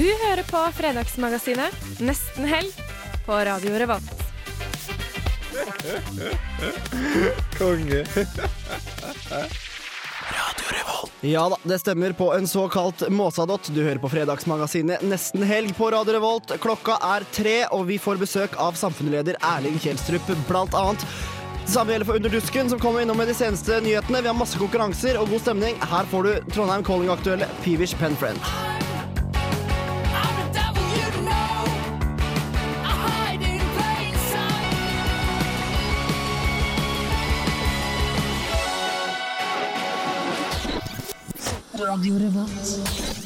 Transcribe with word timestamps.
Du 0.00 0.06
hører 0.08 0.40
på 0.48 0.60
Fredagsmagasinet 0.72 1.74
Nesten 2.00 2.46
helg 2.48 2.72
på 3.26 3.36
Radio 3.44 3.74
Revolt. 3.82 4.22
Konge. 7.58 7.98
Radio 10.30 10.70
Revolt. 10.72 11.12
Ja 11.20 11.44
da, 11.52 11.58
det 11.68 11.78
stemmer 11.82 12.16
på 12.16 12.30
en 12.32 12.48
såkalt 12.48 13.04
måsadott. 13.12 13.68
Du 13.76 13.82
hører 13.82 14.00
på 14.00 14.08
Fredagsmagasinet 14.08 15.04
Nesten 15.04 15.44
helg 15.44 15.76
på 15.76 15.92
Radio 15.92 16.16
Revolt. 16.16 16.56
Klokka 16.64 16.96
er 17.10 17.28
tre, 17.36 17.58
og 17.68 17.84
vi 17.92 18.00
får 18.00 18.24
besøk 18.24 18.56
av 18.56 18.80
samfunnsleder 18.80 19.36
Erling 19.52 19.76
Kjelstrup, 19.84 20.32
blant 20.48 20.80
annet. 20.80 21.04
Det 21.60 21.74
samme 21.76 21.92
gjelder 21.92 22.08
for 22.08 22.22
Underdusken, 22.22 22.72
som 22.72 22.80
kommer 22.80 23.04
innom 23.04 23.20
med 23.20 23.28
de 23.28 23.36
seneste 23.36 23.84
nyhetene. 23.84 24.24
Vi 24.24 24.32
har 24.32 24.44
masse 24.46 24.56
konkurranser 24.64 25.20
og 25.20 25.28
god 25.28 25.44
stemning. 25.44 25.76
Her 25.92 26.08
får 26.08 26.22
du 26.24 26.52
Trondheim 26.54 26.88
Calling-aktuelle 26.88 27.52
Peevish 27.60 28.00
Penfriend. 28.00 28.79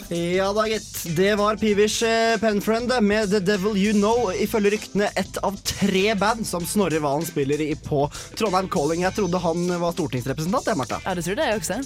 Ja 0.08 0.52
da, 0.56 0.66
gitt. 0.68 0.90
Det 1.16 1.34
var 1.40 1.56
Pivers 1.56 2.02
eh, 2.02 2.36
Penfriend 2.40 2.92
med 3.02 3.30
The 3.30 3.40
Devil 3.40 3.76
You 3.76 3.92
Know. 3.96 4.30
Ifølge 4.32 4.70
ryktene 4.76 5.08
ett 5.16 5.36
av 5.44 5.56
tre 5.64 6.14
band 6.14 6.46
som 6.46 6.66
Snorre 6.66 7.00
Valen 7.04 7.26
spiller 7.26 7.60
i 7.60 7.74
på 7.74 8.06
Trondheim 8.38 8.68
Calling. 8.72 9.02
Jeg 9.04 9.16
trodde 9.16 9.40
han 9.42 9.66
var 9.80 9.92
stortingsrepresentant, 9.96 10.70
jeg, 10.70 10.80
Martha. 10.80 11.00
Ja, 11.04 11.14
det 11.16 11.26
tror 11.26 11.44
jeg 11.44 11.60
også. 11.60 11.80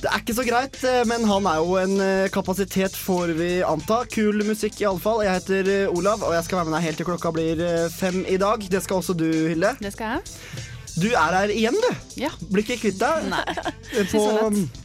Det 0.00 0.08
er 0.08 0.22
ikke 0.22 0.36
så 0.38 0.44
greit, 0.48 0.76
eh, 0.88 1.02
men 1.08 1.26
han 1.28 1.48
er 1.50 1.60
jo 1.60 1.76
en 1.76 1.94
eh, 2.00 2.30
kapasitet, 2.32 2.96
får 2.96 3.34
vi 3.36 3.50
anta. 3.66 4.02
Kul 4.08 4.40
musikk, 4.48 4.80
iallfall. 4.80 5.24
Jeg 5.26 5.36
heter 5.36 5.72
eh, 5.74 5.92
Olav, 5.92 6.24
og 6.24 6.32
jeg 6.36 6.46
skal 6.48 6.62
være 6.62 6.70
med 6.70 6.78
deg 6.78 6.86
helt 6.88 7.02
til 7.02 7.08
klokka 7.10 7.34
blir 7.36 7.60
eh, 7.66 7.88
fem 7.92 8.22
i 8.24 8.40
dag. 8.40 8.64
Det 8.72 8.80
skal 8.84 9.02
også 9.02 9.16
du, 9.16 9.28
Hilde. 9.52 9.76
Det 9.84 9.92
skal 9.96 10.16
jeg. 10.16 10.78
Du 10.98 11.06
er 11.12 11.34
her 11.36 11.52
igjen, 11.54 11.76
du. 11.76 11.90
Ja. 12.20 12.30
Blir 12.50 12.64
ikke 12.64 12.78
kvitt 12.82 12.98
deg. 13.00 13.30
På, 14.12 14.22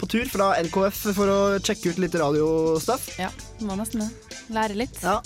på 0.02 0.08
tur 0.09 0.30
fra 0.31 0.52
NKF 0.66 1.02
for 1.16 1.30
å 1.31 1.39
sjekke 1.62 1.94
ut 1.94 2.00
litt 2.02 2.16
radiostuff. 2.17 3.08
Ja, 3.22 3.30
må 3.66 3.78
nesten 3.80 4.02
det. 4.06 4.09
Lære 4.53 4.78
litt. 4.78 4.97
Ja. 5.02 5.20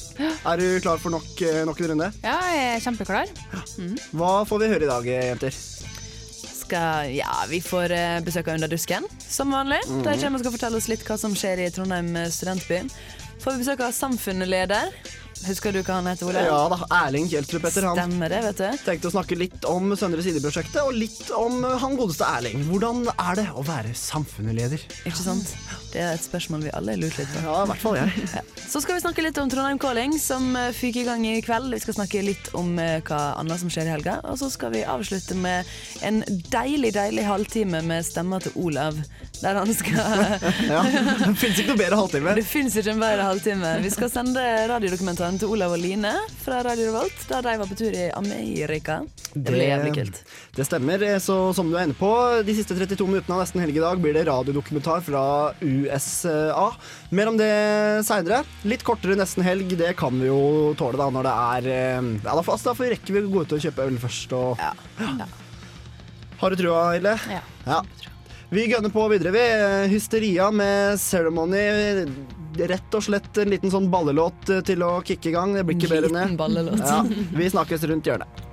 Er 0.47 0.59
du 0.59 0.65
klar 0.83 0.99
for 1.01 1.11
nok, 1.13 1.27
eh, 1.43 1.61
nok 1.67 1.79
en 1.83 1.91
runde? 1.93 2.09
Ja, 2.23 2.37
jeg 2.53 2.65
er 2.77 2.83
kjempeklar. 2.83 3.31
Hva 4.15 4.33
får 4.47 4.63
vi 4.63 4.71
høre 4.73 4.87
i 4.87 4.91
dag, 4.91 5.07
jenter? 5.11 5.55
Skal, 6.59 7.15
ja, 7.15 7.31
vi 7.49 7.59
får 7.65 7.95
eh, 7.95 8.19
besøk 8.23 8.51
av 8.51 8.59
Under 8.59 8.71
dusken, 8.71 9.07
som 9.23 9.51
vanlig. 9.55 9.79
Der 10.03 10.13
De 10.13 10.21
kommer 10.21 10.39
og 10.39 10.43
skal 10.45 10.55
fortelle 10.57 10.79
oss 10.79 10.89
litt 10.91 11.03
hva 11.07 11.17
som 11.19 11.35
skjer 11.35 11.63
i 11.65 11.71
Trondheim 11.73 12.11
eh, 12.19 12.29
studentby. 12.31 12.83
Får 13.39 13.55
vi 13.55 13.63
besøk 13.63 13.81
av 13.87 13.95
samfunnsleder. 13.95 14.91
Husker 15.47 15.73
du 15.73 15.79
hva 15.81 15.99
han 15.99 16.09
heter, 16.09 16.27
Ole? 16.27 16.41
Ja 16.47 16.59
da, 16.71 16.79
Erling 17.05 17.29
Kjelstrup 17.31 17.63
heter 17.69 17.87
han. 17.89 17.99
Stemmer 17.99 18.33
det, 18.33 18.41
vet 18.49 18.59
du. 18.59 18.81
Tenkte 18.85 19.09
å 19.09 19.13
snakke 19.13 19.37
litt 19.39 19.67
om 19.69 19.93
Søndre 19.99 20.23
Side-prosjektet, 20.25 20.81
og 20.83 20.97
litt 20.97 21.31
om 21.35 21.61
eh, 21.63 21.77
han 21.83 21.95
godeste 21.99 22.27
Erling. 22.27 22.65
Hvordan 22.67 23.05
er 23.15 23.39
det 23.39 23.47
å 23.55 23.63
være 23.67 23.93
samfunnsleder? 23.97 24.83
Ikke 25.07 25.23
sant? 25.23 25.55
Det 25.89 26.01
er 26.03 26.13
et 26.13 26.23
spørsmål 26.23 26.67
vi 26.67 26.73
alle 26.77 26.93
har 26.93 27.01
lurt 27.01 27.17
litt 27.17 27.29
på. 27.33 27.41
Ja, 27.45 27.63
i 27.63 27.69
hvert 27.71 27.81
fall 27.81 27.97
jeg. 27.97 28.43
Så 28.69 28.81
skal 28.83 28.99
vi 28.99 29.01
snakke 29.01 29.23
litt 29.25 29.37
om 29.41 29.49
Trondheim 29.49 29.79
Calling, 29.81 30.13
som 30.21 30.51
eh, 30.59 30.69
fyker 30.75 31.01
i 31.01 31.07
gang 31.07 31.23
i 31.25 31.39
kveld. 31.41 31.71
Vi 31.73 31.81
skal 31.81 31.95
snakke 31.97 32.21
litt 32.21 32.51
om 32.57 32.75
eh, 32.77 32.99
hva 33.07 33.21
annet 33.39 33.61
som 33.63 33.71
skjer 33.73 33.89
i 33.89 33.93
helga. 33.95 34.19
Og 34.29 34.37
så 34.41 34.51
skal 34.53 34.75
vi 34.75 34.83
avslutte 34.85 35.37
med 35.39 35.65
en 36.05 36.21
deilig, 36.53 36.93
deilig 36.93 37.25
halvtime 37.25 37.81
med 37.89 38.05
stemma 38.05 38.37
til 38.43 38.53
Olav. 38.61 38.99
Der 39.39 39.55
han 39.55 39.71
skal 39.73 39.97
Ja, 40.69 40.83
Det 40.83 41.33
fins 41.39 41.61
ikke 41.61 41.71
noe 41.71 41.79
bedre 41.79 41.99
halvtime. 42.03 42.35
Det 42.37 42.45
fins 42.45 42.77
ikke 42.77 42.93
en 42.93 43.01
bedre 43.01 43.25
halvtime. 43.25 43.73
Vi 43.85 43.93
skal 43.93 44.11
sende 44.13 44.43
radiodokumentaren 44.69 45.39
til 45.41 45.53
Olav 45.55 45.73
og 45.73 45.81
Line 45.81 46.13
fra 46.43 46.61
Radio 46.67 46.91
Revolt, 46.91 47.25
da 47.31 47.41
de 47.45 47.55
var 47.61 47.69
på 47.69 47.77
tur 47.79 47.95
i 47.95 48.09
Amerika. 48.13 48.99
Det 49.33 49.53
ble 49.53 49.65
jævlig 49.69 49.95
kult. 49.95 50.21
Det 50.57 50.65
stemmer. 50.67 51.07
Så 51.23 51.39
som 51.57 51.69
du 51.71 51.77
er 51.79 51.87
inne 51.87 51.97
på, 51.97 52.11
de 52.45 52.55
siste 52.57 52.77
32 52.77 53.07
minuttene 53.07 53.37
av 53.37 53.43
Nesten 53.45 53.63
helg 53.63 53.77
i 53.79 53.83
dag 53.83 54.01
blir 54.03 54.13
det 54.17 54.27
radiodokumentar 54.29 55.01
fra 55.05 55.23
USA. 55.83 56.69
Mer 57.15 57.31
om 57.31 57.37
det 57.39 57.49
seinere. 58.07 58.43
Litt 58.69 58.83
kortere 58.87 59.17
Nesten 59.19 59.45
helg, 59.45 59.71
det 59.79 59.93
kan 59.99 60.15
vi 60.19 60.29
jo 60.29 60.73
tåle 60.79 60.99
da 60.99 61.09
når 61.13 61.27
det 61.27 61.35
er 61.35 61.69
eh, 61.73 62.09
Ja, 62.23 62.33
da, 62.33 62.41
altså, 62.41 62.71
da 62.71 62.75
får 62.77 62.85
vi 62.85 62.91
rekke 62.95 63.21
å 63.23 63.31
gå 63.33 63.45
ut 63.45 63.55
og 63.57 63.63
kjøpe 63.65 63.87
øl 63.89 63.99
først. 64.01 64.35
Og... 64.37 64.61
Ja. 64.61 64.73
Ja. 65.23 65.29
Har 66.39 66.53
du 66.53 66.61
trua, 66.61 66.83
Ille? 66.95 67.15
Ja. 67.31 67.43
Ja. 67.67 67.81
Vi 68.49 68.65
gønner 68.65 68.89
på 68.89 69.05
videre, 69.11 69.33
vi. 69.35 69.45
Hysteria 69.91 70.49
med 70.51 70.97
Ceremony. 71.01 71.63
Rett 72.59 72.95
og 72.97 73.05
slett 73.05 73.37
en 73.37 73.51
liten 73.53 73.71
sånn 73.71 73.91
ballelåt 73.93 74.49
til 74.65 74.85
å 74.85 74.95
kicke 75.05 75.29
i 75.29 75.35
gang. 75.35 75.53
Det 75.53 75.67
blir 75.67 75.77
ikke 75.77 75.91
bedre 75.91 76.09
enn 76.25 76.37
det. 76.39 76.79
Ja, 76.81 77.03
vi 77.05 77.51
snakkes 77.53 77.85
rundt 77.91 78.09
hjørnet. 78.09 78.48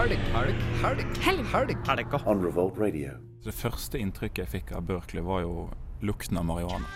Helg, 0.00 0.18
helg, 0.32 0.54
helg, 0.82 1.00
helg. 1.20 1.44
Helg. 1.52 1.76
helg. 1.86 2.14
on 2.26 2.44
Revolt 2.44 2.78
Radio. 2.78 3.12
Det 3.44 3.52
første 3.52 3.98
inntrykket 4.00 4.46
jeg 4.46 4.48
fikk 4.48 4.72
av 4.72 4.86
Berkeley, 4.88 5.20
var 5.24 5.42
jo 5.44 5.68
lukten 6.00 6.40
av 6.40 6.46
marihuana. 6.48 6.88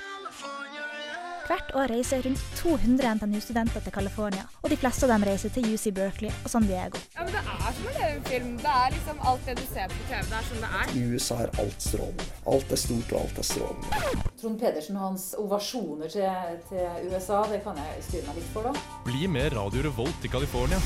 Hvert 1.45 1.75
år 1.77 1.91
reiser 1.93 2.23
rundt 2.25 2.41
200 2.57 3.11
NTNU-studenter 3.19 3.85
til 3.85 3.93
California, 3.93 4.47
og 4.63 4.73
de 4.73 4.79
fleste 4.81 5.05
av 5.05 5.13
dem 5.13 5.27
reiser 5.29 5.53
til 5.53 5.67
UC 5.75 5.91
Berkeley 5.93 6.33
og 6.33 6.49
San 6.49 6.65
Diego. 6.65 7.03
Ja, 7.13 7.27
men 7.27 7.35
Det 7.35 7.43
er 7.45 7.75
som 7.77 7.91
å 7.91 7.93
leve 7.99 8.09
en 8.15 8.25
film. 8.31 8.55
Det 8.63 8.73
er 8.73 8.97
liksom 8.97 9.21
alt 9.33 9.45
det 9.51 9.57
du 9.61 9.65
ser 9.75 9.93
på 9.93 10.01
TV. 10.09 10.25
Det 10.31 10.39
er 10.39 10.49
som 10.49 10.65
det 10.65 10.71
er. 10.81 10.95
I 10.97 11.05
USA 11.13 11.39
er 11.45 11.53
alt 11.61 11.89
strålende. 11.89 12.29
Alt 12.55 12.73
er 12.73 12.83
stort, 12.87 13.13
og 13.13 13.21
alt 13.21 13.43
er 13.45 13.49
strålende. 13.51 14.25
Trond 14.41 14.61
Pedersen 14.65 14.97
og 14.97 15.09
hans 15.11 15.27
ovasjoner 15.45 16.17
til, 16.17 16.57
til 16.71 17.13
USA, 17.13 17.45
det 17.53 17.61
kan 17.69 17.85
jeg 17.85 18.09
styre 18.09 18.25
meg 18.31 18.41
litt 18.41 18.53
for, 18.57 18.71
da. 18.71 18.89
Bli 19.05 19.29
med 19.29 19.53
Radio 19.59 19.85
Revolt 19.91 20.25
i 20.25 20.33
California. 20.33 20.81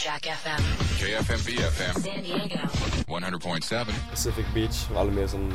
Jack 0.00 0.22
FM. 0.22 0.56
KFMB 0.96 1.58
FM. 1.60 1.94
San 2.00 2.22
Diego. 2.22 2.56
100.7. 3.06 4.08
Pacific 4.08 4.46
Beach. 4.54 4.86
Veldig 4.96 5.12
mye 5.12 5.26
sånn 5.28 5.50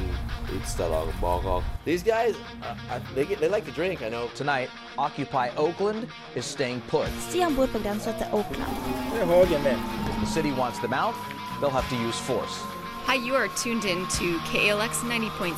utesteder, 0.53 1.09
barer. 1.17 1.63
These 1.83 2.03
guys, 2.05 2.37
uh, 2.61 2.99
they, 3.15 3.25
get, 3.25 3.39
they 3.41 3.49
like 3.49 3.65
to 3.65 3.73
drink, 3.73 4.03
I 4.03 4.09
know. 4.09 4.29
Tonight, 4.35 4.69
Occupy 4.99 5.49
Oakland 5.57 6.05
is 6.35 6.45
staying 6.45 6.81
put. 6.93 7.09
Stian 7.25 7.57
bor 7.57 7.65
på 7.65 7.81
grensa 7.81 8.13
til 8.19 8.29
Oakland. 8.37 8.69
If 9.17 10.19
the 10.19 10.29
city 10.29 10.51
wants 10.51 10.77
them 10.77 10.93
out, 10.93 11.15
they'll 11.59 11.73
have 11.73 11.89
to 11.89 11.97
use 11.97 12.19
force. 12.19 12.61
Hi, 13.09 13.15
you 13.15 13.33
are 13.33 13.49
tuned 13.57 13.85
in 13.85 14.05
to 14.21 14.37
KLX 14.53 15.01
90.7 15.09 15.57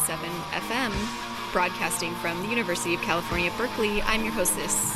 FM, 0.64 0.94
broadcasting 1.52 2.16
from 2.24 2.40
the 2.42 2.48
University 2.48 2.96
of 2.96 3.02
California, 3.02 3.52
Berkeley. 3.58 4.02
I'm 4.04 4.24
your 4.24 4.32
hostess. 4.34 4.96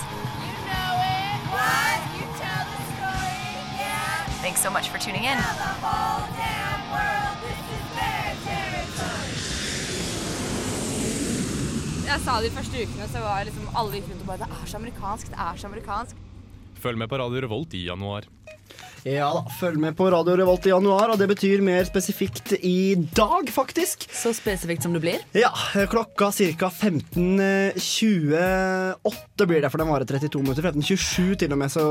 Thanks 4.42 4.62
so 4.62 4.72
much 4.72 4.90
for 4.90 4.98
tuning 4.98 5.24
in. 5.24 5.38
Jeg 12.06 12.20
sa 12.26 12.40
det 12.42 12.50
de 12.50 12.56
første 12.56 12.82
ukene, 12.82 13.08
så 13.08 13.22
var 13.24 13.46
liksom 13.46 13.70
alle 13.78 14.00
gikk 14.00 14.10
rundt 14.10 14.24
og 14.26 14.32
bare 14.32 14.42
Det 14.42 14.50
er 14.58 14.66
så 14.72 14.80
amerikansk, 14.82 15.30
det 15.30 15.40
er 15.46 15.62
så 15.62 15.70
amerikansk. 15.70 16.16
Følg 16.82 16.98
med 16.98 17.08
på 17.12 17.20
Radio 17.22 17.46
Revolt 17.46 17.78
i 17.78 17.86
januar. 17.86 18.26
Ja 19.02 19.32
da, 19.34 19.40
følg 19.58 19.80
med 19.82 19.96
på 19.98 20.06
Radio 20.14 20.36
Revolt 20.38 20.62
i 20.68 20.70
januar, 20.70 21.10
og 21.10 21.18
det 21.18 21.26
betyr 21.32 21.58
mer 21.66 21.82
spesifikt 21.88 22.52
i 22.62 22.94
dag, 23.18 23.48
faktisk. 23.50 24.04
Så 24.14 24.30
spesifikt 24.38 24.84
som 24.86 24.94
det 24.94 25.02
blir? 25.02 25.18
Ja, 25.34 25.50
klokka 25.90 26.30
ca. 26.30 26.70
15.28 26.70 29.48
blir 29.50 29.58
det, 29.64 29.72
for 29.74 29.82
den 29.82 29.90
varer 29.90 30.06
32 30.06 30.44
minutter. 30.44 30.62
15.27 30.70 31.34
til 31.42 31.50
og 31.56 31.60
med, 31.64 31.74
så 31.74 31.86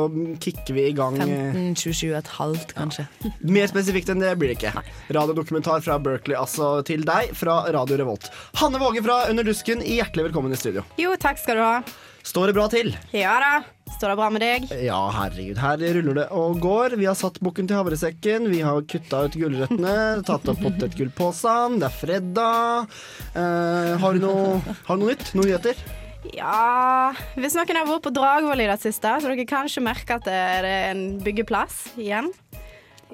kicker 0.45 0.71
vi 0.77 0.85
i 0.93 0.95
gang. 0.95 1.19
15-27 1.19 2.15
et 2.21 2.31
halvt, 2.37 2.77
kanskje. 2.79 3.05
Mer 3.43 3.67
spesifikt 3.73 4.13
enn 4.15 4.23
det 4.23 4.31
blir 4.39 4.49
det 4.53 4.57
ikke. 4.61 4.71
Radiodokumentar 5.19 5.83
fra 5.83 5.99
Berkeley, 6.03 6.37
altså 6.39 6.67
til 6.87 7.03
deg, 7.09 7.35
fra 7.35 7.67
Radio 7.75 7.99
Revolt. 8.05 8.31
Hanne 8.63 8.79
Våge 8.83 9.03
fra 9.03 9.25
Under 9.33 9.45
dusken, 9.51 9.83
hjertelig 9.83 10.25
velkommen 10.31 10.55
i 10.55 10.63
studio. 10.63 10.83
Jo, 11.01 11.11
takk 11.19 11.39
skal 11.43 11.55
du 11.59 11.63
ha. 11.67 11.77
Står 12.23 12.47
det 12.51 12.55
bra 12.55 12.69
til? 12.71 12.95
Ja 13.17 13.39
da. 13.43 13.53
Står 14.01 14.15
det 14.15 14.17
bra 14.17 14.27
med 14.33 14.41
deg? 14.41 14.63
Ja, 14.81 14.99
herregud. 15.13 15.59
Her 15.61 15.83
ruller 15.99 16.15
det 16.17 16.23
og 16.33 16.55
går. 16.65 16.95
Vi 16.97 17.05
har 17.05 17.17
satt 17.21 17.35
bukken 17.45 17.67
til 17.69 17.77
havresekken. 17.77 18.47
Vi 18.49 18.63
har 18.65 18.79
kutta 18.89 19.27
ut 19.27 19.37
gulrøttene, 19.37 19.97
tatt 20.25 20.49
opp 20.49 20.63
potetgullposen. 20.65 21.77
Det 21.83 21.91
er 21.91 21.99
fredag. 21.99 22.95
Eh, 23.37 23.91
har, 24.01 24.17
du 24.17 24.25
noe, 24.25 24.57
har 24.87 24.97
du 24.97 25.05
noe 25.05 25.13
nytt? 25.13 25.35
Noen 25.37 25.51
nyheter? 25.51 25.85
Ja 26.33 27.13
Hvis 27.37 27.59
noen 27.59 27.77
har 27.77 27.91
vært 27.91 28.07
på 28.09 28.15
Dragvoll 28.17 28.65
i 28.65 28.71
det 28.73 28.81
siste, 28.81 29.13
så 29.21 29.35
dere 29.35 29.45
kanskje 29.53 29.85
merker 29.85 30.17
at 30.17 30.25
det 30.33 30.41
er 30.57 30.73
en 30.95 31.05
byggeplass 31.21 31.91
igjen. 32.01 32.33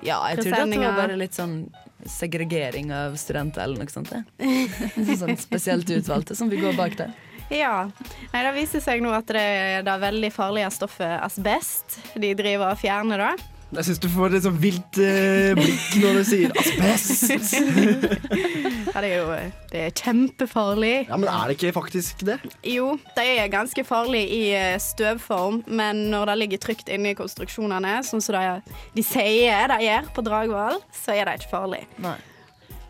Ja, 0.07 0.23
jeg 0.31 0.45
tror 0.45 0.71
det 0.71 0.83
var 0.87 0.99
bare 1.03 1.19
litt 1.19 1.35
sånn 1.35 1.65
segregering 2.07 2.95
av 2.95 3.19
studenter 3.19 3.67
eller 3.67 3.83
noe 3.83 3.91
sånt. 3.91 4.15
Sånn 5.19 5.35
spesielt 5.41 5.91
utvalgte 5.91 6.39
som 6.39 6.47
vi 6.53 6.63
går 6.63 6.79
bak 6.79 6.95
der. 7.03 7.17
Ja. 7.53 7.89
Nei, 8.33 8.41
det 8.47 8.55
viser 8.57 8.83
seg 8.83 9.03
nå 9.05 9.13
at 9.15 9.29
det 9.31 9.43
er 9.43 9.85
det 9.87 9.99
veldig 10.03 10.33
farlige 10.35 10.71
stoffet 10.75 11.21
asbest 11.23 12.01
de 12.19 12.33
driver 12.39 12.73
og 12.73 12.81
fjerner, 12.81 13.23
da. 13.23 13.53
Jeg 13.75 13.83
syns 13.89 13.99
du 13.99 14.07
får 14.13 14.35
et 14.39 14.45
sånn 14.45 14.59
vilt 14.63 14.99
eh, 15.03 15.51
blikk 15.59 15.97
når 15.99 16.21
du 16.21 16.27
sier 16.29 16.53
asbest. 16.63 17.57
Ja, 18.97 19.03
det 19.03 19.09
er 19.11 19.17
jo 19.19 19.33
det 19.69 19.81
er 19.83 19.91
kjempefarlig. 19.93 20.93
Ja, 21.11 21.19
Men 21.21 21.29
er 21.29 21.51
det 21.51 21.57
ikke 21.59 21.75
faktisk 21.77 22.23
det? 22.25 22.39
Jo, 22.65 22.95
det 23.19 23.27
er 23.43 23.51
ganske 23.53 23.83
farlig 23.85 24.23
i 24.33 24.41
eh, 24.57 24.79
støvform, 24.81 25.59
men 25.67 26.07
når 26.15 26.31
det 26.31 26.39
ligger 26.41 26.63
trygt 26.63 26.89
inni 26.95 27.13
konstruksjonene, 27.19 27.99
sånn 28.07 28.25
som 28.25 28.39
de, 28.39 28.79
de 28.97 29.05
sier 29.05 29.69
de 29.75 29.81
gjør 29.85 30.09
på 30.17 30.25
Dragvoll, 30.25 30.81
så 30.97 31.19
er 31.19 31.29
det 31.29 31.37
ikke 31.43 31.53
farlig. 31.53 31.83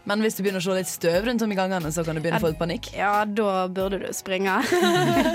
Men 0.06 0.22
hvis 0.22 0.38
du 0.38 0.44
begynner 0.44 0.62
å 0.62 0.66
se 0.66 0.76
litt 0.76 0.90
støv 0.90 1.26
rundt 1.26 1.42
om 1.42 1.50
i 1.50 1.58
gangene, 1.58 1.90
så 1.90 2.04
kan 2.06 2.14
du 2.14 2.22
begynne 2.22 2.38
å 2.38 2.44
få 2.44 2.52
litt 2.52 2.60
panikk. 2.60 2.92
Ja, 2.94 3.24
da 3.26 3.66
burde 3.66 3.98
du 4.04 4.06
springe. 4.14 4.60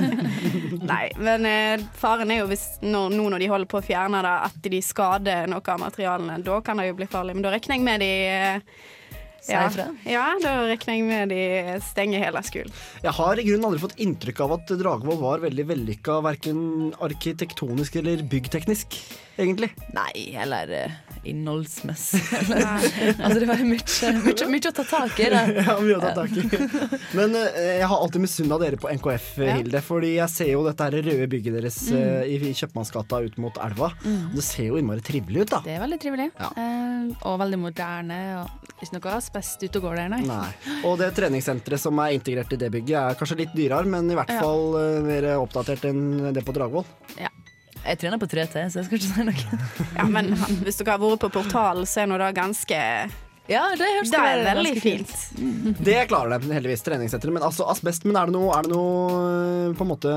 Nei, 0.92 1.04
men 1.20 1.48
eh, 1.50 1.84
faren 2.00 2.32
er 2.32 2.42
jo 2.42 2.48
hvis 2.52 2.66
nå, 2.86 3.10
nå 3.12 3.28
når 3.34 3.44
de 3.44 3.52
holder 3.52 3.72
på 3.72 3.82
å 3.82 3.86
fjerne 3.86 4.24
det, 4.24 4.34
at 4.48 4.72
de 4.72 4.82
skader 4.86 5.52
noe 5.52 5.76
av 5.76 5.84
materialene. 5.84 6.40
Da 6.46 6.62
kan 6.64 6.80
det 6.80 6.88
jo 6.88 6.98
bli 7.02 7.10
farlig. 7.12 7.36
Men 7.36 7.46
da 7.46 7.52
regner 7.54 7.78
jeg 7.78 7.86
med 7.90 8.04
de 8.06 8.12
eh, 8.32 8.82
ja, 9.50 9.66
ja, 10.06 10.26
da 10.38 10.52
regner 10.70 10.94
jeg 10.94 11.06
med 11.08 11.32
de 11.34 11.78
stenger 11.82 12.22
hele 12.22 12.44
skolen. 12.46 12.74
Jeg 13.02 13.14
har 13.18 13.40
i 13.42 13.46
grunnen 13.48 13.68
aldri 13.72 13.82
fått 13.82 13.98
inntrykk 14.04 14.44
av 14.46 14.54
at 14.60 14.74
Dragvoll 14.78 15.18
var 15.20 15.42
veldig 15.42 15.66
vellykka, 15.72 16.20
verken 16.28 16.92
arkitektonisk 17.02 17.98
eller 18.04 18.22
byggteknisk, 18.30 19.00
egentlig. 19.42 19.72
Nei, 19.98 20.14
eller 20.44 20.76
uh, 20.86 21.11
innholdsmessig. 21.26 22.22
Altså, 23.22 23.40
det 23.40 23.48
var 23.50 23.62
mye, 23.66 24.62
å 24.70 24.72
ta 24.74 24.84
tak 24.88 25.20
i. 25.22 25.28
Det. 25.32 25.42
Ja, 25.66 25.76
mye 25.82 25.98
å 25.98 26.02
ta 26.02 26.12
tak 26.18 26.34
i. 26.38 26.44
Men 27.18 27.36
uh, 27.38 27.46
jeg 27.58 27.88
har 27.92 27.98
alltid 28.04 28.24
misunna 28.24 28.58
dere 28.62 28.80
på 28.82 28.90
NKF, 28.96 29.28
Ja. 29.42 29.56
Hilde. 29.60 29.82
Fordi 29.86 30.14
jeg 30.16 30.34
ser 30.34 30.52
jo 30.54 30.64
dette 30.66 30.88
her 30.88 30.98
røde 31.02 31.28
bygget 31.32 31.58
deres 31.60 31.80
Mm. 31.92 31.98
eh, 31.98 32.34
i 32.50 32.52
Kjøpmannsgata 32.56 33.18
ut 33.26 33.38
mot 33.42 33.56
elva. 33.64 33.90
Mm. 34.06 34.32
Det 34.36 34.44
ser 34.46 34.68
jo 34.70 34.78
innmari 34.80 35.02
trivelig 35.04 35.42
ut, 35.46 35.50
da. 35.56 35.60
Det 35.66 35.74
er 35.76 35.82
veldig 35.82 36.00
trivelig. 36.04 36.28
Ja. 36.40 36.50
Uh, 36.56 37.12
og 37.32 37.40
veldig 37.42 37.60
moderne. 37.60 38.20
Og 38.44 38.84
ikke 38.86 38.96
noe 39.00 39.16
asbest 39.18 39.66
ute 39.66 39.82
og 39.82 39.88
går 39.90 40.00
der, 40.04 40.12
nei. 40.14 40.22
Nei. 40.30 40.52
Og 40.88 40.98
det 41.02 41.12
treningssenteret 41.18 41.82
som 41.82 42.00
er 42.04 42.16
integrert 42.18 42.54
i 42.56 42.60
det 42.62 42.72
bygget, 42.74 42.98
er 43.02 43.20
kanskje 43.20 43.40
litt 43.44 43.56
dyrere, 43.58 43.90
men 43.90 44.10
i 44.12 44.18
hvert 44.18 44.32
Ja. 44.34 44.40
fall 44.46 44.78
mer 45.06 45.32
oppdatert 45.42 45.86
enn 45.90 46.32
det 46.36 46.46
på 46.48 46.54
Dragvoll. 46.56 46.86
Jeg 47.86 47.98
trener 48.04 48.22
på 48.22 48.28
3T, 48.30 48.62
så 48.70 48.80
jeg 48.82 48.86
skal 48.88 49.00
ikke 49.00 49.10
si 49.10 49.26
noe. 49.26 49.60
Ja, 49.98 50.06
men 50.08 50.34
hvis 50.62 50.78
dere 50.82 50.96
har 50.98 51.02
vært 51.02 51.24
på 51.26 51.32
portalen, 51.42 51.88
så 51.90 52.04
er 52.04 52.10
nå 52.12 52.18
det 52.22 52.32
ganske 52.38 52.78
Ja, 53.50 53.64
det 53.76 53.88
høres 53.98 54.12
Det 54.14 54.20
er 54.22 54.44
veldig 54.46 54.74
fint. 54.80 55.10
fint. 55.34 55.80
Det 55.84 55.96
klarer 56.12 56.40
de 56.40 56.54
heldigvis, 56.54 56.84
treningssenteret. 56.86 57.34
Men 57.36 57.44
altså 57.48 57.66
asbest, 57.74 58.06
men 58.08 58.16
er 58.22 58.30
det 58.30 58.36
noe, 58.38 58.54
er 58.56 58.68
det 58.68 58.72
noe 58.72 59.18
eh, 59.18 59.74
på 59.76 59.84
en 59.84 59.90
måte 59.90 60.14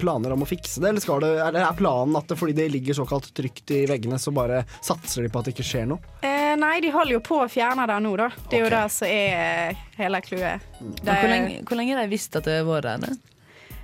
planer 0.00 0.32
om 0.36 0.46
å 0.46 0.48
fikse 0.48 0.80
det? 0.80 0.92
Eller, 0.94 1.02
skal 1.04 1.20
det, 1.26 1.32
eller 1.48 1.66
er 1.66 1.76
planen 1.76 2.16
at 2.16 2.30
det, 2.30 2.38
fordi 2.40 2.54
det 2.56 2.68
ligger 2.72 2.96
såkalt 3.02 3.26
trygt 3.36 3.74
i 3.74 3.82
veggene, 3.90 4.16
så 4.22 4.32
bare 4.32 4.62
satser 4.86 5.26
de 5.26 5.32
på 5.34 5.42
at 5.42 5.50
det 5.50 5.56
ikke 5.58 5.66
skjer 5.66 5.90
noe? 5.90 6.00
eh, 6.22 6.54
Nei, 6.60 6.76
de 6.82 6.94
holder 6.94 7.18
jo 7.18 7.24
på 7.26 7.42
å 7.42 7.50
fjerne 7.50 7.84
det 7.90 7.98
nå, 8.06 8.14
da. 8.22 8.30
Det 8.50 8.58
er 8.58 8.64
jo 8.64 8.70
det 8.72 8.84
som 8.94 9.10
er 9.10 9.42
eh, 9.74 9.82
hele 10.00 10.22
clouet. 10.24 10.70
Lenge, 11.04 11.60
hvor 11.66 11.78
lenge 11.78 11.94
har 11.98 12.06
de 12.06 12.14
visst 12.14 12.38
at 12.40 12.46
det 12.48 12.56
har 12.62 12.70
vært 12.70 13.04
der? 13.04 13.18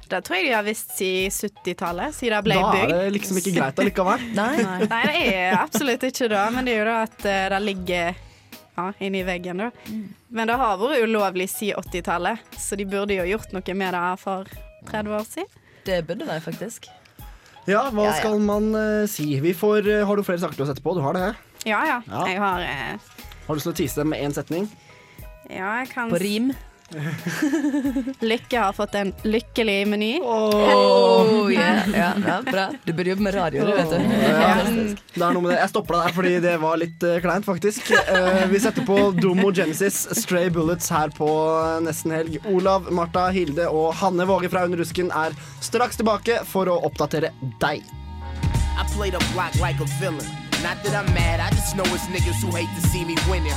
Det 0.07 0.21
tror 0.23 0.37
jeg 0.39 0.47
de 0.47 0.53
har 0.55 0.63
visst 0.67 0.93
siden 0.95 1.33
70-tallet, 1.35 2.15
siden 2.15 2.37
det 2.37 2.43
ble 2.47 2.59
Da 2.61 2.75
er 2.85 2.93
det 2.93 3.15
liksom 3.17 3.41
ikke 3.41 3.55
greit 3.57 3.81
allikevel. 3.83 4.29
Nei. 4.39 4.53
Nei, 4.87 5.03
det 5.09 5.23
er 5.33 5.57
absolutt 5.59 6.07
ikke 6.07 6.29
det, 6.31 6.45
men 6.55 6.69
det 6.69 6.77
er 6.77 6.79
jo 6.79 6.87
da 6.87 6.99
at 7.09 7.27
eh, 7.27 7.47
det 7.55 7.61
ligger 7.65 8.21
ja, 8.77 8.87
inni 9.03 9.25
veggen, 9.27 9.65
da. 9.65 9.71
Men 10.29 10.53
det 10.53 10.59
har 10.61 10.79
vært 10.79 11.03
ulovlig 11.07 11.49
siden 11.51 11.83
80-tallet, 11.83 12.55
så 12.61 12.79
de 12.79 12.87
burde 12.87 13.17
jo 13.19 13.27
gjort 13.33 13.57
noe 13.57 13.77
med 13.83 13.97
det 13.97 14.05
for 14.23 14.55
30 14.93 15.19
år 15.19 15.27
siden. 15.27 15.67
Det 15.87 15.99
burde 16.07 16.29
de 16.29 16.39
faktisk. 16.43 16.87
Ja, 17.67 17.89
hva 17.91 18.07
Ja, 18.07 18.13
ja. 18.13 18.17
skal 18.21 18.39
man 18.43 18.71
uh, 18.75 19.07
si? 19.11 19.41
Vi 19.43 19.55
får, 19.55 19.89
uh, 19.91 20.07
har 20.07 20.17
du 20.19 20.23
flere 20.27 20.39
saker 20.43 20.55
til 20.55 20.67
å 20.67 20.71
sette 20.71 20.83
på? 20.85 20.95
Du 20.95 21.03
har 21.03 21.19
det? 21.19 21.33
Ja, 21.67 21.83
ja. 21.89 21.99
Ja. 22.07 22.23
Jeg 22.31 22.39
har 22.39 22.63
uh, 22.63 23.15
Har 23.47 23.55
du 23.55 23.59
lyst 23.59 23.67
til 23.67 23.75
å 23.75 23.79
tease 23.81 24.03
dem 24.03 24.13
med 24.15 24.23
én 24.23 24.35
setning? 24.35 24.69
Ja, 25.51 25.81
jeg 25.81 25.91
kan 25.91 26.11
På 26.11 26.21
rim? 26.23 26.53
Lykke 28.21 28.59
har 28.59 28.73
fått 28.73 28.95
en 28.95 29.13
lykkelig 29.23 29.89
meny. 29.89 30.21
Oh, 30.23 31.53
yeah. 31.53 31.89
ja, 31.95 32.13
ja, 32.27 32.43
bra. 32.53 32.71
Du 32.85 32.93
burde 32.93 33.11
jobbe 33.11 33.23
med 33.23 33.35
radio, 33.35 33.67
du, 33.67 33.73
vet 33.73 33.91
du. 33.91 33.97
Ja, 33.97 34.55
det 35.15 35.25
er 35.25 35.35
noe 35.35 35.43
med 35.43 35.51
det. 35.51 35.59
Jeg 35.61 35.73
stopper 35.73 35.97
deg 35.97 36.07
der 36.07 36.17
fordi 36.19 36.35
det 36.45 36.55
var 36.63 36.79
litt 36.81 37.07
uh, 37.07 37.17
kleint, 37.25 37.47
faktisk. 37.49 37.91
Uh, 37.91 38.47
vi 38.53 38.61
setter 38.63 38.87
på 38.87 39.11
Domo 39.19 39.51
Genesis, 39.55 40.05
Stray 40.21 40.51
Bullets 40.53 40.91
her 40.95 41.11
på 41.17 41.29
eh, 41.57 41.79
nesten 41.87 42.15
helg. 42.15 42.39
Olav, 42.51 42.91
Martha, 42.95 43.29
Hilde 43.35 43.67
og 43.67 43.91
Hanne 43.99 44.27
Våge 44.29 44.51
fra 44.53 44.65
Under 44.69 44.81
rusken 44.81 45.11
er 45.11 45.35
straks 45.65 45.99
tilbake 45.99 46.43
for 46.47 46.71
å 46.71 46.79
oppdatere 46.87 47.33
deg. 47.63 47.83
I 48.77 48.85
played 48.95 49.15
a 49.15 49.23
block 49.33 49.59
like 49.59 49.81
a 49.81 49.89
villain. 49.99 50.27
Not 50.63 50.83
that 50.85 50.95
I'm 50.95 51.13
mad, 51.15 51.41
I 51.41 51.51
just 51.51 51.75
know 51.77 51.85
it's 51.95 52.07
niggas 52.07 52.41
who 52.43 52.55
hate 52.55 52.71
to 52.81 52.89
see 52.89 53.05
me 53.05 53.17
winning. 53.29 53.53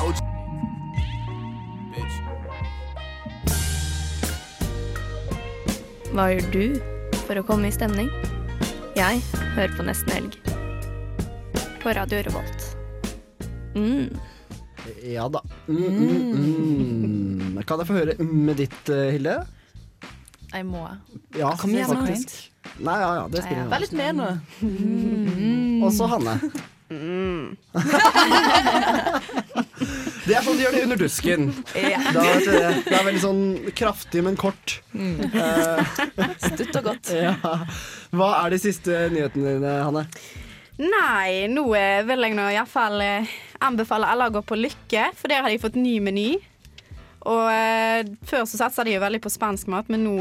Hva 6.10 6.24
gjør 6.34 6.46
du 6.50 6.64
for 7.28 7.38
å 7.38 7.44
komme 7.46 7.70
i 7.70 7.74
stemning? 7.74 8.08
Jeg 8.98 9.20
hører 9.54 9.76
på 9.78 9.84
Nesten 9.86 10.10
Helg. 10.16 10.38
På 11.84 11.94
Radio 11.94 12.24
Revolt. 12.26 12.66
Mm. 13.78 14.10
Ja 15.06 15.28
da. 15.30 15.44
Mm, 15.68 15.84
mm, 15.86 16.32
mm. 16.34 17.62
Kan 17.62 17.84
jeg 17.84 17.92
få 17.92 18.00
høre 18.00 18.16
mm 18.18 18.34
med 18.50 18.58
ditt, 18.58 18.80
eh, 18.90 19.12
Hilde? 19.14 19.36
Jeg 20.50 20.66
må. 20.66 20.82
Ja, 21.38 21.54
Kom 21.62 21.76
igjen, 21.78 21.94
faktisk. 21.94 22.34
Nei, 22.82 22.98
ja, 23.04 23.12
ja, 23.20 23.28
det 23.30 23.44
spiller 23.46 23.60
ingen 23.60 23.70
Vær 23.70 23.86
litt 23.86 23.96
med 24.02 24.18
nå. 24.18 24.30
Også 25.86 26.10
Hanne. 26.10 26.40
Det 30.30 30.36
er 30.38 30.44
sånn 30.46 30.58
de 30.60 30.64
gjør 30.66 30.76
det 30.76 30.82
under 30.86 31.00
dusken. 31.00 31.48
Ja. 31.78 32.00
Da, 32.14 32.24
det. 32.24 32.60
det 32.86 32.96
er 32.98 33.06
veldig 33.08 33.22
sånn 33.24 33.44
kraftig, 33.78 34.24
men 34.26 34.38
kort. 34.40 34.80
Eh, 34.94 35.80
Stutt 36.44 36.76
og 36.82 36.84
godt. 36.92 37.12
ja. 37.14 37.34
Hva 38.14 38.30
er 38.44 38.54
de 38.54 38.60
siste 38.62 38.92
nyhetene 39.14 39.56
dine, 39.58 39.74
Hanne? 39.86 40.04
Nei, 40.80 41.48
nå 41.52 41.66
vil 41.72 42.26
jeg 42.26 42.38
nå 42.38 42.46
iallfall 42.54 43.02
eh, 43.04 43.32
anbefale 43.66 44.10
alle 44.10 44.30
å 44.30 44.36
gå 44.38 44.42
på 44.48 44.58
Lykke, 44.60 45.10
for 45.18 45.32
der 45.32 45.44
har 45.46 45.52
de 45.52 45.62
fått 45.62 45.80
ny 45.80 45.98
meny. 46.04 46.30
Og 47.30 47.46
eh, 47.52 48.02
før 48.30 48.46
så 48.50 48.56
satsa 48.62 48.86
de 48.88 48.94
jo 48.96 49.02
veldig 49.04 49.22
på 49.24 49.34
spansk 49.34 49.70
mat, 49.72 49.90
men 49.92 50.06
nå 50.08 50.16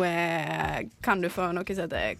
kan 1.04 1.20
du 1.22 1.28
få 1.32 1.52
noe 1.56 1.68
som 1.68 1.84
heter 1.86 2.16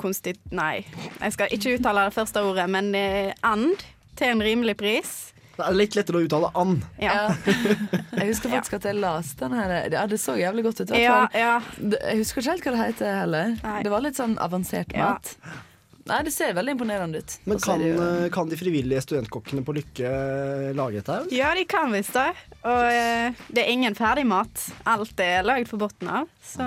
konstit... 0.00 0.38
Nei, 0.54 0.84
jeg 1.20 1.34
skal 1.36 1.52
ikke 1.54 1.76
uttale 1.78 2.06
det 2.08 2.14
første 2.16 2.42
ordet, 2.46 2.68
men 2.72 2.92
eh, 2.98 3.32
and 3.46 3.76
til 4.18 4.32
en 4.34 4.42
rimelig 4.42 4.76
pris. 4.80 5.16
Det 5.58 5.66
er 5.66 5.74
litt 5.74 5.94
lettere 5.98 6.20
å 6.20 6.24
uttale 6.26 6.48
and. 6.58 6.84
Ja. 7.02 7.28
Jeg 8.18 8.28
husker 8.32 8.50
faktisk 8.50 8.76
at 8.78 8.84
jeg 8.88 8.98
leste 8.98 9.44
den 9.46 9.54
her. 9.58 9.72
Ja, 9.90 10.04
det 10.10 10.18
så 10.22 10.34
jævlig 10.38 10.62
godt 10.68 10.80
ut. 10.84 10.90
Ja, 10.94 11.20
ja. 11.34 11.56
Jeg 11.78 12.20
husker 12.20 12.42
ikke 12.42 12.50
helt 12.52 12.66
hva 12.66 12.72
det 12.74 12.80
heter 12.84 13.16
heller. 13.20 13.56
Nei. 13.62 13.78
Det 13.86 13.90
var 13.92 14.02
litt 14.06 14.18
sånn 14.18 14.36
avansert 14.42 14.94
Ja. 14.94 15.12
mat. 15.16 15.32
Nei, 16.08 16.22
det 16.24 16.32
ser 16.32 16.54
veldig 16.56 16.72
imponerende 16.72 17.20
ut. 17.20 17.34
Men 17.50 17.58
kan, 17.60 17.82
jo- 17.84 17.98
eh, 18.00 18.28
kan 18.32 18.48
de 18.48 18.56
frivillige 18.56 19.02
studentkokkene 19.04 19.60
på 19.66 19.74
Lykke 19.76 20.08
eh, 20.08 20.70
lage 20.78 21.02
dette? 21.02 21.18
her? 21.18 21.26
Ja, 21.36 21.50
de 21.58 21.66
kan 21.68 21.92
visst 21.92 22.14
det. 22.16 22.30
Og 22.62 23.50
det 23.52 23.60
er 23.66 23.68
ingen 23.74 23.98
ferdigmat. 23.98 24.62
Alt 24.88 25.20
er 25.20 25.44
lagd 25.44 25.68
fra 25.68 25.82
bunnen 25.84 26.14
av. 26.22 26.30
Så 26.42 26.64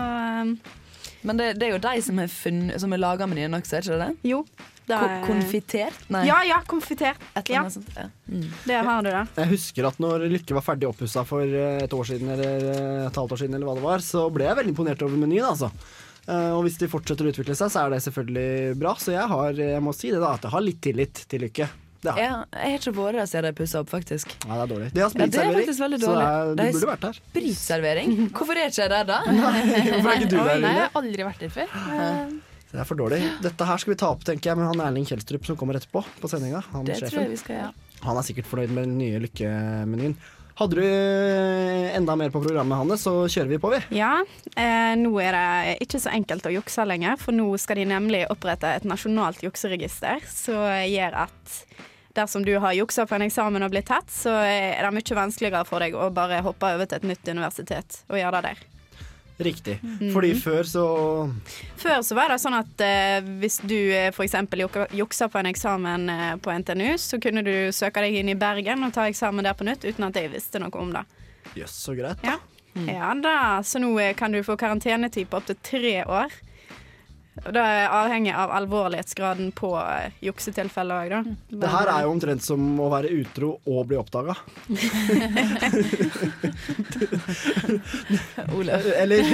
Men 1.24 1.38
det, 1.38 1.48
det 1.60 1.68
er 1.68 1.74
jo 1.76 1.82
de 1.84 2.02
som 2.02 2.18
har, 2.22 2.28
funnet- 2.34 2.80
som 2.82 2.92
har 2.96 3.02
laga 3.02 3.28
menyen 3.30 3.54
også, 3.58 3.78
er 3.78 3.82
ikke 3.86 3.98
det 3.98 4.06
det? 4.08 4.30
Jo. 4.32 4.40
det 4.90 4.98
Ko 4.98 5.06
er- 5.08 5.26
konfitert? 5.28 6.00
Nei. 6.12 6.24
Ja, 6.28 6.40
ja, 6.48 6.58
konfitert. 6.68 7.18
Et 7.36 7.50
eller 7.50 7.56
Ja, 7.62 7.70
sånt. 7.70 7.92
Ja. 7.96 8.08
Mm. 8.32 8.48
Det 8.66 8.80
har 8.90 9.02
du 9.06 9.10
da. 9.14 9.26
Jeg 9.38 9.52
husker 9.54 9.88
at 9.88 10.00
når 10.02 10.26
Lykke 10.34 10.58
var 10.58 10.66
ferdig 10.66 10.88
oppussa 10.90 11.24
for 11.28 11.42
eh, 11.46 11.84
et 11.86 11.94
år 11.94 12.08
siden, 12.10 12.30
eller 12.34 12.66
eh, 12.72 13.06
et 13.08 13.16
halvt 13.22 13.36
år 13.38 13.44
siden, 13.44 13.56
eller 13.56 13.70
hva 13.70 13.76
det 13.78 13.86
var, 13.86 14.00
så 14.06 14.26
ble 14.34 14.48
jeg 14.50 14.58
veldig 14.62 14.74
imponert 14.76 15.02
over 15.06 15.18
menyen, 15.22 15.46
altså. 15.54 15.70
Eh, 16.28 16.52
og 16.54 16.64
hvis 16.66 16.78
de 16.82 16.88
fortsetter 16.92 17.26
å 17.26 17.32
utvikle 17.34 17.56
seg, 17.58 17.72
så 17.74 17.86
er 17.86 17.94
det 17.96 18.02
selvfølgelig 18.06 18.76
bra. 18.82 18.96
Så 19.02 19.14
jeg 19.16 19.28
har, 19.32 19.54
jeg 19.58 19.82
må 19.86 19.94
si 19.98 20.12
det 20.14 20.20
da, 20.22 20.34
at 20.38 20.44
jeg 20.50 20.52
har 20.54 20.62
litt 20.66 20.82
tillit 20.82 21.24
til 21.30 21.46
Lykke. 21.46 21.70
Det 22.02 22.12
har 22.12 22.18
jeg. 22.22 22.30
Ja, 22.32 22.38
jeg 22.58 22.72
har 22.74 22.80
ikke 22.80 22.94
vært 22.98 23.18
der 23.20 23.28
siden 23.30 23.46
de 23.46 23.52
pussa 23.60 23.82
opp, 23.84 23.90
faktisk. 23.92 24.32
Nei, 24.50 24.56
det 24.58 24.64
er 24.64 24.70
dårlig. 24.72 24.88
Har 24.88 25.02
Ja, 25.02 25.10
det 25.12 25.22
er 25.22 25.28
spritservering, 25.28 25.74
så 25.78 25.90
det 25.92 26.00
dårlig. 26.02 26.24
er, 26.28 26.48
du 26.52 26.62
De 26.62 26.72
burde 26.76 26.90
vært 26.90 27.04
der. 27.06 27.20
Spritservering? 27.22 28.16
Hvorfor 28.32 28.58
er 28.58 28.72
ikke 28.72 28.82
jeg 28.82 28.94
der 28.96 29.10
da? 29.12 29.20
Hvorfor 29.28 30.10
er 30.10 30.16
ikke 30.18 30.32
du 30.32 30.38
der, 30.40 30.64
nei, 30.64 30.74
jeg 30.78 30.88
har 30.88 30.98
aldri 31.02 31.28
vært 31.28 31.46
der 31.46 31.54
før. 31.54 31.76
Det 32.72 32.80
er 32.80 32.88
for 32.88 32.96
dårlig. 33.04 33.22
Dette 33.44 33.68
her 33.68 33.82
skal 33.84 33.94
vi 33.94 34.00
ta 34.00 34.10
opp, 34.16 34.22
tenker 34.26 34.52
jeg, 34.52 34.58
med 34.58 34.70
han 34.72 34.84
Erling 34.88 35.06
Kjelstrup 35.06 35.46
som 35.46 35.58
kommer 35.60 35.78
etterpå 35.78 36.02
på 36.22 36.30
sendinga. 36.32 36.64
Han, 36.72 36.88
han 36.88 38.18
er 38.18 38.26
sikkert 38.26 38.48
fornøyd 38.50 38.72
med 38.72 38.88
den 38.88 38.98
nye 38.98 39.20
lykkemenyen. 39.28 40.16
Hadde 40.60 40.78
du 40.78 40.84
eh, 40.84 41.96
enda 41.96 42.16
mer 42.20 42.34
på 42.34 42.42
programmet, 42.44 42.78
Hanne, 42.78 42.98
så 43.00 43.14
kjører 43.26 43.54
vi 43.54 43.60
på, 43.62 43.72
vi. 43.74 43.80
Ja, 44.02 44.14
eh, 44.56 44.94
nå 45.00 45.14
er 45.24 45.38
det 45.38 45.78
ikke 45.88 46.02
så 46.04 46.12
enkelt 46.14 46.48
å 46.48 46.54
jukse 46.54 46.86
lenger, 46.88 47.20
for 47.22 47.36
nå 47.36 47.48
skal 47.62 47.82
de 47.82 47.88
nemlig 47.94 48.26
opprette 48.34 48.76
et 48.80 48.88
nasjonalt 48.88 49.42
jukseregister 49.46 50.26
som 50.28 50.68
gjør 50.88 51.24
at 51.28 51.56
dersom 52.16 52.44
du 52.46 52.58
har 52.60 52.76
juksa 52.76 53.06
på 53.08 53.16
en 53.16 53.26
eksamen 53.28 53.64
og 53.64 53.72
blitt 53.74 53.88
tatt, 53.92 54.12
så 54.12 54.34
er 54.44 54.84
det 54.84 54.92
mye 54.96 55.18
vanskeligere 55.22 55.64
for 55.70 55.84
deg 55.84 55.96
å 55.96 56.12
bare 56.14 56.44
hoppe 56.46 56.76
over 56.76 56.90
til 56.90 57.00
et 57.00 57.10
nytt 57.14 57.32
universitet 57.32 58.04
og 58.12 58.20
gjøre 58.20 58.42
det 58.42 58.52
der. 58.52 58.68
Riktig. 59.38 59.80
Mhm. 59.82 60.12
Fordi 60.14 60.34
før 60.38 60.64
så 60.64 60.86
Før 61.78 62.02
så 62.06 62.16
var 62.16 62.30
det 62.30 62.38
sånn 62.44 62.58
at 62.60 62.84
eh, 62.86 63.24
hvis 63.42 63.60
du 63.66 63.78
eh, 63.78 64.12
f.eks. 64.12 64.36
juksa 64.94 65.28
på 65.32 65.40
en 65.40 65.50
eksamen 65.50 66.10
eh, 66.10 66.36
på 66.38 66.54
NTNU, 66.54 66.98
så 66.98 67.20
kunne 67.22 67.44
du 67.46 67.72
søke 67.74 68.04
deg 68.06 68.20
inn 68.20 68.30
i 68.30 68.38
Bergen 68.38 68.84
og 68.86 68.94
ta 68.94 69.08
eksamen 69.10 69.46
der 69.46 69.58
på 69.58 69.66
nytt 69.66 69.86
uten 69.88 70.06
at 70.06 70.16
jeg 70.20 70.32
visste 70.34 70.62
noe 70.62 70.74
om 70.78 70.94
det. 70.94 71.06
Jøss, 71.58 71.74
så 71.88 71.96
greit. 71.98 72.22
Ja. 72.24 72.38
ja 72.86 73.12
da, 73.18 73.36
så 73.66 73.82
nå 73.82 73.96
eh, 74.00 74.14
kan 74.16 74.32
du 74.32 74.44
få 74.46 74.58
karantenetid 74.60 75.30
på 75.32 75.42
opptil 75.42 75.58
tre 75.66 75.96
år. 76.06 76.38
Og 77.46 77.54
Det 77.56 77.62
er 77.64 77.88
avhengig 77.96 78.34
av 78.36 78.52
alvorlighetsgraden 78.58 79.54
på 79.56 79.70
eh, 79.80 80.12
juksetilfellet 80.28 80.98
òg, 80.98 81.10
da. 81.14 81.22
Det 81.64 81.70
her 81.72 81.88
er 81.94 82.02
jo 82.04 82.10
omtrent 82.12 82.44
som 82.44 82.60
å 82.84 82.90
være 82.92 83.08
utro 83.22 83.54
og 83.72 83.86
bli 83.88 83.96
oppdaga. 83.98 84.36
Olav. 88.58 88.82
Eller 88.96 89.18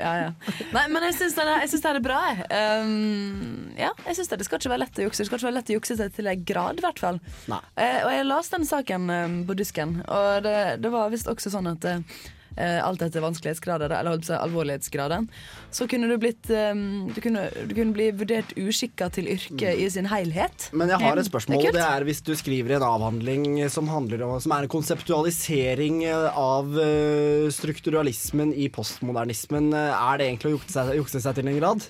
Ja, 0.00 0.12
ja. 0.18 0.32
Nei, 0.74 0.84
men 0.92 1.02
jeg 1.08 1.14
syns 1.18 1.34
det, 1.36 1.44
er- 1.44 1.68
det 1.68 1.90
er 1.92 2.00
bra, 2.04 2.18
jeg. 2.30 2.38
Um, 2.84 3.74
ja, 3.78 3.90
jeg 4.08 4.16
synes 4.18 4.30
det, 4.32 4.38
det 4.40 4.46
skal 4.48 4.60
ikke 4.60 4.72
være 4.74 4.84
lett 4.84 5.00
å 5.00 5.06
jukse. 5.08 5.22
Det 5.22 5.28
skal 5.28 5.38
ikke 5.40 5.48
være 5.50 5.58
lett 5.58 5.72
å 5.72 5.76
jukse 5.78 5.96
seg 6.00 6.14
til 6.16 6.30
en 6.30 6.44
grad, 6.48 6.80
i 6.80 6.84
hvert 6.84 7.02
fall. 7.04 7.18
Eh, 7.76 8.00
og 8.04 8.10
jeg 8.14 8.28
leste 8.28 8.58
den 8.60 8.68
saken 8.68 9.02
um, 9.12 9.36
på 9.48 9.56
dusken, 9.58 9.90
og 10.08 10.30
det, 10.46 10.56
det 10.84 10.90
var 10.94 11.12
visst 11.12 11.28
også 11.30 11.48
sånn 11.54 11.68
at 11.74 11.82
eh, 11.90 11.98
alt 12.56 13.02
etter 13.02 13.22
vanskelighetsgrader, 13.24 13.90
eller 13.98 14.20
alvorlighetsgraden, 14.38 15.26
så 15.74 15.88
kunne 15.90 16.06
du 16.10 16.16
blitt 16.22 16.50
um, 16.50 17.08
du, 17.10 17.20
kunne, 17.24 17.48
du 17.66 17.74
kunne 17.74 17.94
bli 17.96 18.10
vurdert 18.14 18.54
uskikka 18.60 19.08
til 19.14 19.28
yrket 19.34 19.80
i 19.80 19.88
sin 19.90 20.06
helhet. 20.10 20.68
Men 20.72 20.92
jeg 20.92 21.02
har 21.02 21.18
et 21.18 21.28
spørsmål, 21.28 21.64
Det 21.64 21.82
er 21.82 22.04
det 22.04 22.08
hvis 22.10 22.22
du 22.24 22.32
skriver 22.38 22.76
en 22.76 22.86
avhandling 22.86 23.58
som, 23.72 23.88
om, 23.88 24.08
som 24.40 24.54
er 24.54 24.66
en 24.66 24.72
konseptualisering 24.72 26.02
av 26.06 26.78
eh, 26.80 27.50
strukturalismen 27.54 28.54
i 28.54 28.70
postmodernismen, 28.72 29.72
eh, 29.74 30.06
er 30.12 30.20
det 30.20 30.30
egentlig 30.30 30.52
å 30.52 30.56
jukse 30.58 30.74
seg, 30.76 30.94
jukse 31.00 31.22
seg 31.24 31.38
til 31.38 31.50
en 31.50 31.60
grad? 31.60 31.88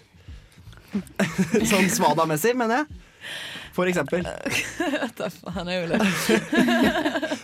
sånn 1.73 1.90
svada-messig, 1.90 2.54
mener 2.59 2.85
jeg. 2.85 3.02
For 3.75 3.90
eksempel. 3.90 4.23
Han 5.57 5.69
er 5.69 5.75
jeg 5.75 5.88
vil 5.88 5.95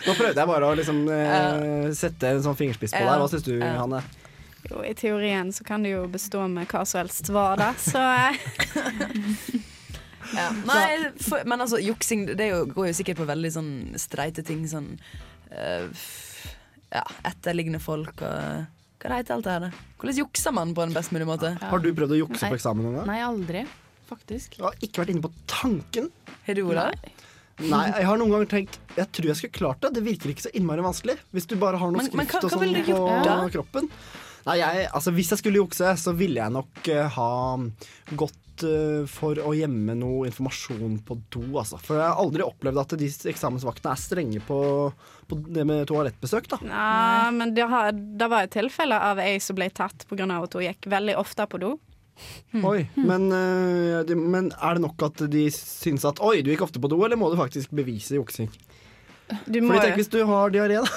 Nå 0.07 0.13
prøvde 0.15 0.37
jeg 0.39 0.47
bare 0.47 0.69
å 0.69 0.75
liksom, 0.79 1.01
eh, 1.11 1.89
sette 1.97 2.31
en 2.31 2.43
sånn 2.45 2.57
fingerspiss 2.59 2.95
på 2.95 3.03
deg. 3.03 3.19
Hva 3.19 3.29
syns 3.31 3.47
du, 3.47 3.55
Ja. 3.59 3.75
Hanne? 3.81 4.03
Jo, 4.69 4.83
I 4.85 4.93
teorien 4.95 5.49
så 5.51 5.65
kan 5.65 5.83
det 5.83 5.95
jo 5.95 6.05
bestå 6.07 6.45
med 6.47 6.69
hva 6.69 6.85
som 6.85 7.01
helst 7.01 7.31
var 7.33 7.57
da, 7.59 7.71
så 7.81 7.99
eh, 7.99 8.37
Ja. 10.31 10.47
Nei, 10.63 11.11
for, 11.19 11.43
men 11.49 11.59
altså, 11.63 11.79
juksing 11.81 12.27
det 12.29 12.45
er 12.45 12.53
jo, 12.53 12.65
går 12.71 12.91
jo 12.91 12.97
sikkert 13.01 13.19
på 13.19 13.27
veldig 13.27 13.51
sånn 13.51 13.71
streite 13.99 14.45
ting. 14.47 14.63
Sånn 14.69 14.93
uh, 15.51 15.89
Ja, 16.93 17.03
etterliggende 17.27 17.81
folk 17.83 18.21
og 18.23 19.01
Hva 19.01 19.17
heter 19.17 19.35
alt 19.35 19.47
det 19.49 19.55
her? 19.57 19.65
da? 19.65 19.71
Hvordan 19.99 20.19
jukser 20.21 20.55
man 20.55 20.75
på 20.77 20.85
en 20.85 20.95
best 20.95 21.11
mulig 21.11 21.27
måte? 21.27 21.55
Har 21.59 21.83
du 21.83 21.89
prøvd 21.97 22.15
å 22.15 22.21
jukse 22.21 22.45
Nei. 22.45 22.53
på 22.53 22.59
eksamen 22.61 22.85
noen 22.85 22.99
gang? 23.01 23.09
Nei, 23.11 23.19
aldri. 23.25 23.65
Faktisk. 24.11 24.57
Jeg 24.59 24.65
har 24.67 24.75
ikke 24.83 25.03
vært 25.05 25.13
inne 25.15 25.23
på 25.23 25.31
tanken. 25.49 26.09
Har 26.45 26.57
du, 26.57 26.63
Olav? 26.67 26.95
Nei, 27.61 27.83
jeg 27.93 28.07
har 28.09 28.17
noen 28.17 28.31
ganger 28.33 28.47
tenkt 28.49 28.77
Jeg 28.97 29.05
tror 29.13 29.27
jeg 29.29 29.37
skulle 29.37 29.53
klart 29.59 29.81
det. 29.83 29.91
Det 29.99 30.03
virker 30.05 30.31
ikke 30.33 30.47
så 30.47 30.51
innmari 30.57 30.83
vanskelig. 30.83 31.17
Hvis 31.35 31.45
du 31.47 31.55
bare 31.61 31.77
har 31.77 31.91
noe 31.93 32.01
Men- 32.01 32.09
men 32.17 32.25
skrift 32.25 32.41
hva- 32.41 32.49
og 32.49 32.51
sånn 32.51 32.85
på 32.85 33.23
da? 33.23 33.35
kroppen. 33.53 33.89
Nei, 34.47 34.55
jeg, 34.57 34.87
altså 34.89 35.11
Hvis 35.13 35.29
jeg 35.29 35.37
skulle 35.43 35.61
jukse, 35.61 35.91
så 36.01 36.15
ville 36.17 36.41
jeg 36.41 36.51
nok 36.51 36.87
uh, 36.89 37.07
ha 37.13 37.57
gått 38.17 38.63
uh, 38.65 39.05
for 39.05 39.35
å 39.37 39.53
gjemme 39.53 39.93
noe 39.99 40.25
informasjon 40.31 40.97
på 41.05 41.19
do, 41.29 41.43
altså. 41.61 41.77
For 41.77 41.99
jeg 41.99 42.07
har 42.07 42.17
aldri 42.17 42.41
opplevd 42.41 42.81
at 42.81 42.95
de 42.97 43.05
eksamensvaktene 43.29 43.93
er 43.93 44.01
strenge 44.01 44.41
på, 44.47 44.57
på 45.29 45.39
det 45.53 45.65
med 45.69 45.85
toalettbesøk, 45.91 46.49
da. 46.49 46.57
Ja, 46.65 47.29
men 47.29 47.53
det, 47.53 47.67
har, 47.69 47.91
det 47.93 48.29
var 48.33 48.47
et 48.47 48.55
tilfelle 48.57 48.97
av 48.97 49.21
ei 49.21 49.37
som 49.37 49.55
ble 49.59 49.69
tatt 49.69 50.07
pga. 50.09 50.25
at 50.41 50.53
hun 50.57 50.65
gikk 50.65 50.89
veldig 50.89 51.17
ofte 51.21 51.45
på 51.45 51.61
do. 51.61 51.75
Oi, 52.67 52.83
men, 52.99 53.29
eh, 53.33 54.01
de, 54.05 54.15
men 54.19 54.51
er 54.51 54.77
det 54.77 54.83
nok 54.83 55.07
at 55.07 55.23
de 55.31 55.45
syns 55.55 56.03
at 56.07 56.19
Oi, 56.23 56.41
du 56.43 56.51
gikk 56.51 56.65
ofte 56.67 56.81
på 56.83 56.91
do, 56.91 56.99
eller 57.05 57.19
må 57.19 57.31
du 57.31 57.39
faktisk 57.39 57.73
bevise 57.75 58.19
juksing? 58.19 58.51
Du 59.47 59.61
Fordi 59.63 59.79
tenk 59.79 59.95
hvis 59.95 60.11
du 60.11 60.19
har 60.27 60.51
diaré, 60.51 60.81
da. 60.83 60.89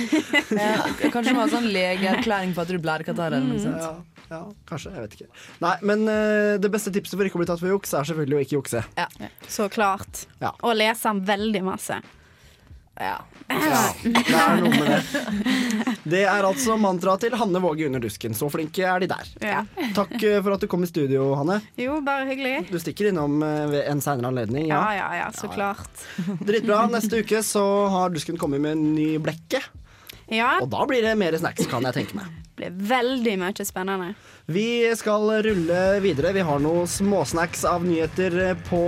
Ja, 0.56 0.86
kanskje 1.12 1.28
du 1.28 1.36
må 1.36 1.44
ha 1.44 1.50
sånn 1.52 1.68
legeerklæring 1.68 2.54
på 2.56 2.64
at 2.64 2.72
du 2.72 2.78
blærer 2.80 3.10
eller 3.12 3.44
noe 3.44 3.60
sånt. 3.60 3.82
Ja, 3.82 4.24
ja, 4.30 4.40
kanskje. 4.68 4.94
Jeg 4.94 5.04
vet 5.04 5.16
ikke. 5.18 5.28
Nei, 5.60 5.74
men 5.84 6.08
uh, 6.08 6.56
det 6.60 6.70
beste 6.72 6.92
tipset 6.94 7.18
for 7.18 7.28
ikke 7.28 7.36
å 7.36 7.42
bli 7.42 7.50
tatt 7.50 7.60
for 7.60 7.68
juks, 7.74 7.92
er 7.92 8.08
selvfølgelig 8.08 8.38
å 8.38 8.44
ikke 8.46 8.56
jukse. 8.56 8.84
Så 9.52 9.68
klart. 9.72 10.24
Ja. 10.40 10.54
Og 10.64 10.78
lese 10.80 11.12
den 11.12 11.24
veldig 11.28 11.64
masse. 11.68 12.00
Ja. 13.00 13.16
Det 13.48 14.34
er 14.38 14.60
noe 14.62 14.70
med 14.70 14.86
det. 14.86 15.94
Det 16.04 16.20
er 16.30 16.46
altså 16.46 16.76
mantraet 16.80 17.24
til 17.24 17.34
Hanne 17.38 17.60
Våge 17.64 17.86
under 17.88 18.02
dusken. 18.04 18.34
Så 18.38 18.46
flinke 18.52 18.84
er 18.86 19.02
de 19.02 19.08
der. 19.10 19.30
Ja. 19.42 19.62
Takk 19.96 20.14
eh, 20.22 20.38
for 20.44 20.54
at 20.54 20.62
du 20.62 20.68
kom 20.70 20.84
i 20.86 20.88
studio, 20.90 21.26
Hanne. 21.38 21.58
Jo, 21.80 21.98
bare 22.06 22.26
hyggelig. 22.30 22.68
Du 22.70 22.78
stikker 22.80 23.10
innom 23.10 23.40
eh, 23.44 23.64
ved 23.72 23.88
en 23.90 24.02
seinere 24.04 24.30
anledning. 24.30 24.68
Ja, 24.70 24.80
Ja. 24.94 24.98
ja, 25.00 25.08
ja, 25.24 25.30
så 25.34 25.50
klart. 25.52 26.04
Dritbra. 26.46 26.84
Neste 26.92 27.20
uke 27.24 27.42
så 27.46 27.64
har 27.92 28.14
dusken 28.14 28.38
kommet 28.40 28.62
med 28.64 28.76
en 28.78 28.92
ny 28.94 29.14
blekke. 29.22 29.62
Ja, 30.32 30.58
Og 30.62 30.70
da 30.72 30.86
blir 30.88 31.04
det 31.04 31.14
mer 31.20 31.36
snacks, 31.38 31.66
kan 31.70 31.84
jeg 31.88 31.96
tenke 31.98 32.18
meg. 32.20 32.32
det 32.54 32.70
blir 32.70 32.88
veldig 32.88 33.34
mye 33.42 33.66
spennende. 33.66 34.12
Vi 34.46 34.66
skal 34.96 35.26
rulle 35.46 35.80
videre. 36.04 36.34
Vi 36.36 36.44
har 36.46 36.62
noen 36.62 36.86
småsnacks 36.90 37.64
av 37.68 37.84
nyheter 37.86 38.38
eh, 38.50 38.54
på 38.68 38.82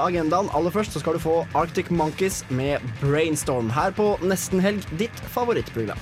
agendaen. 0.00 0.50
Aller 0.56 0.74
først 0.74 0.96
så 0.96 1.02
skal 1.02 1.18
du 1.18 1.22
få 1.22 1.42
Arctic 1.58 1.90
Monkeys 1.90 2.42
med 2.48 2.80
Brainstorm 3.02 3.70
her 3.74 3.94
på 3.96 4.14
Nesten 4.24 4.62
Helg, 4.64 4.86
ditt 4.98 5.22
favorittprogram. 5.34 6.00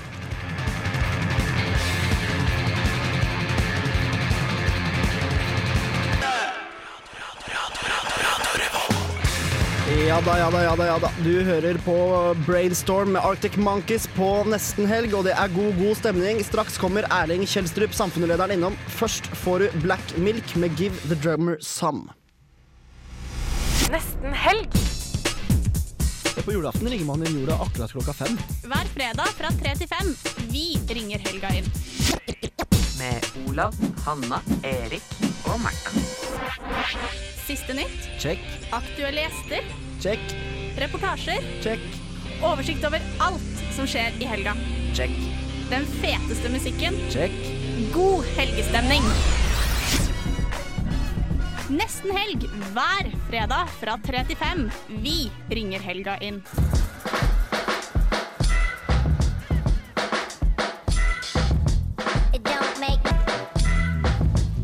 Ja 10.06 10.20
da, 10.20 10.38
ja 10.38 10.50
da, 10.50 10.62
ja 10.62 10.76
da, 10.76 10.84
ja 10.86 10.98
da. 11.02 11.08
Du 11.24 11.42
hører 11.42 11.74
på 11.82 11.94
Brainstorm 12.46 13.16
med 13.16 13.24
Arctic 13.26 13.56
Monkeys 13.58 14.06
på 14.14 14.28
nesten 14.46 14.86
helg, 14.86 15.12
og 15.18 15.26
det 15.26 15.34
er 15.34 15.50
god, 15.50 15.72
god 15.80 15.98
stemning. 15.98 16.38
Straks 16.46 16.78
kommer 16.78 17.06
Erling 17.10 17.42
Kjelstrup, 17.50 17.96
samfunnslederen, 17.96 18.54
innom. 18.54 18.76
Først 18.94 19.26
får 19.42 19.64
du 19.64 19.80
Black 19.82 20.14
Milk 20.16 20.54
med 20.54 20.78
Give 20.78 20.94
the 21.10 21.18
Drummer 21.18 21.58
Some. 21.60 22.14
Nesten 23.90 24.38
helg. 24.38 24.78
På 26.44 26.54
julaften 26.54 26.86
ringer 26.88 27.08
man 27.08 27.26
inn 27.26 27.40
jorda 27.42 27.58
akkurat 27.66 27.96
klokka 27.98 28.14
fem. 28.22 28.38
Hver 28.70 28.92
fredag 28.94 29.34
fra 29.40 29.50
tre 29.58 29.74
til 29.82 29.90
fem. 29.90 30.14
Vi 30.54 30.68
ringer 30.94 31.26
helga 31.26 31.50
inn. 31.58 31.66
Med 33.02 33.26
Olav, 33.48 33.74
Hanna, 34.06 34.40
Erik 34.62 35.27
og 35.52 35.60
Martha. 35.62 36.02
Siste 37.48 37.74
nytt, 37.76 38.08
Check, 38.20 38.42
aktuelle 38.76 39.24
gjester, 39.24 39.68
check, 40.02 40.34
reportasjer, 40.78 41.44
check, 41.64 41.82
oversikt 42.44 42.84
over 42.84 43.02
alt 43.24 43.62
som 43.76 43.88
skjer 43.88 44.16
i 44.20 44.28
helga. 44.28 44.54
check, 44.94 45.12
Den 45.70 45.84
feteste 46.00 46.48
musikken, 46.48 46.96
check. 47.10 47.32
god 47.92 48.24
helgestemning. 48.36 49.04
Nesten 51.68 52.14
helg 52.16 52.46
hver 52.72 53.10
fredag 53.28 53.68
fra 53.80 53.98
tre 54.00 54.24
til 54.24 54.36
fem. 54.40 54.70
Vi 55.04 55.30
ringer 55.52 55.80
helga 55.84 56.16
inn. 56.24 56.40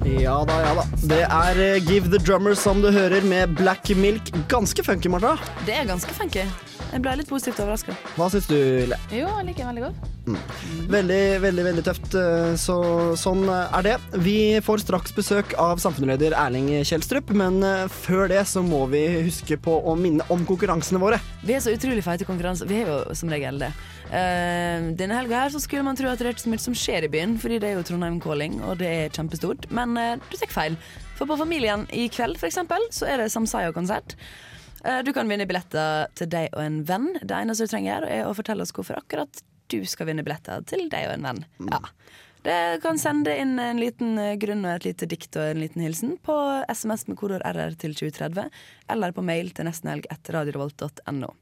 Ja 0.04 0.44
da, 0.44 0.56
ja 0.61 0.75
da. 0.76 0.84
Det 1.08 1.23
er 1.25 1.61
eh, 1.64 1.80
Give 1.88 2.11
the 2.12 2.20
Drummer 2.20 2.54
som 2.58 2.82
du 2.84 2.90
hører 2.92 3.25
med 3.25 3.56
Black 3.56 3.88
Milk. 3.96 4.28
Ganske 4.52 4.84
funky, 4.84 5.08
Martha. 5.08 5.37
Det 5.64 5.73
er 5.78 5.88
ganske 5.88 6.12
funky. 6.12 6.44
Jeg 6.94 7.02
ble 7.02 7.12
litt 7.18 7.26
positivt 7.26 7.58
overraska. 7.58 7.94
Hva 8.14 8.28
syns 8.30 8.46
du, 8.46 8.54
Le? 8.86 8.96
Jo, 9.10 9.26
jeg 9.26 9.46
liker 9.48 9.64
den 9.64 9.70
veldig 9.72 9.82
godt. 9.88 10.10
Veldig, 10.94 11.22
veldig 11.42 11.64
veldig 11.66 11.82
tøft. 11.84 12.14
eh, 12.14 12.52
Så 12.60 12.76
sånn 13.18 13.42
er 13.50 13.82
det. 13.82 13.96
Vi 14.22 14.60
får 14.62 14.84
straks 14.84 15.12
besøk 15.16 15.56
av 15.58 15.82
samfunnsleder 15.82 16.36
Erling 16.38 16.70
Kjelstrup, 16.86 17.32
men 17.34 17.58
eh, 17.66 17.88
før 17.90 18.30
det 18.30 18.44
så 18.46 18.62
må 18.62 18.84
vi 18.92 19.02
huske 19.26 19.58
på 19.58 19.74
å 19.74 19.96
minne 19.98 20.22
om 20.30 20.46
konkurransene 20.46 21.02
våre. 21.02 21.18
Vi 21.42 21.56
er 21.58 21.64
så 21.64 21.74
utrolig 21.74 22.06
feite 22.06 22.28
konkurranser. 22.28 22.70
Vi 22.70 22.78
er 22.84 22.92
jo 22.92 23.00
som 23.18 23.34
regel 23.34 23.58
det. 23.66 23.72
Uh, 24.04 24.94
denne 24.94 25.16
helga 25.18 25.42
her 25.42 25.50
så 25.50 25.58
skulle 25.58 25.82
man 25.82 25.96
tro 25.98 26.06
at 26.06 26.20
det 26.20 26.28
er 26.28 26.34
ikke 26.36 26.44
så 26.44 26.52
mye 26.52 26.62
som 26.62 26.78
skjer 26.78 27.08
i 27.08 27.10
byen, 27.10 27.34
fordi 27.42 27.58
det 27.58 27.72
er 27.72 27.78
jo 27.80 27.84
Trondheim 27.88 28.20
Calling, 28.22 28.60
og 28.62 28.78
det 28.78 28.90
er 29.00 29.14
kjempestort. 29.16 29.66
Men 29.74 29.98
uh, 29.98 30.14
du 30.30 30.36
tar 30.38 30.52
feil. 30.54 30.78
For 31.18 31.26
på 31.26 31.40
Familien 31.40 31.88
i 31.90 32.06
kveld, 32.12 32.38
f.eks., 32.38 32.62
så 32.94 33.08
er 33.10 33.24
det 33.24 33.32
Samsayo-konsert. 33.34 34.14
Eh, 34.84 35.00
du 35.02 35.12
kan 35.16 35.28
vinne 35.28 35.46
billetter 35.48 36.10
til 36.18 36.28
deg 36.32 36.52
og 36.52 36.60
en 36.64 36.82
venn. 36.88 37.08
Det 37.22 37.36
eneste 37.36 37.66
du 37.66 37.72
trenger, 37.72 38.04
er 38.04 38.28
å 38.28 38.36
fortelle 38.36 38.64
oss 38.64 38.74
hvorfor 38.76 39.00
akkurat 39.00 39.42
du 39.72 39.80
skal 39.88 40.10
vinne 40.10 40.24
billetter 40.26 40.64
til 40.68 40.90
deg 40.92 41.08
og 41.08 41.16
en 41.16 41.28
venn. 41.30 41.44
Ja. 41.70 41.80
Det 42.44 42.56
kan 42.82 42.98
sende 43.00 43.32
inn 43.40 43.56
en 43.56 43.80
liten 43.80 44.18
eh, 44.20 44.34
grunn 44.36 44.66
og 44.66 44.74
et 44.74 44.90
lite 44.90 45.08
dikt 45.08 45.38
og 45.40 45.54
en 45.54 45.62
liten 45.62 45.80
hilsen 45.80 46.18
på 46.20 46.36
SMS 46.68 47.06
med 47.08 47.16
kodord 47.16 47.44
RR 47.48 47.78
til 47.80 47.96
2030, 47.96 48.50
eller 48.92 49.16
på 49.16 49.24
mail 49.24 49.48
til 49.56 49.64
nestenhelg 49.70 50.04
etter 50.12 50.36
radiorevolt.no. 50.36 51.32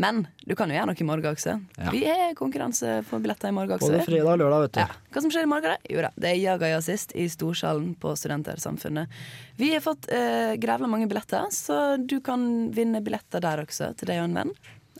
Men 0.00 0.22
du 0.46 0.54
kan 0.56 0.70
jo 0.70 0.76
gjøre 0.76 0.88
noe 0.88 1.02
i 1.02 1.06
morgen 1.06 1.34
også. 1.34 1.56
Ja. 1.76 1.90
Vi 1.92 2.00
har 2.06 2.34
konkurranse 2.38 3.00
for 3.08 3.22
billetter 3.22 3.50
i 3.50 3.56
morgen 3.56 3.76
også. 3.76 3.90
Både 3.90 4.04
fredag 4.06 4.30
og 4.32 4.40
lørdag, 4.40 4.64
vet 4.64 4.76
du. 4.76 4.80
Ja. 4.82 4.98
Hva 5.12 5.22
som 5.24 5.32
skjer 5.34 5.46
i 5.46 5.50
morgen? 5.50 5.74
da? 5.74 5.92
Jo 5.92 6.04
da, 6.06 6.12
det 6.16 6.30
er 6.30 6.38
Jaga 6.40 6.70
jazzist 6.72 7.14
i 7.18 7.26
Storsalen 7.32 7.92
på 8.00 8.14
Studentersamfunnet. 8.16 9.18
Vi 9.60 9.72
har 9.74 9.84
fått 9.84 10.08
eh, 10.14 10.54
grevla 10.60 10.88
mange 10.90 11.10
billetter, 11.10 11.50
så 11.52 11.98
du 12.00 12.18
kan 12.24 12.70
vinne 12.76 13.02
billetter 13.04 13.44
der 13.44 13.64
også, 13.66 13.92
til 13.98 14.12
deg 14.12 14.22
og 14.22 14.30
en 14.30 14.38
venn. 14.40 14.54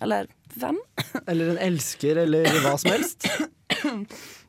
Eller 0.05 0.29
venn. 0.61 0.79
Eller 1.27 1.55
en 1.55 1.65
elsker, 1.71 2.25
eller 2.27 2.61
hva 2.65 2.77
som 2.81 2.93
helst. 2.93 3.31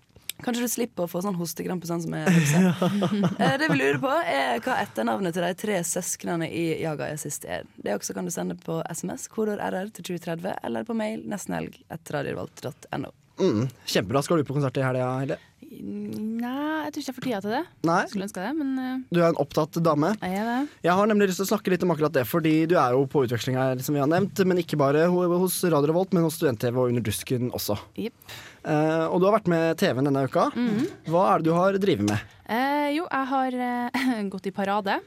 Kanskje 0.46 0.66
du 0.66 0.72
slipper 0.72 1.06
å 1.06 1.10
få 1.12 1.22
sånn 1.26 1.38
hostekrampe 1.40 1.88
sånn 1.90 2.04
som 2.04 2.16
jeg 2.18 2.28
eh, 3.42 3.56
Det 3.62 3.70
vi 3.72 3.78
lurer 3.80 4.00
på, 4.02 4.12
er 4.26 4.62
hva 4.66 4.80
etternavnet 4.84 5.36
til 5.38 5.46
de 5.46 5.54
tre 5.62 5.80
søsknene 5.88 6.50
i 6.50 6.66
Jaga 6.82 7.12
jazzist 7.14 7.46
er. 7.46 7.68
Det 7.78 7.96
også 7.98 8.16
kan 8.18 8.28
du 8.28 8.34
sende 8.34 8.58
på 8.60 8.82
SMS, 8.90 9.28
kodord 9.32 9.62
RR 9.62 9.92
til 9.96 10.14
2030, 10.14 10.60
eller 10.68 10.88
på 10.88 10.98
mail 10.98 11.24
nestenhelg 11.30 11.78
etter 11.92 12.20
radiorevolt.no. 12.20 13.14
Mm, 13.42 13.64
kjempebra. 13.90 14.22
Skal 14.22 14.42
du 14.42 14.46
på 14.46 14.54
konsert 14.54 14.78
i 14.78 14.84
helga, 14.86 15.08
Helle? 15.22 15.38
Nei, 15.72 16.84
jeg 16.86 16.92
tror 16.92 17.02
ikke 17.02 17.10
jeg 17.10 17.16
får 17.16 17.26
tida 17.26 17.40
til 17.46 17.54
det. 17.56 17.62
Nei. 17.88 18.02
Skulle 18.12 18.26
ønske 18.28 18.44
det, 18.44 18.52
men 18.58 18.72
eh, 18.82 18.98
Du 19.14 19.22
er 19.22 19.30
en 19.30 19.40
opptatt 19.42 19.78
dame. 19.84 20.12
jeg 20.20 20.38
er 20.42 20.50
det. 20.50 20.60
Jeg 20.86 20.98
har 21.00 21.10
nemlig 21.10 21.30
lyst 21.32 21.40
til 21.42 21.48
å 21.48 21.52
snakke 21.54 21.74
litt 21.74 21.86
om 21.88 21.94
akkurat 21.96 22.14
det, 22.18 22.26
fordi 22.30 22.54
du 22.70 22.76
er 22.82 22.94
jo 22.98 23.06
på 23.10 23.24
utveksling 23.26 23.58
her, 23.58 23.82
som 23.82 23.96
vi 23.96 24.04
har 24.04 24.10
nevnt. 24.12 24.44
Men 24.46 24.62
ikke 24.62 24.80
bare 24.82 25.08
hos 25.10 25.62
Radio 25.64 25.94
Revolt, 25.94 26.14
men 26.18 26.28
hos 26.28 26.38
Student-TV 26.38 26.76
og 26.84 26.92
Under 26.92 27.06
dusken 27.08 27.54
også. 27.56 27.80
Jepp. 28.04 28.36
Eh, 28.62 29.06
og 29.10 29.18
du 29.22 29.26
har 29.28 29.40
vært 29.40 29.50
med 29.50 29.80
TV-en 29.82 30.08
denne 30.10 30.26
uka. 30.28 30.50
Mhm. 30.54 30.86
Hva 31.10 31.26
er 31.32 31.42
det 31.42 31.50
du 31.50 31.56
har 31.56 31.80
drevet 31.82 32.08
med? 32.10 32.38
Uh, 32.46 32.90
jo, 32.94 33.08
jeg 33.08 33.28
har 33.32 33.58
uh, 33.58 34.22
gått 34.34 34.50
i 34.50 34.54
parade, 34.54 34.98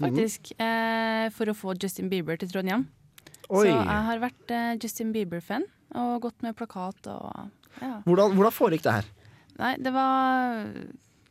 faktisk, 0.00 0.52
eh, 0.60 1.26
for 1.34 1.50
å 1.50 1.56
få 1.56 1.74
Justin 1.80 2.10
Bieber 2.12 2.38
til 2.40 2.50
Trondheim. 2.52 2.86
Oi. 3.50 3.64
Så 3.64 3.70
jeg 3.72 4.02
har 4.06 4.20
vært 4.22 4.52
Justin 4.78 5.10
Bieber-fan 5.14 5.64
og 5.98 6.20
gått 6.22 6.44
med 6.46 6.54
plakat 6.54 7.08
og 7.10 7.48
ja. 7.80 7.96
Hvordan, 8.04 8.36
hvordan 8.36 8.54
foregikk 8.54 8.84
det 8.84 8.92
her? 9.00 9.08
Nei, 9.58 9.72
det 9.82 9.90
var 9.90 10.68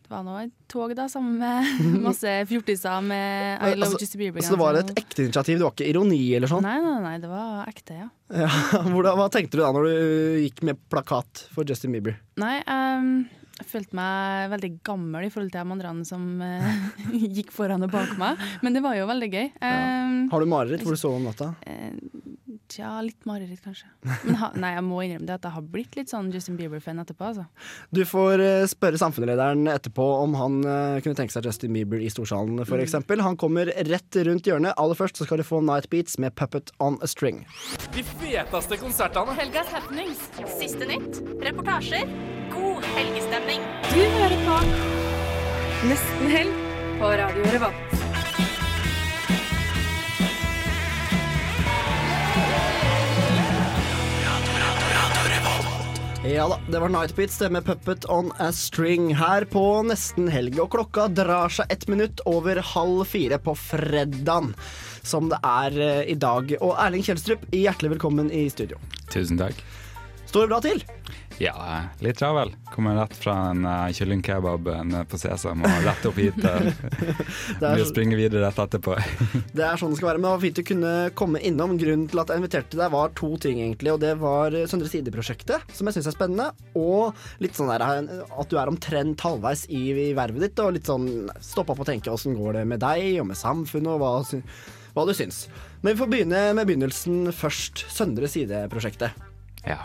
det 0.10 0.16
var 0.16 0.24
nå 0.26 0.36
et 0.42 0.54
tog 0.74 0.90
da, 0.98 1.06
sammen 1.12 1.36
med 1.44 2.00
masse 2.02 2.32
fjortiser 2.50 3.04
med 3.06 3.62
I 3.62 3.76
love 3.78 3.92
Altså- 3.92 4.00
Justin 4.02 4.24
Bieber. 4.24 4.42
Så 4.42 4.56
det 4.56 4.62
var 4.64 4.80
et 4.82 4.90
ekte 4.98 5.28
initiativ? 5.28 5.60
Det 5.60 5.68
var 5.68 5.76
ikke 5.76 5.90
ironi 5.92 6.22
eller 6.34 6.50
sånn? 6.50 6.66
Nei, 6.66 6.80
nei, 6.82 6.96
nei, 7.04 7.16
det 7.22 7.30
var 7.30 7.68
ekte, 7.70 7.98
ja. 8.02 8.08
Ja, 8.34 8.50
hvordan, 8.94 9.14
hva 9.20 9.28
tenkte 9.34 9.60
du 9.60 9.62
da 9.62 9.70
når 9.76 9.86
du 9.86 9.94
gikk 10.48 10.64
med 10.66 10.82
plakat 10.90 11.44
for 11.54 11.70
Justin 11.70 11.94
Bieber? 11.94 12.18
Nei, 12.42 12.56
um, 12.66 13.12
jeg 13.60 13.68
følte 13.70 13.98
meg 14.00 14.50
veldig 14.56 14.72
gammel 14.88 15.26
i 15.28 15.30
forhold 15.34 15.52
til 15.54 15.62
de 15.62 15.78
andre 15.78 15.94
som 16.08 16.26
uh, 16.42 16.74
gikk 17.38 17.54
foran 17.54 17.86
og 17.86 17.94
bak 17.94 18.14
meg, 18.22 18.42
men 18.66 18.74
det 18.78 18.82
var 18.86 18.98
jo 18.98 19.06
veldig 19.10 19.30
gøy. 19.34 19.48
Ehm, 19.70 20.20
Har 20.34 20.42
du 20.42 20.50
mareritt 20.50 20.82
hvor 20.88 20.96
du 20.98 21.02
sov 21.06 21.18
om 21.20 21.30
natta? 21.30 21.54
eh, 21.70 21.94
Tja, 22.70 22.90
litt 23.02 23.26
mareritt 23.26 23.64
kanskje. 23.66 23.88
Men 24.28 24.36
ha, 24.38 24.52
nei, 24.54 24.76
jeg 24.76 24.84
må 24.86 25.00
innrømme 25.02 25.26
det 25.26 25.38
at 25.40 25.48
jeg 25.48 25.56
har 25.56 25.66
blitt 25.74 25.96
litt 25.98 26.12
sånn 26.12 26.30
Justin 26.34 26.58
Bieber-fan 26.60 27.02
etterpå, 27.02 27.32
altså. 27.32 27.46
Du 27.96 28.04
får 28.06 28.44
eh, 28.46 28.66
spørre 28.70 29.00
samfunnslederen 29.02 29.66
etterpå 29.74 30.06
om 30.20 30.36
han 30.38 30.60
eh, 30.62 31.00
kunne 31.02 31.18
tenke 31.18 31.34
seg 31.34 31.48
Justin 31.50 31.74
Bieber 31.74 32.02
i 32.02 32.12
Storsalen 32.14 32.62
for 32.66 32.80
Mm. 32.80 33.22
Han 33.26 33.38
kommer 33.38 33.66
rett 33.66 34.16
rundt 34.26 34.48
hjørnet. 34.48 34.74
Aller 34.78 34.98
først 34.98 35.20
så 35.20 35.26
skal 35.28 35.42
du 35.42 35.44
få 35.44 35.60
Night 35.66 35.90
Beats 35.92 36.18
med 36.22 36.36
Puppet 36.36 36.72
on 36.80 36.98
a 37.04 37.08
String. 37.10 37.42
De 37.94 38.04
feteste 38.04 38.78
konsertene. 38.82 39.36
Helgas 39.38 39.72
happenings. 39.74 40.22
Siste 40.60 40.88
nytt. 40.90 41.22
Reportasjer. 41.44 42.10
God 42.54 42.86
helgestemning. 42.96 43.66
Du 43.92 44.00
hører 44.20 44.40
på 44.48 44.60
Nesten 45.90 46.32
helg 46.34 46.62
på 47.00 47.16
Radio 47.22 47.52
Revolt. 47.56 48.09
Ja 56.30 56.48
da, 56.48 56.60
det 56.72 56.80
var 56.80 56.90
Night 56.90 57.16
Beats, 57.16 57.38
det 57.38 57.50
med 57.50 57.66
Puppet 57.66 58.06
on 58.10 58.32
a 58.38 58.52
String 58.54 59.16
her 59.16 59.46
på 59.50 59.62
nesten 59.82 60.28
helg. 60.30 60.60
Og 60.62 60.70
klokka 60.76 61.08
drar 61.10 61.50
seg 61.50 61.72
ett 61.74 61.88
minutt 61.90 62.22
over 62.30 62.60
halv 62.62 63.02
fire 63.10 63.40
på 63.42 63.56
fredagen, 63.58 64.52
som 65.02 65.32
det 65.32 65.40
er 65.42 65.80
eh, 65.82 66.04
i 66.14 66.18
dag. 66.22 66.54
Og 66.60 66.76
Erling 66.78 67.02
Kjelstrup, 67.08 67.48
hjertelig 67.50 67.96
velkommen 67.96 68.30
i 68.30 68.44
studio. 68.54 68.78
Tusen 69.10 69.42
takk. 69.42 69.58
Står 70.30 70.46
det 70.46 70.52
bra 70.54 70.62
til? 70.68 70.86
Ja, 71.40 71.56
litt 72.04 72.18
travel. 72.20 72.52
Kommer 72.74 72.98
rett 73.00 73.14
fra 73.16 73.34
en 73.50 73.64
uh, 73.64 73.88
kyllingkebab 73.96 74.66
på 75.08 75.20
Sesam 75.22 75.62
og 75.64 75.86
rett 75.86 76.08
opp 76.10 76.18
hit. 76.20 76.40
Uh, 77.60 77.76
Vi 77.76 77.84
springer 77.88 78.20
videre 78.20 78.46
rett 78.46 78.60
etterpå. 78.62 78.94
Det 79.56 79.64
er 79.66 79.80
sånn 79.80 79.92
det 79.92 80.00
skal 80.00 80.10
være, 80.12 80.20
men 80.20 80.28
det 80.28 80.34
var 80.34 80.44
fint 80.44 80.60
å 80.62 80.66
kunne 80.68 80.92
komme 81.18 81.42
innom. 81.44 81.74
Grunnen 81.80 82.06
til 82.12 82.22
at 82.22 82.32
jeg 82.32 82.42
inviterte 82.42 82.80
deg 82.80 82.92
var 82.94 83.12
to 83.18 83.30
ting, 83.42 83.60
egentlig. 83.64 83.92
Og 83.96 84.00
det 84.04 84.14
var 84.22 84.56
eh, 84.56 84.68
Søndre 84.70 84.88
Side-prosjektet, 84.92 85.66
som 85.76 85.90
jeg 85.90 85.98
syns 85.98 86.10
er 86.12 86.16
spennende. 86.16 86.48
Og 86.80 87.18
litt 87.44 87.58
sånn 87.58 87.72
der, 87.72 87.84
eh, 87.84 88.22
at 88.44 88.52
du 88.52 88.60
er 88.60 88.72
omtrent 88.72 89.24
halvveis 89.26 89.66
i, 89.68 89.82
i 89.92 90.08
vervet 90.18 90.46
ditt, 90.46 90.62
og 90.64 90.76
litt 90.78 90.88
sånn 90.88 91.10
stoppa 91.44 91.76
på 91.76 91.84
å 91.84 91.90
tenke 91.90 92.14
åssen 92.14 92.38
går 92.38 92.62
det 92.62 92.66
med 92.70 92.84
deg 92.84 93.20
og 93.24 93.30
med 93.32 93.40
samfunnet, 93.40 93.92
og 93.96 94.04
hva, 94.04 94.44
hva 94.96 95.08
du 95.10 95.16
syns. 95.18 95.46
Men 95.82 95.94
vi 95.96 96.02
får 96.04 96.14
begynne 96.14 96.46
med 96.60 96.70
begynnelsen 96.70 97.34
først. 97.36 97.88
Søndre 97.92 98.32
Side-prosjektet. 98.32 99.28
Ja. 99.68 99.84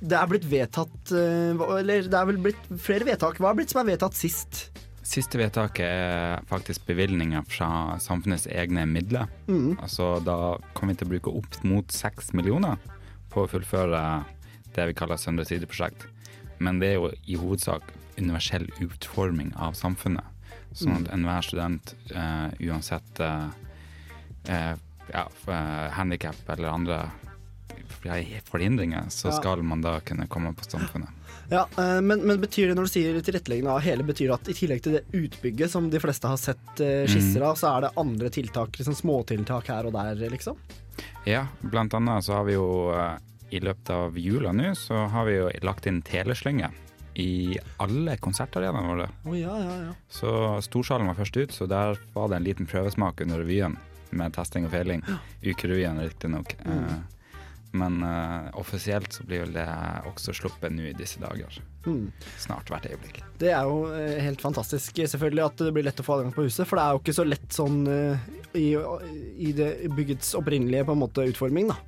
Det 0.00 0.16
er 0.16 0.28
blitt 0.30 0.46
vedtatt 0.48 1.10
eh, 1.12 1.60
Eller 1.78 2.06
det 2.08 2.16
er 2.16 2.28
vel 2.30 2.38
blitt 2.40 2.68
flere 2.80 3.04
vedtak. 3.04 3.36
Hva 3.40 3.50
er 3.52 3.58
blitt 3.58 3.72
som 3.74 3.82
er 3.82 3.90
vedtatt 3.92 4.16
sist? 4.16 4.70
Siste 5.10 5.40
vedtaket 5.40 5.84
er 5.84 6.44
faktisk 6.48 6.84
bevilgninger 6.86 7.42
fra 7.50 7.98
samfunnets 8.00 8.46
egne 8.46 8.84
midler. 8.86 9.26
Mm. 9.48 9.74
Altså, 9.82 10.20
da 10.24 10.56
kommer 10.76 10.94
vi 10.94 11.00
til 11.00 11.08
å 11.08 11.12
bruke 11.14 11.32
opp 11.40 11.58
mot 11.66 11.90
seks 11.92 12.32
millioner 12.36 12.78
på 13.32 13.44
å 13.44 13.50
fullføre 13.50 14.02
det 14.76 14.86
vi 14.86 14.94
kaller 14.94 15.18
Søndre 15.18 15.44
Side-prosjekt. 15.48 16.06
Men 16.62 16.78
det 16.78 16.92
er 16.92 17.00
jo 17.00 17.10
i 17.26 17.38
hovedsak 17.40 17.82
universell 18.20 18.68
utforming 18.84 19.50
av 19.56 19.74
samfunnet. 19.78 20.24
Sånn 20.76 20.94
at 21.00 21.08
Mhm. 21.08 21.14
enhver 21.16 21.42
student, 21.42 21.94
uh, 22.14 22.48
uansett 22.62 23.20
uh, 23.20 23.48
uh, 24.48 24.74
ja, 25.10 25.24
handikap 25.96 26.36
eller 26.48 26.68
andre 26.70 27.10
forhindringer, 28.02 29.08
så 29.10 29.28
Ja. 29.28 29.32
skal 29.38 29.62
man 29.62 29.80
da 29.82 30.00
kunne 30.00 30.26
komme 30.26 30.54
på 30.54 30.64
samfunnet. 30.64 31.08
Ja, 31.50 31.66
eh, 31.78 32.00
men, 32.00 32.22
men 32.26 32.40
betyr 32.40 32.68
det 32.68 32.76
når 32.76 32.86
du 32.86 32.92
sier 32.92 33.20
tilretteleggende 33.22 33.70
av 33.74 33.80
hele, 33.80 34.04
betyr 34.06 34.28
det 34.30 34.34
at 34.36 34.48
i 34.48 34.54
tillegg 34.54 34.82
til 34.82 34.92
det 34.92 35.04
utbygget 35.12 35.70
som 35.70 35.90
de 35.90 35.98
fleste 36.00 36.28
har 36.30 36.36
sett 36.38 36.80
eh, 36.80 37.06
skisser 37.10 37.42
av, 37.42 37.56
så 37.58 37.72
er 37.76 37.80
det 37.88 37.90
andre 37.98 38.30
tiltak, 38.30 38.78
liksom 38.78 38.94
småtiltak 38.94 39.66
her 39.68 39.86
og 39.86 39.92
der, 39.92 40.14
liksom? 40.30 40.56
Ja, 41.26 41.46
blant 41.60 41.94
annet 41.94 42.24
så 42.24 42.38
har 42.38 42.44
vi 42.46 42.54
jo 42.54 42.92
eh, 42.94 43.18
i 43.50 43.58
løpet 43.60 43.90
av 43.90 44.16
jula 44.18 44.52
nå, 44.54 44.74
så 44.78 45.08
har 45.10 45.26
vi 45.26 45.36
jo 45.40 45.50
lagt 45.66 45.86
inn 45.90 46.02
teleslynge 46.06 46.70
i 47.18 47.58
alle 47.82 48.14
konsertarenaene 48.22 48.86
våre. 48.86 49.08
Å 49.26 49.34
ja, 49.34 49.56
ja, 49.58 49.76
ja. 49.88 49.94
Så 50.08 50.30
Storsalen 50.62 51.10
var 51.10 51.18
først 51.18 51.36
ut, 51.36 51.52
så 51.52 51.66
der 51.66 51.98
var 52.14 52.30
det 52.30 52.36
en 52.38 52.46
liten 52.46 52.68
prøvesmak 52.70 53.20
under 53.26 53.42
revyen 53.42 53.74
med 54.14 54.32
testing 54.34 54.64
og 54.68 54.70
feiling. 54.70 55.02
Ukerevyen 55.42 55.98
riktignok. 56.00 56.54
Mm. 56.64 57.02
Eh, 57.72 57.78
men 57.78 58.02
uh, 58.02 58.50
offisielt 58.58 59.12
så 59.12 59.24
blir 59.24 59.44
vel 59.44 59.54
det 59.54 59.66
også 60.08 60.34
sluppet 60.34 60.72
nå 60.72 60.90
i 60.90 60.96
disse 60.96 61.20
dager. 61.20 61.60
Mm. 61.86 62.10
Snart 62.38 62.70
hvert 62.70 62.86
øyeblikk. 62.90 63.22
Det 63.38 63.52
er 63.54 63.64
jo 63.64 63.86
eh, 63.94 64.18
helt 64.20 64.42
fantastisk 64.42 64.96
selvfølgelig 64.98 65.44
at 65.46 65.62
det 65.62 65.72
blir 65.72 65.86
lett 65.86 66.00
å 66.00 66.04
få 66.04 66.18
adgang 66.18 66.34
på 66.34 66.44
huset, 66.48 66.66
for 66.68 66.76
det 66.76 66.84
er 66.84 66.92
jo 66.96 67.02
ikke 67.02 67.16
så 67.16 67.26
lett 67.28 67.54
sånn 67.54 67.80
uh, 67.86 68.28
i, 68.58 68.74
i 69.38 69.52
det 69.56 69.70
byggets 69.96 70.34
opprinnelige 70.38 70.88
på 70.88 70.96
en 70.96 71.04
måte 71.04 71.26
utforming, 71.30 71.70
da. 71.70 71.78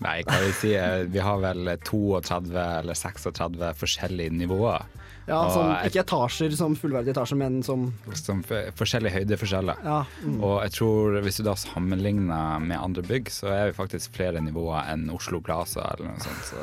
Nei, 0.00 0.22
hva 0.24 0.38
vil 0.40 0.54
si, 0.56 0.70
eh, 0.78 1.02
vi 1.12 1.20
har 1.20 1.42
vel 1.42 1.74
32 1.84 2.56
eller 2.56 2.96
36 2.96 3.60
forskjellige 3.82 4.32
nivåer 4.32 4.86
Ja, 5.28 5.36
Og 5.46 5.54
jeg- 5.84 5.90
ikke 5.92 6.00
etasjer 6.02 6.54
som 6.56 6.74
fullverdige 6.74 7.12
etasjer, 7.14 7.36
men 7.38 7.62
som 7.62 7.92
som 8.14 8.40
f- 8.42 8.72
forskjellige 8.74 9.12
høydeforskjeller. 9.20 9.76
Ja, 9.84 10.04
mm. 10.24 10.40
Og 10.42 10.62
jeg 10.64 10.72
tror 10.72 11.20
hvis 11.22 11.36
du 11.36 11.44
da 11.44 11.54
sammenligner 11.54 12.58
med 12.60 12.76
andre 12.80 13.02
bygg, 13.06 13.28
så 13.30 13.46
er 13.52 13.66
vi 13.70 13.76
faktisk 13.76 14.10
flere 14.16 14.40
nivåer 14.42 14.88
enn 14.90 15.08
Oslo 15.14 15.40
Plaza 15.40 15.84
eller 15.94 16.10
noe 16.10 16.18
sånt. 16.18 16.42
Så. 16.50 16.58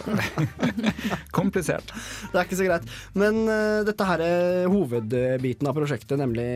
Komplisert. 1.38 1.94
Det 2.32 2.36
er 2.42 2.46
ikke 2.48 2.60
så 2.60 2.68
greit. 2.68 2.88
Men 3.18 3.44
uh, 3.48 3.84
dette 3.88 4.08
her 4.10 4.24
er 4.26 4.68
hovedbiten 4.72 5.68
av 5.70 5.78
prosjektet, 5.78 6.18
nemlig 6.20 6.48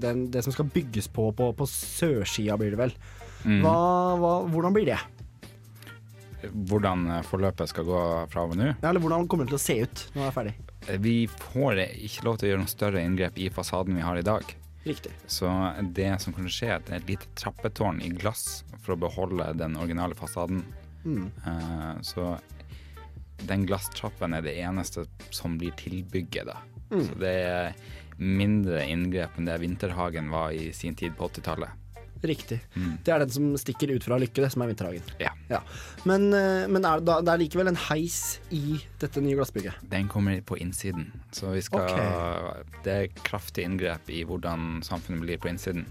den, 0.00 0.26
det 0.32 0.44
som 0.46 0.52
skal 0.54 0.70
bygges 0.72 1.08
på 1.12 1.30
på, 1.36 1.52
på 1.56 1.66
sørsida, 1.68 2.56
blir 2.60 2.70
det 2.74 2.80
vel. 2.80 2.94
Mm. 3.44 3.60
Hva, 3.64 3.76
hva, 4.22 4.32
hvordan 4.52 4.74
blir 4.76 4.86
det? 4.92 4.98
Hvordan 6.50 7.06
eh, 7.10 7.22
forløpet 7.28 7.70
skal 7.70 7.86
gå 7.88 8.00
fra 8.32 8.46
og 8.46 8.52
med 8.52 8.62
nå. 8.62 8.70
Ja, 8.82 8.90
eller 8.90 9.02
hvordan 9.04 9.28
kommer 9.30 9.46
det 9.46 9.54
til 9.54 9.60
å 9.60 9.64
se 9.66 9.78
ut 9.84 10.04
når 10.14 10.22
det 10.22 10.28
er 10.28 10.36
ferdig? 10.36 10.54
Vi 11.04 11.16
får 11.30 11.84
ikke 11.84 12.26
lov 12.26 12.38
til 12.38 12.48
å 12.48 12.52
gjøre 12.52 12.62
noen 12.64 12.72
større 12.72 13.04
inngrep 13.06 13.38
i 13.38 13.48
fasaden 13.54 13.98
vi 13.98 14.04
har 14.04 14.18
i 14.18 14.26
dag. 14.26 14.54
Riktig. 14.82 15.12
Så 15.30 15.48
det 15.94 16.10
som 16.24 16.34
kan 16.34 16.48
skje, 16.50 16.72
er 16.72 16.80
at 16.80 16.88
det 16.88 16.96
er 16.96 17.02
et 17.04 17.12
lite 17.12 17.30
trappetårn 17.38 18.02
i 18.02 18.10
glass 18.10 18.64
for 18.82 18.96
å 18.96 19.02
beholde 19.04 19.52
den 19.60 19.78
originale 19.78 20.18
fasaden. 20.18 20.64
Mm. 21.04 21.28
Eh, 21.46 21.92
så 22.06 22.32
den 23.46 23.66
glasstrappen 23.66 24.34
er 24.34 24.42
det 24.44 24.56
eneste 24.62 25.06
som 25.30 25.58
blir 25.58 25.74
tilbygget, 25.78 26.50
da. 26.50 26.58
Mm. 26.92 27.04
Så 27.06 27.18
det 27.22 27.36
er 27.46 27.76
mindre 28.22 28.82
inngrep 28.86 29.38
enn 29.38 29.48
det 29.48 29.60
Vinterhagen 29.62 30.28
var 30.30 30.52
i 30.54 30.70
sin 30.76 30.98
tid 30.98 31.14
på 31.18 31.30
80-tallet. 31.30 31.78
Riktig. 32.22 32.60
Mm. 32.76 32.98
Det 33.02 33.12
er 33.12 33.18
den 33.24 33.30
som 33.34 33.48
stikker 33.58 33.90
ut 33.96 34.04
fra 34.06 34.16
Lykke, 34.22 34.42
det 34.44 34.52
som 34.54 34.62
er 34.62 34.68
Vinterhagen. 34.70 35.02
Ja. 35.18 35.58
Men, 36.06 36.28
eh, 36.32 36.68
men 36.70 36.84
er 36.86 37.00
det, 37.02 37.16
det 37.26 37.32
er 37.34 37.40
likevel 37.42 37.68
en 37.72 37.80
heis 37.88 38.38
i 38.54 38.78
dette 39.02 39.20
nye 39.24 39.34
glassbygget? 39.34 39.74
Den 39.90 40.06
kommer 40.08 40.38
på 40.46 40.56
innsiden, 40.62 41.08
så 41.34 41.50
vi 41.52 41.60
skal 41.66 41.88
Det 42.84 42.92
er 42.94 43.08
kraftig 43.26 43.64
inngrep 43.66 44.08
i 44.10 44.22
hvordan 44.24 44.82
samfunnet 44.86 45.20
blir 45.26 45.38
på 45.42 45.50
innsiden. 45.50 45.84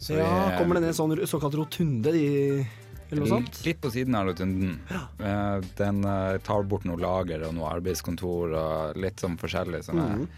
Så 0.00 0.16
ja, 0.18 0.26
vi- 0.50 0.56
kommer 0.58 0.74
det 0.80 0.82
ned 0.88 0.94
sånn 0.96 1.14
såkalt 1.28 1.54
rotunde 1.54 2.10
De 2.12 2.66
eller 3.10 3.20
noe 3.24 3.28
sånt? 3.28 3.64
Litt 3.66 3.80
på 3.82 3.90
siden 3.90 4.14
av 4.14 4.26
rotunden. 4.26 4.78
Ja. 4.90 5.60
Den 5.76 6.04
eh, 6.04 6.38
tar 6.46 6.62
bort 6.62 6.84
noe 6.84 6.96
lager 6.96 7.42
og 7.48 7.54
noe 7.54 7.70
arbeidskontor 7.76 8.54
og 8.54 8.96
litt 8.96 9.16
sånn 9.22 9.36
forskjellig. 9.38 9.82
Sånn 9.84 9.98
Mhm. 10.02 10.28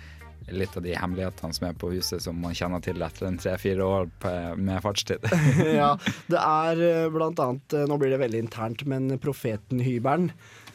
Litt 0.51 0.77
av 0.77 0.85
de 0.85 0.97
hemmelighetene 0.99 1.57
som 1.57 1.69
er 1.69 1.77
på 1.79 1.93
huset 1.93 2.23
som 2.25 2.39
man 2.43 2.57
kjenner 2.57 2.83
til 2.85 3.03
etter 3.05 3.29
en 3.29 3.39
tre-fire 3.41 3.87
år 3.87 4.11
med 4.59 4.83
fartstid. 4.85 5.29
ja, 5.81 5.95
det 6.33 6.41
er 6.41 6.83
eh, 6.89 7.13
blant 7.13 7.41
annet, 7.43 7.77
eh, 7.77 7.87
nå 7.89 7.99
blir 8.01 8.15
det 8.15 8.21
veldig 8.23 8.43
internt, 8.47 8.85
men 8.89 9.11
profeten 9.23 9.83
Hybern 9.85 10.31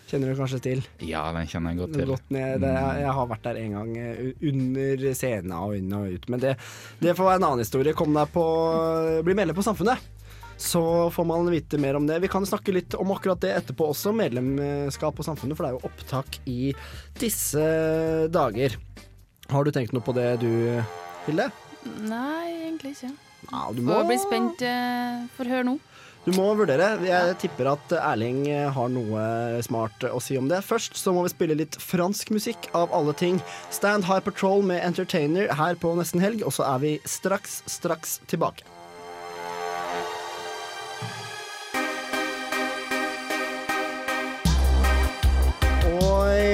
kjenner 0.08 0.32
du 0.32 0.40
kanskje 0.40 0.60
til? 0.64 0.84
Ja, 1.04 1.26
den 1.36 1.50
kjenner 1.52 1.74
jeg 1.74 1.82
godt 1.82 1.98
til. 1.98 2.12
Godt 2.14 2.30
ned, 2.32 2.62
det, 2.64 2.74
jeg, 2.78 3.02
jeg 3.04 3.16
har 3.20 3.32
vært 3.32 3.48
der 3.50 3.62
en 3.64 3.80
gang 3.80 3.96
eh, 4.02 4.22
under 4.52 5.08
scenen 5.12 5.58
og 5.58 5.80
inn 5.80 5.98
og 5.98 6.14
ut, 6.14 6.30
men 6.32 6.44
det, 6.44 6.54
det 7.04 7.18
får 7.18 7.32
være 7.32 7.42
en 7.42 7.50
annen 7.52 7.66
historie. 7.66 7.98
Kom 7.98 8.16
deg 8.16 8.32
på, 8.36 8.46
bli 9.28 9.38
medlem 9.38 9.58
på 9.58 9.66
Samfunnet. 9.68 10.14
Så 10.58 10.82
får 11.14 11.26
man 11.30 11.52
vite 11.54 11.78
mer 11.78 12.00
om 12.00 12.08
det. 12.08 12.18
Vi 12.20 12.32
kan 12.34 12.46
snakke 12.46 12.74
litt 12.74 12.96
om 12.98 13.12
akkurat 13.14 13.42
det 13.44 13.54
etterpå 13.60 13.92
også, 13.92 14.10
medlemskap 14.18 15.14
på 15.20 15.26
Samfunnet, 15.26 15.54
for 15.54 15.68
det 15.68 15.70
er 15.70 15.78
jo 15.78 15.92
opptak 15.92 16.40
i 16.50 16.72
disse 17.22 17.68
dager. 18.34 18.80
Har 19.52 19.64
du 19.64 19.72
tenkt 19.72 19.96
noe 19.96 20.04
på 20.04 20.16
det 20.18 20.38
du, 20.44 20.52
Hilde? 21.28 21.50
Nei, 22.04 22.68
egentlig 22.68 22.98
ikke. 22.98 23.14
Ja, 23.48 23.68
du 23.72 23.84
Får 23.86 24.08
bli 24.10 24.18
spent. 24.20 24.64
Uh, 24.66 25.28
Får 25.38 25.52
høre 25.54 25.68
nå. 25.70 25.78
Du 26.28 26.34
må 26.36 26.50
vurdere. 26.60 26.90
Jeg 27.08 27.38
tipper 27.40 27.70
at 27.72 27.94
Erling 28.02 28.42
har 28.76 28.90
noe 28.92 29.22
smart 29.64 30.04
å 30.10 30.20
si 30.20 30.36
om 30.36 30.50
det. 30.52 30.60
Først 30.68 31.00
så 31.00 31.14
må 31.16 31.24
vi 31.24 31.32
spille 31.32 31.56
litt 31.56 31.78
fransk 31.80 32.34
musikk 32.36 32.68
av 32.76 32.92
alle 32.92 33.16
ting. 33.16 33.40
Stand 33.72 34.10
High 34.10 34.26
Patrol 34.26 34.66
med 34.68 34.84
Entertainer 34.84 35.48
her 35.56 35.80
på 35.80 35.96
Nesten 35.96 36.20
Helg, 36.20 36.44
og 36.44 36.52
så 36.58 36.68
er 36.68 36.84
vi 36.84 36.98
straks, 37.08 37.62
straks 37.72 38.20
tilbake. 38.28 38.68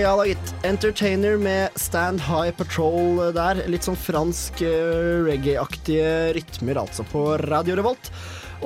Ja 0.04 0.12
da, 0.20 0.26
gitt. 0.28 0.50
Entertainer 0.68 1.38
med 1.40 1.76
Stand 1.80 2.20
High 2.28 2.52
Patrol 2.58 3.22
der. 3.36 3.62
Litt 3.72 3.86
sånn 3.88 3.96
fransk 4.00 4.60
eh, 4.66 5.22
reggae-aktige 5.24 6.34
rytmer, 6.36 6.82
altså, 6.82 7.06
på 7.08 7.22
Radio 7.48 7.78
Revolt. 7.80 8.10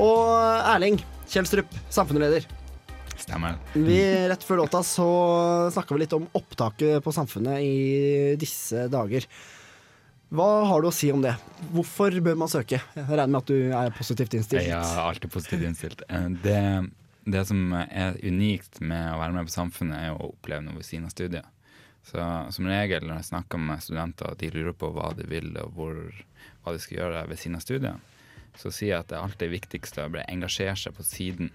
Og 0.02 0.32
Erling 0.74 0.98
Kjelstrup, 1.30 1.70
samfunnsleder. 1.94 2.48
Stemmer. 3.22 3.58
Vi, 3.76 4.00
rett 4.32 4.46
før 4.48 4.64
låta 4.64 4.82
så 4.86 5.06
snakka 5.76 5.94
vi 5.98 6.06
litt 6.06 6.16
om 6.16 6.26
opptaket 6.38 7.04
på 7.06 7.14
Samfunnet 7.14 7.62
i 7.66 8.36
disse 8.40 8.88
dager. 8.94 9.26
Hva 10.34 10.48
har 10.70 10.84
du 10.84 10.90
å 10.90 10.96
si 10.96 11.10
om 11.14 11.22
det? 11.24 11.34
Hvorfor 11.74 12.16
bør 12.24 12.38
man 12.40 12.52
søke? 12.52 12.80
Jeg 12.98 13.06
regner 13.10 13.34
med 13.36 13.44
at 13.44 13.52
du 13.52 13.74
er 13.78 13.94
positivt 13.96 14.34
innstilt. 14.38 14.66
Jeg 14.66 14.76
er 14.76 15.04
alltid 15.04 15.34
positivt 15.34 15.68
innstilt. 15.70 16.02
Eh, 16.10 16.30
Det, 16.44 16.62
det 17.28 17.44
som 17.50 17.74
er 17.76 18.18
unikt 18.24 18.80
med 18.80 19.12
å 19.12 19.20
være 19.20 19.36
med 19.36 19.50
på 19.50 19.56
Samfunnet, 19.58 20.00
er 20.00 20.16
å 20.16 20.32
oppleve 20.32 20.64
noe 20.64 20.80
ved 20.80 20.88
siden 20.88 21.08
av 21.10 21.14
studiet. 21.14 21.48
Så 22.08 22.24
som 22.56 22.70
regel 22.70 23.04
når 23.04 23.20
jeg 23.20 23.30
snakker 23.34 23.60
med 23.60 23.84
studenter 23.84 24.32
og 24.32 24.38
de 24.40 24.52
lurer 24.54 24.76
på 24.80 24.94
hva 24.96 25.10
de 25.18 25.26
vil 25.28 25.50
og 25.60 25.74
hvor, 25.76 25.98
hva 26.64 26.72
de 26.72 26.80
skal 26.80 27.02
gjøre 27.02 27.26
ved 27.28 27.42
siden 27.42 27.60
av 27.60 27.66
studiet, 27.66 28.14
så 28.58 28.72
sier 28.72 28.94
jeg 28.94 29.04
at 29.04 29.10
det 29.12 29.20
alltid 29.20 29.48
er 29.50 30.06
å 30.08 30.24
engasjere 30.24 30.78
seg 30.80 30.96
på 30.96 31.04
siden. 31.06 31.52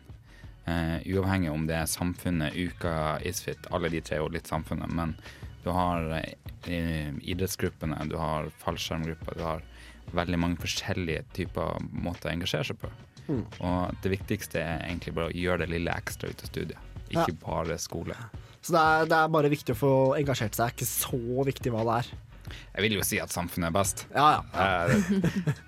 Eh, 0.68 0.98
uavhengig 1.10 1.50
om 1.50 1.64
det 1.66 1.78
er 1.80 1.88
Samfunnet, 1.90 2.54
Uka, 2.54 3.18
Isfit, 3.26 3.64
alle 3.72 3.90
de 3.90 4.02
tre 4.04 4.20
jo 4.20 4.28
litt 4.30 4.50
Samfunnet, 4.50 4.92
men 4.92 5.16
du 5.64 5.70
har 5.74 6.04
eh, 6.20 7.10
idrettsgruppene, 7.18 7.98
du 8.12 8.18
har 8.20 8.52
fallskjermgrupper, 8.62 9.40
du 9.40 9.46
har 9.46 9.64
veldig 10.12 10.38
mange 10.38 10.60
forskjellige 10.62 11.24
typer 11.34 11.80
måter 11.90 12.28
å 12.28 12.36
engasjere 12.36 12.68
seg 12.70 12.78
på. 12.82 12.92
Mm. 13.32 13.44
Og 13.64 13.94
det 14.04 14.12
viktigste 14.12 14.60
er 14.60 14.82
egentlig 14.88 15.14
bare 15.16 15.30
å 15.30 15.36
gjøre 15.36 15.64
det 15.64 15.70
lille 15.72 15.94
ekstra 15.96 16.28
ut 16.32 16.42
av 16.44 16.50
studiet, 16.52 16.90
ikke 17.08 17.28
Ja. 17.32 17.38
bare 17.46 17.78
skole. 17.80 18.16
Så 18.62 18.72
det 18.76 18.80
er, 18.82 19.06
det 19.10 19.16
er 19.18 19.28
bare 19.34 19.50
viktig 19.50 19.74
å 19.74 19.78
få 19.78 19.92
engasjert 20.20 20.54
seg. 20.54 20.68
Det 20.68 20.68
er 20.68 20.76
ikke 20.76 20.90
så 20.92 21.44
viktig 21.48 21.72
hva 21.74 21.82
det 21.88 21.96
er. 22.02 22.12
Jeg 22.76 22.82
vil 22.84 22.94
jo 22.98 23.04
si 23.06 23.18
at 23.22 23.32
samfunnet 23.32 23.70
er 23.70 23.74
best. 23.74 24.04
Ja, 24.14 24.42
ja. 24.52 24.86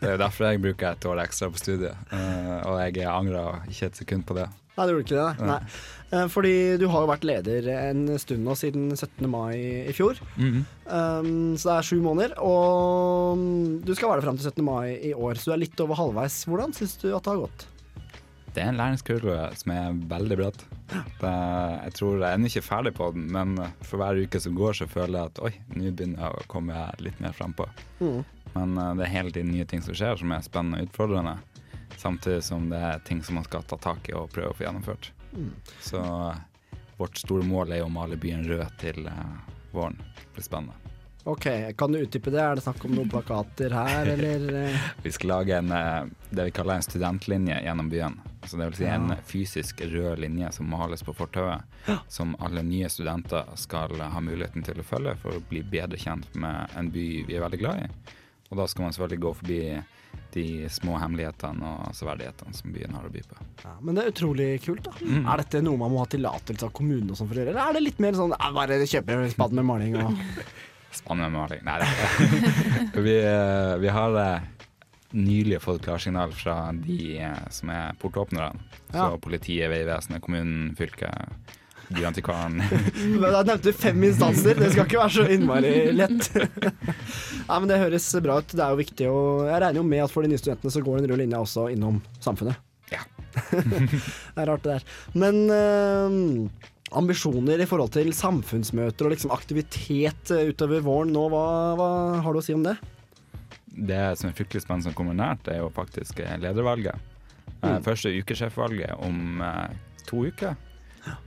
Det 0.01 0.11
er 0.13 0.19
derfor 0.21 0.51
jeg 0.51 0.61
bruker 0.61 0.91
et 0.93 1.07
år 1.09 1.23
ekstra 1.25 1.49
på 1.51 1.59
studiet, 1.63 1.97
eh, 2.13 2.61
og 2.69 2.77
jeg 2.83 3.07
angrer 3.09 3.63
ikke 3.71 3.87
et 3.89 3.97
sekund 4.03 4.27
på 4.29 4.37
det. 4.37 4.49
Nei, 4.75 4.87
det 4.87 4.95
gjorde 4.95 5.05
ikke 5.07 5.19
det. 5.21 5.47
Nei. 5.47 5.59
Nei. 5.59 6.23
Fordi 6.31 6.55
du 6.79 6.85
har 6.93 7.03
jo 7.03 7.11
vært 7.11 7.25
leder 7.27 7.69
en 7.75 8.05
stund 8.23 8.45
nå, 8.47 8.55
siden 8.59 8.93
17. 8.95 9.27
mai 9.31 9.55
i 9.91 9.95
fjor. 9.97 10.19
Mhm. 10.37 10.65
Um, 10.85 11.31
så 11.59 11.71
det 11.71 11.75
er 11.75 11.87
sju 11.89 11.97
måneder, 12.05 12.35
og 12.45 13.41
du 13.83 13.95
skal 13.97 14.13
være 14.13 14.23
det 14.23 14.27
fram 14.29 14.39
til 14.39 14.51
17. 14.51 14.65
mai 14.67 14.95
i 15.11 15.15
år, 15.15 15.41
så 15.41 15.51
du 15.51 15.55
er 15.57 15.63
litt 15.65 15.81
over 15.83 15.99
halvveis. 15.99 16.43
Hvordan 16.47 16.75
syns 16.77 16.99
du 17.03 17.09
at 17.11 17.25
det 17.25 17.33
har 17.33 17.47
gått? 17.47 17.67
Det 18.55 18.63
er 18.63 18.71
en 18.71 18.79
læringskurve 18.79 19.49
som 19.59 19.73
er 19.75 19.97
veldig 20.13 20.37
bratt. 20.39 20.61
Jeg 20.93 21.95
tror 21.97 22.21
jeg 22.21 22.29
er 22.29 22.37
ennå 22.37 22.51
ikke 22.51 22.63
ferdig 22.63 22.93
på 22.95 23.09
den, 23.17 23.27
men 23.35 23.57
for 23.83 23.99
hver 23.99 24.21
uke 24.21 24.39
som 24.43 24.55
går, 24.55 24.77
så 24.79 24.87
føler 24.91 25.19
jeg 25.19 25.33
at 25.33 25.41
oi, 25.49 25.53
nå 25.75 25.91
begynner 25.91 26.23
jeg 26.23 26.39
å 26.39 26.47
komme 26.53 26.85
litt 27.03 27.19
mer 27.25 27.35
frampå. 27.35 27.67
Mm. 27.99 28.21
Men 28.55 28.79
eh, 28.79 28.93
det 29.01 29.07
er 29.07 29.15
hele 29.17 29.35
tiden 29.35 29.51
nye 29.51 29.67
ting 29.67 29.83
som 29.83 29.97
skjer, 29.97 30.21
som 30.21 30.31
er 30.31 30.45
spennende 30.47 30.85
og 30.85 30.91
utfordrende. 30.91 31.35
Samtidig 32.05 32.43
som 32.45 32.67
det 32.69 32.77
er 32.85 32.99
ting 33.09 33.23
som 33.25 33.39
man 33.41 33.47
skal 33.47 33.63
ta 33.65 33.79
tak 33.81 34.11
i 34.11 34.13
og 34.13 34.29
prøve 34.35 34.53
å 34.53 34.57
få 34.59 34.67
gjennomført. 34.67 35.09
Mm. 35.33 35.55
Så 35.81 36.03
vårt 36.99 37.17
store 37.17 37.47
mål 37.49 37.73
er 37.73 37.81
jo 37.81 37.87
å 37.89 37.95
male 37.95 38.19
byen 38.21 38.45
rød 38.45 38.75
til 38.83 39.07
eh, 39.09 39.37
våren. 39.73 39.97
Det 40.19 40.35
blir 40.37 40.45
spennende. 40.45 40.77
Ok, 41.25 41.47
Kan 41.79 41.93
du 41.93 42.03
utdype 42.05 42.29
det? 42.31 42.43
Er 42.43 42.59
det 42.59 42.67
snakk 42.67 42.85
om 42.85 42.93
noen 42.99 43.09
plakater 43.09 43.73
her, 43.73 44.11
eller? 44.13 44.45
eh? 44.67 44.83
Vi 45.03 45.13
skal 45.17 45.33
lage 45.33 45.57
en, 45.57 45.73
eh, 45.73 46.05
det 46.29 46.45
vi 46.51 46.53
kaller 46.53 46.77
en 46.77 46.85
studentlinje 46.85 47.63
gjennom 47.65 47.89
byen. 47.89 48.19
Altså 48.43 48.61
det 48.61 48.67
vil 48.67 48.77
si 48.83 48.91
en 48.93 49.15
fysisk 49.25 49.81
rød 49.81 50.21
linje 50.21 50.53
som 50.53 50.69
males 50.69 51.01
på 51.03 51.17
fortauet, 51.17 51.65
som 52.13 52.37
alle 52.45 52.61
nye 52.69 52.93
studenter 52.93 53.49
skal 53.57 53.97
ha 53.97 54.21
muligheten 54.21 54.69
til 54.69 54.83
å 54.83 54.85
følge 54.85 55.17
for 55.23 55.39
å 55.39 55.47
bli 55.49 55.65
bedre 55.65 55.97
kjent 55.97 56.37
med 56.37 56.77
en 56.77 56.93
by 56.93 57.07
vi 57.25 57.39
er 57.39 57.47
veldig 57.47 57.63
glad 57.65 57.87
i. 57.87 57.89
Og 58.51 58.61
da 58.61 58.69
skal 58.69 58.85
man 58.85 58.93
selvfølgelig 58.93 59.25
gå 59.25 59.33
forbi 59.41 59.61
de 60.35 60.69
små 60.73 60.99
hemmelighetene 60.99 61.71
og 61.71 61.97
severdighetene 61.97 62.57
som 62.59 62.75
byen 62.75 62.97
har 62.99 63.07
å 63.07 63.13
by 63.15 63.23
på. 63.31 63.39
Ja, 63.63 63.75
men 63.81 63.97
det 63.97 64.05
er 64.05 64.13
utrolig 64.15 64.49
kult. 64.65 64.85
da. 64.89 64.95
Mm. 65.01 65.23
Er 65.23 65.43
dette 65.45 65.63
noe 65.65 65.81
man 65.81 65.95
må 65.95 66.03
ha 66.03 66.11
tillatelse 66.11 66.67
av 66.67 66.75
kommunen 66.75 67.13
og 67.15 67.21
sånn 67.21 67.31
for 67.31 67.39
å 67.39 67.43
gjøre, 67.43 67.55
eller 67.55 67.71
er 67.71 67.79
det 67.79 67.85
litt 67.87 68.03
mer 68.03 68.19
sånn 68.19 68.35
«Ja, 68.35 68.51
bare 68.55 68.81
kjøper 68.83 69.23
en 69.23 69.35
spann 69.35 69.55
med 69.59 69.69
maling 69.71 69.99
og 70.01 70.19
med 71.19 71.33
maling. 71.35 71.63
Nei 71.67 71.79
da. 71.83 71.89
vi, 73.07 73.17
eh, 73.19 73.75
vi 73.83 73.93
har 73.95 74.19
eh, 74.21 74.47
nylig 75.15 75.61
fått 75.63 75.83
klarsignal 75.85 76.33
fra 76.35 76.59
de 76.75 77.19
eh, 77.19 77.45
som 77.55 77.71
er 77.75 77.95
portåpnerne. 78.03 78.63
Ja. 78.93 79.09
Så 79.09 79.21
politiet, 79.23 79.71
Vegvesenet, 79.73 80.23
kommunen, 80.23 80.75
fylket, 80.79 81.55
Byantikvaren. 81.95 82.61
Da 83.23 83.43
nevnte 83.43 83.71
du 83.71 83.77
fem 83.77 84.03
instanser, 84.07 84.59
det 84.59 84.73
skal 84.75 84.87
ikke 84.89 85.01
være 85.01 85.15
så 85.15 85.25
innmari 85.31 85.73
lett. 85.95 86.29
Nei, 87.49 87.57
men 87.57 87.71
Det 87.71 87.81
høres 87.81 88.09
bra 88.25 88.39
ut. 88.41 88.53
Det 88.55 88.63
er 88.63 88.75
jo 88.75 88.81
viktig 88.81 89.09
å 89.11 89.19
Jeg 89.49 89.63
regner 89.63 89.81
jo 89.81 89.89
med 89.89 90.05
at 90.05 90.13
for 90.13 90.27
de 90.27 90.33
nye 90.33 90.41
studentene 90.41 90.75
så 90.75 90.83
går 90.85 91.01
den 91.01 91.11
røde 91.13 91.23
linja 91.25 91.43
også 91.45 91.69
innom 91.75 92.01
samfunnet. 92.25 92.61
Ja. 92.93 93.03
det 94.35 94.43
er 94.43 94.51
rart, 94.51 94.67
det 94.67 94.77
der. 94.77 94.87
Men 95.19 95.41
øh, 95.51 96.69
ambisjoner 96.95 97.63
i 97.63 97.69
forhold 97.69 97.95
til 97.97 98.13
samfunnsmøter 98.17 99.09
og 99.09 99.15
liksom 99.15 99.35
aktivitet 99.35 100.35
eh, 100.35 100.51
utover 100.51 100.85
våren 100.85 101.15
nå. 101.15 101.25
Hva, 101.33 101.47
hva 101.79 101.89
har 102.25 102.37
du 102.37 102.43
å 102.43 102.45
si 102.45 102.57
om 102.57 102.67
det? 102.67 102.77
Det 103.75 104.05
som 104.21 104.31
er 104.31 104.37
fryktelig 104.37 104.63
spennende 104.63 104.91
som 104.91 104.95
kommer 104.97 105.17
nært, 105.19 105.51
er 105.51 105.63
jo 105.63 105.73
faktisk 105.75 106.23
eh, 106.23 106.37
ledervalget. 106.43 107.11
Mm. 107.65 107.81
Første 107.85 108.13
ukesjefvalget 108.13 108.93
om 109.01 109.41
to 110.05 110.27
uker. 110.29 110.53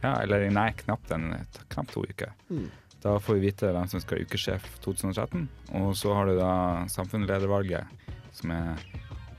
Ja, 0.01 0.15
eller 0.21 0.45
nei, 0.53 0.69
knapt, 0.83 1.11
en, 1.11 1.31
knapt 1.73 1.93
to 1.95 2.03
uker. 2.07 2.33
Mm. 2.49 2.67
Da 3.03 3.17
får 3.21 3.37
vi 3.37 3.47
vite 3.47 3.71
hvem 3.71 3.89
som 3.89 4.01
skal 4.01 4.17
være 4.17 4.27
ukesjef 4.27 4.69
2013. 4.83 5.47
Og 5.79 5.91
så 5.97 6.13
har 6.17 6.29
du 6.29 6.37
da 6.39 6.51
samfunnsledervalget, 6.91 7.85
som 8.35 8.53
er 8.55 8.87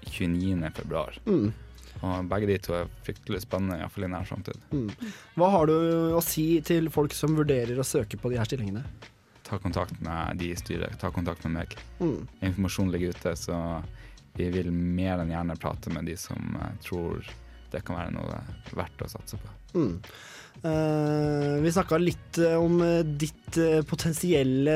29. 0.07 0.71
februar. 0.77 1.19
Mm. 1.27 1.51
Og 1.99 2.29
begge 2.31 2.49
de 2.53 2.59
to 2.63 2.77
er 2.79 2.91
fryktelig 3.07 3.43
spennende, 3.43 3.81
iallfall 3.81 4.07
i 4.07 4.11
nær 4.13 4.27
samtid. 4.29 4.59
Mm. 4.71 4.91
Hva 5.39 5.51
har 5.57 5.71
du 5.71 5.77
å 6.15 6.23
si 6.25 6.47
til 6.67 6.91
folk 6.95 7.17
som 7.17 7.35
vurderer 7.39 7.79
å 7.79 7.87
søke 7.87 8.21
på 8.21 8.31
de 8.31 8.39
her 8.39 8.47
stillingene? 8.49 8.85
Ta 9.49 9.59
kontakt 9.59 9.99
med 10.05 10.39
de 10.39 10.53
i 10.53 10.59
styret, 10.59 10.99
ta 11.01 11.11
kontakt 11.11 11.45
med 11.49 11.57
meg. 11.59 11.75
Mm. 11.99 12.29
Informasjonen 12.39 12.95
ligger 12.95 13.17
ute, 13.17 13.35
så 13.41 13.59
vi 14.39 14.47
vil 14.55 14.71
mer 14.71 15.19
enn 15.19 15.33
gjerne 15.35 15.59
prate 15.59 15.91
med 15.91 16.07
de 16.07 16.15
som 16.21 16.59
eh, 16.61 16.75
tror 16.85 17.27
det 17.73 17.85
kan 17.87 17.99
være 17.99 18.15
noe 18.17 18.41
verdt 18.77 19.05
å 19.05 19.09
satse 19.13 19.39
på. 19.41 19.55
Mm. 19.77 19.95
Uh, 20.59 21.61
vi 21.63 21.71
snakka 21.71 22.01
litt 22.03 22.39
eh, 22.43 22.57
om 22.59 22.81
eh, 22.83 23.05
ditt 23.07 23.59
potensielle 23.87 24.73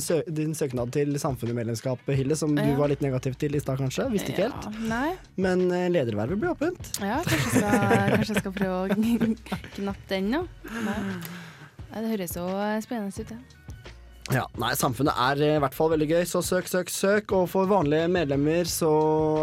sø 0.00 0.22
din 0.32 0.54
søknad 0.56 0.88
til 0.94 1.12
samfunnsmedlemskap, 1.20 2.06
Hilde, 2.16 2.38
som 2.38 2.54
du 2.56 2.70
var 2.78 2.88
litt 2.88 3.02
negativ 3.04 3.36
til 3.40 3.58
i 3.58 3.60
stad, 3.60 3.76
kanskje. 3.82 4.06
Visste 4.14 4.32
ikke 4.32 4.46
Ja, 4.46 4.50
helt. 4.54 4.80
nei. 4.88 5.10
Men 5.36 5.66
ledervervet 5.92 6.40
blir 6.40 6.54
åpent. 6.54 6.94
Ja, 7.04 7.20
kanskje 7.26 7.42
jeg 7.42 7.52
skal, 7.60 8.16
kanskje 8.16 8.32
jeg 8.38 8.44
skal 8.46 8.56
prøve 8.56 8.78
å 8.80 8.88
knappe 9.76 10.08
den, 10.14 10.32
da. 10.32 10.42
Nei. 10.88 10.98
Nei, 11.92 12.00
Det 12.06 12.08
høres 12.14 12.38
jo 12.38 12.46
spennende 12.86 13.12
ut, 13.26 13.36
ja. 13.36 13.71
Ja, 14.32 14.46
nei, 14.60 14.70
Samfunnet 14.78 15.18
er 15.18 15.40
eh, 15.44 15.56
i 15.58 15.60
hvert 15.62 15.74
fall 15.76 15.90
veldig 15.92 16.08
gøy, 16.08 16.22
så 16.28 16.40
søk, 16.44 16.68
søk, 16.70 16.90
søk. 16.92 17.34
Og 17.36 17.44
for 17.52 17.68
vanlige 17.68 18.08
medlemmer, 18.12 18.68
så, 18.70 18.90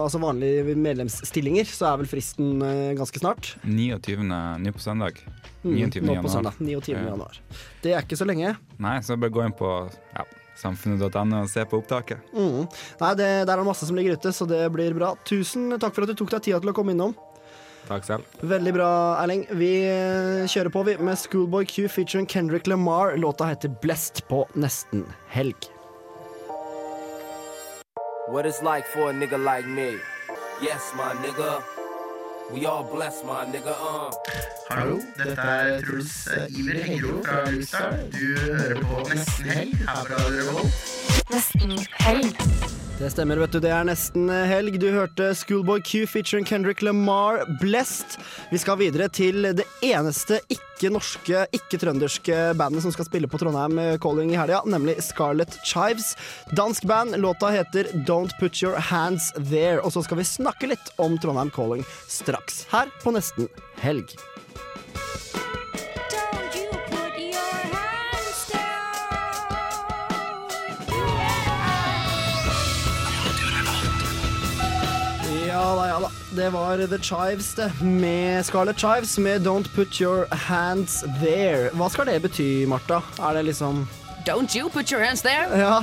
altså 0.06 0.22
vanlige 0.24 0.74
medlemsstillinger, 0.74 1.70
så 1.70 1.92
er 1.92 2.02
vel 2.02 2.10
fristen 2.10 2.64
eh, 2.66 2.96
ganske 2.98 3.22
snart. 3.22 3.54
29. 3.68 4.26
nå 4.26 4.74
på 4.74 4.84
søndag. 4.84 5.22
Mm, 5.62 5.76
29. 5.92 6.04
nå 6.08 6.18
på 6.26 6.34
søndag. 6.34 6.58
29. 6.58 6.96
Ja. 6.96 7.06
januar. 7.12 7.40
Det 7.84 7.94
er 7.94 8.06
ikke 8.06 8.20
så 8.20 8.28
lenge. 8.30 8.56
Nei, 8.82 8.98
så 9.06 9.20
bare 9.20 9.36
gå 9.36 9.46
inn 9.46 9.56
på 9.60 9.72
ja, 10.16 10.26
samfunnet.no 10.64 11.44
og 11.44 11.52
se 11.52 11.66
på 11.70 11.84
opptaket. 11.84 12.26
Mm. 12.34 12.66
Nei, 12.66 13.14
det, 13.20 13.30
Der 13.46 13.54
er 13.54 13.62
det 13.62 13.70
masse 13.70 13.88
som 13.88 14.00
ligger 14.00 14.18
ute, 14.18 14.34
så 14.36 14.50
det 14.50 14.64
blir 14.74 14.98
bra. 14.98 15.14
Tusen 15.28 15.70
takk 15.78 15.94
for 15.94 16.08
at 16.08 16.14
du 16.14 16.18
tok 16.24 16.34
deg 16.34 16.50
tida 16.50 16.64
til 16.64 16.74
å 16.74 16.78
komme 16.78 16.98
innom. 16.98 17.14
Takk 17.90 18.06
selv. 18.06 18.38
Veldig 18.46 18.74
bra, 18.76 18.92
Erling. 19.24 19.48
Vi 19.58 19.72
eh, 19.90 20.46
kjører 20.46 20.70
på 20.74 20.84
vi 20.86 20.96
med 21.02 21.18
Schoolboy 21.18 21.66
Q 21.66 21.90
featuring 21.90 22.30
Kendrick 22.30 22.70
Lamar. 22.70 23.16
Låta 23.18 23.50
heter 23.50 23.74
'Blessed' 23.82 24.22
på 24.30 24.46
nesten 24.54 25.08
helg. 25.34 25.72
What 28.30 28.46
it's 28.46 28.62
like 28.62 28.86
for 28.94 29.10
a 29.10 29.14
nigga 29.14 29.38
like 29.42 29.68
me. 29.68 29.98
Yes, 30.62 30.94
my 30.96 31.14
nigga. 31.26 31.64
We 32.54 32.66
all 32.66 32.84
blessed, 32.84 33.26
my 33.26 33.46
nigga. 33.46 33.72
Uh. 33.72 34.12
Hallo, 34.70 35.00
dette 35.18 35.42
er 35.42 35.82
Truls 35.82 36.28
Iver 36.50 36.84
Hengro 36.84 37.24
fra 37.24 37.52
Lystad. 37.52 38.12
Du 38.12 38.40
hører 38.40 38.82
på 38.82 39.06
Nesten 39.14 39.50
Helg 39.50 39.78
her 39.78 40.04
fra 40.06 40.18
Revolt. 40.30 40.74
Nesten 41.34 41.80
helg. 42.00 42.79
Det 43.00 43.08
stemmer, 43.14 43.40
vet 43.40 43.54
du. 43.56 43.62
Det 43.64 43.70
er 43.72 43.86
nesten 43.88 44.28
helg. 44.28 44.76
Du 44.76 44.90
hørte 44.92 45.30
Schoolboy 45.32 45.80
Q 45.88 46.04
featuring 46.04 46.44
Kendrick 46.44 46.82
Lamar, 46.84 47.46
'Blessed'. 47.62 48.18
Vi 48.52 48.60
skal 48.60 48.76
videre 48.82 49.08
til 49.08 49.48
det 49.56 49.64
eneste 49.80 50.42
ikke-norske, 50.52 51.46
ikke-trønderske 51.56 52.58
bandet 52.60 52.84
som 52.84 52.92
skal 52.92 53.08
spille 53.08 53.30
på 53.32 53.40
Trondheim 53.40 53.80
Calling 54.04 54.34
i 54.34 54.40
helga, 54.42 54.60
nemlig 54.68 54.98
Scarlet 55.00 55.56
Chives. 55.64 56.18
Dansk 56.52 56.84
band. 56.92 57.16
Låta 57.24 57.54
heter 57.56 57.88
'Don't 58.04 58.36
Put 58.40 58.60
Your 58.60 58.76
Hands 58.76 59.32
There'. 59.38 59.80
Og 59.80 59.96
så 59.96 60.04
skal 60.04 60.20
vi 60.20 60.28
snakke 60.28 60.68
litt 60.68 60.92
om 60.98 61.16
Trondheim 61.18 61.56
Calling 61.56 61.88
straks, 62.08 62.66
her 62.68 62.92
på 63.00 63.16
Nesten 63.16 63.48
helg. 63.80 64.12
Ja 75.60 75.76
da, 75.76 75.88
ja 75.90 76.00
da. 76.00 76.10
Det 76.36 76.50
var 76.54 76.78
The 76.88 76.98
Chives, 77.04 77.54
det. 77.56 77.72
Med 77.84 78.46
Scarlet 78.46 78.80
Chives 78.80 79.18
med 79.18 79.42
'Don't 79.48 79.68
Put 79.76 80.02
Your 80.02 80.26
Hands 80.32 81.04
There'. 81.24 81.70
Hva 81.76 81.90
skal 81.92 82.06
det 82.08 82.22
bety, 82.22 82.66
Marta? 82.68 83.02
Er 83.20 83.34
det 83.34 83.44
liksom 83.46 83.88
Don't 84.28 84.56
you 84.56 84.70
put 84.70 84.92
your 84.92 85.02
hands 85.04 85.22
there! 85.22 85.48
Ja, 85.60 85.80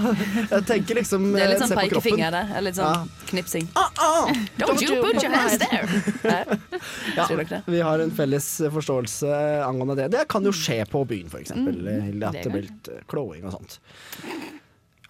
jeg 0.50 0.66
tenker 0.68 0.94
liksom 0.94 1.32
Det 1.32 1.42
er 1.42 1.48
litt 1.48 1.56
eh, 1.56 1.62
sånn 1.66 1.68
se 1.68 1.74
på 1.74 1.80
kroppen. 1.80 2.02
pekefinger, 2.02 2.30
det. 2.30 2.42
Eller 2.56 2.66
litt 2.70 2.76
sånn 2.78 2.94
Ja. 2.94 3.06
knipsing. 3.30 3.68
ah, 3.74 4.28
Don't 4.60 4.82
you 4.82 5.02
put 5.02 5.22
your 5.22 5.32
hands 5.34 5.58
there! 5.58 5.88
Ja, 7.16 7.26
Tror 7.26 7.36
dere 7.42 7.48
det? 7.48 7.62
vi 7.66 7.80
har 7.80 7.98
en 7.98 8.10
felles 8.10 8.48
forståelse 8.72 9.64
angående 9.64 9.96
det. 9.96 10.08
Det 10.12 10.28
kan 10.28 10.44
jo 10.44 10.52
skje 10.52 10.84
på 10.88 11.04
byen, 11.08 11.28
for 11.32 11.38
eksempel. 11.40 11.80
Mm, 11.80 12.22
at 12.28 12.42
det 12.44 12.52
blir 12.52 12.62
litt 12.68 12.88
eh, 12.92 13.02
klåing 13.08 13.44
og 13.44 13.52
sånt. 13.56 13.78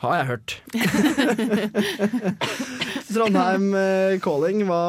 Har 0.02 0.16
jeg 0.18 0.26
hørt. 0.28 0.54
Trondheim 3.12 3.74
eh, 3.74 4.18
Calling, 4.20 4.64
hva 4.68 4.80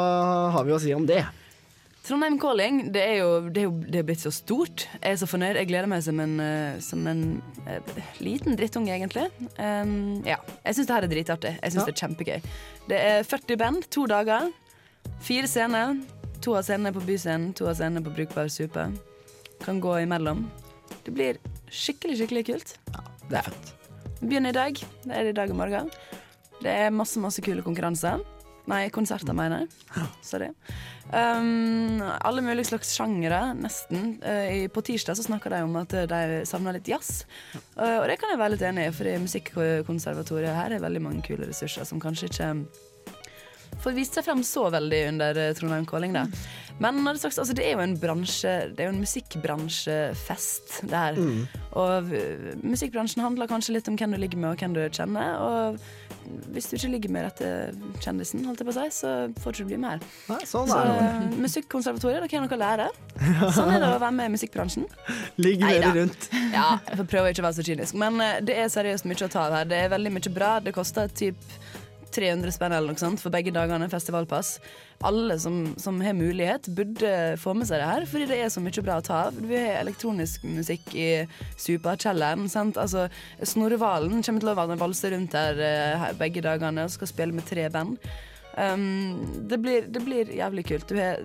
har 0.56 0.66
vi 0.68 0.74
å 0.76 0.80
si 0.82 0.94
om 0.96 1.06
det? 1.08 1.22
Trondheim 2.08 2.38
Calling, 2.40 2.82
det 2.96 3.02
er 3.04 3.16
jo 3.22 3.30
det 3.52 3.62
er, 3.62 3.66
jo, 3.68 3.74
det 3.88 4.00
er 4.02 4.06
blitt 4.08 4.24
så 4.24 4.32
stort. 4.32 4.86
Jeg 5.02 5.16
er 5.16 5.20
så 5.20 5.28
fornøyd. 5.28 5.58
Jeg 5.60 5.70
gleder 5.72 5.90
meg 5.92 6.04
som 6.06 6.20
en, 6.24 6.36
eh, 6.44 6.78
som 6.84 7.04
en 7.12 7.24
eh, 7.68 7.98
liten 8.24 8.56
drittunge, 8.60 8.94
egentlig. 8.96 9.26
Um, 9.60 10.22
ja. 10.28 10.38
Jeg 10.64 10.78
syns 10.78 10.88
det 10.90 10.96
her 10.98 11.08
er 11.08 11.12
dritartig. 11.16 11.54
Jeg 11.60 11.74
syns 11.76 11.84
Ja. 11.84 11.88
det 11.90 11.96
er 11.96 12.02
kjempegøy. 12.04 12.40
Det 12.92 13.02
er 13.10 13.28
40 13.28 13.60
band, 13.64 13.90
to 13.92 14.06
dager. 14.12 14.48
Fire 15.24 15.48
scener. 15.52 15.98
To 16.46 16.54
av 16.54 16.64
scenene 16.68 16.92
på 16.94 17.02
Byscenen, 17.02 17.50
to 17.58 17.66
av 17.68 17.74
scenene 17.80 18.04
på 18.06 18.12
Brukbar 18.14 18.48
Supe. 18.54 18.84
Kan 19.64 19.80
gå 19.82 19.96
imellom. 20.04 20.46
Det 21.04 21.12
blir 21.16 21.40
skikkelig, 21.74 22.20
skikkelig 22.22 22.44
kult. 22.52 22.76
Ja, 22.94 23.02
Det 23.28 23.40
er 23.42 23.48
fett. 23.50 23.74
Begynner 24.22 24.50
i 24.50 24.58
dag. 24.58 24.80
Det 25.06 25.14
er 25.14 25.30
i 25.30 25.36
dag 25.36 25.52
og 25.54 25.60
morgen. 25.60 25.92
Det 26.62 26.72
er 26.74 26.90
masse, 26.94 27.20
masse 27.22 27.42
kule 27.46 27.62
konkurranser. 27.66 28.24
Nei, 28.68 28.90
konserter, 28.92 29.32
mener 29.38 29.62
jeg. 29.64 30.08
Sorry. 30.28 30.50
Um, 31.16 32.02
alle 32.04 32.42
mulige 32.44 32.66
slags 32.68 32.90
sjangere, 32.98 33.54
nesten. 33.56 34.18
Uh, 34.20 34.48
i- 34.66 34.68
på 34.68 34.82
tirsdag 34.84 35.16
så 35.16 35.24
snakka 35.24 35.54
de 35.54 35.62
om 35.64 35.78
at 35.80 35.94
uh, 35.96 36.04
de 36.10 36.42
savna 36.50 36.74
litt 36.76 36.90
jazz. 36.92 37.22
Uh, 37.78 38.02
og 38.02 38.08
det 38.12 38.18
kan 38.20 38.34
jeg 38.34 38.42
være 38.42 38.56
litt 38.58 38.66
enig 38.68 38.90
i, 38.90 38.96
for 38.98 39.08
Musikkonservatoriet 39.24 40.58
her 40.58 40.76
er 40.76 40.84
veldig 40.84 41.04
mange 41.06 41.24
kule 41.30 41.48
ressurser 41.48 41.88
som 41.88 42.02
kanskje 42.04 42.28
ikke 42.28 42.50
får 43.84 43.98
vist 43.98 44.18
seg 44.18 44.26
frem 44.28 44.44
så 44.46 44.68
veldig 44.74 45.04
under 45.12 45.42
uh, 45.42 45.52
Trondheim 45.58 45.86
Calling. 45.90 46.16
Da. 46.18 46.26
Men 46.80 47.02
sagt, 47.18 47.40
altså, 47.40 47.56
det 47.58 47.66
er 47.66 47.74
jo 47.74 47.82
en 47.82 47.96
bransje 47.98 48.52
Det 48.76 48.84
er 48.84 48.92
jo 48.92 48.94
en 48.94 49.02
musikkbransjefest, 49.02 50.82
det 50.90 50.98
her. 50.98 51.18
Mm. 51.18 51.46
Og 51.80 52.12
uh, 52.12 52.52
musikkbransjen 52.62 53.24
handler 53.26 53.50
kanskje 53.50 53.78
litt 53.78 53.90
om 53.90 53.98
hvem 53.98 54.14
du 54.14 54.22
ligger 54.22 54.44
med, 54.44 54.54
og 54.54 54.62
hvem 54.62 54.78
du 54.78 54.84
kjenner. 54.86 55.40
Og 55.42 55.80
hvis 56.52 56.68
du 56.70 56.76
ikke 56.76 56.92
ligger 56.92 57.14
med 57.16 57.26
rette 57.28 57.50
kjendisen, 58.04 58.44
holdt 58.48 58.62
jeg 58.62 58.68
på 58.68 58.74
å 58.74 58.78
si, 58.78 58.88
så 59.00 59.12
får 59.42 59.54
du 59.54 59.62
ikke 59.62 59.70
bli 59.72 59.80
med 59.84 59.96
her. 59.96 60.08
Nei, 60.32 60.40
sånn 60.50 60.68
så 60.70 60.82
uh, 60.84 61.22
Musikkonservatoriet, 61.40 62.26
dere 62.26 62.34
har 62.34 62.46
noe 62.46 62.58
å 62.58 62.62
lære. 62.62 62.90
Sånn 63.58 63.72
er 63.74 63.82
det 63.82 63.88
å 63.96 64.02
være 64.02 64.14
med 64.14 64.30
i 64.30 64.34
musikkbransjen. 64.36 64.86
Ligg 65.42 65.64
dere 65.64 65.94
rundt. 65.96 66.28
Ja, 66.54 66.78
jeg 66.86 67.00
får 67.00 67.08
prøve 67.10 67.30
å 67.30 67.34
ikke 67.34 67.46
være 67.48 67.58
så 67.58 67.66
kynisk. 67.66 67.98
Men 67.98 68.22
eh, 68.22 68.38
det 68.46 68.58
er 68.62 68.70
seriøst 68.72 69.08
mye 69.10 69.26
å 69.26 69.32
ta 69.32 69.48
av 69.48 69.56
her. 69.58 69.70
Det 69.70 69.80
er 69.82 69.94
veldig 69.94 70.12
mye 70.14 70.34
bra. 70.36 70.52
Det 70.64 70.74
koster 70.76 71.10
typ 71.10 71.42
300 72.18 72.54
spenn 72.56 72.76
eller 72.76 72.94
noe 72.94 73.02
sånt 73.02 73.22
for 73.22 73.34
begge 73.34 73.54
dagene 73.56 73.90
festivalpass. 73.92 74.58
Alle 75.08 75.38
som, 75.40 75.60
som 75.78 76.00
har 76.02 76.18
mulighet, 76.18 76.70
burde 76.74 77.12
få 77.42 77.54
med 77.58 77.70
seg 77.70 77.82
det 77.82 77.90
her, 77.92 78.08
fordi 78.10 78.30
det 78.32 78.40
er 78.42 78.54
så 78.54 78.64
mye 78.64 78.86
bra 78.86 78.98
å 78.98 79.06
ta 79.06 79.20
av. 79.28 79.38
Vi 79.38 79.58
har 79.62 79.82
elektronisk 79.84 80.46
musikk 80.50 80.94
i 80.98 81.10
Superkjelleren. 81.62 82.48
Altså, 82.68 83.08
Snorre 83.46 83.80
Valen 83.82 84.24
kommer 84.26 84.44
til 84.44 84.54
å 84.54 84.80
valse 84.82 85.14
rundt 85.14 85.38
eh, 85.38 85.98
her 86.02 86.18
begge 86.18 86.46
dagene 86.46 86.88
og 86.88 86.96
skal 86.96 87.14
spille 87.14 87.38
med 87.38 87.46
tre 87.50 87.70
band. 87.74 88.00
Um, 88.58 89.46
det, 89.46 89.60
blir, 89.62 89.86
det 89.86 90.02
blir 90.02 90.34
jævlig 90.34 90.66
kult. 90.66 90.90
Du 90.90 90.98
har 90.98 91.22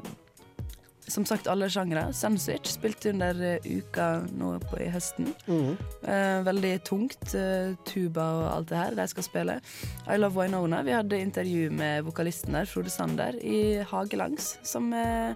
som 1.09 1.25
sagt 1.27 1.49
alle 1.51 1.69
sjangre. 1.71 2.09
Sandwich 2.15 2.71
spilte 2.73 3.11
under 3.11 3.39
eh, 3.43 3.67
uka 3.79 4.23
nå 4.39 4.55
på, 4.69 4.79
i 4.83 4.89
høsten. 4.93 5.33
Mm. 5.49 5.77
Eh, 6.03 6.39
veldig 6.47 6.73
tungt. 6.89 7.35
eh, 7.35 7.75
tuba 7.89 8.27
og 8.39 8.47
alt 8.53 8.71
det 8.73 8.81
her 8.81 8.99
de 8.99 9.09
skal 9.11 9.27
spille. 9.27 9.59
I 10.07 10.19
Love 10.21 10.41
Winona. 10.43 10.83
Vi 10.87 10.95
hadde 10.97 11.21
intervju 11.21 11.71
med 11.71 12.05
vokalisten 12.07 12.55
der, 12.55 12.67
Frode 12.71 12.91
Sander, 12.91 13.37
i 13.43 13.83
Hagelangs, 13.91 14.59
som 14.63 14.93
eh, 14.93 15.35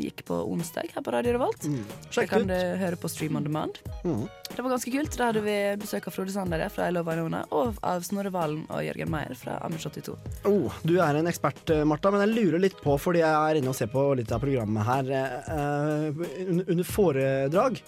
gikk 0.00 0.24
på 0.28 0.38
onsdag 0.48 0.94
her 0.94 1.04
på 1.04 1.12
Radio 1.12 1.34
Revolt. 1.36 1.66
Mm. 1.68 1.82
Det 2.14 2.26
kan 2.30 2.46
du 2.48 2.56
høre 2.56 2.96
på 2.96 3.10
Stream 3.12 3.36
on 3.36 3.44
Demand. 3.44 3.80
Mm. 4.04 4.24
Det 4.52 4.62
var 4.62 4.72
ganske 4.74 4.92
kult. 4.92 5.16
Da 5.16 5.30
hadde 5.30 5.42
vi 5.44 5.56
besøk 5.80 6.08
av 6.08 6.16
Frode 6.16 6.32
Sander 6.34 6.64
fra 6.72 6.88
I 6.88 6.94
Love 6.94 7.16
og 7.52 7.78
av 7.84 8.04
Snorre 8.06 8.32
Valen 8.32 8.64
og 8.68 8.84
Jørgen 8.84 9.12
Meyer 9.12 9.36
fra 9.38 9.58
Amish 9.66 9.88
82. 9.88 10.16
Oh, 10.48 10.80
du 10.84 10.98
er 11.00 11.20
en 11.20 11.28
ekspert, 11.30 11.62
Marta, 11.62 11.84
Martha, 11.88 12.10
men 12.10 12.24
jeg 12.26 12.34
lurer 12.34 12.62
litt 12.62 12.80
på, 12.82 12.96
fordi 12.98 13.22
jeg 13.22 13.30
er 13.30 13.60
inne 13.60 13.70
og 13.70 13.76
ser 13.78 13.90
på 13.92 14.02
litt 14.18 14.32
av 14.32 14.42
programmet 14.42 14.86
her 14.88 15.12
eh, 15.18 16.24
under, 16.48 16.64
under 16.66 16.88
foredrag. 16.88 17.80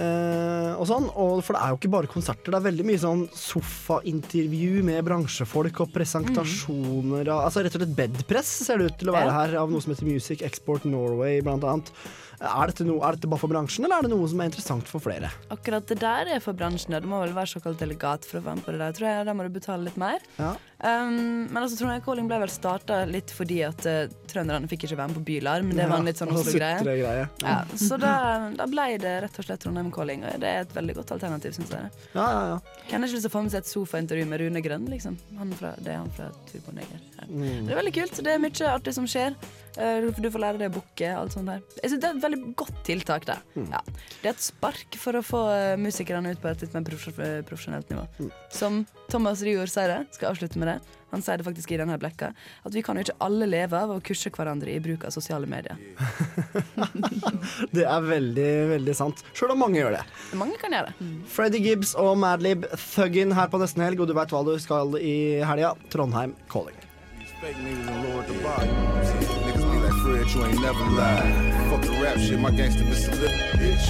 Eh, 0.00 0.72
og 0.80 0.86
sånn, 0.88 1.06
og 1.12 1.42
For 1.44 1.56
det 1.56 1.60
er 1.62 1.74
jo 1.74 1.78
ikke 1.80 1.92
bare 1.92 2.10
konserter, 2.10 2.52
det 2.52 2.58
er 2.60 2.66
veldig 2.68 2.86
mye 2.88 3.02
sånn 3.02 3.26
sofaintervju 3.36 4.84
med 4.86 5.04
bransjefolk 5.06 5.82
og 5.84 5.92
presentasjoner 5.94 7.28
av 7.28 7.44
Altså 7.48 7.64
rett 7.64 7.76
og 7.76 7.84
slett 7.84 7.96
bedpress 7.98 8.50
ser 8.66 8.80
det 8.80 8.90
ut 8.90 8.98
til 9.02 9.12
å 9.12 9.16
være 9.16 9.36
her, 9.36 9.56
av 9.60 9.72
noe 9.72 9.84
som 9.84 9.94
heter 9.94 10.08
Music 10.08 10.44
Export 10.46 10.86
Norway, 10.88 11.40
blant 11.44 11.66
annet. 11.68 11.92
Er 12.40 12.70
dette, 12.70 12.86
noe, 12.88 13.02
er 13.04 13.18
dette 13.18 13.28
bare 13.28 13.42
for 13.42 13.52
bransjen, 13.52 13.84
eller 13.84 14.00
er 14.00 14.06
det 14.06 14.14
noe 14.14 14.28
som 14.32 14.40
er 14.40 14.48
interessant 14.48 14.88
for 14.88 15.04
flere? 15.04 15.28
Akkurat 15.52 15.84
det 15.90 15.98
der 16.00 16.30
er 16.36 16.40
for 16.40 16.56
bransjen. 16.56 16.94
ja. 16.96 17.00
Du 17.04 17.08
må 17.10 17.18
vel 17.20 17.34
være 17.36 17.52
såkalt 17.52 17.82
delegat 17.82 18.24
for 18.24 18.40
å 18.40 18.44
være 18.46 18.56
med 18.56 18.64
på 18.64 18.72
det 18.72 18.80
der, 18.80 18.94
tror 18.96 19.08
jeg. 19.10 19.26
Da 19.28 19.34
må 19.36 19.44
du 19.44 19.52
betale 19.52 19.84
litt 19.84 19.98
mer. 20.00 20.24
Ja. 20.38 20.54
Um, 20.80 21.50
men 21.52 21.58
altså, 21.60 21.76
Trondheim 21.76 22.00
Calling 22.00 22.30
ble 22.30 22.38
vel 22.40 22.52
starta 22.52 23.02
litt 23.04 23.28
fordi 23.36 23.58
at 23.66 23.84
uh, 23.84 24.06
trønderne 24.30 24.70
fikk 24.70 24.86
ikke 24.86 24.96
være 24.96 25.12
med 25.12 25.18
på 25.18 25.24
Bylarm. 25.28 25.74
Det 25.76 25.88
var 25.90 26.00
en 26.00 26.08
litt 26.08 26.22
sånn 26.22 26.32
Oslo-greie. 26.40 27.28
Ja, 27.44 27.58
så 27.76 28.00
da, 28.00 28.14
da 28.56 28.68
ble 28.70 28.88
det 29.02 29.14
rett 29.26 29.36
og 29.36 29.44
slett 29.44 29.60
Trondheim 29.66 29.92
Calling, 29.92 30.24
og 30.24 30.40
det 30.40 30.54
er 30.54 30.64
et 30.64 30.72
veldig 30.78 30.96
godt 31.02 31.12
alternativ, 31.18 31.58
syns 31.58 31.76
jeg. 31.76 31.92
Ja, 32.14 32.24
ja, 32.24 32.42
ja. 32.54 32.84
Kan 32.88 33.04
har 33.04 33.10
ikke 33.10 33.18
lyst 33.18 33.28
til 33.28 33.34
å 33.34 33.36
få 33.36 33.44
med 33.44 33.52
seg 33.52 33.66
et 33.66 33.74
sofaintervju 33.74 34.30
med 34.32 34.40
Rune 34.46 34.64
Grønn, 34.64 34.88
liksom? 34.88 35.20
Han 35.36 35.52
fra, 35.60 35.74
det 35.84 35.92
er 35.92 36.00
han 36.00 36.14
fra 36.16 36.32
Turbo 36.48 36.72
Neger. 36.78 37.04
Ja. 37.18 37.28
Mm. 37.28 37.66
Det 37.66 37.74
er 37.74 37.82
veldig 37.82 37.98
kult. 38.00 38.22
Det 38.24 38.32
er 38.32 38.40
mye 38.48 38.72
artig 38.72 38.96
som 38.96 39.10
skjer. 39.10 39.36
Uh, 39.78 40.10
Du 40.20 40.30
får 40.30 40.42
lære 40.42 40.60
deg 40.60 40.72
å 40.72 40.78
booke. 40.80 41.10
Alt 41.14 41.36
sånt 41.36 41.50
der. 41.50 41.62
Jeg 41.82 41.92
synes 41.92 42.00
Det 42.02 42.08
er 42.10 42.16
et 42.16 42.24
veldig 42.24 42.54
godt 42.56 42.84
tiltak. 42.86 43.26
Det 43.26 43.38
Mm. 43.56 43.70
Ja. 43.72 43.80
Det 44.22 44.28
er 44.28 44.30
et 44.34 44.42
spark 44.42 44.96
for 44.96 45.12
å 45.18 45.22
få 45.22 45.40
uh, 45.50 45.76
musikerne 45.76 46.30
ut 46.32 46.40
på 46.40 46.48
et 46.48 46.60
litt 46.62 46.74
mer 46.74 46.82
profesjonelt 47.42 47.90
nivå. 47.90 48.06
Mm. 48.20 48.30
Som 48.50 48.86
Thomas 49.10 49.42
Rygaard 49.42 49.68
sier 49.72 49.88
det, 49.88 50.00
skal 50.14 50.28
jeg 50.28 50.36
avslutte 50.36 50.58
med 50.58 50.68
det. 50.68 50.78
Han 51.10 51.22
sier 51.22 51.40
det 51.40 51.46
faktisk 51.46 51.72
i 51.74 51.78
denne 51.80 51.96
blekka, 51.98 52.28
at 52.62 52.74
vi 52.74 52.82
kan 52.86 52.94
jo 52.96 53.02
ikke 53.02 53.16
alle 53.26 53.48
leve 53.50 53.74
av 53.74 53.90
å 53.90 53.98
kurse 54.04 54.30
hverandre 54.30 54.70
i 54.70 54.78
bruk 54.82 55.04
av 55.08 55.10
sosiale 55.10 55.48
medier. 55.50 55.74
Det 57.74 57.82
er 57.82 58.06
veldig, 58.06 58.50
veldig 58.76 58.94
sant. 58.94 59.24
Sjøl 59.34 59.56
om 59.56 59.62
mange 59.64 59.80
gjør 59.80 59.98
det. 59.98 60.04
Mange 60.38 60.58
kan 60.62 60.74
gjøre 60.76 60.92
det. 60.92 61.10
Freddy 61.34 61.62
Gibbs 61.66 61.96
og 61.98 62.14
Madlib 62.22 62.66
Thuggin 62.94 63.34
her 63.34 63.50
på 63.50 63.60
nesten 63.62 63.82
helg, 63.84 64.00
og 64.02 64.10
du 64.10 64.14
veit 64.14 64.30
hva 64.34 64.44
du 64.46 64.54
skal 64.62 64.94
i 65.02 65.16
helga. 65.46 65.74
Trondheim 65.90 66.36
Calling. 66.52 66.78
Fake 67.40 67.56
niggas 67.64 67.88
and 67.88 68.04
lower 68.04 68.22
the 68.28 68.38
bar. 68.44 69.39
Fred, 70.10 70.28
you 70.34 70.44
ain't 70.44 70.60
never 70.60 70.84
lied. 70.98 71.70
Fuck 71.70 71.82
the 71.82 71.92
rap 72.02 72.18
shit, 72.18 72.38
my 72.40 72.50
gangster 72.50 72.82
been 72.84 72.94
solid, 72.94 73.30
bitch. 73.60 73.86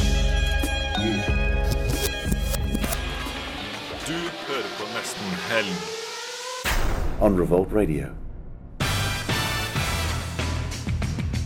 Du 4.07 4.17
hører 4.49 4.69
på 4.79 4.85
Nesten 4.95 5.31
Helg. 5.49 5.77
On 7.21 7.41
Revolt 7.41 7.73
Radio. 7.73 8.11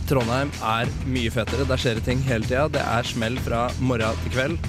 Trondheim 0.09 0.51
er 0.63 0.91
mye 1.07 1.31
fetere. 1.31 1.67
Der 1.69 1.79
skjer 1.79 1.95
det 2.01 2.03
ting 2.09 2.19
hele 2.27 2.43
tida. 2.43 2.67
Det 2.75 2.83
er 2.83 3.07
smell 3.07 3.39
fra 3.47 3.69
morgen 3.79 4.19
til 4.25 4.35
kveld. 4.35 4.59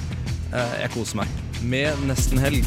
Eh, 0.55 0.81
Jeg 0.85 0.91
koser 0.95 1.25
meg. 1.25 1.35
Med 1.63 2.07
nesten 2.07 2.39
helg. 2.39 2.63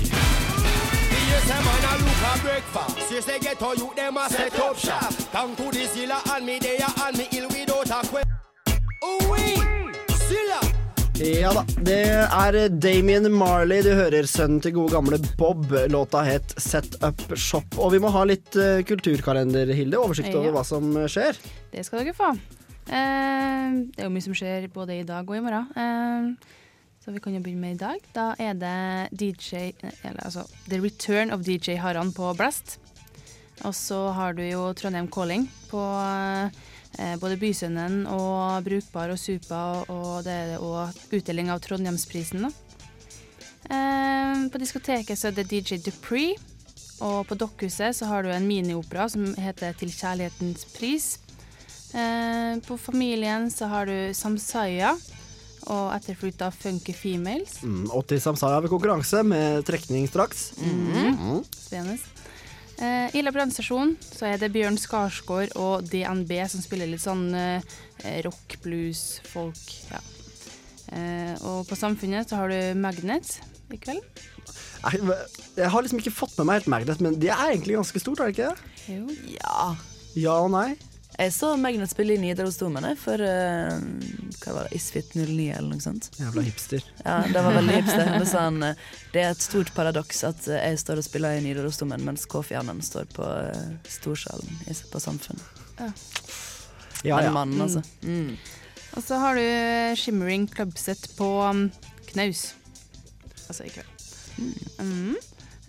Yes, 1.40 1.52
a 1.52 1.58
man 1.64 1.86
a 1.88 1.94
look 2.04 2.24
a 2.30 2.34
breakfast. 2.44 3.12
Yes, 3.12 3.26
they 3.26 3.40
get 3.40 3.62
all 3.62 3.76
you 3.76 3.92
them 3.96 4.18
a 4.18 4.30
set 4.30 4.60
up 4.60 4.76
shop. 4.78 5.14
Down 5.32 5.56
to 5.56 5.72
the 5.72 5.86
Zilla 5.88 6.20
and 6.36 6.46
me 6.46 6.60
there 6.60 6.86
and 7.06 7.18
me 7.18 7.28
ill 7.32 7.48
without 7.48 7.90
a 7.90 8.08
question. 8.08 8.36
Ja 11.20 11.52
da, 11.54 11.64
det 11.84 11.98
er 12.08 12.58
Damien 12.80 13.26
Marley 13.32 13.82
du 13.84 13.90
hører, 13.96 14.24
sønnen 14.28 14.62
til 14.64 14.74
gode 14.76 14.92
gamle 14.94 15.20
Bob. 15.38 15.66
Låta 15.92 16.22
het 16.28 16.54
Set 16.58 16.96
Up 17.04 17.24
Shop. 17.36 17.76
Og 17.80 17.92
vi 17.96 18.00
må 18.04 18.12
ha 18.16 18.24
litt 18.28 18.56
uh, 18.60 18.80
kulturkalender, 18.88 19.72
Hilde. 19.76 20.00
Oversikt 20.00 20.36
over 20.36 20.48
Ja. 20.52 20.54
hva 20.58 20.64
som 20.68 20.92
skjer. 21.12 21.40
Det 21.72 21.84
skal 21.88 22.04
dere 22.06 22.16
få. 22.16 22.32
Uh, 22.90 23.84
det 23.96 24.00
er 24.00 24.08
jo 24.08 24.14
mye 24.16 24.28
som 24.28 24.36
skjer 24.36 24.68
både 24.76 25.00
i 25.00 25.04
dag 25.08 25.28
og 25.28 25.36
i 25.40 25.44
morgen. 25.44 25.68
Eh, 25.76 26.56
så 27.04 27.14
vi 27.16 27.22
kan 27.24 27.34
jo 27.34 27.42
begynne 27.44 27.64
med 27.64 27.78
i 27.78 27.80
dag. 27.80 28.06
Da 28.14 28.34
er 28.40 28.58
det 28.60 29.10
DJ 29.16 29.72
Eller 30.04 30.24
altså 30.26 30.44
The 30.68 30.82
Return 30.84 31.32
of 31.32 31.46
DJ 31.48 31.78
Haran 31.80 32.12
på 32.14 32.34
Blast. 32.38 32.78
Og 33.68 33.76
så 33.76 34.10
har 34.16 34.34
du 34.34 34.44
jo 34.46 34.70
Trondheim 34.74 35.10
Calling 35.12 35.48
på 35.70 35.82
eh, 37.00 37.16
både 37.20 37.40
Bysønnen 37.40 38.06
og 38.08 38.64
Brukbar 38.64 39.12
og 39.12 39.20
Supa, 39.20 39.84
og, 39.92 40.24
det 40.24 40.36
er 40.36 40.64
òg 40.64 40.96
utdeling 41.12 41.52
av 41.52 41.60
Trondheimsprisen. 41.64 42.48
da. 42.48 42.52
Eh, 43.70 44.46
på 44.52 44.62
diskoteket 44.62 45.20
så 45.20 45.30
er 45.30 45.40
det 45.40 45.50
DJ 45.52 45.82
Dupree. 45.84 46.38
Og 47.00 47.24
på 47.28 47.36
Dokkhuset 47.40 47.96
så 47.96 48.10
har 48.10 48.24
du 48.24 48.32
en 48.32 48.48
miniopera 48.48 49.06
som 49.08 49.32
heter 49.40 49.76
Til 49.80 49.92
kjærlighetens 49.92 50.66
pris. 50.76 51.20
Eh, 51.94 52.60
på 52.64 52.78
Familien 52.78 53.48
så 53.52 53.70
har 53.72 53.88
du 53.88 54.14
Samsaya 54.14 54.98
og 55.70 55.92
etterfulgt 55.96 56.42
av 56.46 56.56
Funky 56.58 56.94
Females. 56.98 57.60
Mm, 57.64 57.90
80 57.94 58.24
Samsaya 58.24 58.58
har 58.58 58.66
vi 58.66 58.72
konkurranse 58.72 59.24
med 59.28 59.66
trekning 59.68 60.08
straks. 60.10 60.52
Mm. 60.58 61.44
Spennende. 61.54 62.00
Eh, 62.80 63.16
Ila 63.20 63.32
brannstasjon 63.36 63.98
så 64.00 64.30
er 64.30 64.40
det 64.40 64.54
Bjørn 64.56 64.78
Skarsgård 64.80 65.52
og 65.60 65.88
DNB 65.92 66.32
som 66.48 66.64
spiller 66.64 66.88
litt 66.88 67.04
sånn 67.04 67.28
eh, 67.36 67.60
rock, 68.24 68.56
blues, 68.64 69.20
folk. 69.28 69.60
Ja. 69.92 70.00
Eh, 70.96 71.34
og 71.44 71.68
på 71.68 71.76
Samfunnet 71.76 72.32
så 72.32 72.40
har 72.40 72.54
du 72.54 72.80
Magnet 72.80 73.36
i 73.70 73.80
kveld. 73.84 74.06
Jeg, 74.80 75.02
jeg 75.60 75.72
har 75.74 75.84
liksom 75.84 76.00
ikke 76.00 76.16
fått 76.16 76.38
med 76.40 76.48
meg 76.48 76.62
helt 76.62 76.72
Magnet, 76.72 77.04
men 77.04 77.20
det 77.20 77.34
er 77.36 77.50
egentlig 77.52 77.76
ganske 77.82 78.02
stort, 78.02 78.24
er 78.24 78.32
det 78.32 78.38
ikke 78.38 78.54
det? 78.54 78.72
Jo. 78.96 79.36
Ja. 79.36 79.66
Ja 80.18 80.40
og 80.46 80.54
nei. 80.56 80.70
Jeg 81.20 81.34
så 81.36 81.50
Magnet 81.60 81.92
spille 81.92 82.14
i 82.16 82.20
Nidarosdomene 82.22 82.94
for 82.96 83.20
uh, 83.20 83.74
hva 84.40 84.54
var 84.56 84.70
det, 84.70 84.78
Isfit 84.78 85.10
09 85.18 85.50
eller 85.52 85.68
noe 85.74 85.84
sånt. 85.84 86.08
Jævla 86.16 86.44
hipster. 86.46 86.86
Ja, 87.04 87.18
det 87.28 87.42
var 87.44 87.58
veldig 87.58 87.76
hipster. 87.76 88.12
Da 88.16 88.28
sa 88.30 88.46
han 88.46 88.62
eh, 88.64 88.86
det 89.12 89.26
er 89.26 89.34
et 89.34 89.44
stort 89.44 89.74
paradoks 89.76 90.24
at 90.30 90.48
eh, 90.48 90.62
jeg 90.70 90.80
står 90.80 91.02
og 91.02 91.08
spiller 91.10 91.36
i 91.36 91.44
Nidarosdomen, 91.44 92.06
mens 92.08 92.24
Kofi 92.32 92.56
Annan 92.56 92.80
står 92.86 93.10
på 93.12 93.28
uh, 93.28 93.68
Storsalen 93.92 94.62
i- 94.72 94.78
på 94.94 95.02
Samfunnet. 95.04 95.44
Ja. 95.82 95.90
Ja, 97.04 97.20
ja. 97.28 97.32
Mann, 97.36 97.54
altså. 97.64 97.84
Mm. 98.04 98.38
Og 98.96 99.04
så 99.06 99.20
har 99.22 99.36
du 99.36 99.44
Shimmering 100.00 100.48
Clubset 100.56 101.04
på 101.20 101.28
um, 101.44 101.66
Knaus. 102.14 102.54
Altså 103.50 103.68
i 103.68 103.74
kveld. 103.76 104.08
Mm. 104.80 105.16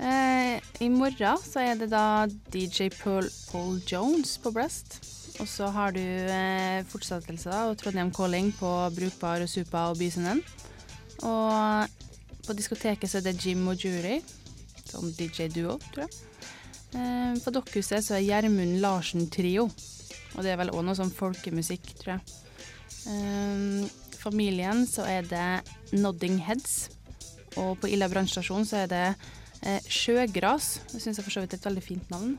Eh, 0.01 0.57
I 0.81 0.89
morgen 0.95 1.43
så 1.45 1.61
er 1.67 1.75
det 1.83 1.91
da 1.93 2.07
DJ 2.55 2.89
Paul, 3.03 3.27
Paul 3.51 3.81
Jones 3.91 4.39
på 4.41 4.55
Breast. 4.55 5.01
Og 5.39 5.47
så 5.49 5.71
har 5.73 5.95
du 5.95 6.03
eh, 6.03 6.83
fortsettelse 6.91 7.63
og 7.71 7.79
Trondheim 7.81 8.11
Calling 8.15 8.51
på 8.59 8.71
Brukbar 8.97 9.45
og 9.45 9.49
Supa 9.49 9.87
og 9.93 10.01
Bysenden. 10.01 10.43
Og 11.23 11.87
på 12.47 12.57
diskoteket 12.57 13.11
så 13.11 13.21
er 13.21 13.29
det 13.29 13.39
Jim 13.45 13.67
og 13.69 13.79
Jury, 13.79 14.19
som 14.89 15.07
DJ-duo, 15.15 15.79
tror 15.93 16.07
jeg. 16.07 16.13
Eh, 16.99 17.35
på 17.45 17.53
Dokkhuset 17.55 18.05
så 18.05 18.17
er 18.19 18.27
Gjermund 18.27 18.81
Larsen 18.83 19.29
Trio. 19.31 19.69
Og 20.35 20.45
det 20.45 20.53
er 20.53 20.61
vel 20.61 20.73
òg 20.75 20.85
noe 20.87 20.99
sånn 20.99 21.13
folkemusikk, 21.15 21.93
tror 22.01 22.17
jeg. 22.17 22.39
Eh, 23.11 23.91
familien 24.21 24.85
så 24.89 25.07
er 25.09 25.29
det 25.29 25.97
Nodding 25.97 26.41
Heads. 26.47 26.91
Og 27.59 27.77
på 27.83 27.91
Illa 27.91 28.09
brannstasjon 28.11 28.67
så 28.69 28.85
er 28.85 28.91
det 28.91 29.07
eh, 29.63 29.81
Sjøgras. 29.91 30.79
Det 30.93 31.03
syns 31.03 31.19
jeg 31.19 31.27
for 31.27 31.35
så 31.35 31.45
vidt 31.45 31.57
er 31.57 31.63
et 31.63 31.71
veldig 31.71 31.85
fint 31.85 32.13
navn. 32.13 32.37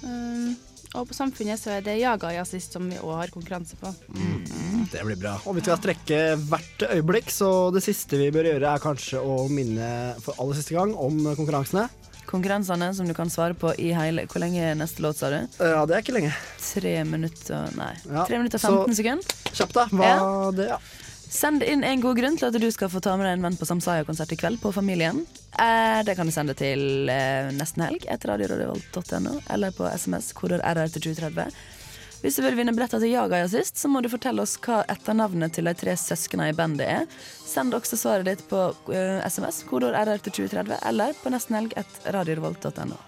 Um, 0.00 0.54
og 0.94 1.06
på 1.08 1.14
Samfunnet 1.14 1.60
så 1.60 1.70
er 1.76 1.84
det 1.86 1.98
Jaga 2.00 2.32
Jazzist 2.34 2.72
som 2.74 2.88
vi 2.90 2.96
òg 2.98 3.14
har 3.20 3.30
konkurranse 3.34 3.76
på. 3.78 3.92
Mm, 4.10 4.88
det 4.90 5.04
blir 5.06 5.18
bra. 5.20 5.36
Og 5.46 5.54
vi 5.54 5.62
skal 5.62 5.78
strekke 5.78 6.18
hvert 6.50 6.84
øyeblikk, 6.90 7.30
så 7.30 7.50
det 7.74 7.82
siste 7.86 8.18
vi 8.18 8.30
bør 8.34 8.48
gjøre 8.50 8.72
er 8.74 8.82
kanskje 8.82 9.22
å 9.22 9.44
minne 9.52 9.90
for 10.24 10.34
aller 10.42 10.58
siste 10.58 10.74
gang 10.74 10.94
om 10.98 11.20
konkurransene. 11.38 11.86
Konkurransene 12.30 12.92
som 12.94 13.08
du 13.08 13.14
kan 13.16 13.30
svare 13.32 13.56
på 13.58 13.72
i 13.82 13.88
hele 13.96 14.22
Hvor 14.30 14.38
lenge 14.38 14.60
er 14.62 14.76
neste 14.78 15.02
låt, 15.02 15.18
sa 15.18 15.30
du? 15.32 15.38
Ja, 15.58 15.80
det 15.86 15.96
er 15.96 16.02
ikke 16.04 16.14
lenge. 16.14 16.30
Tre 16.62 16.92
minutter 17.02 17.72
Nei. 17.74 17.92
Ja, 18.06 18.22
Tre 18.28 18.38
minutter 18.38 18.60
og 18.60 18.62
så- 18.62 18.74
15 18.86 18.94
sekunder. 19.00 19.24
Kjapt, 19.50 19.72
da. 19.74 19.86
Hva 19.90 20.04
Ja. 20.06 20.50
det, 20.54 20.68
ja. 20.68 20.78
Send 21.30 21.62
inn 21.62 21.84
en 21.86 22.00
god 22.02 22.18
grunn 22.18 22.34
til 22.34 22.48
at 22.48 22.56
du 22.58 22.66
skal 22.74 22.90
få 22.90 22.98
ta 22.98 23.12
med 23.14 23.28
deg 23.28 23.36
en 23.36 23.44
venn 23.44 23.56
på 23.58 23.66
Samsaya-konsert 23.68 24.32
i 24.34 24.38
kveld 24.40 24.58
på 24.58 24.72
Familien. 24.74 25.20
Eh, 25.54 26.00
det 26.02 26.16
kan 26.18 26.26
du 26.26 26.34
sende 26.34 26.56
til 26.58 27.06
eh, 27.06 27.52
nesten 27.54 27.84
helg 27.86 28.08
etter 28.10 28.32
radiorådevold.no 28.32 29.36
eller 29.54 29.76
på 29.76 29.86
SMS, 29.94 30.32
kodord 30.34 30.64
RR 30.66 30.90
til 30.90 31.06
2030. 31.12 31.54
Hvis 32.20 32.36
du 32.36 32.42
vil 32.42 32.58
vinne 32.58 32.74
billetter 32.74 32.98
til 33.00 33.14
Jaga 33.14 33.44
sist, 33.48 33.78
så 33.78 33.88
må 33.88 34.02
du 34.02 34.10
fortelle 34.10 34.42
oss 34.42 34.58
hva 34.60 34.82
etternavnet 34.90 35.54
til 35.54 35.70
de 35.70 35.76
tre 35.78 35.94
søsknene 35.96 36.50
i 36.50 36.56
bandet 36.58 36.90
er. 36.98 37.06
Send 37.50 37.74
også 37.74 37.98
svaret 37.98 38.28
ditt 38.28 38.42
på 38.50 38.58
uh, 38.70 39.20
SMS, 39.26 39.64
kodeord 39.66 39.96
RR 39.98 40.20
til 40.22 40.36
2030, 40.44 40.76
eller 40.86 41.16
på 41.18 41.32
nestenhelg 41.34 41.74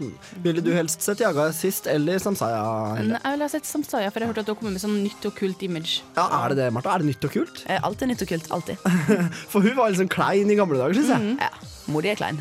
Mm. 0.03 0.13
Ville 0.43 0.63
du 0.65 0.71
helst 0.75 1.03
sett 1.05 1.21
Jaga 1.23 1.49
sist 1.55 1.87
eller 1.91 2.19
Samsaya? 2.23 2.63
Nei, 2.99 3.19
Jeg 3.23 3.35
ville 3.37 3.47
ha 3.47 3.53
sett 3.53 3.69
Samsaya, 3.69 4.11
for 4.11 4.21
jeg 4.23 4.29
har 4.29 4.35
hørt 4.35 4.43
at 4.43 4.51
hun 4.51 4.59
kommer 4.59 4.75
med 4.77 4.83
sånn 4.83 4.99
nytt 5.05 5.27
og 5.29 5.35
kult 5.39 5.63
image. 5.63 6.01
Ja, 6.17 6.27
er 6.43 6.53
det 6.53 6.59
det, 6.63 6.71
Martha? 6.75 6.95
Er 6.97 7.05
det 7.05 7.11
nytt 7.13 7.27
og 7.29 7.35
kult? 7.35 7.63
Eh, 7.71 7.79
Alt 7.83 8.03
er 8.03 8.11
nytt 8.11 8.25
og 8.25 8.33
kult. 8.33 8.49
Alltid. 8.55 8.83
For 9.53 9.61
hun 9.65 9.77
var 9.79 9.95
sånn 9.99 10.11
klein 10.13 10.51
i 10.51 10.59
gamle 10.59 10.81
dager, 10.81 10.99
syns 10.99 11.13
jeg. 11.15 11.37
Ja. 11.43 11.53
Mor 11.91 12.05
di 12.05 12.13
er 12.13 12.19
klein. 12.19 12.39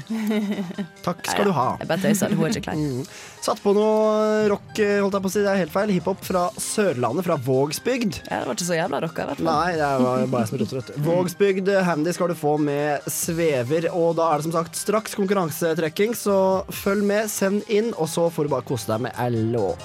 Takk 1.05 1.23
skal 1.25 1.47
du 1.49 1.53
ha. 1.57 1.67
Jeg 1.82 1.89
bare 1.89 2.03
tøyser. 2.03 2.34
Hun 2.38 2.45
er 2.47 2.55
ikke 2.55 2.67
klein. 2.71 2.82
Mm. 2.91 3.05
Satt 3.41 3.59
på 3.63 3.71
noe 3.73 4.47
rock, 4.51 4.69
holdt 4.78 5.15
jeg 5.15 5.23
på 5.23 5.30
å 5.30 5.32
si. 5.34 5.41
Det 5.41 5.49
er 5.49 5.59
helt 5.63 5.73
feil. 5.73 5.91
Hiphop 5.95 6.19
fra 6.25 6.43
Sørlandet, 6.61 7.25
fra 7.25 7.38
Vågsbygd. 7.41 8.19
Ja, 8.30 8.41
det 8.43 8.49
var 8.49 8.57
ikke 8.57 8.67
så 8.67 8.78
jævla 8.78 8.99
rocka, 9.01 9.23
i 9.25 9.30
hvert 9.32 9.41
fall. 9.41 9.47
Nei, 9.49 9.71
det 9.80 9.88
var 10.03 10.25
bare 10.34 10.43
jeg 10.43 10.49
som 10.51 10.59
roter, 10.61 10.78
vet 10.78 10.91
du. 10.91 10.99
Vågsbygd 11.07 11.71
Handy 11.91 12.13
skal 12.15 12.29
du 12.31 12.35
få 12.39 12.53
med 12.55 13.03
Svever, 13.11 13.89
og 13.91 14.13
da 14.15 14.29
er 14.31 14.39
det 14.39 14.45
som 14.45 14.53
sagt 14.55 14.77
straks 14.79 15.11
konkurransetrekking, 15.19 16.13
så 16.15 16.63
følg 16.71 17.03
med, 17.03 17.27
send 17.27 17.67
inn, 17.67 17.89
og 17.99 18.07
så 18.07 18.29
får 18.31 18.47
du 18.47 18.51
bare 18.53 18.63
kose 18.69 18.87
deg 18.87 19.01
med 19.03 19.17
ei 19.19 19.27
låt. 19.51 19.83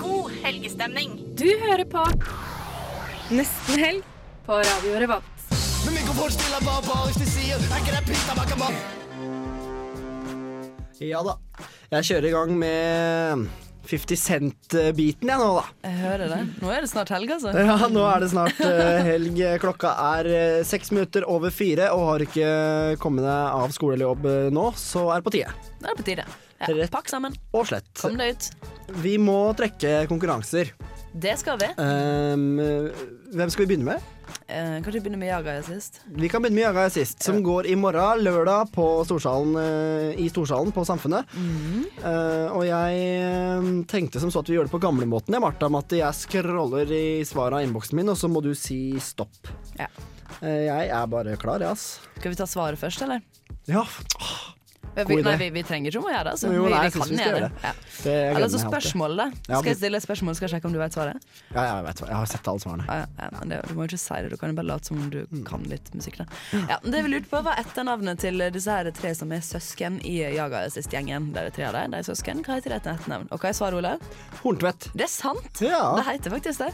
God 0.00 0.32
helgestemning. 0.42 1.14
Du 1.38 1.46
hører 1.62 1.86
på 1.86 2.02
Nesten 3.30 3.78
helg 3.78 4.02
på 4.48 4.58
Radio 4.58 4.98
Revolt. 5.04 5.46
Er 10.98 11.06
Ja 11.12 11.22
da. 11.22 11.38
Jeg 11.94 12.10
kjører 12.10 12.26
i 12.26 12.34
gang 12.34 12.58
med 12.58 13.67
50 13.88 14.20
Cent-biten 14.20 15.30
jeg 15.30 15.40
nå, 15.40 15.48
da. 15.56 15.62
Jeg 15.86 15.96
hører 16.02 16.32
det. 16.32 16.40
Nå 16.60 16.72
er 16.72 16.84
det 16.84 16.90
snart 16.90 17.12
helg, 17.14 17.30
altså. 17.38 17.52
Ja, 17.56 17.76
nå 17.92 18.02
er 18.04 18.24
det 18.24 18.28
snart 18.34 18.60
eh, 18.64 18.98
helg. 19.06 19.40
Klokka 19.62 19.94
er 20.18 20.28
eh, 20.32 20.58
seks 20.68 20.92
minutter 20.92 21.24
over 21.28 21.54
fire, 21.54 21.88
og 21.96 22.04
har 22.10 22.26
ikke 22.26 22.50
kommet 23.00 23.24
deg 23.24 23.62
av 23.62 23.72
skole 23.76 23.96
eller 23.96 24.10
jobb 24.10 24.28
eh, 24.28 24.50
nå, 24.54 24.66
så 24.76 25.06
er 25.14 25.22
det 25.22 25.28
på 25.30 25.34
tide. 25.38 25.56
Nå 25.78 25.88
er 25.88 25.94
det 25.94 26.02
på 26.02 26.08
tide. 26.10 26.28
Ja, 26.58 26.90
pakk 26.92 27.08
sammen. 27.08 27.36
og 27.54 27.68
slett. 27.70 27.88
Kom 28.02 28.18
deg 28.18 28.34
ut. 28.34 28.50
Vi 29.04 29.16
må 29.22 29.38
trekke 29.56 30.02
konkurranser. 30.10 30.74
Det 31.18 31.38
skal 31.40 31.56
vi. 31.60 31.70
Um, 31.80 32.60
hvem 33.32 33.52
skal 33.52 33.64
vi 33.64 33.72
begynne 33.72 33.94
med? 33.94 34.17
Eh, 34.48 34.78
kanskje 34.82 34.98
vi 34.98 35.00
begynner 35.04 35.20
med 35.20 35.28
Jaga 35.28 35.62
sist. 35.62 36.00
Vi 36.06 36.28
kan 36.28 36.42
begynne 36.42 36.56
med 36.56 36.64
Jaga 36.64 36.90
sist, 36.90 37.22
som 37.22 37.42
går 37.44 37.68
i 37.68 37.76
morgen, 37.76 38.22
lørdag, 38.24 38.72
på 38.72 38.86
Storsalen, 39.04 39.56
eh, 39.60 40.20
i 40.24 40.28
Storsalen 40.32 40.72
på 40.72 40.84
Samfunnet. 40.88 41.28
Eh, 41.34 42.46
og 42.48 42.64
jeg 42.64 43.02
eh, 43.20 43.70
tenkte 43.90 44.22
som 44.22 44.32
så 44.32 44.40
at 44.40 44.48
vi 44.50 44.56
gjør 44.56 44.68
det 44.70 44.74
på 44.74 44.82
gamlemåten, 44.82 45.36
jeg, 45.36 45.44
Martha, 45.44 45.68
med 45.68 45.84
at 45.84 45.96
jeg 46.00 46.20
scroller 46.22 46.92
i 46.92 47.24
svaret 47.28 47.60
av 47.60 47.66
innboksen 47.66 48.00
min, 48.00 48.12
og 48.12 48.20
så 48.20 48.30
må 48.32 48.44
du 48.44 48.54
si 48.56 48.96
stopp. 49.02 49.52
Ja. 49.78 49.90
Eh, 50.40 50.64
jeg 50.68 50.92
er 50.94 51.10
bare 51.10 51.36
klar, 51.40 51.64
jeg, 51.64 51.74
ass. 51.76 51.98
Skal 52.18 52.32
vi 52.32 52.40
ta 52.40 52.48
svaret 52.48 52.80
først, 52.80 53.04
eller? 53.04 53.24
Ja. 53.68 53.84
Vi, 54.94 55.16
nei, 55.22 55.36
vi, 55.38 55.50
vi 55.54 55.62
trenger 55.62 55.90
ikke 55.94 56.00
å 56.02 56.10
gjøre 56.12 56.24
det. 56.24 56.32
Altså. 56.34 56.50
Jo, 56.52 56.64
nei, 56.68 56.80
vi 56.88 56.88
vi 56.88 57.00
kan 57.00 57.12
gjøre 57.24 57.40
det. 57.44 57.50
det. 57.54 57.62
Ja. 57.68 57.72
Det 57.98 58.14
så 58.34 58.42
alltid. 58.42 58.60
spørsmålet, 58.64 59.18
da. 59.18 59.26
Ja, 59.52 59.58
Skal 59.60 59.70
jeg 59.72 59.78
stille 59.80 59.96
et 60.00 60.04
spørsmål, 60.06 60.34
skal 60.38 60.46
jeg 60.48 60.52
sjekke 60.56 60.66
om 60.70 60.72
du 60.74 60.78
vet 60.80 60.96
svaret? 60.96 61.28
Ja, 61.54 61.62
jeg 61.68 61.84
vet. 61.88 62.02
Jeg 62.08 62.16
har 62.18 62.26
sett 62.32 62.48
alle 62.52 62.62
svarene. 62.64 62.86
Ja, 62.88 63.28
men 63.38 63.48
det, 63.52 63.60
du 63.68 63.74
må 63.74 63.84
jo 63.86 63.90
ikke 63.92 64.00
si 64.02 64.20
det, 64.24 64.30
du 64.32 64.36
kan 64.40 64.52
jo 64.52 64.58
bare 64.58 64.70
late 64.72 64.90
som 64.90 64.98
om 65.02 65.10
du 65.12 65.18
Mm. 65.28 65.44
kan 65.44 65.62
litt 65.68 65.90
musikk. 65.94 66.16
Da. 66.18 66.26
Ja, 66.70 66.78
det 66.82 67.02
vi 67.04 67.08
lurte 67.12 67.28
på, 67.28 67.42
var 67.44 67.58
etternavnet 67.60 68.18
til 68.22 68.38
disse 68.54 68.70
her 68.72 68.88
tre 68.96 69.10
som 69.14 69.30
er 69.32 69.40
søsken 69.44 69.98
i 70.06 70.16
Jaga 70.36 70.64
sist-gjengen. 70.72 71.32
Det 71.34 71.42
er 71.42 71.50
tre 71.50 71.66
av 71.68 71.74
dem, 71.76 71.90
de 71.92 71.98
er 71.98 72.06
søsken. 72.06 72.40
Hva 72.46 72.56
heter 72.58 72.74
det 72.76 72.82
til 72.86 72.92
etternavn? 72.94 73.28
Og 73.30 73.38
hva 73.42 73.50
er 73.50 73.58
svaret, 73.58 73.78
Olav? 73.82 74.00
Horntvedt. 74.42 74.88
Det 74.94 75.04
er 75.04 75.12
sant! 75.12 75.60
Ja. 75.60 75.82
Det 75.98 76.06
heter 76.08 76.30
faktisk 76.38 76.64
det. 76.64 76.72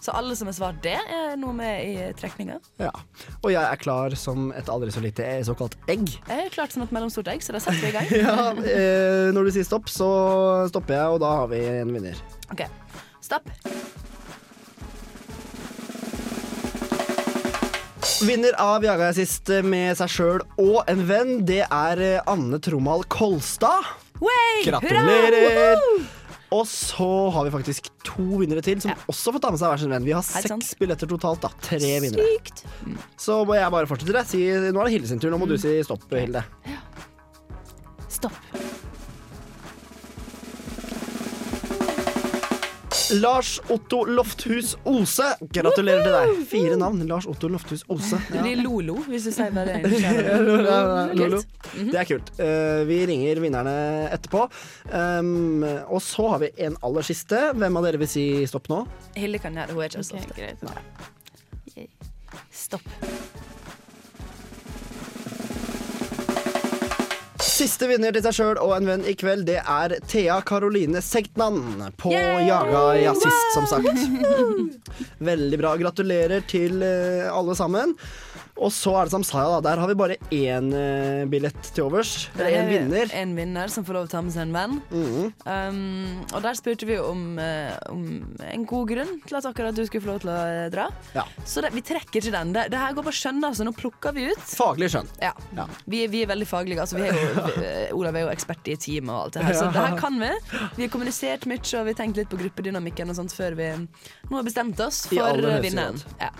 Så 0.00 0.14
alle 0.14 0.36
som 0.38 0.48
har 0.48 0.54
svart 0.56 0.78
det, 0.84 0.94
er 0.94 1.34
noe 1.40 1.54
med 1.56 1.82
i 1.84 2.08
trekninga. 2.18 2.58
Ja. 2.80 2.92
Og 3.42 3.50
jeg 3.52 3.62
er 3.62 3.80
klar 3.80 4.14
som 4.18 4.50
et 4.56 4.70
aldri 4.70 4.92
så 4.94 5.02
lite 5.02 5.26
eh, 5.26 5.42
såkalt 5.46 5.74
egg. 5.90 6.06
Jeg 6.28 6.46
er 6.46 6.54
klart 6.54 6.74
som 6.74 6.84
et 6.84 6.94
mellomstort 6.94 7.30
egg, 7.32 7.42
så 7.44 7.56
da 7.56 7.62
setter 7.62 7.82
vi 7.82 7.90
i 7.90 7.96
gang. 7.96 8.10
Ja, 8.18 8.50
eh, 8.54 9.28
når 9.34 9.48
du 9.48 9.54
sier 9.56 9.66
stopp, 9.66 9.90
så 9.92 10.08
stopper 10.70 10.96
jeg, 10.96 11.16
og 11.16 11.22
da 11.22 11.34
har 11.42 11.50
vi 11.50 11.62
en 11.80 11.92
vinner. 11.94 12.18
OK. 12.52 12.64
Stopp. 13.24 13.50
Vinner 18.24 18.56
av 18.58 18.82
Jaga 18.82 19.12
sist 19.14 19.50
med 19.62 19.94
seg 19.98 20.10
sjøl 20.10 20.42
og 20.58 20.80
en 20.90 21.04
venn, 21.06 21.34
det 21.46 21.62
er 21.66 22.02
eh, 22.02 22.30
Anne 22.30 22.58
Tromal 22.62 23.06
Kolstad. 23.12 23.92
Way! 24.18 24.64
Gratulerer! 24.66 26.17
Og 26.54 26.64
så 26.70 27.08
har 27.34 27.44
vi 27.44 27.52
faktisk 27.52 27.90
to 28.06 28.24
vinnere 28.40 28.62
til, 28.64 28.80
som 28.80 28.94
også 29.10 29.34
får 29.36 29.42
ta 29.44 29.50
med 29.52 29.60
seg 29.60 29.72
hver 29.72 29.82
sin 29.82 29.92
venn. 29.92 30.06
Vi 30.06 30.14
har 30.16 30.24
seks 30.24 30.48
sant? 30.48 30.68
billetter 30.80 31.10
totalt, 31.10 31.42
da. 31.44 31.50
Tre 31.66 31.92
vinnere. 32.04 32.24
Sykt. 32.38 32.64
Så 33.20 33.42
må 33.48 33.58
jeg 33.58 33.74
bare 33.74 33.90
fortsette. 33.90 34.24
Si, 34.30 34.40
nå 34.48 34.80
er 34.80 34.88
det 34.88 34.94
Hilde 34.96 35.10
sin 35.10 35.20
tur. 35.20 35.32
Nå 35.34 35.40
må 35.42 35.48
du 35.50 35.58
si 35.60 35.74
stopp, 35.84 36.08
Hilde. 36.14 36.44
Stopp. 38.08 38.40
Lars 43.16 43.60
Otto 43.72 44.04
Lofthus 44.04 44.76
Ose. 44.84 45.28
Gratulerer 45.54 46.02
til 46.04 46.14
deg. 46.14 46.42
Fire 46.50 46.76
navn. 46.80 47.00
Lars 47.08 47.26
Otto 47.30 47.48
Lofthus 47.50 47.84
Ose. 47.92 48.18
Det 48.28 48.42
blir 48.44 48.60
Lolo, 48.62 48.98
hvis 49.08 49.28
du 49.28 49.32
sier 49.34 49.52
bare 49.54 49.78
Ja, 50.04 50.12
det. 50.18 51.16
Lolo. 51.18 51.40
Det 51.74 51.96
er 52.02 52.08
kult. 52.08 52.32
Eh, 52.42 52.82
vi 52.88 53.00
ringer 53.08 53.40
vinnerne 53.44 53.76
etterpå. 54.12 54.46
Um, 54.92 55.64
og 55.88 56.02
så 56.04 56.28
har 56.34 56.44
vi 56.44 56.52
en 56.68 56.78
aller 56.84 57.06
siste. 57.06 57.48
Hvem 57.58 57.80
av 57.80 57.88
dere 57.88 58.02
vil 58.02 58.10
si 58.10 58.26
stopp 58.50 58.70
nå? 58.72 58.84
Hilde 59.18 59.40
kan 59.42 59.56
gjøre 59.56 59.72
det, 59.72 59.78
hun 59.78 59.84
er 59.84 59.92
ikke 59.92 60.04
så 60.04 60.20
ofte. 60.20 61.86
Stopp. 62.54 63.37
Siste 67.58 67.88
vinner 67.90 68.14
til 68.14 68.22
seg 68.22 68.36
sjøl 68.36 68.58
og 68.62 68.70
en 68.76 68.86
venn 68.86 69.00
i 69.08 69.16
kveld, 69.18 69.40
det 69.48 69.56
er 69.58 69.96
Thea 70.06 70.36
Karoline 70.46 71.00
Segtnan 71.02 71.56
på 71.98 72.12
Jaga 72.14 72.82
jazzist, 73.00 73.48
som 73.56 73.66
sagt. 73.66 73.98
Veldig 75.26 75.58
bra. 75.58 75.72
Gratulerer 75.80 76.44
til 76.46 76.84
eh, 76.86 77.26
alle 77.26 77.56
sammen. 77.58 77.96
Og 78.58 78.72
så 78.74 78.92
er 78.98 79.06
det 79.06 79.14
Samsaya, 79.14 79.58
da. 79.58 79.70
Der 79.70 79.80
har 79.82 79.90
vi 79.90 79.96
bare 79.98 80.16
én 80.34 80.70
uh, 80.74 81.24
billett 81.30 81.70
til 81.74 81.86
overs. 81.86 82.28
Eller 82.36 82.58
én 82.58 82.70
vinner. 82.72 83.12
En 83.14 83.34
vinner 83.38 83.70
som 83.72 83.86
får 83.86 83.98
lov 83.98 84.08
til 84.08 84.10
å 84.10 84.16
ta 84.16 84.22
med 84.26 84.34
seg 84.34 84.46
en 84.46 84.56
venn. 84.56 84.78
Mhm. 84.90 85.28
Um, 85.48 86.24
og 86.34 86.42
der 86.44 86.58
spurte 86.58 86.88
vi 86.88 86.98
om, 87.00 87.22
uh, 87.38 87.76
om 87.92 88.02
en 88.44 88.66
god 88.68 88.90
grunn 88.92 89.14
til 89.26 89.38
at 89.38 89.46
akkurat 89.48 89.76
du 89.76 89.84
skulle 89.86 90.04
få 90.04 90.12
lov 90.12 90.22
til 90.24 90.32
å 90.32 90.38
eh, 90.48 90.66
dra. 90.74 90.88
Ja. 91.14 91.24
Så 91.46 91.62
det, 91.64 91.72
vi 91.76 91.84
trekker 91.86 92.20
ikke 92.20 92.34
den. 92.34 92.52
Det, 92.56 92.66
det 92.74 92.82
her 92.82 92.96
går 92.96 93.06
på 93.08 93.14
skjønn, 93.20 93.40
altså. 93.46 93.66
Nå 93.68 93.74
plukker 93.78 94.16
vi 94.16 94.28
ut. 94.32 94.44
Faglig 94.58 94.90
skjønn. 94.94 95.10
Ja. 95.22 95.32
Vi, 95.86 96.04
vi 96.10 96.24
er 96.24 96.32
veldig 96.32 96.48
faglige. 96.50 96.82
Altså, 96.82 96.98
vi 96.98 97.08
er 97.08 97.16
jo, 97.16 97.46
vi, 97.54 97.72
Olav 97.98 98.18
er 98.18 98.26
jo 98.26 98.34
ekspert 98.34 98.68
i 98.72 98.76
team 98.80 99.12
og 99.12 99.28
alt 99.28 99.38
det 99.38 99.46
her, 99.48 99.58
så 99.58 99.70
det 99.72 99.86
her 99.86 99.98
kan 100.00 100.18
vi. 100.20 100.34
Vi 100.76 100.86
har 100.86 100.92
kommunisert 100.92 101.48
mye, 101.50 101.62
og 101.62 101.88
vi 101.88 101.94
har 101.94 102.02
tenkt 102.02 102.20
litt 102.20 102.30
på 102.32 102.40
gruppedynamikken 102.40 103.14
og 103.14 103.18
sånt 103.20 103.34
før 103.34 103.58
vi 103.58 103.72
nå 103.78 104.34
har 104.34 104.46
bestemt 104.46 104.80
oss 104.84 105.04
for 105.10 105.44
vinneren. 105.62 106.00
Ja. 106.20 106.32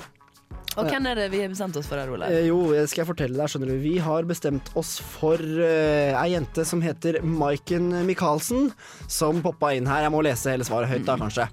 Og 0.76 0.86
hvem 0.86 1.06
er 1.10 1.18
det 1.18 1.26
vi 1.32 1.40
har 1.42 1.50
bestemt 1.50 1.76
oss 1.80 1.88
for 1.88 1.98
her, 1.98 2.10
Olav? 2.12 2.30
Eh, 2.30 2.46
jo, 2.46 2.58
skal 2.86 3.02
jeg 3.02 3.08
fortelle 3.08 3.38
deg, 3.38 3.50
skjønner 3.50 3.70
du. 3.72 3.76
Vi 3.82 3.94
har 4.02 4.26
bestemt 4.28 4.70
oss 4.78 4.96
for 5.00 5.40
uh, 5.40 6.18
ei 6.20 6.28
jente 6.34 6.64
som 6.68 6.82
heter 6.84 7.20
Maiken 7.24 7.88
Michaelsen, 8.06 8.68
som 9.10 9.40
poppa 9.44 9.72
inn 9.74 9.88
her. 9.90 10.04
Jeg 10.06 10.14
må 10.14 10.22
lese 10.26 10.52
hele 10.52 10.66
svaret 10.68 10.90
høyt, 10.92 11.06
da, 11.08 11.16
kanskje. 11.18 11.48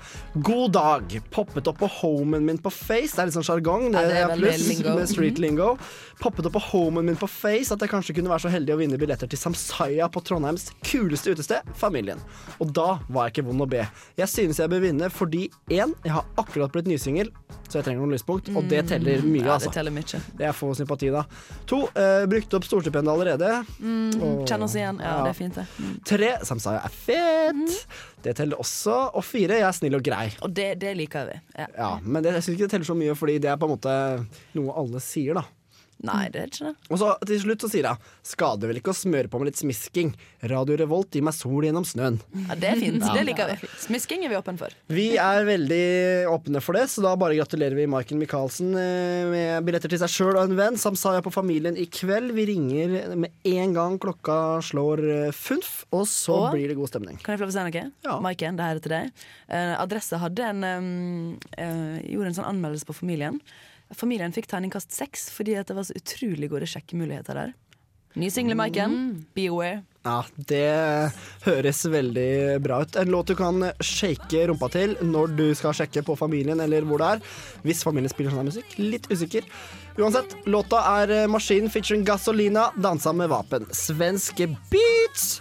God 0.45 0.75
dag. 0.77 1.15
Poppet 1.33 1.71
opp 1.71 1.79
på 1.81 1.89
homen 2.01 2.45
min 2.45 2.59
på 2.61 2.73
Face. 2.73 3.15
Det 3.15 3.23
er 3.23 3.31
litt 3.31 3.37
sånn 3.37 3.47
sjargong. 3.47 3.87
Ja, 3.95 4.03
det 4.05 4.21
er 4.25 4.35
pluss 4.35 4.83
med 4.85 5.07
street 5.09 5.41
lingo. 5.41 5.73
Poppet 6.21 6.47
opp 6.49 6.57
på 6.57 6.63
homen 6.69 7.09
min 7.09 7.19
på 7.19 7.29
Face 7.31 7.73
at 7.73 7.81
jeg 7.81 7.91
kanskje 7.91 8.17
kunne 8.19 8.31
være 8.31 8.45
så 8.45 8.53
heldig 8.53 8.75
å 8.75 8.79
vinne 8.83 8.99
billetter 9.01 9.31
til 9.31 9.41
Samsaya 9.41 10.09
på 10.11 10.21
Trondheims 10.27 10.69
kuleste 10.85 11.33
utested, 11.33 11.73
Familien. 11.79 12.21
Og 12.59 12.71
da 12.75 12.99
var 13.09 13.27
jeg 13.27 13.37
ikke 13.37 13.47
vond 13.49 13.65
å 13.65 13.69
be. 13.69 13.83
Jeg 14.19 14.31
synes 14.31 14.61
jeg 14.61 14.71
bør 14.71 14.85
vinne 14.85 15.09
fordi 15.13 15.47
én, 15.73 15.95
jeg 16.05 16.13
har 16.13 16.29
akkurat 16.39 16.73
blitt 16.73 16.89
nysingel, 16.89 17.33
så 17.67 17.79
jeg 17.79 17.87
trenger 17.87 18.03
noen 18.03 18.15
lyspunkt, 18.15 18.51
og 18.55 18.67
det 18.69 18.85
teller 18.89 19.04
mye, 19.05 19.43
ja, 19.45 19.53
altså. 19.55 19.69
Det 19.69 19.75
teller 19.77 19.93
mye. 19.95 20.19
Det 20.39 20.47
er 20.49 20.55
få 20.57 20.71
sympati, 20.77 21.09
da. 21.13 21.23
To, 21.71 21.79
uh, 21.87 22.25
brukte 22.31 22.59
opp 22.59 22.67
storstipendet 22.67 23.11
allerede. 23.13 23.51
Mm, 23.79 24.21
Og- 24.21 24.45
Kjenn 24.49 24.63
oss 24.67 24.75
igjen. 24.75 24.99
Ja, 25.01 25.17
ja. 25.17 25.23
det 25.23 25.31
er 25.33 25.39
fint, 25.39 25.55
det. 25.55 25.65
Mm. 25.79 25.95
Tre, 26.11 26.31
Samsaya 26.51 26.83
er 26.85 26.89
fet. 26.89 27.87
Det 28.25 28.35
teller 28.35 28.57
også. 28.61 28.97
Og 29.15 29.23
fire, 29.23 29.59
jeg 29.61 29.67
er 29.67 29.71
snill 29.77 29.95
og 29.95 30.03
grei. 30.03 30.29
Og 30.41 30.53
det, 30.53 30.79
det 30.81 30.95
liker 30.97 31.25
vi. 31.31 31.39
Ja. 31.57 31.67
Ja, 31.77 31.91
Men 32.03 32.23
det, 32.23 32.33
jeg 32.33 32.43
syns 32.43 32.55
ikke 32.57 32.67
det 32.67 32.71
teller 32.75 32.89
så 32.91 32.97
mye, 32.97 33.15
fordi 33.15 33.37
det 33.39 33.49
er 33.51 33.57
på 33.61 33.69
en 33.69 33.75
måte 33.77 33.95
noe 34.57 34.73
alle 34.81 34.99
sier, 35.03 35.33
da. 35.37 35.45
Nei, 36.05 36.27
det 36.33 36.41
er 36.41 36.51
ikke 36.51 36.69
det. 36.69 36.75
Og 36.91 36.99
så 37.01 37.11
til 37.25 37.39
slutt 37.41 37.65
så 37.65 37.69
sier 37.71 37.87
hun 37.89 37.97
skader 38.25 38.69
vel 38.71 38.79
ikke 38.79 38.93
å 38.93 38.97
smøre 38.97 39.29
på 39.31 39.39
med 39.41 39.49
litt 39.51 39.59
smisking. 39.59 40.13
Radio 40.51 40.77
Revolt 40.79 41.13
gir 41.15 41.23
meg 41.25 41.35
sol 41.37 41.65
gjennom 41.65 41.85
snøen. 41.87 42.19
Ja, 42.47 42.55
Det 42.55 42.69
er 42.71 42.79
fint. 42.81 43.01
Ja. 43.03 43.13
Det 43.15 43.25
liker 43.29 43.51
vi. 43.53 43.69
Smisking 43.85 44.25
er 44.25 44.33
vi 44.33 44.37
åpne 44.39 44.57
for. 44.59 44.75
Vi 44.91 45.07
er 45.21 45.45
veldig 45.47 45.83
åpne 46.31 46.61
for 46.63 46.77
det, 46.77 46.85
så 46.93 47.03
da 47.05 47.15
bare 47.19 47.37
gratulerer 47.37 47.75
vi 47.77 47.87
Maiken 47.91 48.19
Michaelsen 48.21 48.73
eh, 48.77 49.25
med 49.31 49.65
billetter 49.67 49.91
til 49.91 50.01
seg 50.01 50.13
sjøl 50.13 50.33
og 50.39 50.43
en 50.45 50.57
venn. 50.57 50.79
Samsaya 50.81 51.21
på 51.25 51.33
Familien 51.33 51.77
i 51.79 51.85
kveld. 51.89 52.33
Vi 52.37 52.47
ringer 52.51 53.15
med 53.15 53.31
en 53.51 53.75
gang 53.77 53.99
klokka 54.01 54.39
slår 54.65 55.03
eh, 55.27 55.31
funf, 55.35 55.83
og 55.91 56.05
så 56.09 56.35
Og- 56.47 56.51
blir 56.55 56.67
det 56.71 56.77
god 56.79 56.91
stemning. 56.93 57.17
Kan 57.23 57.33
jeg 57.35 57.41
få 57.43 57.47
lov 57.47 57.53
å 57.53 57.57
si 57.57 57.79
noe? 57.79 58.19
Maiken, 58.25 58.57
det 58.57 58.65
her 58.69 58.75
er 58.75 58.83
til 58.85 58.95
deg. 58.95 59.11
Eh, 59.49 59.75
Adresse 59.81 60.17
hadde 60.21 60.43
en 60.49 60.63
um, 60.63 61.39
uh, 61.57 61.97
gjorde 62.05 62.31
en 62.31 62.37
sånn 62.39 62.49
anmeldelse 62.53 62.85
på 62.87 62.95
Familien. 62.97 63.39
Familien 63.93 64.33
fikk 64.33 64.47
terningkast 64.49 64.95
seks 64.95 65.29
fordi 65.33 65.59
at 65.59 65.69
det 65.69 65.77
var 65.77 65.85
så 65.85 65.95
utrolig 65.97 66.49
gode 66.49 66.69
sjekkemuligheter 66.69 67.37
der. 67.37 67.53
Ny 68.15 68.29
single, 68.31 68.55
Maiken. 68.55 69.25
Be 69.35 69.49
aware. 69.51 69.83
Ja, 70.05 70.21
det 70.37 71.11
høres 71.43 71.81
veldig 71.89 72.61
bra 72.63 72.77
ut. 72.85 72.95
En 72.95 73.11
låt 73.11 73.27
du 73.27 73.35
kan 73.35 73.59
shake 73.83 74.45
rumpa 74.47 74.69
til 74.71 74.95
når 75.03 75.33
du 75.35 75.45
skal 75.57 75.75
sjekke 75.75 76.05
på 76.05 76.15
familien 76.15 76.61
eller 76.63 76.87
hvor 76.87 77.01
det 77.01 77.09
er. 77.15 77.25
Hvis 77.65 77.83
familien 77.83 78.13
spiller 78.13 78.31
sånn 78.31 78.47
musikk. 78.47 78.77
Litt 78.79 79.09
usikker. 79.11 79.43
Uansett, 79.99 80.37
låta 80.47 80.79
er 81.01 81.15
eh, 81.23 81.27
Maskin 81.31 81.71
featuring 81.71 82.05
Gasolina, 82.07 82.69
dansa 82.79 83.15
med 83.15 83.31
vapen. 83.31 83.67
Svenske 83.75 84.47
beats! 84.71 85.39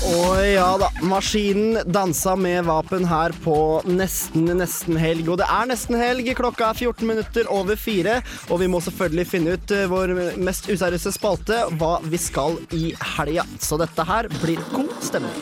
Og 0.00 0.38
ja 0.46 0.68
da, 0.80 0.88
maskinen 1.04 1.82
dansa 1.92 2.32
med 2.36 2.64
vapen 2.64 3.04
her 3.04 3.34
på 3.44 3.54
nesten 3.84 4.48
nesten 4.56 4.96
helg. 4.96 5.28
Og 5.28 5.36
det 5.42 5.48
er 5.52 5.68
nesten 5.68 5.98
helg, 6.00 6.30
klokka 6.38 6.70
er 6.70 6.78
14 6.86 7.04
minutter 7.08 7.50
over 7.52 7.76
fire. 7.76 8.20
Og 8.48 8.62
vi 8.62 8.68
må 8.72 8.80
selvfølgelig 8.80 9.26
finne 9.28 9.56
ut 9.58 9.74
eh, 9.76 9.84
vår 9.90 10.14
mest 10.40 10.70
useriøse 10.72 11.12
spalte, 11.18 11.58
hva 11.76 11.98
vi 12.06 12.20
skal 12.20 12.56
i 12.76 12.94
helga. 13.16 13.44
Så 13.60 13.76
dette 13.80 14.06
her 14.08 14.30
blir 14.40 14.62
god 14.72 14.94
stemning. 15.04 15.36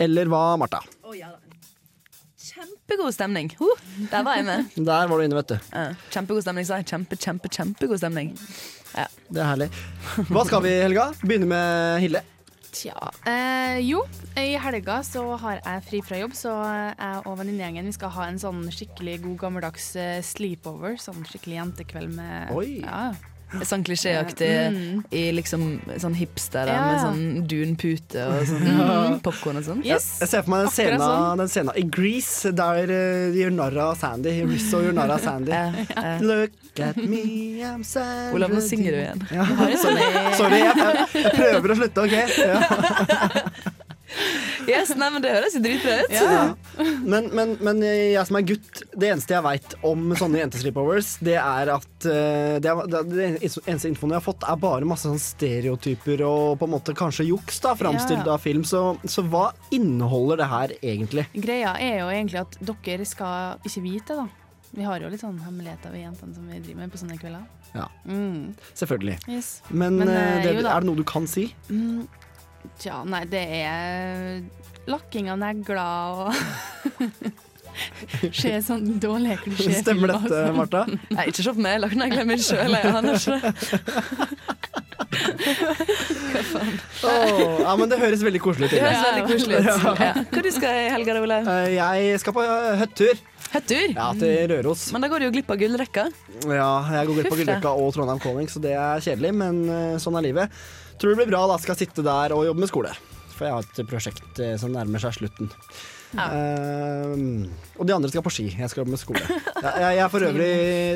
Eller 0.00 0.30
hva, 0.32 0.44
Martha? 0.60 0.80
Kjempegod 2.44 3.12
stemning. 3.16 3.50
Uh, 3.60 3.84
der 4.10 4.24
var 4.24 4.40
jeg 4.40 4.48
med. 4.48 4.72
Der 4.76 5.12
var 5.12 5.18
du 5.18 5.26
inne, 5.26 5.36
vet 5.42 5.52
du. 5.52 5.68
Uh, 5.76 5.92
kjempegod 6.08 6.44
stemning, 6.46 6.64
sa 6.68 6.80
jeg. 6.80 6.88
Kjempe, 6.88 7.20
kjempe, 7.20 7.52
kjempegod 7.52 8.00
stemning. 8.00 8.32
Det 9.34 9.42
er 9.42 9.50
herlig. 9.50 9.66
Hva 10.30 10.44
skal 10.46 10.62
vi 10.62 10.70
i 10.70 10.84
helga? 10.84 11.08
Begynne 11.24 11.48
med 11.50 11.98
Hille. 12.04 12.22
Tja 12.74 13.10
eh, 13.30 13.78
Jo, 13.86 14.00
i 14.38 14.56
helga 14.58 14.96
så 15.06 15.22
har 15.38 15.60
jeg 15.60 15.82
fri 15.88 16.00
fra 16.06 16.18
jobb, 16.18 16.34
så 16.38 16.54
jeg 16.66 17.20
og 17.22 17.36
venninnegjengen 17.38 17.86
vi 17.86 17.94
skal 17.94 18.10
ha 18.16 18.26
en 18.30 18.40
sånn 18.42 18.64
skikkelig 18.74 19.20
god 19.26 19.36
gammeldags 19.44 19.92
eh, 19.98 20.18
sleepover. 20.26 20.98
Sånn 21.02 21.26
skikkelig 21.26 21.60
jentekveld 21.60 22.14
med 22.18 22.54
Oi. 22.54 22.80
Ja. 22.82 23.12
Sånn 23.62 23.84
klisjéaktig 23.86 24.50
Mm. 24.74 25.04
i 25.12 25.30
liksom 25.32 25.80
sånn 26.00 26.14
hipster 26.14 26.66
Ja. 26.66 26.80
med 26.86 27.00
sånn 27.00 27.46
dunpute 27.46 28.26
og 28.26 28.46
sånn 28.46 28.66
Ja. 28.66 29.18
popkorn 29.22 29.56
og 29.56 29.64
sånn. 29.64 29.84
Jeg, 29.84 30.00
jeg 30.20 30.28
ser 30.28 30.42
for 30.42 30.50
meg 30.50 30.64
den 30.66 30.72
scenen, 30.74 31.00
sånn. 31.00 31.36
den 31.38 31.48
scenen 31.48 31.76
i 31.76 31.82
Grease 31.82 32.52
der 32.54 32.86
de 32.86 33.38
gjør 33.38 33.52
narr 33.52 33.78
av 33.78 33.96
Sandy. 33.98 34.42
Rizzo 34.52 34.80
gjør 34.82 34.94
narr 34.94 35.10
av 35.10 35.20
Sandy. 35.20 35.50
ja. 35.52 36.18
Look 36.20 36.50
at 36.80 36.96
me, 36.96 37.60
I'm 37.62 37.84
Sandy. 37.84 38.34
Olav, 38.34 38.50
nå 38.50 38.60
synger 38.60 38.90
du 38.90 38.98
igjen. 38.98 39.26
Ja. 39.30 39.44
Du 39.44 39.54
har 39.54 39.68
en 39.70 39.76
sånn- 39.76 39.82
Sorry, 39.94 40.34
Sorry 40.36 40.58
jeg, 40.58 40.76
jeg, 40.76 41.24
jeg 41.24 41.32
prøver 41.32 41.68
å 41.70 41.76
slutte, 41.76 41.98
OK? 42.04 42.12
Ja. 42.38 43.40
Yes, 44.68 44.94
nei, 44.96 45.08
men 45.12 45.22
Det 45.24 45.32
høres 45.34 45.54
jo 45.56 45.60
dritbra 45.64 45.96
ut. 46.04 46.12
Ja. 46.14 46.44
Men, 47.04 47.26
men, 47.36 47.56
men 47.64 47.82
jeg 47.84 48.22
som 48.28 48.38
er 48.38 48.46
gutt, 48.48 48.82
det 48.96 49.10
eneste 49.12 49.34
jeg 49.36 49.44
veit 49.44 49.74
om 49.84 50.14
sånne 50.16 50.40
jentesleepovers, 50.40 51.10
det 51.24 51.34
er 51.40 51.72
at 51.74 52.06
eh, 52.08 52.54
det, 52.64 52.70
er, 52.72 53.08
det, 53.10 53.26
eneste 53.42 53.90
infoen 53.90 54.14
jeg 54.14 54.20
har 54.20 54.24
fått, 54.24 54.46
er 54.48 54.60
bare 54.62 54.88
masse 54.88 55.04
sånn 55.08 55.20
stereotyper 55.20 56.22
og 56.26 56.54
på 56.60 56.68
en 56.68 56.74
måte 56.76 56.94
kanskje 56.96 57.26
juks 57.28 57.60
da, 57.64 57.74
framstilt 57.78 58.24
Ja. 58.24 58.36
av 58.38 58.40
film. 58.44 58.64
Så, 58.64 58.84
så 59.04 59.24
hva 59.28 59.50
inneholder 59.74 60.40
det 60.44 60.48
her 60.54 60.74
egentlig? 60.80 61.26
Greia 61.34 61.74
er 61.82 62.00
jo 62.04 62.08
egentlig 62.14 62.40
at 62.44 62.56
dere 62.64 63.04
skal 63.08 63.60
ikke 63.68 63.84
vite, 63.84 64.16
da. 64.22 64.26
Vi 64.74 64.82
har 64.82 64.98
jo 64.98 65.06
litt 65.12 65.22
sånn 65.22 65.36
hemmeligheter, 65.44 65.92
vi 65.94 66.00
jentene 66.02 66.34
som 66.34 66.48
vi 66.50 66.56
driver 66.58 66.80
med 66.82 66.90
på 66.94 66.98
sånne 66.98 67.18
kvelder. 67.20 67.44
Ja, 67.74 67.84
Mm. 68.06 68.54
selvfølgelig. 68.74 69.18
Yes. 69.28 69.62
Men, 69.70 69.98
Men, 69.98 70.08
eh, 70.08 70.36
eh, 70.38 70.42
det, 70.42 70.54
jo 70.62 70.66
er 70.68 70.80
det 70.80 70.88
noe 70.88 70.96
du 70.98 71.04
kan 71.06 71.26
si? 71.30 71.48
Mm, 71.70 72.06
Tja, 72.80 73.00
nei, 73.08 73.24
det 73.30 73.42
er 73.62 74.42
lakking 74.90 75.30
av 75.32 75.38
negler 75.40 75.78
og 75.80 76.34
Se 78.38 78.52
sånn 78.62 79.00
dårlige 79.02 79.40
klisjéfilmer. 79.42 79.80
Stemmer 79.82 80.12
dette, 80.12 80.42
Marta? 80.54 80.84
Martha? 80.86 81.16
har 81.18 81.30
ikke 81.32 81.42
se 81.42 81.54
på 81.56 81.62
meg, 81.64 81.72
jeg 81.74 81.82
lagde 81.82 81.98
negler 81.98 82.24
mye 82.28 82.38
sjøl. 82.38 82.70
Åh, 87.04 87.60
ja, 87.64 87.72
men 87.78 87.90
det 87.90 87.98
høres 88.00 88.22
veldig 88.24 88.40
koselig 88.44 88.68
ut. 88.68 88.74
Det 88.76 88.82
høres 88.84 89.04
veldig 89.08 89.24
koselig 89.30 89.54
ut. 89.58 89.64
Ja. 89.74 89.94
Ja. 89.98 90.12
Hva 90.30 90.42
du 90.44 90.50
skal 90.54 90.78
i 90.84 90.88
helga, 90.94 91.16
Olaug? 91.22 91.48
Eh, 91.50 91.74
Jeg 91.76 92.20
skal 92.22 92.36
på 92.36 92.44
høttur 92.44 92.80
hyttetur. 92.84 93.22
Hyttetur? 93.54 93.90
Ja, 93.94 94.06
til 94.18 94.48
Røros. 94.50 94.86
Men 94.94 95.04
da 95.04 95.10
går 95.12 95.22
du 95.22 95.28
jo 95.28 95.34
glipp 95.36 95.50
av 95.54 95.58
gullrekka. 95.60 96.06
Ja, 96.50 96.70
jeg 96.98 97.10
går 97.10 97.20
glipp 97.20 97.32
av 97.34 97.38
Gullrekka 97.42 97.74
og 97.78 97.92
Trondheim 97.94 98.22
Calling, 98.22 98.48
så 98.50 98.62
det 98.62 98.72
er 98.78 99.02
kjedelig, 99.04 99.30
men 99.42 99.60
eh, 99.70 99.94
sånn 100.02 100.18
er 100.18 100.26
livet. 100.26 100.64
Tror 100.98 101.14
det 101.14 101.22
blir 101.22 101.32
bra, 101.32 101.42
da 101.50 101.58
skal 101.60 101.78
sitte 101.78 102.04
der 102.06 102.34
og 102.36 102.46
jobbe 102.46 102.64
med 102.64 102.70
skole. 102.70 102.94
For 103.34 103.48
jeg 103.48 103.56
har 103.56 103.66
et 103.66 103.90
prosjekt 103.90 104.40
eh, 104.42 104.54
som 104.60 104.74
nærmer 104.74 105.02
seg 105.02 105.16
slutten. 105.18 105.50
Eh, 106.14 107.14
og 107.74 107.88
de 107.88 107.94
andre 107.94 108.10
skal 108.10 108.22
på 108.24 108.32
ski. 108.32 108.46
Jeg 108.54 108.70
skal 108.70 108.86
med 108.88 109.00
skole. 109.00 109.22
Jeg, 109.24 109.74
jeg 109.82 110.02
er 110.04 110.10
for 110.12 110.26
øvrig 110.28 110.50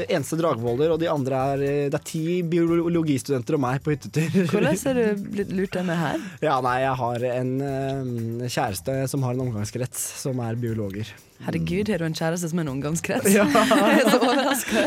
eneste 0.06 0.38
Dragvolder, 0.38 0.94
og 0.94 1.00
de 1.02 1.08
andre 1.10 1.42
er 1.52 1.64
eh, 1.66 1.86
Det 1.90 1.98
er 1.98 2.04
ti 2.06 2.24
biologistudenter 2.46 3.58
og 3.58 3.64
meg 3.64 3.82
på 3.84 3.94
hyttetur. 3.94 4.28
Hvordan 4.52 4.78
har 4.84 5.00
du 5.00 5.24
blitt 5.34 5.54
lurt 5.58 5.74
denne 5.78 5.96
her? 5.98 6.26
Ja, 6.44 6.58
nei, 6.64 6.76
jeg 6.84 6.98
har 7.02 7.24
en 7.32 7.54
uh, 7.62 8.44
kjæreste 8.46 9.00
som 9.10 9.24
har 9.26 9.34
en 9.34 9.46
omgangskrets 9.48 10.04
som 10.22 10.38
er 10.44 10.58
biologer. 10.60 11.10
Herregud, 11.46 11.90
har 11.92 12.02
du 12.02 12.06
en 12.08 12.16
kjæreste 12.18 12.50
som 12.50 12.58
er 12.58 12.66
en 12.66 12.72
omgangskrets? 12.72 13.28
Ja. 13.30 13.44
Jeg 13.54 14.02
er 14.02 14.10
så 14.10 14.18
overraska. 14.18 14.82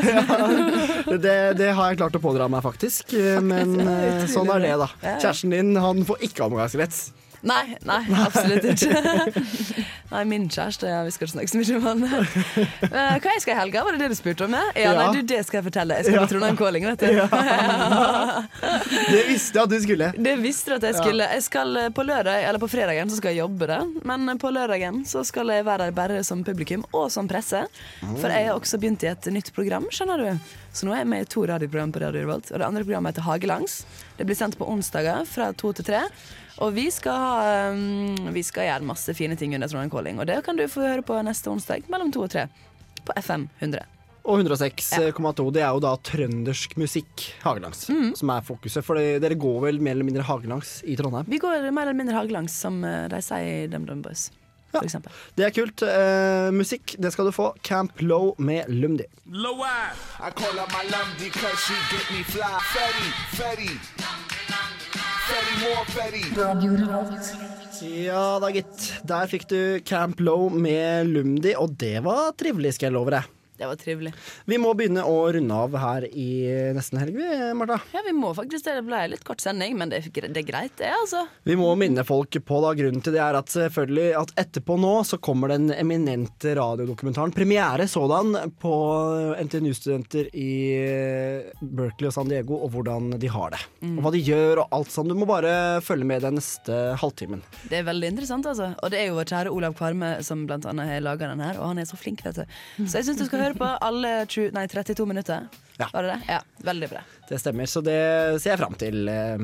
Det, 1.24 1.36
det 1.60 1.70
har 1.78 1.92
jeg 1.92 2.00
klart 2.02 2.18
å 2.18 2.22
pådra 2.24 2.48
meg, 2.52 2.64
faktisk. 2.66 3.14
Eh, 3.16 3.40
Men 3.44 3.78
eh, 3.86 4.26
sånn 4.32 4.52
er 4.52 4.64
det, 4.66 4.74
da. 4.82 4.90
Kjæresten 5.22 5.56
din 5.56 5.74
han 5.80 6.04
får 6.08 6.28
ikke 6.28 6.48
omgangskrets. 6.50 7.10
Nei, 7.42 7.74
nei, 7.90 8.04
absolutt 8.22 8.62
ikke. 8.70 9.02
Nei, 10.12 10.24
min 10.28 10.50
kjæreste, 10.52 10.84
ja, 10.92 11.00
vi 11.08 11.12
skal 11.16 11.26
ikke 11.26 11.34
snakke 11.34 11.52
så 11.52 11.58
mye 11.62 11.76
om 11.80 11.86
han. 11.88 12.00
Eh, 12.92 13.16
Hva 13.24 13.30
jeg 13.34 13.42
skal 13.46 13.54
i 13.54 13.56
helga, 13.58 13.84
var 13.86 13.92
det 13.96 14.02
det 14.04 14.10
du 14.12 14.16
spurte 14.18 14.44
om? 14.46 14.52
Ja, 14.54 14.60
ja 14.76 14.92
nei, 14.98 15.06
du, 15.16 15.20
det 15.32 15.40
skal 15.48 15.58
jeg 15.62 15.66
fortelle. 15.70 15.94
Jeg 16.02 16.06
skal 16.10 16.18
Ja. 16.18 16.22
på 16.26 16.30
Trondheim 16.34 16.58
Calling, 16.60 16.84
vet 16.90 17.00
du. 17.00 17.08
Det 19.12 19.24
visste 19.30 19.58
jeg 19.58 19.64
at 19.64 19.72
du 19.72 19.78
skulle. 19.84 20.10
Det 20.18 20.34
visste 20.42 20.72
du 20.74 20.78
at 20.78 20.86
jeg 20.90 20.98
skulle. 21.00 21.28
Jeg 21.38 21.44
skal 21.46 21.78
eh, 21.80 21.88
på 21.96 22.04
lørdag, 22.06 22.44
eller 22.50 22.60
på 22.62 22.70
fredagen 22.72 23.12
så 23.12 23.20
skal 23.22 23.34
jeg 23.34 23.42
jobbe 23.44 23.70
det. 23.72 23.80
Men 24.08 24.28
på 24.42 24.52
lørdagen 24.54 25.02
så 25.08 25.24
skal 25.28 25.52
jeg 25.56 25.66
være 25.68 25.88
der 25.88 25.96
bare 25.98 26.20
som 26.28 26.44
publikum 26.48 26.84
og 26.92 27.08
som 27.14 27.30
presse. 27.32 27.64
For 28.04 28.28
jeg 28.32 28.50
har 28.50 28.58
også 28.60 28.80
begynt 28.82 29.06
i 29.08 29.12
et 29.14 29.32
nytt 29.34 29.54
program, 29.56 29.88
skjønner 29.94 30.26
du. 30.26 30.30
Så 30.76 30.88
nå 30.88 30.94
er 30.96 31.02
jeg 31.04 31.12
med 31.12 31.26
i 31.26 31.32
to 31.32 31.46
radioprogram 31.50 31.92
på 31.96 32.04
Radio 32.04 32.26
Revolt. 32.26 32.52
Og 32.52 32.60
det 32.62 32.68
andre 32.68 32.86
programmet 32.86 33.14
heter 33.16 33.28
Hagelangs. 33.28 33.82
Det 34.20 34.28
blir 34.30 34.40
sendt 34.40 34.60
på 34.60 34.68
onsdager 34.72 35.26
fra 35.28 35.52
to 35.58 35.72
til 35.80 35.88
tre. 35.88 36.04
Og 36.62 36.76
vi 36.76 36.92
skal, 36.94 37.18
ha, 37.18 37.72
um, 37.74 38.28
vi 38.36 38.44
skal 38.46 38.68
gjøre 38.68 38.86
masse 38.86 39.16
fine 39.18 39.34
ting 39.40 39.56
under 39.58 39.72
Trondheim 39.72 39.90
Calling. 39.94 40.20
Og 40.22 40.28
det 40.30 40.44
kan 40.46 40.60
du 40.60 40.68
få 40.70 40.84
høre 40.86 41.06
på 41.06 41.18
neste 41.26 41.50
onsdag 41.50 41.88
mellom 41.90 42.12
to 42.14 42.22
og 42.28 42.32
tre. 42.34 42.46
På 43.02 43.16
FM 43.18 43.48
100. 43.58 43.88
Og 44.30 44.44
106,2 44.44 45.48
det 45.56 45.64
er 45.66 45.72
jo 45.74 45.82
da 45.82 45.96
trøndersk 46.06 46.76
musikk 46.78 47.24
hagelangs 47.42 47.88
som 48.20 48.30
er 48.30 48.44
fokuset. 48.46 48.86
For 48.86 48.94
dere 49.00 49.38
går 49.40 49.58
vel 49.64 49.80
mer 49.82 49.96
eller 49.98 50.06
mindre 50.06 50.26
hagelangs 50.28 50.84
i 50.86 50.94
Trondheim? 51.00 51.26
Vi 51.32 51.40
går 51.42 51.66
mer 51.74 51.90
eller 51.90 51.98
mindre 51.98 52.20
hagelangs, 52.20 52.54
som 52.54 52.84
eh, 52.86 53.10
de 53.10 53.18
sier 53.26 53.64
i 53.64 53.68
DumDum 53.72 54.04
Boys. 54.06 54.30
Ja. 54.72 54.80
Det 55.36 55.44
er 55.44 55.50
kult. 55.56 55.82
Eh, 55.84 56.52
musikk 56.56 56.96
det 57.02 57.12
skal 57.12 57.26
du 57.28 57.32
få. 57.36 57.52
Camp 57.66 57.92
Low 58.06 58.36
med 58.38 58.70
Lumdi. 58.70 59.04
I 59.10 59.12
Ja 67.82 68.26
da, 68.44 68.50
gitt. 68.54 68.88
Der 69.08 69.30
fikk 69.32 69.48
du 69.50 69.60
Camp 69.88 70.20
Low 70.22 70.50
med 70.54 71.10
Lumdi, 71.12 71.56
og 71.58 71.78
det 71.82 72.00
var 72.06 72.34
trivelig, 72.38 72.76
skal 72.78 72.92
jeg 72.92 72.98
love 73.00 73.16
deg. 73.16 73.30
Det 73.62 73.68
var 73.70 73.78
trivelig. 73.78 74.10
Vi 74.50 74.58
må 74.58 74.72
begynne 74.74 75.04
å 75.06 75.18
runde 75.36 75.54
av 75.54 75.76
her 75.78 76.08
i 76.10 76.32
nesten 76.74 76.98
helg, 76.98 77.14
vi, 77.20 77.28
Martha. 77.54 77.78
Ja, 77.94 78.02
vi 78.08 78.14
må 78.18 78.32
faktisk 78.34 78.66
det. 78.66 78.80
Ble 78.88 79.04
litt 79.12 79.22
kort 79.28 79.44
sending, 79.44 79.76
men 79.78 79.92
det 79.92 80.00
er, 80.02 80.08
det 80.34 80.42
er 80.42 80.48
greit, 80.48 80.74
det, 80.80 80.90
altså. 80.96 81.28
Vi 81.46 81.54
må 81.60 81.68
minne 81.78 82.02
folk 82.08 82.34
på 82.48 82.62
da, 82.64 82.72
grunnen 82.80 83.04
til 83.06 83.14
det 83.14 83.22
er 83.22 83.38
at 83.38 83.54
selvfølgelig 83.54 84.08
at 84.18 84.34
etterpå 84.42 84.80
nå 84.82 84.96
så 85.06 85.20
kommer 85.22 85.54
den 85.54 85.70
eminente 85.76 86.56
radiodokumentaren, 86.58 87.36
premiere 87.36 87.86
sådan, 87.92 88.34
på 88.64 88.74
NTNU-studenter 89.46 90.32
i 90.34 90.50
Berkeley 91.62 92.10
og 92.10 92.16
San 92.18 92.34
Diego, 92.34 92.58
og 92.66 92.74
hvordan 92.74 93.14
de 93.22 93.30
har 93.30 93.54
det. 93.54 93.62
Mm. 93.86 93.94
Og 94.00 94.08
hva 94.08 94.14
de 94.18 94.24
gjør 94.26 94.64
og 94.64 94.76
alt 94.80 94.90
sånn. 94.96 95.14
Du 95.14 95.20
må 95.22 95.30
bare 95.30 95.54
følge 95.86 96.10
med 96.10 96.26
den 96.26 96.40
neste 96.40 96.82
halvtimen. 96.98 97.46
Det 97.70 97.84
er 97.84 97.88
veldig 97.92 98.10
interessant, 98.16 98.50
altså. 98.50 98.74
Og 98.82 98.90
det 98.90 99.04
er 99.04 99.12
jo 99.12 99.20
vår 99.20 99.30
kjære 99.36 99.54
Olav 99.54 99.78
Kvarme 99.78 100.16
som 100.26 100.48
blant 100.50 100.66
annet 100.66 100.90
har 100.90 101.06
laga 101.06 101.30
den 101.30 101.46
her, 101.46 101.62
og 101.62 101.76
han 101.76 101.86
er 101.86 101.90
så 101.90 102.00
flink, 102.00 102.26
vet 102.26 102.42
du. 102.42 102.58
Så 102.88 102.98
jeg 102.98 103.12
syns 103.12 103.22
du 103.22 103.28
skal 103.28 103.46
høre 103.46 103.51
på 103.58 103.70
alle 103.88 104.14
20, 104.28 104.52
nei, 104.56 104.66
32 104.72 105.08
minutter. 105.10 105.48
Var 105.82 106.04
det 106.06 106.10
det? 106.14 106.20
Ja, 106.30 106.42
veldig 106.68 106.90
bra. 106.92 107.02
Det 107.30 107.40
stemmer, 107.42 107.70
så 107.70 107.82
det 107.86 107.98
ser 108.44 108.54
jeg 108.56 108.62
fram 108.62 108.76
til. 108.78 109.08
Eh, 109.10 109.38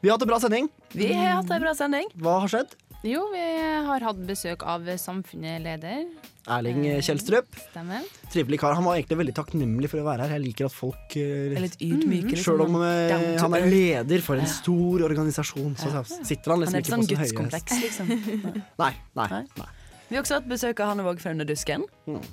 Vi 0.00 0.08
har 0.10 0.16
hatt 0.16 0.26
en 0.26 0.32
bra 0.32 0.40
sending. 0.42 0.70
Vi 0.92 1.12
har 1.12 1.38
hatt 1.40 1.50
en 1.50 1.62
bra 1.62 1.74
sending. 1.78 2.10
Hva 2.18 2.40
har 2.42 2.52
skjedd? 2.52 2.74
Jo, 3.06 3.26
vi 3.30 3.42
har 3.86 4.02
hatt 4.02 4.18
besøk 4.26 4.64
av 4.66 4.86
Samfunnet 4.98 5.62
leder. 5.62 6.06
Erling 6.46 6.82
Kjelstrup. 7.02 7.46
Stemmer. 7.70 8.02
Trivelig 8.32 8.58
kar. 8.62 8.74
Han 8.78 8.86
var 8.86 8.96
egentlig 8.98 9.18
veldig 9.20 9.34
takknemlig 9.36 9.90
for 9.90 10.02
å 10.02 10.06
være 10.06 10.26
her. 10.26 10.36
Jeg 10.38 10.44
liker 10.46 10.68
at 10.68 10.74
folk 10.74 11.16
Er 11.18 11.56
litt 11.62 11.76
ydmyke, 11.82 12.32
liksom. 12.34 12.44
Sjøl 12.46 12.64
om 12.66 12.76
eh, 12.82 13.38
han 13.42 13.56
er 13.58 13.66
leder 13.70 14.22
for 14.26 14.38
en 14.40 14.50
stor 14.50 15.06
organisasjon, 15.08 15.74
så 15.78 16.02
sitter 16.26 16.54
han 16.54 16.62
liksom 16.62 16.78
liksom 16.78 16.78
på 16.78 16.78
et 16.78 16.86
ikke 16.86 16.94
Han 16.94 17.02
på 17.02 17.08
sin 17.08 17.18
høye 17.18 17.30
gudskompleks, 17.30 17.82
liksom. 17.86 18.14
Nei, 18.82 18.92
nei, 19.18 19.28
nei. 19.36 19.68
Vi 20.08 20.14
har 20.14 20.22
også 20.22 20.38
hatt 20.38 20.46
besøk 20.50 20.80
av 20.82 20.92
Hanne 20.92 21.06
Våg 21.06 21.18
fra 21.22 21.32
Under 21.34 21.48
dusken. 21.48 21.82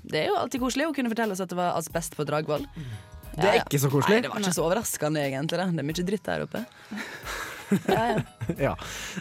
Det 0.05 0.19
er 0.19 0.27
jo 0.29 0.37
alltid 0.37 0.61
koselig 0.61 0.85
å 0.89 0.93
kunne 0.95 1.09
fortelle 1.09 1.33
oss 1.33 1.41
at 1.41 1.49
det 1.49 1.57
var 1.57 1.73
asbest 1.79 2.13
på 2.17 2.25
Dragvoll. 2.29 2.67
Det 3.33 3.47
er 3.49 3.63
ikke 3.63 3.79
så 3.81 3.89
koselig. 3.89 4.19
Nei, 4.19 4.25
det 4.27 4.29
var 4.29 4.43
ikke 4.43 4.53
så 4.53 4.65
overraskende, 4.67 5.23
egentlig. 5.25 5.57
Da. 5.57 5.65
Det 5.73 5.81
er 5.81 5.87
mye 5.89 6.05
dritt 6.11 6.29
der 6.29 6.45
oppe. 6.45 6.65
Ja, 7.89 8.03
ja. 8.05 8.17
Ja. 8.67 8.71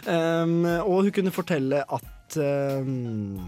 Um, 0.05 0.59
og 0.83 1.07
hun 1.07 1.13
kunne 1.15 1.31
fortelle 1.33 1.79
at 1.81 2.35
um, 2.37 3.39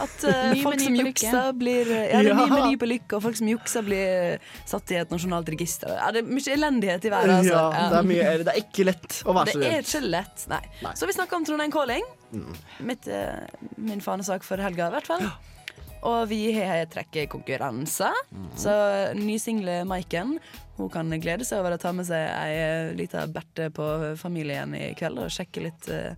At 0.00 0.24
uh, 0.28 0.54
folk 0.62 0.80
som 0.82 0.96
jukser, 0.96 1.52
blir 1.58 1.90
Ja, 1.92 2.22
det 2.22 2.32
er 2.32 2.38
ny 2.38 2.46
Ja. 2.46 2.56
meny 2.56 2.78
på 2.80 2.88
Lykke, 2.88 3.18
og 3.18 3.24
folk 3.26 3.38
som 3.38 3.50
jukser, 3.50 3.86
blir 3.86 4.42
satt 4.68 4.92
i 4.94 4.98
et 5.02 5.12
nasjonalt 5.12 5.48
register. 5.52 5.92
Ja, 5.98 6.10
det 6.14 6.24
er 6.24 6.32
mye 6.32 6.56
elendighet 6.56 7.08
i 7.08 7.12
verden, 7.12 7.36
altså. 7.38 7.62
Ja, 7.76 7.86
det 7.92 8.02
er 8.02 8.10
mye 8.10 8.34
Det 8.42 8.54
er 8.54 8.60
ikke 8.62 8.88
lett 8.88 9.22
å 9.26 9.36
være 9.36 9.56
Det 9.56 9.72
er 9.72 9.86
ikke 9.86 10.04
lett, 10.06 10.44
nei. 10.52 10.62
Så 10.98 11.08
vi 11.10 11.16
snakker 11.16 11.40
om 11.40 11.48
Trondheim 11.48 11.74
Calling. 11.74 12.06
Mitt, 12.80 13.08
uh, 13.08 13.42
min 13.76 14.04
fanesak 14.04 14.46
for 14.46 14.60
helga, 14.62 14.88
i 14.88 14.96
hvert 14.96 15.10
fall. 15.10 15.26
Og 16.02 16.24
vi 16.32 16.50
har 16.56 16.82
trekkekonkurranse. 16.90 18.08
Så 18.58 18.72
nysingle 19.14 19.82
Maiken 19.86 20.38
hun 20.80 20.90
kan 20.90 21.12
glede 21.22 21.46
seg 21.46 21.60
over 21.62 21.76
å 21.76 21.80
ta 21.80 21.92
med 21.94 22.08
seg 22.08 22.24
ei 22.32 22.54
eh, 22.58 22.92
lita 22.96 23.26
Berthe 23.30 23.68
på 23.74 23.88
Familien 24.18 24.72
i 24.74 24.88
kveld 24.98 25.20
og 25.22 25.30
sjekke 25.30 25.66
litt 25.68 25.88
uh, 25.92 26.16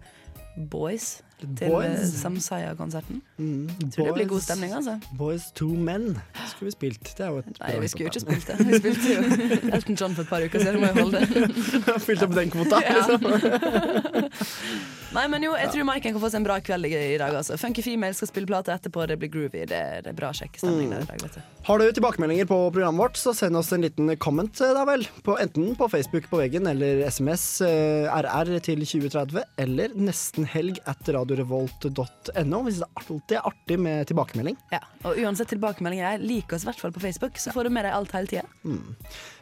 boys 0.57 1.19
til 1.59 1.71
boys? 1.73 2.01
eh, 2.01 2.07
Samsaya-konserten. 2.21 3.21
Mm, 3.39 3.69
Tror 3.95 4.07
det 4.11 4.15
blir 4.21 4.29
god 4.33 4.41
stemning, 4.47 4.73
altså. 4.79 4.97
Boys 5.19 5.51
to 5.55 5.69
men 5.75 6.17
skulle 6.51 6.71
vi 6.71 6.75
spilt. 6.77 7.13
Det 7.19 7.27
er 7.27 7.33
jo 7.35 7.39
et 7.45 7.61
Nei, 7.61 7.73
vi 7.85 7.89
skulle 7.93 8.09
jo 8.09 8.13
ikke 8.15 8.25
spilt 8.27 8.47
det. 8.51 8.57
Vi 8.67 8.81
spilte 8.83 9.15
jo 9.15 9.71
Elton 9.79 10.01
John 10.01 10.15
for 10.17 10.23
et 10.23 10.29
par 10.33 10.45
uker 10.45 10.59
siden. 10.65 10.81
Må 10.81 10.91
jo 10.93 11.03
holde 11.05 11.21
det. 11.21 12.01
Fylt 12.09 12.23
opp 12.27 12.35
den 12.37 12.51
kvota, 12.55 12.81
liksom. 12.85 13.21
Nei, 15.15 15.29
men 15.31 15.45
jo, 15.47 15.53
jeg 15.55 15.71
tror 15.71 15.85
Maiken 15.87 16.15
kan 16.17 16.23
få 16.25 16.29
seg 16.33 16.41
en 16.41 16.47
bra 16.49 16.57
kveld 16.65 16.89
i 16.91 17.19
dag. 17.21 17.31
Altså. 17.39 17.55
Funky 17.61 17.85
Female 17.87 18.17
skal 18.19 18.27
spille 18.33 18.49
plate 18.51 18.73
etterpå. 18.75 19.05
Det 19.07 19.17
blir 19.21 19.31
groovy. 19.31 19.61
Det, 19.71 19.79
det 20.03 20.11
er 20.11 20.17
bra 20.19 20.33
sjekkestemning 20.35 20.91
der 20.91 21.05
i 21.05 21.07
dag. 21.07 21.21
vet 21.23 21.37
du 21.39 21.61
Har 21.69 21.79
du 21.79 21.85
tilbakemeldinger 21.95 22.49
på 22.51 22.59
programmet 22.75 22.99
vårt, 23.05 23.21
så 23.21 23.31
send 23.37 23.55
oss 23.61 23.71
en 23.77 23.85
liten 23.87 24.11
comment, 24.19 24.51
eh, 24.59 24.73
da 24.75 24.83
vel. 24.89 25.07
På, 25.23 25.37
enten 25.39 25.77
på 25.79 25.87
Facebook 25.93 26.27
på 26.33 26.41
veggen 26.43 26.67
eller 26.67 27.05
SMS 27.07 27.45
eh, 27.63 28.11
RR 28.11 28.51
til 28.67 28.83
2030, 28.83 29.47
eller 29.63 29.95
nestenhelg 29.95 30.83
at 30.91 31.07
radiorevolt.no, 31.39 32.61
hvis 32.67 32.81
det 32.83 32.89
alltid 33.01 33.37
er 33.39 33.49
artig 33.51 33.79
med 33.81 34.07
tilbakemelding. 34.11 34.57
Ja, 34.73 34.81
Og 35.05 35.19
uansett 35.23 35.51
tilbakemeldinger, 35.53 36.19
lik 36.23 36.53
oss 36.55 36.65
i 36.65 36.71
hvert 36.71 36.81
fall 36.81 36.95
på 36.95 37.03
Facebook, 37.05 37.39
så 37.41 37.53
får 37.55 37.69
du 37.69 37.75
med 37.75 37.85
deg 37.89 37.97
alt 37.97 38.13
hele 38.17 38.31
tida. 38.31 38.45
Mm. 38.65 38.95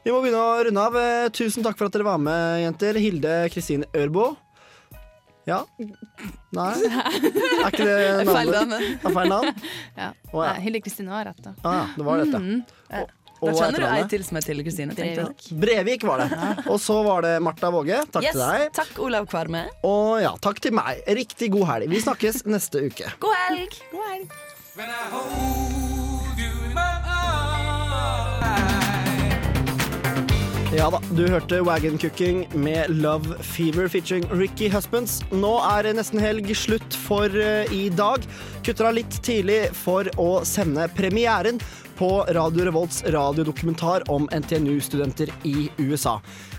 Vi 0.05 0.15
må 0.15 0.23
begynne 0.25 0.41
å 0.43 0.63
runde 0.69 0.87
av. 0.89 0.97
Eh, 0.99 1.29
Tusen 1.35 1.63
takk 1.67 1.79
for 1.79 1.87
at 1.91 1.95
dere 1.97 2.07
var 2.09 2.19
med, 2.23 2.63
jenter. 2.65 2.99
Hilde 3.03 3.37
Kristine 3.55 3.89
Ørbo. 3.97 4.33
Ja? 5.49 5.65
Nei? 6.55 6.75
Er 7.63 7.71
ikke 7.73 7.87
det 7.89 7.97
navnet? 8.29 8.31
Feil. 8.31 8.53
Det 8.53 9.09
er 9.11 9.17
feil 9.17 9.33
navn? 9.33 9.65
Ja. 10.03 10.13
Oh, 10.33 10.45
ja. 10.47 10.53
Hilde 10.63 10.81
Kristine 10.85 11.11
var 11.15 11.27
rett, 11.31 11.43
da. 11.43 11.55
Ah, 11.67 11.81
ja, 11.81 11.89
det 11.99 12.07
var 12.07 12.23
dette. 12.23 12.39
Mm. 12.39 12.63
Og 13.01 13.19
hva 13.43 13.53
kjenner 13.59 13.83
du 13.83 13.87
ei 13.91 14.03
til 14.13 14.23
som 14.27 14.39
er 14.39 14.47
til 14.47 14.63
Kristine. 14.63 14.95
Brevik 15.65 16.07
var 16.07 16.23
det. 16.23 16.41
Og 16.71 16.79
så 16.83 17.01
var 17.07 17.27
det 17.27 17.35
Martha 17.43 17.73
Våge. 17.75 17.99
Takk 18.15 18.23
Yes, 18.29 18.37
til 18.37 18.45
deg. 18.45 18.69
Takk, 18.79 18.95
Olav 19.03 19.27
Kvarme. 19.31 19.65
Og 19.89 20.23
ja, 20.23 20.33
takk 20.43 20.63
til 20.63 20.77
meg. 20.79 21.03
Riktig 21.11 21.51
god 21.57 21.67
helg. 21.75 21.91
Vi 21.93 22.03
snakkes 22.07 22.45
neste 22.47 22.87
uke. 22.87 23.11
God 23.23 23.39
helg! 23.49 23.81
God 23.91 24.07
helg. 24.13 24.31
Ja 30.73 30.87
da, 30.89 30.99
du 31.13 31.27
hørte 31.29 31.59
Wagon 31.67 31.99
Cooking 32.01 32.47
med 32.57 32.89
Love 33.03 33.37
Fever 33.45 33.89
featuring 33.93 34.25
Ricky 34.33 34.71
Husbands. 34.73 35.19
Nå 35.31 35.51
er 35.69 35.91
nesten 35.93 36.23
helg 36.23 36.49
slutt 36.57 36.97
for 37.05 37.29
eh, 37.37 37.69
i 37.77 37.91
dag. 37.93 38.25
Kutter 38.65 38.89
av 38.89 38.97
litt 38.97 39.19
tidlig 39.27 39.67
for 39.77 40.09
å 40.17 40.31
sende 40.49 40.87
premieren 40.97 41.61
på 42.03 42.25
Radio 42.29 42.65
Revolts 42.65 43.05
radiodokumentar 43.05 44.11
om 44.11 44.29
NTNU-studenter 44.33 45.29
i 45.43 45.69
USA. 45.79 46.17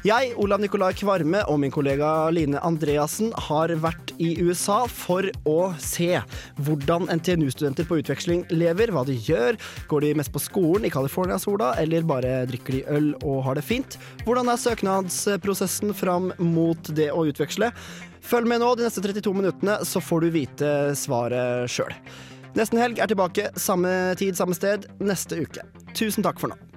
Jeg, 0.08 0.30
Olav 0.39 0.62
Nikolai 0.64 0.94
Kvarme 0.96 1.41
og 1.52 1.58
min 1.60 1.74
kollega 1.74 2.30
Line 2.32 2.62
Andreassen 2.64 3.34
har 3.50 3.74
vært 3.84 4.14
i 4.24 4.38
USA 4.39 4.86
for 4.88 5.28
å 5.44 5.58
se 5.84 6.22
hvordan 6.64 7.12
NTNU-studenter 7.18 7.89
på 7.89 8.00
utveksling 8.00 8.46
lever, 8.56 8.96
hva 8.96 9.04
de 9.04 9.18
gjør. 9.20 9.60
Går 9.91 10.08
de 10.08 10.16
mest 10.22 10.32
på 10.32 10.46
skolen 10.46 10.88
i 10.88 10.94
California-sola, 10.96 11.74
eller 11.84 12.08
bare 12.08 12.46
drikker 12.48 12.80
de 12.80 12.84
øl 12.96 13.12
og 13.20 13.44
har 13.50 13.60
det 13.60 13.68
fint? 13.68 14.00
Hvordan 14.24 14.48
er 14.48 14.64
søknadsprosessen 14.64 15.91
fram 15.91 16.32
mot 16.39 16.96
det 16.96 17.12
å 17.12 17.28
utveksle? 17.28 17.74
Følg 18.24 18.48
med 18.48 18.64
nå 18.64 18.78
de 18.80 18.88
neste 18.88 19.04
32 19.04 19.36
minuttene, 19.36 19.82
så 19.84 20.00
får 20.00 20.24
du 20.24 20.38
vite 20.39 20.70
svaret 20.96 21.68
sjøl. 21.68 21.91
Nesten 22.54 22.78
helg 22.78 22.99
er 23.01 23.10
tilbake 23.10 23.47
samme 23.58 24.14
tid, 24.20 24.38
samme 24.38 24.54
sted 24.54 24.86
neste 25.01 25.39
uke. 25.41 25.66
Tusen 25.97 26.26
takk 26.26 26.41
for 26.41 26.54
nå. 26.54 26.72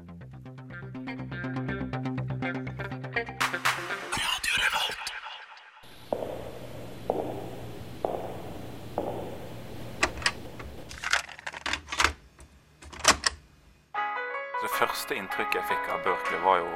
Første 15.06 15.22
inntrykket 15.22 15.54
jeg 15.54 15.66
fikk 15.70 15.84
av 15.94 16.00
Berkeley, 16.02 16.38
var 16.42 16.56
jo 16.58 16.70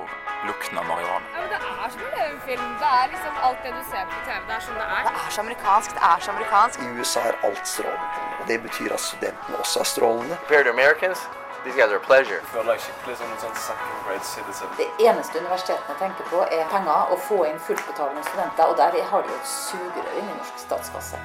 lukten 0.46 0.78
av 0.78 0.84
marihuana. 0.86 1.26
Ja, 1.34 1.40
men 1.42 1.50
det 1.50 1.58
er 1.58 1.90
som 1.90 2.02
en 2.06 2.12
levefilm. 2.14 2.68
Det 2.78 2.90
er 2.98 3.08
liksom 3.10 3.34
alt 3.42 3.64
det 3.64 3.72
du 3.74 3.82
ser 3.90 4.04
på 4.06 4.18
TV. 4.22 4.40
Det 4.46 4.54
er 4.54 4.62
sånn 4.66 4.78
det 4.78 4.86
er. 4.86 5.02
Det 5.08 5.14
er 5.18 5.30
så 5.34 5.40
amerikansk, 5.42 5.90
det 5.96 6.04
er 6.10 6.18
så 6.22 6.30
amerikansk. 6.34 6.78
I 6.78 6.88
USA 6.94 7.20
er 7.26 7.34
alt 7.48 7.66
strålende. 7.66 8.06
Og 8.38 8.44
det 8.50 8.58
betyr 8.66 8.94
at 8.94 9.02
studentene 9.02 9.58
også 9.58 9.82
er 9.82 9.88
strålende. 9.94 10.38
Compared 10.44 10.64
to 10.70 10.72
Americans, 10.78 11.18
these 11.64 11.74
guys 11.74 11.90
are 11.90 11.98
a 11.98 12.06
pleasure. 12.06 12.40
Like 12.54 12.78
jeg 12.78 12.84
skikkelig 12.86 13.18
som 13.18 13.34
en 13.34 13.42
sånn 13.42 13.58
second 13.66 13.98
grade 14.06 14.26
citizen. 14.30 14.68
Det 14.78 14.88
eneste 15.08 15.42
universitetene 15.42 15.98
tenker 16.04 16.30
på, 16.30 16.46
er 16.54 16.64
penger 16.70 17.10
og 17.10 17.18
få 17.26 17.38
inn 17.50 17.58
fullbetalende 17.66 18.22
studenter. 18.30 18.64
Og 18.70 18.78
der 18.78 18.94
har 19.10 19.26
de 19.26 19.34
jo 19.34 19.40
et 19.42 19.50
sugerør 19.56 20.22
inn 20.22 20.30
i 20.30 20.38
norsk 20.38 20.62
statskasse. 20.68 21.18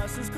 Hustlers, 0.00 0.32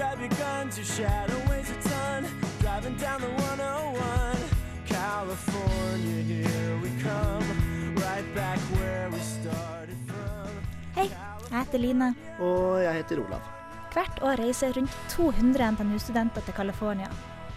Hei, 10.96 11.06
jeg 11.06 11.54
heter 11.54 11.80
Line. 11.80 12.08
Og 12.44 12.82
jeg 12.82 12.98
heter 12.98 13.22
Olav. 13.22 13.46
Hvert 13.94 14.20
år 14.20 14.42
reiser 14.42 14.74
rundt 14.76 14.98
200 15.14 15.70
NTNU-studenter 15.78 16.44
til 16.44 16.56
California. 16.58 17.08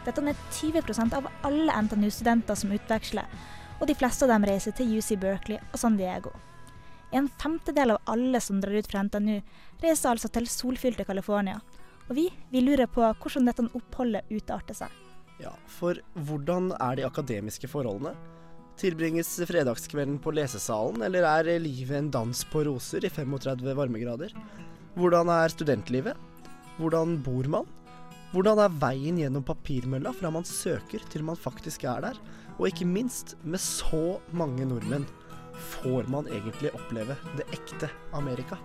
Dette 0.05 0.23
er 0.31 0.39
20% 0.61 1.17
av 1.19 1.27
alle 1.43 1.75
NTNU-studenter 1.89 2.55
som 2.55 2.71
utveksler, 2.71 3.27
og 3.81 3.91
de 3.91 3.99
fleste 3.99 4.25
av 4.25 4.31
dem 4.31 4.47
reiser 4.47 4.77
til 4.77 4.95
UC 4.95 5.19
Berkeley 5.19 5.59
og 5.73 5.77
San 5.83 5.99
Diego. 5.99 6.31
En 7.11 7.27
femtedel 7.27 7.97
av 7.97 8.15
alle 8.15 8.39
som 8.39 8.63
drar 8.63 8.79
ut 8.79 8.87
fra 8.87 9.03
NTNU, 9.03 9.41
reiser 9.83 10.15
altså 10.15 10.31
til 10.31 10.47
solfylte 10.47 11.03
California. 11.03 11.59
Og 12.07 12.15
vi, 12.15 12.29
vi 12.53 12.63
lurer 12.63 12.87
på 12.87 13.03
hvordan 13.03 13.51
dette 13.51 13.67
oppholdet 13.75 14.31
utarter 14.31 14.85
seg. 14.85 15.10
Ja, 15.41 15.55
for 15.65 15.97
hvordan 16.27 16.69
er 16.77 16.99
de 16.99 17.05
akademiske 17.07 17.69
forholdene? 17.71 18.13
Tilbringes 18.81 19.33
fredagskvelden 19.49 20.19
på 20.21 20.33
lesesalen, 20.33 21.01
eller 21.05 21.25
er 21.27 21.61
livet 21.61 21.97
en 21.97 22.11
dans 22.13 22.43
på 22.49 22.63
roser 22.67 23.05
i 23.05 23.11
35 23.11 23.73
varmegrader? 23.77 24.33
Hvordan 24.97 25.31
er 25.33 25.53
studentlivet? 25.53 26.17
Hvordan 26.77 27.17
bor 27.25 27.49
man? 27.49 27.69
Hvordan 28.31 28.61
er 28.63 28.77
veien 28.81 29.17
gjennom 29.19 29.43
papirmølla 29.43 30.13
fra 30.15 30.31
man 30.31 30.45
søker 30.47 31.03
til 31.11 31.25
man 31.27 31.39
faktisk 31.39 31.83
er 31.89 32.05
der? 32.05 32.21
Og 32.59 32.69
ikke 32.69 32.87
minst, 32.87 33.35
med 33.43 33.59
så 33.59 34.19
mange 34.31 34.67
nordmenn, 34.69 35.07
får 35.81 36.07
man 36.11 36.29
egentlig 36.29 36.73
oppleve 36.77 37.17
det 37.37 37.49
ekte 37.57 37.89
Amerika? 38.17 38.61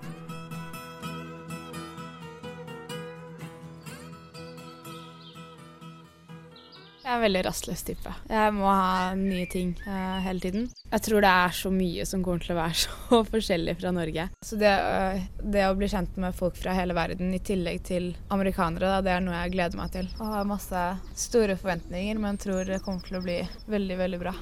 Jeg 7.07 7.13
er 7.13 7.21
en 7.21 7.23
veldig 7.23 7.41
rastløs 7.47 7.85
type. 7.87 8.13
Jeg 8.27 8.55
må 8.57 8.67
ha 8.67 9.13
nye 9.15 9.45
ting 9.47 9.69
uh, 9.85 10.17
hele 10.25 10.43
tiden. 10.43 10.65
Jeg 10.91 11.05
tror 11.07 11.23
det 11.23 11.31
er 11.31 11.53
så 11.55 11.71
mye 11.71 12.07
som 12.11 12.25
kommer 12.27 12.43
til 12.43 12.57
å 12.57 12.59
være 12.59 12.79
så 12.83 13.21
forskjellig 13.29 13.77
fra 13.79 13.93
Norge. 13.95 14.25
Så 14.43 14.59
det, 14.59 14.73
uh, 14.75 15.21
det 15.55 15.69
å 15.69 15.77
bli 15.79 15.87
kjent 15.93 16.19
med 16.19 16.35
folk 16.35 16.59
fra 16.59 16.75
hele 16.75 16.99
verden 16.99 17.31
i 17.31 17.39
tillegg 17.39 17.85
til 17.87 18.11
amerikanere, 18.35 18.97
da, 18.97 18.99
det 19.07 19.15
er 19.15 19.23
noe 19.23 19.39
jeg 19.39 19.55
gleder 19.55 19.79
meg 19.79 19.95
til. 19.95 20.11
Jeg 20.19 20.35
har 20.35 20.51
masse 20.51 20.85
store 21.29 21.55
forventninger, 21.63 22.19
men 22.27 22.43
tror 22.43 22.67
det 22.67 22.83
kommer 22.83 23.07
til 23.07 23.21
å 23.21 23.25
bli 23.29 23.39
veldig, 23.71 24.03
veldig 24.03 24.23
bra. 24.27 24.35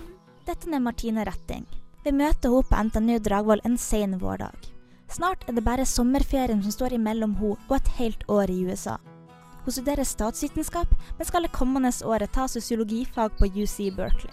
Dette 0.49 0.73
er 0.73 0.89
Martine 0.89 1.29
Retting. 1.29 1.69
Vi 2.01 2.17
møter 2.17 2.49
henne 2.49 2.71
på 2.71 2.85
NTNU 2.89 3.19
Dragvoll 3.29 3.69
en 3.69 3.77
sen 3.77 4.17
vårdag. 4.25 4.71
Snart 5.12 5.45
er 5.45 5.53
det 5.53 5.69
bare 5.69 5.85
sommerferien 5.85 6.65
som 6.65 6.73
står 6.73 6.97
imellom 6.97 7.37
henne 7.43 7.61
og 7.69 7.77
et 7.77 7.99
helt 8.01 8.25
år 8.33 8.49
i 8.49 8.62
USA. 8.65 8.97
Hun 9.65 9.73
studerer 9.73 10.05
statsvitenskap, 10.05 10.91
men 11.19 11.27
skal 11.27 11.47
det 11.47 11.55
kommende 11.57 11.93
året 12.05 12.33
ta 12.33 12.45
sosiologifag 12.49 13.39
på 13.39 13.49
UC 13.49 13.79
Berkeley. 13.97 14.33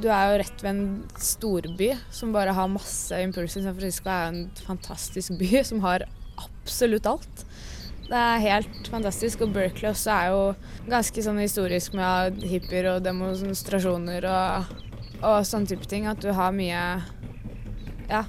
Du 0.00 0.08
er 0.08 0.30
jo 0.30 0.38
rett 0.40 0.62
ved 0.64 0.70
en 0.70 0.84
storby 1.20 1.90
som 2.14 2.32
bare 2.32 2.54
har 2.56 2.70
masse 2.72 3.18
impulser. 3.20 3.60
San 3.60 3.76
Francisco 3.76 4.08
er 4.08 4.30
en 4.30 4.44
fantastisk 4.64 5.34
by 5.36 5.60
som 5.68 5.82
har 5.84 6.06
absolutt 6.40 7.08
alt. 7.10 7.44
Det 8.06 8.16
er 8.16 8.44
helt 8.46 8.88
fantastisk. 8.88 9.44
Og 9.44 9.52
Berkeley 9.52 9.90
også 9.90 10.14
er 10.14 10.30
jo 10.32 10.40
ganske 10.88 11.24
sånn 11.26 11.42
historisk 11.42 11.96
med 11.98 12.40
hippier 12.48 12.88
og 12.94 13.04
demonstrasjoner 13.04 14.28
og, 14.30 14.72
og 15.20 15.42
sånne 15.48 15.74
type 15.74 15.90
ting. 15.90 16.08
At 16.08 16.24
du 16.24 16.32
har 16.32 16.56
mye 16.56 16.80
Ja, 18.08 18.24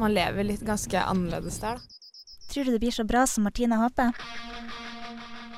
man 0.00 0.16
lever 0.16 0.48
litt 0.48 0.64
ganske 0.64 1.04
annerledes 1.04 1.60
der, 1.60 1.76
da. 1.76 1.90
Tror 2.48 2.64
du 2.64 2.74
det 2.74 2.80
blir 2.80 2.94
så 2.94 3.04
bra 3.08 3.26
som 3.26 3.44
Martine 3.44 3.76
håper? 3.80 4.12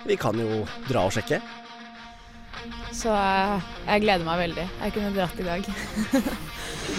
Vi 0.07 0.17
kan 0.17 0.39
jo 0.39 0.65
dra 0.89 1.07
og 1.09 1.15
sjekke. 1.17 1.41
Så 2.95 3.11
eh, 3.13 3.65
jeg 3.87 4.05
gleder 4.07 4.25
meg 4.27 4.39
veldig. 4.47 4.67
Jeg 4.81 4.95
kunne 4.95 5.11
dratt 5.17 5.41
i 5.41 5.47
dag. 5.47 5.67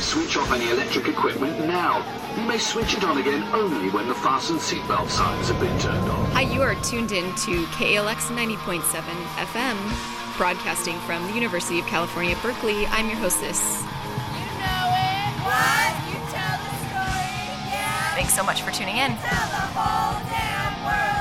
Switch 0.03 0.37
off 0.37 0.51
any 0.51 0.69
electric 0.69 1.07
equipment 1.07 1.59
now. 1.65 2.03
You 2.37 2.43
may 2.43 2.57
switch 2.59 2.93
it 2.97 3.03
on 3.03 3.17
again 3.17 3.43
only 3.55 3.89
when 3.89 4.07
the 4.07 4.13
fasten 4.15 4.57
seatbelt 4.59 5.09
signs 5.09 5.47
have 5.47 5.59
been 5.59 5.79
turned 5.79 6.09
on. 6.11 6.25
Hi, 6.35 6.41
you 6.41 6.61
are 6.61 6.75
tuned 6.83 7.11
in 7.11 7.25
to 7.47 7.65
KLX 7.79 8.29
90.7 8.35 8.83
FM, 9.51 9.77
broadcasting 10.37 10.99
from 11.07 11.25
the 11.27 11.33
University 11.33 11.79
of 11.79 11.85
California, 11.87 12.35
Berkeley. 12.43 12.85
I'm 12.87 13.07
your 13.07 13.17
hostess. 13.17 13.61
You 14.37 14.45
know 14.61 14.85
it. 14.91 15.33
What? 15.47 15.91
You 16.11 16.19
tell 16.35 16.55
the 16.61 16.73
story, 16.91 17.31
yeah? 17.73 18.13
Thanks 18.19 18.35
so 18.35 18.43
much 18.43 18.61
for 18.61 18.71
tuning 18.71 18.97
in. 18.97 19.15
Tell 19.17 19.47
the 19.55 19.65
whole 19.73 20.19
damn 20.29 20.75
world 20.85 21.16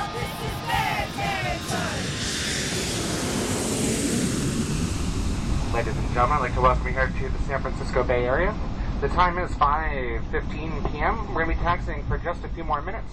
Ladies 5.77 5.95
and 5.95 6.09
gentlemen, 6.15 6.39
I'd 6.39 6.41
like 6.41 6.55
to 6.55 6.63
welcome 6.63 6.87
you 6.87 6.95
here 6.95 7.07
to 7.07 7.29
the 7.29 7.39
San 7.45 7.61
Francisco 7.61 8.03
Bay 8.03 8.25
Area. 8.25 8.55
The 9.03 9.09
time 9.09 9.37
is 9.37 9.51
5.15 9.57 10.91
p.m. 10.91 11.35
We're 11.35 11.45
going 11.45 11.55
to 11.55 11.63
be 11.63 11.63
taxiing 11.63 12.03
for 12.05 12.17
just 12.17 12.43
a 12.45 12.49
few 12.49 12.65
more 12.65 12.81
minutes. 12.81 13.13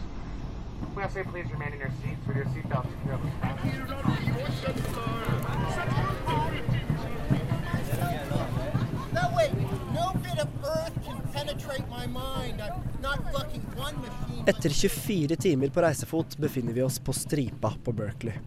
We 0.95 1.03
ask 1.03 1.17
you 1.17 1.25
please 1.25 1.51
remain 1.51 1.73
in 1.73 1.79
your 1.79 1.91
seats 2.01 2.25
with 2.25 2.37
your 2.37 2.45
seatbelts 2.45 2.87
securely 2.87 3.31
fastened. 3.41 4.81
No, 9.11 9.33
wait. 9.35 9.51
No 9.93 10.13
bit 10.23 10.39
of 10.39 10.47
earth 10.63 10.95
can 11.03 11.19
penetrate 11.33 11.89
my 11.89 12.07
mind. 12.07 12.61
I'm 12.61 12.81
not 13.01 13.19
fucking 13.33 13.65
one 13.75 13.95
machine. 13.99 14.45
Etter 14.45 14.69
24 14.69 15.35
timer 15.35 15.67
på 15.67 15.81
reisefot 15.81 16.37
befinner 16.37 16.73
vi 16.73 16.81
oss 16.81 16.99
på 16.99 17.13
stripa 17.13 17.73
på 17.83 17.91
Berkeley. 17.91 18.39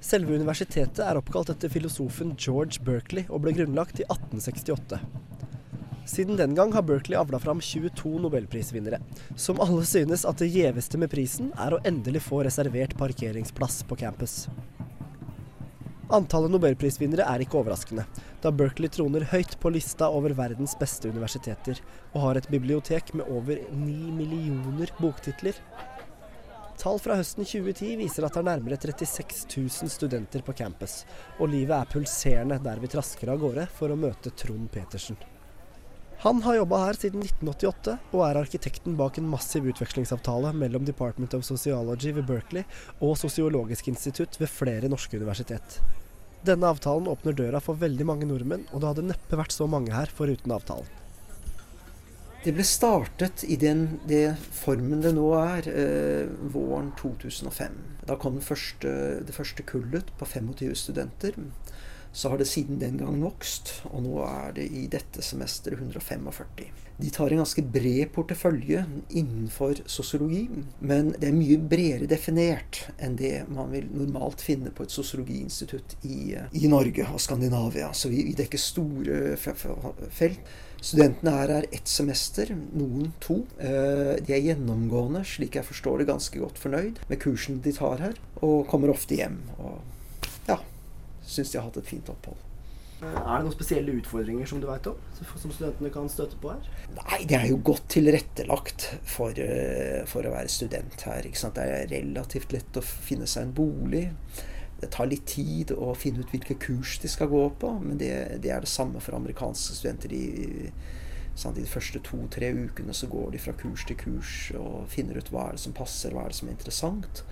Selve 0.00 0.32
universitetet 0.32 1.02
er 1.04 1.18
oppkalt 1.20 1.50
etter 1.52 1.68
filosofen 1.72 2.32
George 2.40 2.80
Berkeley 2.84 3.26
og 3.28 3.42
ble 3.44 3.52
grunnlagt 3.58 4.00
i 4.00 4.06
1868. 4.06 4.96
Siden 6.08 6.38
den 6.40 6.56
gang 6.56 6.72
har 6.72 6.86
Berkeley 6.88 7.18
avla 7.20 7.38
fram 7.38 7.60
22 7.60 8.16
nobelprisvinnere, 8.24 8.98
som 9.36 9.60
alle 9.60 9.84
synes 9.86 10.24
at 10.26 10.40
det 10.40 10.48
gjeveste 10.54 10.98
med 10.98 11.12
prisen 11.12 11.52
er 11.60 11.76
å 11.76 11.82
endelig 11.86 12.24
få 12.24 12.40
reservert 12.46 12.96
parkeringsplass 12.98 13.82
på 13.86 14.00
campus. 14.00 14.46
Antallet 16.10 16.50
nobelprisvinnere 16.50 17.28
er 17.28 17.44
ikke 17.44 17.60
overraskende, 17.60 18.02
da 18.42 18.50
Berkeley 18.50 18.90
troner 18.90 19.28
høyt 19.30 19.52
på 19.62 19.70
lista 19.70 20.08
over 20.10 20.32
verdens 20.34 20.72
beste 20.80 21.12
universiteter, 21.12 21.78
og 22.16 22.24
har 22.24 22.40
et 22.40 22.48
bibliotek 22.50 23.12
med 23.14 23.28
over 23.30 23.60
9 23.70 24.16
millioner 24.16 24.90
boktitler. 24.98 25.60
Tall 26.80 26.96
fra 26.96 27.18
høsten 27.18 27.44
2010 27.44 27.98
viser 28.00 28.24
at 28.24 28.32
det 28.32 28.40
er 28.40 28.46
nærmere 28.46 28.78
36 28.80 29.44
000 29.52 29.90
studenter 29.92 30.40
på 30.46 30.54
campus, 30.56 31.02
og 31.36 31.50
livet 31.52 31.74
er 31.76 31.90
pulserende 31.92 32.56
der 32.64 32.80
vi 32.80 32.88
trasker 32.88 33.28
av 33.34 33.42
gårde 33.42 33.66
for 33.76 33.92
å 33.92 33.98
møte 34.00 34.32
Trond 34.32 34.70
Petersen. 34.72 35.18
Han 36.22 36.40
har 36.44 36.56
jobba 36.56 36.78
her 36.86 36.96
siden 37.00 37.22
1988, 37.24 37.98
og 38.12 38.22
er 38.24 38.40
arkitekten 38.40 38.96
bak 38.96 39.20
en 39.20 39.28
massiv 39.28 39.68
utvekslingsavtale 39.72 40.54
mellom 40.56 40.88
Department 40.88 41.36
of 41.36 41.44
Sociology 41.48 42.14
ved 42.16 42.28
Berkeley 42.28 42.64
og 43.00 43.16
Sosiologisk 43.20 43.88
institutt 43.92 44.40
ved 44.40 44.52
flere 44.52 44.88
norske 44.92 45.20
universitet. 45.20 45.82
Denne 46.44 46.72
avtalen 46.72 47.08
åpner 47.12 47.36
døra 47.36 47.60
for 47.60 47.76
veldig 47.80 48.08
mange 48.08 48.28
nordmenn, 48.28 48.64
og 48.72 48.80
det 48.80 48.92
hadde 48.94 49.08
neppe 49.12 49.40
vært 49.40 49.56
så 49.56 49.68
mange 49.68 49.92
her 49.92 50.12
foruten 50.16 50.56
avtalen. 50.56 50.99
Det 52.44 52.54
ble 52.56 52.64
startet 52.64 53.42
i 53.52 53.56
den 53.60 53.82
det 54.08 54.30
formen 54.56 55.02
det 55.04 55.12
nå 55.12 55.26
er, 55.36 55.66
eh, 55.68 56.30
våren 56.54 56.92
2005. 56.96 57.74
Da 58.08 58.16
kom 58.16 58.38
det 58.38 58.46
første, 58.46 58.92
det 59.26 59.34
første 59.36 59.62
kullet 59.68 60.08
på 60.18 60.24
25 60.26 60.72
studenter. 60.74 61.36
Så 62.12 62.28
har 62.32 62.38
det 62.40 62.48
siden 62.48 62.80
den 62.80 62.96
gang 62.98 63.20
vokst, 63.22 63.82
og 63.92 64.02
nå 64.02 64.16
er 64.26 64.52
det 64.56 64.64
i 64.74 64.86
dette 64.90 65.22
semesteret 65.22 65.78
145. 65.78 66.70
De 67.00 67.10
tar 67.10 67.30
en 67.30 67.38
ganske 67.44 67.62
bred 67.62 68.10
portefølje 68.12 68.82
innenfor 69.14 69.78
sosiologi, 69.86 70.48
men 70.80 71.12
det 71.12 71.28
er 71.28 71.36
mye 71.36 71.56
bredere 71.70 72.08
definert 72.10 72.80
enn 72.98 73.14
det 73.16 73.44
man 73.48 73.70
vil 73.70 73.86
normalt 73.94 74.40
finne 74.42 74.72
på 74.74 74.82
et 74.82 74.90
sosiologiinstitutt 74.96 75.94
i, 76.04 76.34
i 76.52 76.66
Norge 76.72 77.06
og 77.12 77.20
Skandinavia. 77.20 77.92
Så 77.94 78.08
vi, 78.10 78.24
vi 78.26 78.34
dekker 78.34 78.58
store 78.58 79.36
fe- 79.38 79.54
fe- 79.54 80.10
felt. 80.10 80.40
Studentene 80.80 81.32
her 81.36 81.50
er 81.58 81.66
ett 81.76 81.88
semester, 81.90 82.50
noen 82.72 83.10
to. 83.20 83.42
Eh, 83.60 84.16
De 84.24 84.32
er 84.32 84.44
gjennomgående, 84.46 85.24
slik 85.28 85.58
jeg 85.58 85.66
forstår 85.68 86.00
det, 86.00 86.08
ganske 86.08 86.40
godt 86.40 86.58
fornøyd 86.58 87.02
med 87.10 87.20
kursen 87.20 87.60
de 87.64 87.72
tar 87.76 88.00
her, 88.00 88.14
og 88.40 88.66
kommer 88.70 88.92
ofte 88.94 89.18
hjem. 89.18 89.42
og 89.58 89.80
ja, 90.48 90.56
syns 91.22 91.50
de 91.52 91.58
har 91.60 91.68
hatt 91.68 91.76
et 91.82 91.90
fint 91.90 92.08
opphold. 92.08 92.38
Er 93.00 93.12
det 93.16 93.44
noen 93.46 93.54
spesielle 93.54 93.94
utfordringer 93.96 94.48
som 94.48 94.60
du 94.60 94.66
veit 94.68 94.84
om, 94.90 94.96
som 95.40 95.52
studentene 95.52 95.88
kan 95.92 96.08
støte 96.12 96.36
på 96.40 96.50
her? 96.52 96.66
Nei, 96.98 97.22
det 97.24 97.36
er 97.38 97.46
jo 97.48 97.56
godt 97.64 97.86
tilrettelagt 97.94 98.90
for, 99.08 99.32
eh, 99.40 100.02
for 100.08 100.22
å 100.28 100.32
være 100.34 100.48
student 100.52 101.00
her. 101.08 101.24
Ikke 101.24 101.40
sant? 101.40 101.54
Det 101.56 101.64
er 101.64 101.88
relativt 101.92 102.52
lett 102.52 102.76
å 102.76 102.82
finne 102.84 103.24
seg 103.30 103.46
en 103.46 103.54
bolig. 103.56 104.10
Det 104.80 104.88
tar 104.94 105.10
litt 105.10 105.26
tid 105.28 105.74
å 105.76 105.92
finne 105.98 106.24
ut 106.24 106.32
hvilke 106.32 106.56
kurs 106.60 106.96
de 107.02 107.08
skal 107.12 107.28
gå 107.28 107.42
på, 107.60 107.74
men 107.82 108.00
det, 108.00 108.12
det 108.40 108.52
er 108.54 108.64
det 108.64 108.70
samme 108.72 109.02
for 109.04 109.16
amerikanske 109.18 109.76
studenter. 109.76 110.12
De, 110.12 110.72
de 111.56 111.66
første 111.68 112.00
to-tre 112.04 112.50
ukene 112.56 112.94
så 112.96 113.08
går 113.12 113.34
de 113.34 113.42
fra 113.44 113.54
kurs 113.60 113.84
til 113.88 113.98
kurs 114.00 114.34
og 114.56 114.88
finner 114.92 115.20
ut 115.20 115.30
hva 115.32 115.48
er 115.48 115.58
det 115.58 115.64
som 115.66 115.76
passer, 115.76 116.16
hva 116.16 116.24
er 116.24 116.32
det 116.32 116.40
som 116.40 116.48
er 116.48 116.56
interessant. 116.56 117.24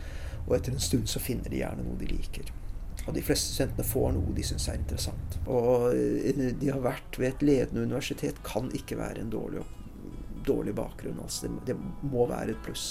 Og 0.46 0.56
etter 0.56 0.76
en 0.76 0.82
stund 0.82 1.08
så 1.08 1.22
finner 1.24 1.48
de 1.52 1.62
gjerne 1.62 1.84
noe 1.84 1.98
de 2.00 2.08
liker. 2.12 2.52
Og 3.06 3.14
de 3.16 3.22
fleste 3.24 3.54
studentene 3.54 3.86
får 3.88 4.10
noe 4.16 4.34
de 4.36 4.44
syns 4.44 4.68
er 4.68 4.80
interessant. 4.80 5.38
Og 5.48 5.88
eh, 5.94 6.42
de 6.60 6.72
har 6.72 6.82
vært 6.84 7.16
ved 7.20 7.30
et 7.30 7.44
ledende 7.46 7.86
universitet 7.88 8.40
kan 8.44 8.68
ikke 8.76 8.98
være 9.00 9.24
en 9.24 9.32
dårlig, 9.32 9.64
dårlig 10.44 10.74
bakgrunn. 10.76 11.20
Altså. 11.24 11.48
Det, 11.48 11.72
det 11.72 12.10
må 12.12 12.26
være 12.28 12.52
et 12.52 12.62
pluss. 12.66 12.90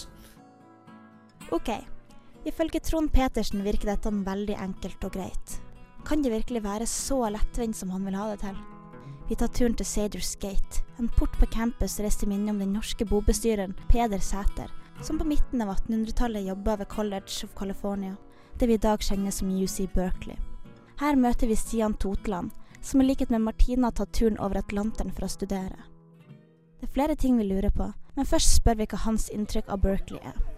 OK. 1.53 1.69
Ifølge 2.47 2.79
Trond 2.79 3.11
Petersen 3.11 3.59
virker 3.65 3.89
dette 3.91 4.11
veldig 4.23 4.55
enkelt 4.63 5.03
og 5.03 5.17
greit. 5.17 5.55
Kan 6.07 6.21
det 6.23 6.31
virkelig 6.31 6.61
være 6.63 6.85
så 6.87 7.25
lettvint 7.33 7.75
som 7.75 7.91
han 7.91 8.05
vil 8.07 8.15
ha 8.15 8.29
det 8.31 8.39
til? 8.45 8.55
Vi 9.27 9.35
tar 9.35 9.51
turen 9.51 9.75
til 9.75 9.85
Saders 9.85 10.29
Gate, 10.39 10.85
en 10.95 11.11
port 11.17 11.35
på 11.41 11.49
campus 11.51 11.97
reist 11.99 12.23
i 12.23 12.29
minne 12.31 12.53
om 12.53 12.61
den 12.63 12.71
norske 12.71 13.03
bobestyreren 13.05 13.75
Peder 13.91 14.23
Sæter, 14.23 14.71
som 15.03 15.19
på 15.19 15.27
midten 15.27 15.61
av 15.61 15.73
1800-tallet 15.75 16.47
jobba 16.47 16.77
ved 16.79 16.87
College 16.87 17.43
of 17.43 17.51
California, 17.59 18.15
det 18.55 18.71
vi 18.71 18.79
i 18.79 18.83
dag 18.87 19.03
kjenner 19.03 19.35
som 19.35 19.51
UC 19.51 19.91
Berkeley. 19.91 20.39
Her 21.01 21.19
møter 21.19 21.51
vi 21.51 21.59
Stian 21.59 21.99
Totland, 21.99 22.55
som 22.81 23.03
i 23.03 23.09
likhet 23.09 23.29
med 23.29 23.43
Martina 23.43 23.91
tatt 23.91 24.15
turen 24.15 24.39
over 24.39 24.63
Atlanteren 24.63 25.11
for 25.11 25.27
å 25.27 25.35
studere. 25.35 25.83
Det 26.79 26.87
er 26.87 26.95
flere 26.95 27.19
ting 27.19 27.35
vi 27.41 27.51
lurer 27.51 27.75
på, 27.75 27.91
men 28.15 28.29
først 28.29 28.61
spør 28.61 28.79
vi 28.79 28.87
hva 28.87 29.03
hans 29.03 29.27
inntrykk 29.35 29.67
av 29.67 29.83
Berkeley 29.83 30.23
er. 30.23 30.56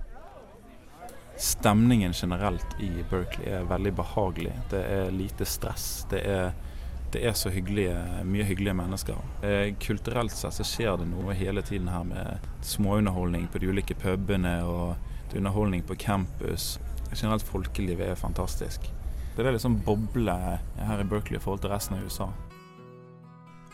Stemningen 1.40 2.14
generelt 2.14 2.80
i 2.80 2.90
Berkeley 3.10 3.48
er 3.48 3.64
veldig 3.64 3.94
behagelig. 3.96 4.52
Det 4.70 4.82
er 4.84 5.12
lite 5.16 5.46
stress. 5.48 6.06
Det 6.12 6.20
er, 6.28 6.52
det 7.14 7.22
er 7.30 7.38
så 7.40 7.50
hyggelige, 7.50 7.96
mye 8.28 8.44
hyggelige 8.44 8.74
mennesker. 8.76 9.22
Eh, 9.48 9.72
kulturelt 9.80 10.36
sett 10.36 10.58
så 10.58 10.68
skjer 10.68 11.00
det 11.00 11.08
noe 11.14 11.38
hele 11.40 11.64
tiden 11.64 11.88
her 11.88 12.04
med 12.04 12.50
småunderholdning 12.68 13.48
på 13.48 13.64
de 13.64 13.72
ulike 13.72 13.96
pubene 13.96 14.58
og 14.68 14.98
er 15.32 15.40
underholdning 15.40 15.88
på 15.88 15.96
campus. 15.96 16.76
Generelt 17.14 17.48
folkelivet 17.48 18.12
er 18.12 18.20
fantastisk. 18.20 18.92
Det 19.38 19.48
er 19.48 19.56
liksom 19.56 19.80
boble 19.88 20.36
her 20.36 21.00
i 21.00 21.08
Berkeley 21.08 21.40
i 21.40 21.44
forhold 21.44 21.64
til 21.64 21.72
resten 21.72 21.96
av 21.96 22.04
USA. 22.04 22.28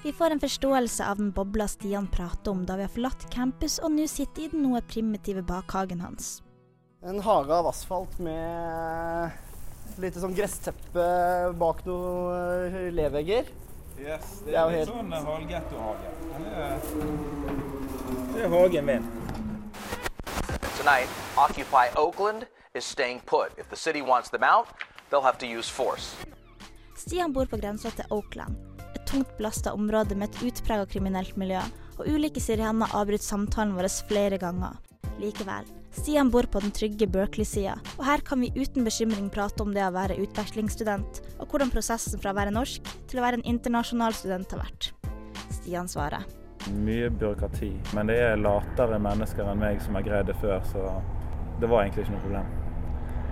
Vi 0.06 0.14
får 0.14 0.36
en 0.36 0.40
forståelse 0.40 1.06
av 1.10 1.18
den 1.18 1.34
bobla 1.34 1.66
Stian 1.66 2.06
prater 2.14 2.54
om 2.54 2.62
da 2.70 2.78
vi 2.78 2.86
har 2.86 2.94
forlatt 2.94 3.26
campus 3.34 3.82
og 3.82 3.96
nå 3.98 4.06
sitter 4.06 4.46
i 4.46 4.52
den 4.54 4.68
noe 4.70 4.86
primitive 4.86 5.42
bakhagen 5.42 6.06
hans. 6.06 6.45
En 7.06 7.20
hage 7.22 7.54
av 7.54 7.68
asfalt 7.70 8.16
med 8.20 9.32
lite 10.02 10.20
sånn 10.20 10.34
gressteppe 10.36 11.04
bak 11.60 11.84
noen 11.86 12.74
eh, 12.74 12.88
levegger. 12.94 13.52
Yes, 14.02 14.42
Det 14.46 14.56
er 14.56 14.64
jo 14.66 14.74
helt- 14.74 14.90
sånn 14.90 15.14
halvgettohage. 15.14 16.10
Det 18.34 18.42
er 18.44 18.50
hagen 18.50 18.86
min. 18.90 19.06
Tonight, 20.80 21.10
Occupy 21.38 21.86
Oakland 21.96 22.46
is 22.74 22.86
staying 22.86 23.22
put. 23.26 23.54
If 23.58 23.70
the 23.70 23.76
city 23.76 24.02
wants 24.02 24.30
them 24.30 24.44
out, 24.44 24.68
they'll 25.10 25.22
have 25.24 25.38
to 25.38 25.46
use 25.46 25.70
force. 25.70 26.16
Stian 26.98 27.32
bor 27.34 27.46
på 27.46 27.58
grensa 27.62 27.92
til 27.96 28.06
Oakland, 28.10 28.58
et 28.96 29.06
tungt 29.06 29.30
belasta 29.38 29.74
område 29.74 30.16
med 30.18 30.30
et 30.34 30.42
utprega 30.50 30.86
kriminelt 30.90 31.38
miljø, 31.38 31.62
og 32.00 32.08
ulike 32.08 32.42
sirener 32.42 32.88
avbryter 32.98 33.24
samtalen 33.24 33.76
vår 33.78 33.88
flere 34.10 34.38
ganger. 34.42 34.76
Likevel, 35.20 35.66
Stian 35.96 36.30
bor 36.30 36.44
på 36.52 36.60
den 36.60 36.74
trygge 36.76 37.08
Berkeley-sida, 37.08 37.78
og 37.96 38.04
her 38.06 38.22
kan 38.28 38.42
vi 38.44 38.52
uten 38.56 38.84
bekymring 38.84 39.30
prate 39.32 39.64
om 39.64 39.72
det 39.74 39.84
å 39.86 39.94
være 39.96 40.18
utvekslingsstudent, 40.26 41.22
og 41.40 41.48
hvordan 41.48 41.72
prosessen 41.72 42.20
fra 42.20 42.34
å 42.34 42.38
være 42.38 42.54
norsk 42.54 42.90
til 43.08 43.22
å 43.22 43.24
være 43.24 43.40
en 43.40 43.48
internasjonal 43.56 44.14
student 44.18 44.52
har 44.54 44.66
vært. 44.66 44.90
Stian 45.56 45.88
svarer. 45.90 46.28
Mye 46.76 47.08
byråkrati. 47.14 47.72
Men 47.96 48.10
det 48.12 48.18
er 48.26 48.42
latere 48.42 49.00
mennesker 49.02 49.48
enn 49.48 49.62
meg 49.62 49.80
som 49.86 49.96
har 49.96 50.06
greid 50.06 50.30
det 50.30 50.36
før, 50.42 50.60
så 50.68 50.84
det 51.62 51.70
var 51.72 51.86
egentlig 51.86 52.06
ikke 52.06 52.16
noe 52.18 52.24
problem. 52.26 52.54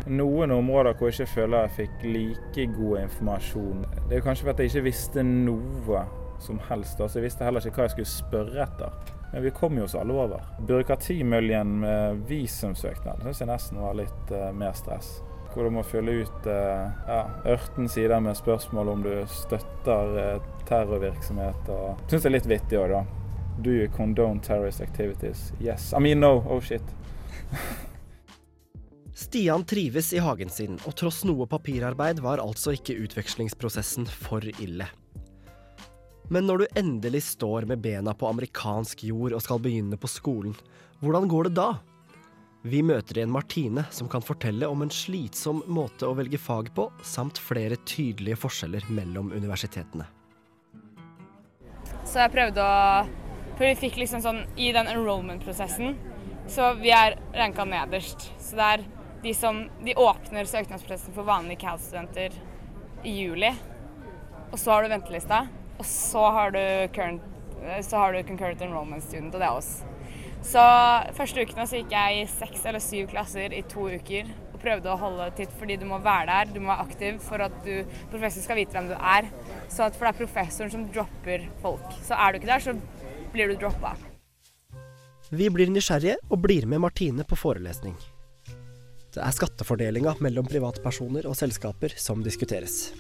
Noen 0.03 0.51
områder 0.51 0.95
hvor 0.99 1.11
jeg 1.11 1.19
ikke 1.19 1.33
føler 1.33 1.65
jeg 1.65 1.75
fikk 1.77 2.05
like 2.15 2.67
god 2.77 3.01
informasjon. 3.05 3.83
Det 4.09 4.17
er 4.17 4.23
kanskje 4.25 4.47
fordi 4.47 4.67
jeg 4.67 4.73
ikke 4.73 4.87
visste 4.87 5.23
noe 5.27 6.05
som 6.43 6.59
helst. 6.69 6.99
Altså, 6.99 7.19
jeg 7.19 7.27
visste 7.27 7.47
heller 7.47 7.63
ikke 7.63 7.81
hva 7.81 7.89
jeg 7.89 7.95
skulle 7.97 8.13
spørre 8.13 8.65
etter. 8.65 9.12
Men 9.33 9.43
vi 9.43 9.51
kom 9.51 9.77
jo 9.77 9.83
oss 9.83 9.95
alle 9.95 10.13
over. 10.13 10.41
Byråkratimøljen 10.67 11.79
med 11.81 12.19
visumsøknad 12.29 13.23
syns 13.25 13.39
jeg 13.41 13.49
nesten 13.49 13.79
var 13.81 13.95
litt 13.97 14.33
uh, 14.33 14.51
mer 14.53 14.75
stress. 14.77 15.15
Hvor 15.53 15.65
du 15.65 15.73
må 15.73 15.81
fylle 15.85 16.19
ut 16.21 16.45
uh, 16.45 16.91
ja, 17.07 17.17
18 17.49 17.89
sider 17.89 18.21
med 18.21 18.37
spørsmål 18.37 18.93
om 18.93 19.01
du 19.01 19.11
støtter 19.33 20.13
uh, 20.37 20.51
terrorvirksomhet. 20.69 21.73
og 21.73 22.05
Syns 22.11 22.27
det 22.27 22.29
er 22.29 22.35
litt 22.37 22.51
vittig 22.53 22.81
òg, 22.83 22.93
da. 22.93 23.01
Do 23.65 23.73
you 23.73 23.89
condone 23.97 24.41
terrorist 24.45 24.85
activities? 24.85 25.49
Yes. 25.59 25.89
I 25.97 26.01
mean 26.05 26.21
no. 26.21 26.35
Oh 26.45 26.61
shit. 26.61 26.85
Stian 29.17 29.65
trives 29.65 30.13
i 30.13 30.21
hagen 30.21 30.49
sin, 30.53 30.77
og 30.85 30.93
tross 30.97 31.23
noe 31.25 31.49
papirarbeid 31.49 32.21
var 32.21 32.41
altså 32.41 32.77
ikke 32.77 32.99
utvekslingsprosessen 33.01 34.05
for 34.09 34.45
ille. 34.61 34.93
Men 36.31 36.47
når 36.47 36.63
du 36.63 36.77
endelig 36.79 37.23
står 37.23 37.65
med 37.67 37.81
bena 37.83 38.13
på 38.15 38.29
amerikansk 38.29 39.03
jord 39.03 39.35
og 39.35 39.43
skal 39.43 39.59
begynne 39.63 39.99
på 39.99 40.07
skolen, 40.07 40.55
hvordan 41.03 41.27
går 41.27 41.49
det 41.49 41.57
da? 41.57 41.69
Vi 42.63 42.79
møter 42.79 43.17
igjen 43.17 43.33
Martine, 43.33 43.83
som 43.91 44.07
kan 44.07 44.23
fortelle 44.23 44.69
om 44.71 44.85
en 44.85 44.91
slitsom 44.93 45.65
måte 45.67 46.07
å 46.07 46.15
velge 46.15 46.39
fag 46.39 46.69
på, 46.75 46.85
samt 47.03 47.41
flere 47.43 47.75
tydelige 47.83 48.39
forskjeller 48.39 48.85
mellom 48.87 49.33
universitetene. 49.35 50.07
Så 52.07 52.21
jeg 52.21 52.33
prøvde 52.33 52.63
å 52.63 53.03
For 53.53 53.67
vi 53.67 53.75
fikk 53.77 53.99
liksom 53.99 54.23
sånn 54.23 54.39
I 54.57 54.71
den 54.73 54.87
enrollment-prosessen, 54.89 55.91
så 56.49 56.71
vi 56.79 56.89
er 56.89 57.19
ranka 57.35 57.67
nederst. 57.69 58.31
Så 58.41 58.57
det 58.57 58.69
er 58.69 58.85
de 59.23 59.33
som 59.37 59.59
De 59.85 59.93
åpner 59.93 60.49
søknadsprosessen 60.49 61.13
for 61.13 61.27
vanlige 61.27 61.61
CAL-studenter 61.61 62.33
i 63.03 63.13
juli. 63.19 63.51
Og 64.51 64.57
så 64.57 64.73
har 64.73 64.83
du 64.83 64.89
ventelista. 64.89 65.43
Og 65.83 65.87
så 65.91 66.23
har 66.31 66.55
du 66.55 66.63
current 66.95 67.29
så 67.83 67.99
har 67.99 68.13
du 68.13 68.23
concurrent 68.27 68.61
enrollment 68.61 69.03
student, 69.03 69.33
og 69.33 69.39
det 69.39 69.47
er 69.47 69.57
oss. 69.57 69.69
Så 70.43 70.63
første 71.15 71.45
ukene 71.45 71.65
så 71.69 71.79
gikk 71.79 71.93
jeg 71.95 72.17
i 72.17 72.23
seks 72.27 72.65
eller 72.67 72.83
syv 72.83 73.07
klasser 73.13 73.55
i 73.55 73.61
to 73.71 73.85
uker 73.87 74.27
og 74.51 74.57
prøvde 74.59 74.91
å 74.91 74.97
holde 74.99 75.29
titt, 75.37 75.53
fordi 75.59 75.77
du 75.79 75.85
må 75.87 76.01
være 76.03 76.27
der, 76.27 76.51
du 76.51 76.59
må 76.59 76.73
være 76.73 76.83
aktiv 76.83 77.21
for 77.23 77.43
at 77.45 77.55
du, 77.63 77.85
professoren 78.11 78.47
skal 78.47 78.59
vite 78.59 78.75
hvem 78.75 78.91
du 78.91 78.97
er. 78.97 79.29
Så 79.71 79.87
at 79.87 79.95
for 79.95 80.09
det 80.09 80.11
er 80.11 80.19
professoren 80.19 80.73
som 80.75 80.83
dropper 80.91 81.47
folk. 81.63 81.87
Så 82.03 82.19
er 82.19 82.33
du 82.33 82.41
ikke 82.41 82.51
der, 82.51 82.67
så 82.67 82.75
blir 83.31 83.53
du 83.53 83.55
droppa. 83.63 83.95
Vi 85.33 85.47
blir 85.49 85.71
nysgjerrige 85.71 86.19
og 86.27 86.43
blir 86.43 86.67
med 86.69 86.83
Martine 86.83 87.23
på 87.25 87.39
forelesning. 87.39 87.95
Det 89.13 89.21
er 89.23 89.33
skattefordelinga 89.33 90.17
mellom 90.25 90.45
privatpersoner 90.49 91.29
og 91.29 91.37
selskaper 91.39 91.95
som 92.01 92.25
diskuteres. 92.25 92.91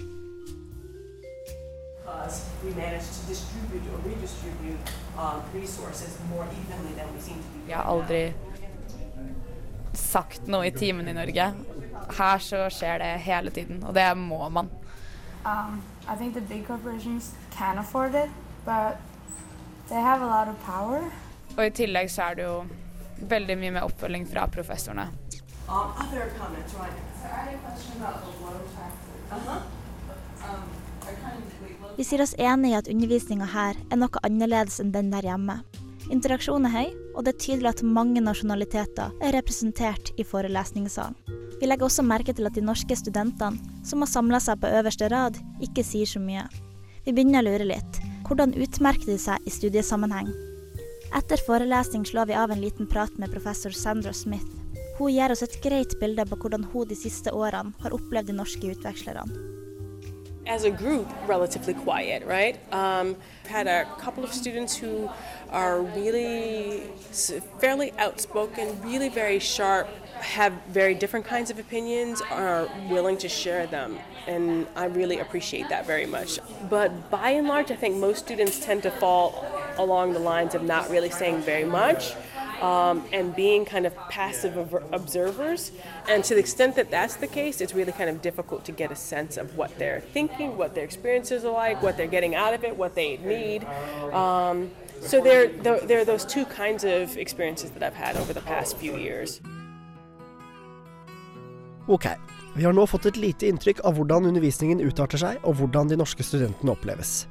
Because 2.23 2.45
we 2.63 2.71
managed 2.73 3.13
to 3.13 3.27
distribute 3.27 3.83
or 3.93 3.97
redistribute 4.09 4.79
um, 5.17 5.41
resources 5.53 6.17
more 6.29 6.45
evenly 6.45 6.93
than 6.95 7.13
we 7.13 7.21
seem 7.21 7.35
to 7.35 7.49
be. 7.53 7.69
Jeg 7.69 7.77
har 7.77 7.83
aldri 7.83 8.33
sagt 9.93 10.47
noe 10.47 10.67
i 10.67 10.71
timen 10.71 11.07
i 11.07 11.13
Norge. 11.13 11.53
Her 12.17 12.37
så 12.37 12.69
skjer 12.69 12.97
det 12.97 13.11
hele 13.27 13.51
tiden, 13.51 13.83
og 13.83 13.95
det 13.95 14.17
må 14.17 14.49
man. 14.49 14.69
Um, 15.45 15.81
I 16.07 16.15
think 16.15 16.33
the 16.33 16.41
big 16.41 16.67
corporations 16.67 17.33
can 17.51 17.77
afford 17.77 18.15
it, 18.15 18.29
but 18.65 18.97
they 19.89 20.01
have 20.01 20.21
a 20.21 20.25
lot 20.25 20.47
of 20.47 20.55
power. 20.65 21.11
Og 21.57 21.65
i 21.65 21.69
tillegg 21.69 22.11
så 22.11 22.29
er 22.29 22.39
det 22.39 22.43
jo 22.43 22.63
veldig 23.17 23.57
mye 23.57 23.71
med 23.71 23.81
oppfølging 23.81 24.27
fra 24.27 24.47
professorene. 24.47 25.09
Um, 25.69 25.93
other 25.97 26.31
comments, 26.39 26.73
right? 26.73 26.91
So 27.19 27.27
I 27.27 27.35
had 27.35 27.53
a 27.53 27.57
question 27.57 28.01
about 28.01 28.23
the 28.23 28.31
low 28.43 28.59
taxes. 28.75 29.19
Uh-huh. 29.31 29.61
Um, 30.43 30.63
I 31.03 31.11
kind 31.19 31.37
of, 31.37 31.62
Vi 31.93 32.03
sier 32.07 32.23
oss 32.23 32.33
enig 32.41 32.71
i 32.71 32.77
at 32.77 32.89
undervisninga 32.89 33.45
her 33.53 33.77
er 33.93 33.99
noe 34.01 34.21
annerledes 34.25 34.79
enn 34.81 34.93
den 34.95 35.11
der 35.13 35.25
hjemme. 35.27 35.59
Interaksjonen 36.11 36.65
er 36.67 36.73
høy, 36.73 36.95
og 37.13 37.23
det 37.23 37.35
er 37.35 37.43
tydelig 37.43 37.69
at 37.69 37.83
mange 37.85 38.21
nasjonaliteter 38.23 39.13
er 39.21 39.35
representert 39.37 40.09
i 40.17 40.25
forelesningssalen. 40.25 41.15
Vi 41.61 41.69
legger 41.69 41.87
også 41.87 42.03
merke 42.03 42.33
til 42.35 42.49
at 42.49 42.57
de 42.57 42.63
norske 42.65 42.97
studentene, 42.97 43.61
som 43.85 44.01
har 44.03 44.09
samla 44.11 44.41
seg 44.41 44.59
på 44.59 44.71
øverste 44.73 45.07
rad, 45.13 45.37
ikke 45.63 45.85
sier 45.85 46.09
så 46.09 46.19
mye. 46.19 46.47
Vi 47.05 47.13
begynner 47.13 47.43
å 47.43 47.51
lure 47.51 47.69
litt. 47.69 48.01
Hvordan 48.27 48.57
utmerker 48.57 49.13
de 49.13 49.19
seg 49.21 49.45
i 49.45 49.53
studiesammenheng? 49.53 50.33
Etter 51.13 51.41
forelesning 51.45 52.07
slår 52.09 52.31
vi 52.31 52.39
av 52.41 52.51
en 52.51 52.61
liten 52.63 52.89
prat 52.89 53.13
med 53.21 53.31
professor 53.31 53.71
Sandra 53.71 54.15
Smith. 54.17 54.49
Hun 54.97 55.13
gir 55.13 55.31
oss 55.31 55.45
et 55.45 55.59
greit 55.61 55.93
bilde 56.01 56.25
på 56.25 56.41
hvordan 56.41 56.65
hun 56.73 56.89
de 56.89 56.97
siste 56.97 57.31
årene 57.31 57.73
har 57.85 57.95
opplevd 57.95 58.31
de 58.31 58.39
norske 58.41 58.73
utvekslerne. 58.73 59.29
As 60.45 60.63
a 60.63 60.71
group, 60.71 61.07
relatively 61.25 61.73
quiet, 61.73 62.25
right? 62.25 62.57
Um, 62.73 63.15
had 63.47 63.67
a 63.67 63.85
couple 63.97 64.23
of 64.23 64.33
students 64.33 64.75
who 64.75 65.09
are 65.49 65.81
really 65.81 66.81
fairly 67.59 67.91
outspoken, 67.97 68.81
really 68.81 69.09
very 69.09 69.39
sharp, 69.39 69.87
have 70.15 70.53
very 70.69 70.95
different 70.95 71.25
kinds 71.25 71.49
of 71.49 71.59
opinions, 71.59 72.21
are 72.29 72.67
willing 72.89 73.17
to 73.17 73.29
share 73.29 73.67
them. 73.67 73.99
And 74.27 74.67
I 74.75 74.85
really 74.85 75.19
appreciate 75.19 75.69
that 75.69 75.85
very 75.85 76.05
much. 76.05 76.39
But 76.69 77.09
by 77.09 77.31
and 77.31 77.47
large, 77.47 77.71
I 77.71 77.75
think 77.75 77.97
most 77.97 78.19
students 78.19 78.59
tend 78.63 78.83
to 78.83 78.91
fall 78.91 79.45
along 79.77 80.13
the 80.13 80.19
lines 80.19 80.55
of 80.55 80.63
not 80.63 80.89
really 80.89 81.09
saying 81.09 81.41
very 81.41 81.65
much 81.65 82.13
um, 82.61 83.03
and 83.11 83.35
being 83.35 83.65
kind 83.65 83.85
of 83.85 83.95
passive 84.09 84.57
ob- 84.57 84.83
observers. 84.91 85.71
And 86.07 86.23
to 86.23 86.33
the 86.33 86.39
extent 86.39 86.75
that 86.75 86.91
that's 86.91 87.15
the 87.17 87.27
case, 87.27 87.61
it's 87.61 87.73
really 87.73 87.91
kind 87.91 88.09
of 88.09 88.21
difficult 88.21 88.65
to 88.65 88.71
get 88.71 88.91
a 88.91 88.95
sense 88.95 89.37
of 89.37 89.57
what 89.57 89.77
they're 89.77 90.01
thinking, 90.01 90.57
what 90.57 90.75
their 90.75 90.83
experiences 90.83 91.45
are 91.45 91.53
like, 91.53 91.81
what 91.81 91.97
they're 91.97 92.07
getting 92.07 92.35
out 92.35 92.53
of 92.53 92.63
it, 92.63 92.75
what 92.77 92.95
they 92.95 93.17
need. 93.17 93.63
Um, 94.13 94.71
so 95.01 95.21
there, 95.21 95.47
there, 95.47 95.99
are 95.99 96.05
those 96.05 96.25
two 96.25 96.45
kinds 96.45 96.83
of 96.83 97.17
experiences 97.17 97.71
that 97.71 97.83
I've 97.83 97.93
had 97.93 98.15
over 98.17 98.33
the 98.33 98.41
past 98.41 98.77
few 98.77 98.97
years. 98.97 99.41
Ok, 101.87 102.05
vi 102.55 102.63
har 102.63 102.73
nå 102.73 102.85
fått 102.87 103.09
et 103.09 103.17
lite 103.19 103.49
inntrykk 103.51 103.81
av 103.83 103.97
hvordan 103.97 104.29
undervisningen 104.29 104.79
utarter 104.79 105.19
seg, 105.19 105.41
og 105.43 105.57
hvordan 105.59 105.91
de 105.91 105.97
norske 105.99 106.23
studentene 106.23 106.71
oppleves. 106.71 107.25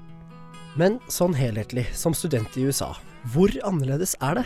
Men 0.77 0.99
sånn 1.09 1.33
helhetlig, 1.37 1.87
som 1.97 2.13
student 2.17 2.53
i 2.61 2.67
USA, 2.69 2.93
hvor 3.31 3.53
annerledes 3.63 4.17
er 4.21 4.41
det? 4.41 4.45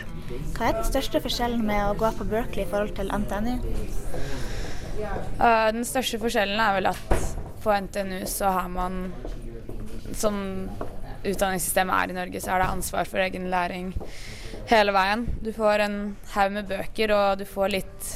Hva 0.57 0.69
er 0.69 0.75
den 0.77 0.85
største 0.85 1.21
forskjellen 1.23 1.63
med 1.65 1.81
å 1.81 1.95
gå 1.97 2.11
på 2.19 2.27
Berkeley 2.29 2.65
i 2.65 2.69
forhold 2.69 2.93
til 2.97 3.09
NTNU? 3.09 3.55
Uh, 5.37 5.69
den 5.73 5.85
største 5.85 6.19
forskjellen 6.21 6.61
er 6.61 6.77
vel 6.77 6.91
at 6.91 7.15
på 7.63 7.73
NTNU 7.73 8.21
så 8.29 8.51
har 8.53 8.69
man, 8.69 9.09
som 10.13 10.37
utdanningssystemet 11.25 11.95
er 11.97 12.13
i 12.13 12.17
Norge, 12.19 12.41
så 12.41 12.53
er 12.53 12.63
det 12.63 12.69
ansvar 12.75 13.09
for 13.09 13.23
egen 13.25 13.49
læring 13.51 13.91
hele 14.69 14.93
veien. 14.93 15.25
Du 15.41 15.51
får 15.55 15.87
en 15.87 15.99
haug 16.35 16.53
med 16.59 16.69
bøker, 16.69 17.13
og 17.15 17.41
du 17.41 17.45
får 17.49 17.73
litt 17.73 18.11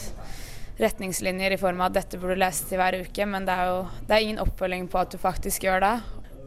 retningslinjer 0.82 1.54
i 1.54 1.60
form 1.62 1.82
av 1.82 1.92
at 1.92 2.00
dette 2.00 2.22
burde 2.22 2.38
du 2.38 2.44
lese 2.44 2.70
til 2.70 2.82
hver 2.82 3.02
uke, 3.02 3.28
men 3.30 3.50
det 3.50 3.58
er 3.58 3.74
jo 3.74 3.82
det 4.06 4.16
er 4.16 4.28
ingen 4.28 4.42
oppfølging 4.46 4.88
på 4.92 5.02
at 5.02 5.14
du 5.14 5.20
faktisk 5.22 5.66
gjør 5.68 5.84
det. 5.84 5.96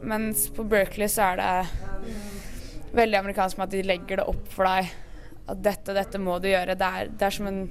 Mens 0.05 0.47
på 0.53 0.65
Berkeley 0.67 1.11
så 1.11 1.33
er 1.33 1.39
det 1.41 2.15
veldig 2.95 3.19
amerikansk 3.19 3.59
med 3.59 3.67
at 3.67 3.75
de 3.75 3.83
legger 3.85 4.21
det 4.21 4.27
opp 4.31 4.47
for 4.53 4.69
deg. 4.69 4.93
At 5.51 5.61
dette 5.65 5.95
dette 5.97 6.21
må 6.21 6.39
du 6.41 6.49
gjøre. 6.49 6.77
Det 6.79 6.91
er, 6.99 7.11
det 7.11 7.27
er 7.27 7.35
som 7.35 7.49
en 7.49 7.65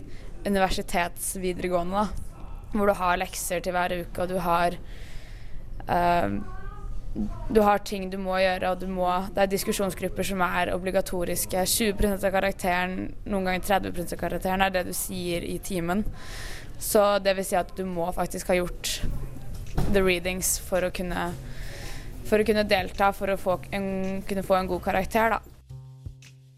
universitetsvideregående, 0.44 2.04
da. 2.04 2.50
Hvor 2.74 2.90
du 2.90 2.98
har 2.98 3.18
lekser 3.20 3.62
til 3.62 3.74
hver 3.74 3.94
uke, 4.02 4.24
og 4.24 4.30
du 4.30 4.38
har 4.42 4.76
eh, 5.88 6.38
du 7.48 7.60
har 7.62 7.78
ting 7.86 8.08
du 8.10 8.16
må 8.18 8.40
gjøre, 8.42 8.72
og 8.74 8.88
må, 8.90 9.06
det 9.34 9.44
er 9.44 9.50
diskusjonsgrupper 9.52 10.26
som 10.26 10.40
er 10.42 10.72
obligatoriske. 10.74 11.62
20% 11.62 12.26
av 12.26 12.34
karakteren, 12.34 12.96
noen 13.30 13.46
ganger 13.46 13.68
30% 13.68 14.16
av 14.16 14.22
karakteren, 14.24 14.64
er 14.64 14.74
det 14.74 14.86
du 14.88 14.94
sier 14.98 15.46
i 15.46 15.60
timen. 15.62 16.02
Så 16.82 17.04
det 17.22 17.36
vil 17.38 17.46
si 17.46 17.56
at 17.58 17.70
du 17.78 17.84
må 17.86 18.08
faktisk 18.16 18.50
ha 18.50 18.58
gjort 18.58 18.96
the 19.94 20.02
readings 20.02 20.56
for 20.58 20.82
å 20.82 20.90
kunne, 20.94 21.28
for 22.34 22.42
å 22.42 22.46
kunne 22.48 22.64
delta, 22.66 23.12
for 23.14 23.30
å 23.30 23.36
få 23.38 23.60
en, 23.70 23.84
kunne 24.26 24.42
få 24.42 24.56
en 24.58 24.66
god 24.66 24.82
karakter, 24.82 25.36
da. 25.36 25.38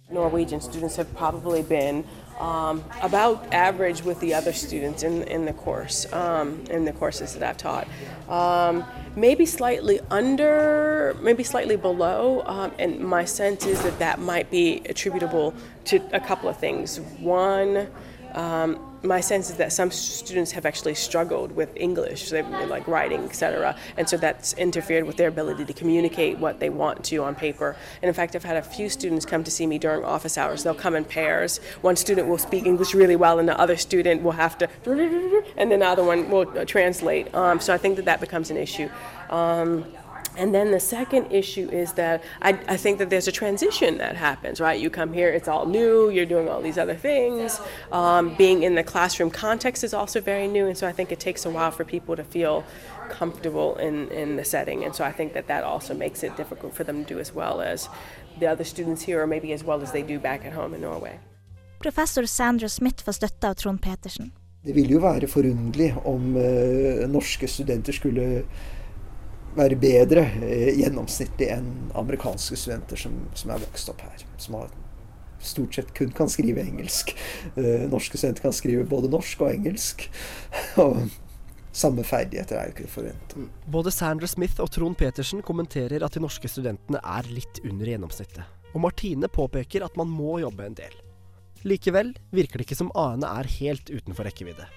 Norwegian 0.09 0.63
students 0.63 0.97
have 0.97 1.13
probably 1.17 1.63
been 1.63 2.05
um, 2.41 2.83
about 3.03 3.53
average 3.53 4.03
with 4.03 4.19
the 4.21 4.33
other 4.33 4.53
students 4.55 5.03
in, 5.03 5.25
in 5.25 5.45
the 5.45 5.53
course, 5.53 6.11
um, 6.15 6.65
in 6.71 6.87
the 6.87 6.93
courses 6.93 7.35
that 7.35 7.43
I've 7.43 7.59
taught. 7.59 7.89
Um, 8.31 8.85
maybe 9.17 9.45
slightly 9.45 10.01
under, 10.11 11.15
maybe 11.21 11.43
slightly 11.43 11.77
below, 11.77 12.43
um, 12.47 12.73
and 12.79 13.01
my 13.01 13.27
sense 13.27 13.67
is 13.67 13.83
that 13.83 13.99
that 13.99 14.19
might 14.19 14.51
be 14.51 14.81
attributable 14.89 15.53
to 15.87 16.01
a 16.15 16.21
couple 16.21 16.49
of 16.49 16.57
things. 16.57 17.01
One, 17.21 17.89
um, 18.33 18.86
my 19.03 19.21
sense 19.21 19.51
is 19.51 19.57
that 19.57 19.73
some 19.73 19.91
students 19.91 20.53
have 20.53 20.67
actually 20.67 20.95
struggled 20.95 21.53
with 21.53 21.71
English, 21.77 22.33
like 22.33 22.87
writing, 22.89 23.25
etc., 23.25 23.77
and 23.97 24.09
so 24.09 24.17
that's 24.17 24.53
interfered 24.55 25.05
with 25.05 25.17
their 25.17 25.29
ability 25.29 25.65
to 25.65 25.73
communicate 25.73 26.39
what 26.39 26.61
they 26.61 26.71
want 26.71 27.05
to 27.05 27.23
on 27.23 27.35
paper. 27.35 27.77
And 28.03 28.09
in 28.09 28.15
fact, 28.15 28.35
I've 28.35 28.45
had 28.45 28.57
a 28.57 28.63
few 28.63 28.89
students 28.89 29.25
come 29.25 29.45
to 29.45 29.51
see 29.51 29.67
me 29.67 29.79
during 29.79 30.05
office 30.05 30.39
hours. 30.39 30.63
They'll 30.63 30.75
come 30.75 30.95
in 30.95 31.05
pairs. 31.05 31.59
One 31.83 31.97
student 31.97 32.29
will 32.29 32.39
speak 32.39 32.67
English 32.67 32.95
really 32.95 33.17
well, 33.17 33.39
and 33.39 33.49
the 33.49 33.59
other 33.59 33.77
student 33.77 34.23
will 34.23 34.33
have 34.33 34.59
to, 34.59 34.69
and 35.57 35.71
then 35.71 35.81
the 35.81 35.87
other 35.87 36.05
one 36.05 36.31
will 36.31 36.49
uh, 36.59 36.65
translate. 36.65 37.35
Um, 37.35 37.61
so 37.61 37.73
I 37.73 37.79
think 37.79 37.97
that 37.97 38.05
that 38.07 38.21
becomes 38.21 38.51
an 38.51 38.57
issue. 38.57 38.89
Um, 39.31 39.85
and 40.37 40.55
then 40.55 40.71
the 40.71 40.81
second 40.81 41.33
issue 41.33 41.69
is 41.71 41.93
that 41.95 42.23
I, 42.43 42.51
I, 42.69 42.77
think 42.77 42.99
that 42.99 43.11
there's 43.11 43.29
a 43.29 43.33
transition 43.33 43.99
that 43.99 44.17
happens, 44.17 44.61
right? 44.61 44.79
You 44.79 44.91
come 44.91 45.13
here, 45.13 45.31
it's 45.31 45.49
all 45.49 45.67
new, 45.67 46.11
you're 46.11 46.27
doing 46.27 46.49
all 46.49 46.61
these 46.61 46.79
other 46.79 46.95
things. 46.95 47.61
Um, 47.93 48.35
being 48.37 48.63
in 48.63 48.75
the 48.75 48.83
classroom 48.83 49.31
context 49.31 49.83
is 49.85 49.95
also 49.95 50.21
very 50.21 50.47
new, 50.47 50.67
and 50.67 50.77
so 50.77 50.87
I 50.87 50.93
think 50.93 51.11
it 51.13 51.21
takes 51.21 51.47
a 51.47 51.51
while 51.51 51.71
for 51.71 51.85
people 51.85 52.17
to 52.17 52.25
feel 52.25 52.65
comfortable 53.09 53.77
in, 53.77 54.09
in 54.11 54.37
the 54.37 54.45
setting. 54.45 54.85
And 54.85 54.95
so 54.95 55.05
I 55.05 55.13
think 55.13 55.33
that 55.33 55.47
that 55.49 55.65
also 55.65 55.95
makes 55.95 56.23
it 56.23 56.37
difficult 56.37 56.75
for 56.75 56.85
them 56.85 57.05
to 57.05 57.15
do 57.15 57.21
as 57.21 57.35
well 57.35 57.61
as 57.61 57.89
the 58.39 58.47
other 58.47 58.65
students 58.65 59.03
here, 59.03 59.23
or 59.23 59.27
maybe 59.27 59.53
as 59.53 59.65
well 59.65 59.83
as 59.83 59.93
they 59.93 60.03
do 60.03 60.19
back 60.19 60.45
at 60.45 60.53
home 60.53 60.75
in 60.75 60.81
Norway. 60.81 61.19
Professor 61.79 62.27
Sandra 62.27 62.69
Smith 62.69 63.05
får 63.05 63.13
støtte 63.13 63.49
av 63.49 63.55
Trond 63.55 63.83
Petersen. 63.83 64.33
Det 64.67 64.75
ville 64.75 64.97
jo 64.97 65.01
være 65.01 65.29
forunderlig 65.31 65.93
om 66.05 66.37
uh, 66.37 67.05
norske 67.09 67.47
studenter 67.49 67.95
skulle 67.95 68.43
være 69.57 69.79
bedre 69.81 70.27
eh, 70.45 70.73
gjennomsnittlig 70.81 71.51
enn 71.55 71.71
amerikanske 71.97 72.59
studenter 72.61 73.01
som, 73.01 73.15
som, 73.37 73.53
er 73.55 73.63
vokst 73.65 73.93
opp 73.93 74.03
her. 74.05 74.27
Som 74.43 74.61
har, 74.61 74.75
stort 75.47 75.77
sett 75.77 75.93
kun 75.95 76.11
kan 76.17 76.31
skrive 76.33 76.65
engelsk. 76.65 77.13
Eh, 77.55 77.87
norske 77.91 78.19
studenter 78.19 78.49
kan 78.49 78.57
skrive 78.57 78.87
både 78.89 79.11
norsk 79.13 79.45
og 79.45 79.53
engelsk. 79.53 80.07
og 80.83 81.07
samme 81.77 82.05
ferdigheter 82.09 82.59
er 82.59 82.71
jo 82.71 82.77
ikke 82.77 82.93
forventet. 82.93 83.49
Både 83.71 83.93
Sandra 83.93 84.29
Smith 84.31 84.63
og 84.65 84.73
Trond 84.73 84.97
Petersen 84.99 85.45
kommenterer 85.45 86.05
at 86.05 86.17
de 86.17 86.25
norske 86.25 86.51
studentene 86.51 87.03
er 87.03 87.29
litt 87.31 87.61
under 87.65 87.93
gjennomsnittet. 87.93 88.55
Og 88.73 88.83
Martine 88.85 89.29
påpeker 89.33 89.85
at 89.85 89.97
man 89.97 90.09
må 90.13 90.41
jobbe 90.43 90.67
en 90.67 90.77
del. 90.77 90.97
Likevel 91.67 92.13
virker 92.35 92.61
det 92.61 92.69
ikke 92.69 92.79
som 92.79 92.93
A-ene 92.95 93.29
er 93.41 93.49
helt 93.59 93.89
utenfor 93.91 94.29
rekkevidde. 94.29 94.69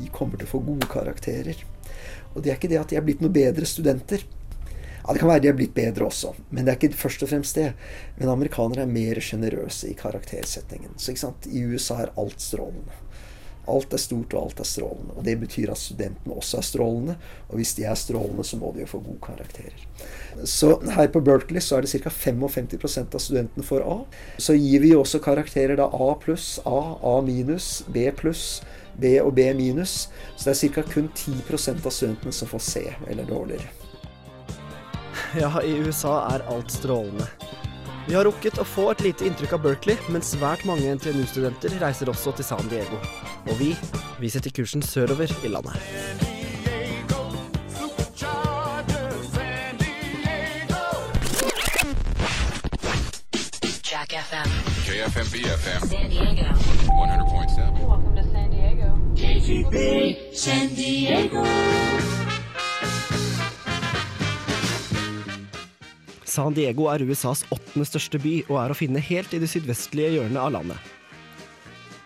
De 0.00 0.10
kommer 0.14 0.40
til 0.40 0.48
å 0.48 0.54
få 0.56 0.62
gode 0.64 0.88
karakterer. 0.90 1.60
Og 2.34 2.42
det 2.42 2.52
er 2.52 2.58
ikke 2.58 2.70
det 2.72 2.80
at 2.80 2.92
de 2.92 2.98
er 2.98 3.06
blitt 3.06 3.22
noe 3.24 3.32
bedre 3.34 3.68
studenter. 3.68 4.24
Ja, 5.00 5.12
Det 5.12 5.20
kan 5.20 5.30
være 5.30 5.42
de 5.42 5.48
er 5.48 5.56
blitt 5.58 5.74
bedre 5.74 6.06
også, 6.06 6.34
men 6.50 6.64
det 6.64 6.72
er 6.72 6.78
ikke 6.78 6.96
først 7.00 7.22
og 7.24 7.30
fremst 7.32 7.56
det. 7.56 7.72
Men 8.18 8.28
amerikanere 8.30 8.84
er 8.84 8.90
mer 8.90 9.20
sjenerøse 9.24 9.88
i 9.90 9.96
karaktersetningen. 9.98 10.92
Så 10.96 11.12
ikke 11.12 11.24
sant? 11.24 11.48
I 11.48 11.64
USA 11.64 12.02
er 12.04 12.12
alt 12.20 12.40
strålende. 12.40 12.98
Alt 13.70 13.92
er 13.94 14.00
stort, 14.02 14.34
og 14.34 14.48
alt 14.48 14.60
er 14.62 14.66
strålende. 14.68 15.14
Og 15.16 15.24
Det 15.24 15.36
betyr 15.40 15.70
at 15.70 15.78
studentene 15.78 16.34
også 16.34 16.58
er 16.58 16.66
strålende. 16.66 17.16
Og 17.48 17.60
hvis 17.60 17.74
de 17.76 17.84
er 17.84 17.98
strålende, 17.98 18.44
så 18.44 18.58
må 18.60 18.72
de 18.74 18.82
jo 18.82 18.90
få 18.90 19.02
gode 19.04 19.20
karakterer. 19.22 19.84
Så 20.44 20.72
her 20.96 21.10
på 21.12 21.22
Berkeley 21.24 21.60
så 21.60 21.76
er 21.76 21.86
det 21.86 21.90
ca. 21.90 22.10
55% 22.10 23.14
av 23.14 23.20
studentene 23.20 23.66
får 23.66 23.86
A. 23.86 23.98
Så 24.38 24.56
gir 24.58 24.80
vi 24.80 24.94
også 24.96 25.20
karakterer 25.22 25.76
da 25.76 25.86
A 25.86 26.14
pluss, 26.22 26.58
A, 26.66 26.80
A 27.02 27.20
minus, 27.24 27.82
B 27.88 28.10
pluss, 28.16 28.62
B 28.98 29.18
og 29.22 29.34
B 29.36 29.50
minus. 29.54 30.08
Så 30.36 30.50
det 30.50 30.56
er 30.56 30.74
ca. 30.74 30.82
kun 30.94 31.10
10% 31.14 31.86
av 31.86 31.94
studentene 31.94 32.32
som 32.32 32.48
får 32.48 32.64
C 32.66 32.86
eller 33.06 33.28
dårligere. 33.28 33.68
Ja, 35.38 35.60
i 35.62 35.76
USA 35.78 36.16
er 36.34 36.46
alt 36.50 36.72
strålende. 36.72 37.26
Vi 38.08 38.16
har 38.16 38.24
rukket 38.26 38.58
å 38.58 38.64
få 38.66 38.88
et 38.90 39.02
lite 39.04 39.26
inntrykk 39.28 39.52
av 39.54 39.62
Berkeley, 39.62 39.98
men 40.10 40.24
svært 40.24 40.64
mange 40.66 40.88
NTNU-studenter 40.96 41.76
reiser 41.78 42.10
også 42.10 42.32
til 42.34 42.48
San 42.48 42.66
Diego. 42.72 42.98
Og 43.46 43.54
vi, 43.60 43.74
vi 44.18 44.30
setter 44.32 44.50
kursen 44.56 44.82
sørover 44.82 45.30
i 45.44 45.52
landet. 45.52 45.78
Jack 53.90 54.16
FM. 54.26 54.50
KFM 54.88 55.30
BFM. 55.30 55.88
San 55.88 56.10
Diego. 56.10 56.50
100.7. 56.50 57.89
San 59.50 60.68
Diego. 60.76 61.42
San 66.24 66.54
Diego 66.54 66.86
er 66.92 67.02
USAs 67.02 67.42
åttende 67.50 67.88
største 67.88 68.20
by 68.22 68.34
og 68.44 68.60
er 68.62 68.70
å 68.70 68.76
finne 68.78 69.02
helt 69.02 69.34
i 69.34 69.40
det 69.42 69.48
sydvestlige 69.50 70.12
hjørnet 70.14 70.38
av 70.38 70.52
landet. 70.54 70.78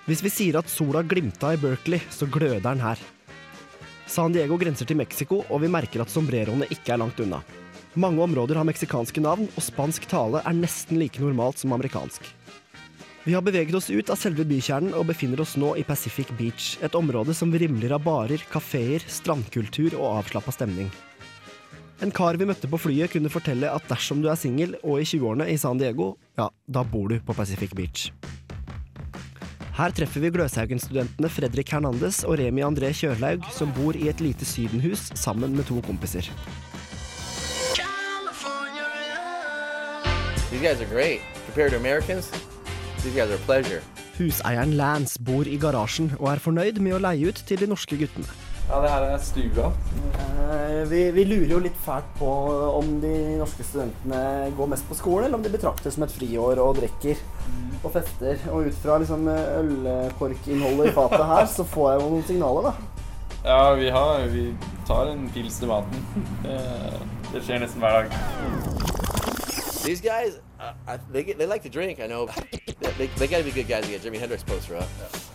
Hvis 0.09 0.25
vi 0.25 0.33
sier 0.33 0.57
at 0.57 0.73
sola 0.73 1.03
glimta 1.05 1.53
i 1.53 1.61
Berkeley, 1.61 2.01
så 2.09 2.25
gløder 2.25 2.65
den 2.65 2.81
her. 2.81 3.03
San 4.09 4.33
Diego 4.33 4.57
grenser 4.57 4.89
til 4.89 4.97
Mexico, 5.03 5.43
og 5.51 5.61
vi 5.67 5.73
merker 5.73 6.01
at 6.01 6.13
sombreroene 6.13 6.71
ikke 6.73 6.97
er 6.97 7.03
langt 7.05 7.21
unna. 7.21 7.43
Mange 7.93 8.25
områder 8.25 8.57
har 8.57 8.69
meksikanske 8.71 9.21
navn, 9.21 9.53
og 9.53 9.69
spansk 9.69 10.09
tale 10.09 10.41
er 10.49 10.57
nesten 10.57 10.97
like 10.97 11.21
normalt 11.21 11.61
som 11.61 11.77
amerikansk. 11.77 12.25
Vi 13.27 13.33
har 13.35 13.43
beveget 13.43 13.75
oss 13.75 13.91
ut 13.91 14.11
av 14.13 14.19
selve 14.21 14.45
bykjernen 14.45 14.93
og 14.93 15.07
befinner 15.09 15.41
oss 15.41 15.55
nå 15.57 15.71
i 15.81 15.85
Pacific 15.89 16.29
Beach, 16.37 16.75
et 16.85 16.93
område 16.99 17.33
som 17.33 17.49
vrimler 17.55 17.95
av 17.97 18.03
barer, 18.05 18.43
kafeer, 18.53 19.01
strandkultur 19.09 19.97
og 19.97 20.19
avslappa 20.19 20.53
stemning. 20.53 20.91
En 22.05 22.13
kar 22.13 22.37
vi 22.37 22.45
møtte 22.45 22.69
på 22.69 22.83
flyet 22.83 23.15
kunne 23.15 23.33
fortelle 23.33 23.71
at 23.73 23.89
dersom 23.89 24.21
du 24.21 24.29
er 24.29 24.37
singel 24.37 24.77
og 24.83 25.01
i 25.01 25.09
20-årene 25.09 25.49
i 25.49 25.57
San 25.57 25.81
Diego, 25.81 26.11
ja, 26.37 26.51
da 26.69 26.85
bor 26.85 27.09
du 27.09 27.17
på 27.25 27.33
Pacific 27.39 27.73
Beach. 27.73 28.11
Her 29.75 29.97
treffer 29.97 30.21
vi 30.21 30.35
Gløshaugen-studentene 30.37 31.33
Fredrik 31.33 31.73
Hernandez 31.73 32.21
og 32.29 32.37
Remi 32.43 32.61
André 32.63 32.93
Kjørlaug, 32.93 33.49
som 33.57 33.73
bor 33.73 33.97
i 33.97 34.11
et 34.13 34.21
lite 34.21 34.45
sydenhus 34.45 35.09
sammen 35.17 35.57
med 35.57 35.65
to 35.73 35.81
kompiser. 35.89 36.29
These 40.51 40.61
guys 40.61 40.81
are 40.85 40.93
great. 40.93 41.25
Compared 41.49 41.73
to 41.73 41.79
Americans, 41.79 42.29
Huseieren 44.19 44.77
Lance 44.79 45.19
bor 45.21 45.47
i 45.51 45.57
garasjen 45.61 46.13
og 46.21 46.29
er 46.33 46.43
fornøyd 46.43 46.79
med 46.83 46.97
å 46.97 47.03
leie 47.03 47.29
ut 47.29 47.41
til 47.49 47.61
de 47.61 47.67
norske 47.71 47.99
guttene. 48.01 48.27
Ja, 48.65 48.79
det 48.81 48.89
her 48.89 49.05
er 49.11 49.19
stua. 49.21 49.67
Eh, 50.17 50.85
Vi, 50.89 51.01
vi 51.13 51.25
lurer 51.29 51.51
jo 51.53 51.59
litt 51.67 51.77
fælt 51.85 52.07
på 52.17 52.29
om 52.79 52.95
de 53.03 53.13
norske 53.41 53.65
studentene 53.67 54.51
går 54.57 54.71
mest 54.73 54.87
på 54.89 54.97
skolen, 54.97 55.27
eller 55.27 55.37
om 55.37 55.45
de 55.45 55.53
betraktes 55.53 55.99
som 55.99 56.07
et 56.07 56.15
friår 56.15 56.61
og 56.63 56.79
drikker 56.79 57.21
og 57.85 57.91
fester. 57.93 58.41
Og 58.55 58.71
ut 58.71 58.79
fra 58.81 58.97
liksom 59.03 59.29
ølkorkinnholdet 59.29 60.89
i 60.89 60.95
fatet 60.97 61.27
her, 61.29 61.45
så 61.53 61.67
får 61.75 61.91
jeg 61.93 62.01
jo 62.01 62.11
noen 62.15 62.27
signaler, 62.31 62.71
da. 62.71 62.75
Ja, 63.45 63.75
vi, 63.77 63.91
har, 63.93 64.25
vi 64.33 64.47
tar 64.89 65.11
en 65.13 65.27
pils 65.35 65.59
til 65.61 65.69
maten. 65.69 66.07
Det, 66.45 66.57
det 67.35 67.43
skjer 67.45 67.61
nesten 67.65 67.83
hver 67.85 67.99
dag. 67.99 68.07
These 69.85 70.01
guys, 70.01 70.39
uh, 70.61 70.73
I, 70.87 70.99
they, 71.13 71.23
get, 71.23 71.39
they 71.39 71.47
like 71.47 71.63
to 71.63 71.69
drink, 71.69 72.01
I 72.01 72.07
know. 72.07 72.29
They, 72.99 73.07
they 73.19 73.27
gotta 73.27 73.45
be 73.45 73.51
good 73.51 73.69
guys 73.69 73.85
to 73.85 73.91
get 73.91 74.03
Jimi 74.03 74.19
Hendrix 74.19 74.43
poster 74.45 74.77
up. 74.77 74.89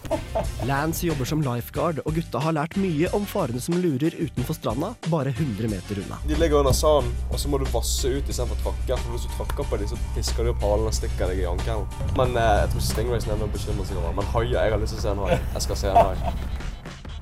Lance 0.67 1.03
jobber 1.03 1.25
som 1.25 1.41
lifeguard, 1.41 1.99
og 2.05 2.15
gutta 2.15 2.39
har 2.41 2.55
lært 2.55 2.77
mye 2.81 3.09
om 3.13 3.25
farene 3.29 3.61
som 3.61 3.77
lurer 3.81 4.15
utenfor 4.17 4.57
stranda, 4.57 4.93
bare 5.09 5.33
100 5.33 5.69
meter 5.69 6.01
unna. 6.03 6.17
De 6.27 6.37
ligger 6.39 6.61
under 6.61 6.73
sanden, 6.73 7.11
og 7.29 7.39
så 7.39 7.49
må 7.49 7.59
du 7.61 7.65
vasse 7.73 8.09
ut 8.09 8.29
istedenfor 8.29 8.57
å 8.57 8.63
tråkke. 8.63 8.97
For 9.01 9.15
hvis 9.15 9.27
du 9.27 9.35
tråkker 9.35 9.69
på 9.69 9.81
dem, 9.81 9.91
så 9.91 9.99
pisker 10.15 10.47
de 10.47 10.53
opp 10.53 10.63
halen 10.65 10.89
og 10.89 10.95
stikker 10.97 11.33
deg 11.33 11.43
i 11.43 11.49
ankelen. 11.49 11.85
Men 12.17 12.37
eh, 12.37 12.55
jeg 12.63 12.71
tror 12.71 12.83
ikke 12.83 12.89
Stingrays 12.93 13.29
nevner 13.29 13.49
å 13.49 13.53
bekymre 13.53 13.85
seg 13.89 14.01
over. 14.01 14.17
Men 14.17 14.33
haier, 14.33 14.57
jeg 14.57 14.75
har 14.75 14.83
lyst 14.85 14.95
til 14.95 15.03
å 15.03 15.05
se 15.05 15.13
en 15.13 15.23
hai. 15.25 15.39
Jeg 15.57 15.67
skal 15.67 15.81
se 15.83 15.93
en 15.93 16.01
hai. 16.09 16.35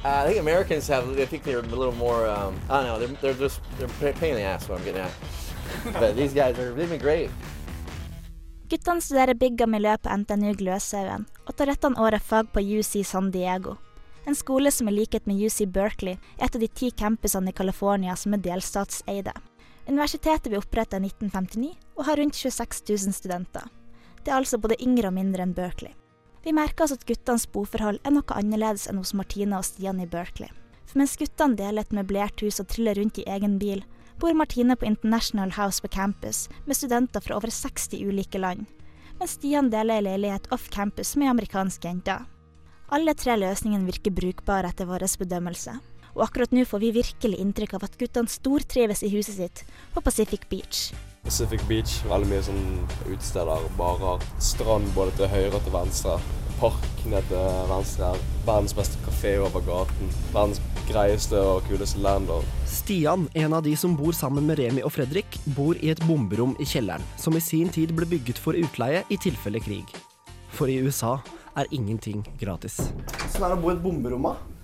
Uh, 0.06 0.24
I 0.24 0.28
think 0.28 0.40
Americans 0.40 0.88
have. 0.88 1.20
I 1.20 1.26
think 1.26 1.44
they're 1.44 1.60
a 1.60 1.62
little 1.64 1.92
more. 1.94 2.28
Um, 2.28 2.56
I 2.70 2.78
don't 2.78 2.86
know. 2.86 3.00
They're, 3.00 3.18
they're 3.22 3.34
just 3.34 3.60
they're 3.78 4.12
a 4.12 4.14
pain 4.14 4.32
in 4.32 4.36
the 4.36 4.44
ass. 4.44 4.70
What 4.70 4.80
I'm 4.80 4.86
getting 4.86 5.02
at. 5.02 5.12
but 6.00 6.16
these 6.16 6.34
guys 6.34 6.58
are. 6.60 6.72
They've 6.74 6.90
been 6.90 7.00
great. 7.00 7.30
Guttene 8.68 9.00
studerer 9.00 9.38
bygg 9.40 9.62
og 9.64 9.70
miljø 9.72 9.94
på 10.04 10.12
NTNU 10.12 10.50
Gløshaugen, 10.60 11.22
og 11.48 11.56
tar 11.56 11.70
dette 11.72 11.88
året 12.04 12.24
fag 12.24 12.50
på 12.52 12.60
UC 12.60 13.00
San 13.08 13.30
Diego. 13.32 13.78
En 14.28 14.36
skole 14.36 14.74
som 14.76 14.90
i 14.90 14.92
likhet 14.92 15.24
med 15.24 15.40
UC 15.40 15.70
Berkeley 15.72 16.18
er 16.36 16.50
et 16.50 16.58
av 16.58 16.60
de 16.60 16.68
ti 16.68 16.90
campusene 16.92 17.54
i 17.54 17.56
California 17.56 18.16
som 18.20 18.36
er 18.36 18.44
delstatseide. 18.44 19.32
Universitetet 19.88 20.52
ble 20.52 20.60
opprettet 20.60 21.00
i 21.00 21.08
1959 21.08 21.70
og 21.96 22.04
har 22.10 22.20
rundt 22.20 22.36
26 22.36 22.84
000 22.92 23.16
studenter. 23.16 23.72
Det 24.20 24.34
er 24.34 24.42
altså 24.42 24.60
både 24.60 24.76
yngre 24.84 25.14
og 25.14 25.16
mindre 25.16 25.48
enn 25.48 25.56
Berkeley. 25.56 25.96
Vi 26.44 26.52
merker 26.52 26.84
oss 26.84 26.98
at 26.98 27.08
guttenes 27.08 27.48
boforhold 27.48 28.02
er 28.04 28.18
noe 28.18 28.36
annerledes 28.36 28.90
enn 28.92 29.00
hos 29.00 29.16
Martine 29.16 29.56
og 29.56 29.64
Stian 29.64 30.04
i 30.04 30.10
Berkeley. 30.12 30.52
For 30.84 31.00
mens 31.00 31.16
guttene 31.16 31.56
deler 31.56 31.88
et 31.88 31.96
møblert 31.96 32.44
hus 32.44 32.60
og 32.60 32.68
triller 32.74 33.00
rundt 33.00 33.24
i 33.24 33.30
egen 33.32 33.56
bil, 33.64 33.88
bor 34.20 34.34
Martine 34.34 34.76
på 34.76 34.86
International 34.86 35.52
House 35.52 35.82
på 35.82 35.88
campus 35.88 36.48
med 36.66 36.78
studenter 36.78 37.22
fra 37.22 37.38
over 37.38 37.54
60 37.54 38.02
ulike 38.08 38.42
land, 38.42 38.66
mens 39.20 39.36
Stian 39.38 39.70
deler 39.74 40.00
ei 40.00 40.06
leilighet 40.08 40.50
off 40.54 40.70
campus 40.74 41.16
med 41.16 41.32
amerikanske 41.32 41.88
jenter. 41.88 42.26
Alle 42.94 43.14
tre 43.20 43.36
løsningene 43.38 43.90
virker 43.90 44.16
brukbare 44.16 44.72
etter 44.72 44.88
vår 44.88 45.06
bedømmelse, 45.20 45.76
og 46.16 46.24
akkurat 46.24 46.54
nå 46.56 46.64
får 46.66 46.82
vi 46.82 46.96
virkelig 47.02 47.42
inntrykk 47.44 47.78
av 47.78 47.86
at 47.90 47.98
guttene 48.00 48.32
stortrives 48.32 49.04
i 49.04 49.12
huset 49.14 49.38
sitt 49.38 49.64
på 49.94 50.02
Pacific 50.02 50.48
Beach. 50.50 50.90
Pacific 51.28 51.60
Beach, 51.68 52.00
veldig 52.08 52.30
mye 52.32 52.44
sånn 52.46 52.68
utesteder, 53.10 53.66
barer. 53.76 54.22
Strand 54.40 54.88
både 54.96 55.12
til 55.18 55.28
høyre 55.28 55.58
og 55.58 55.66
til 55.66 55.74
venstre. 55.76 56.14
Park 56.58 56.88
ned 57.04 57.28
til 57.28 57.58
venstre. 57.68 58.14
her. 58.14 58.22
Verdens 58.48 58.76
beste 58.78 59.02
kafé 59.04 59.36
over 59.44 59.60
gaten. 59.68 60.14
Verdens 60.32 60.62
greieste 60.88 61.36
og 61.36 61.68
kuleste 61.68 62.00
lander. 62.00 62.48
Stian, 62.66 63.28
en 63.36 63.54
av 63.54 63.66
de 63.68 63.76
som 63.76 63.98
bor 64.00 64.16
sammen 64.16 64.48
med 64.48 64.60
Remi 64.60 64.86
og 64.88 64.96
Fredrik, 64.96 65.38
bor 65.58 65.76
i 65.76 65.92
et 65.92 66.00
bomberom 66.08 66.56
i 66.64 66.66
kjelleren, 66.66 67.04
som 67.20 67.36
i 67.36 67.44
sin 67.44 67.70
tid 67.70 67.92
ble 67.92 68.08
bygget 68.08 68.40
for 68.40 68.56
utleie 68.56 69.04
i 69.12 69.20
tilfelle 69.20 69.60
krig. 69.60 69.92
For 70.56 70.72
i 70.72 70.80
USA 70.80 71.18
er 71.60 71.68
ingenting 71.76 72.24
gratis. 72.40 72.80
Hvordan 73.36 73.44
er 73.44 73.52
det 73.52 73.58
å 73.60 73.66
bo 73.66 73.74
i 73.74 73.76
et 73.76 73.84
bomberom, 73.84 74.32
da? 74.32 74.57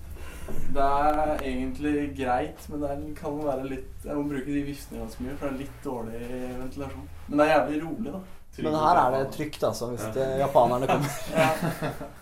Det 0.74 0.84
er 0.84 1.34
egentlig 1.40 1.94
greit, 2.18 2.64
men 2.68 2.82
det 2.82 2.96
kan 3.16 3.36
være 3.40 3.68
litt 3.68 4.04
Jeg 4.04 4.16
må 4.18 4.26
bruke 4.28 4.50
de 4.50 4.64
viftene 4.66 5.00
ganske 5.04 5.24
mye, 5.24 5.36
for 5.38 5.46
det 5.46 5.54
er 5.54 5.62
litt 5.62 5.78
dårlig 5.84 6.20
ventilasjon. 6.58 7.06
Men 7.28 7.38
det 7.40 7.46
er 7.46 7.52
jævlig 7.54 7.78
rolig, 7.84 8.12
da. 8.12 8.20
Men 8.64 8.76
her 8.78 9.00
er 9.00 9.14
det 9.16 9.22
trygt, 9.34 9.64
altså, 9.66 9.88
hvis 9.92 10.04
ja. 10.14 10.28
japanerne 10.44 10.90
kommer. 10.90 11.16
Ja. 11.34 11.48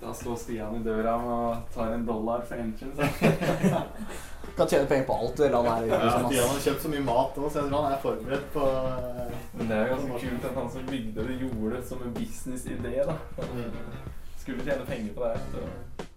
Da 0.00 0.14
står 0.16 0.36
Stian 0.40 0.76
i 0.76 0.80
døra 0.80 1.12
og 1.20 1.74
tar 1.74 1.90
en 1.92 2.06
dollar 2.06 2.40
for 2.48 2.56
entry. 2.56 2.86
så. 2.96 3.04
Kan 4.56 4.68
tjene 4.68 4.88
penger 4.88 5.04
på 5.08 5.16
alt 5.20 5.36
det 5.36 5.50
landet 5.52 5.74
her. 5.74 5.84
Ja. 5.92 6.10
Stian 6.24 6.48
har 6.48 6.62
kjøpt 6.66 6.82
så 6.82 6.92
mye 6.92 7.04
mat 7.04 7.36
òg, 7.36 7.50
så 7.50 7.60
jeg 7.60 7.68
tror 7.68 7.84
han 7.84 7.92
er 7.92 8.00
forberedt 8.02 8.48
på 8.54 8.70
Men 9.58 9.68
det 9.68 9.76
er 9.76 9.84
jo 9.84 9.98
ganske 9.98 10.20
kult 10.24 10.48
at 10.48 10.58
han 10.60 10.72
som 10.72 10.88
bygde 10.88 11.28
det, 11.28 11.36
gjorde 11.42 11.74
det 11.76 11.82
som 11.88 12.02
en 12.06 12.16
businessidé. 12.16 12.94
da. 13.10 13.18
Han 13.42 13.76
Skulle 14.40 14.64
tjene 14.64 14.88
penger 14.88 15.14
på 15.18 15.28
det. 15.28 15.36
Så. 15.52 16.08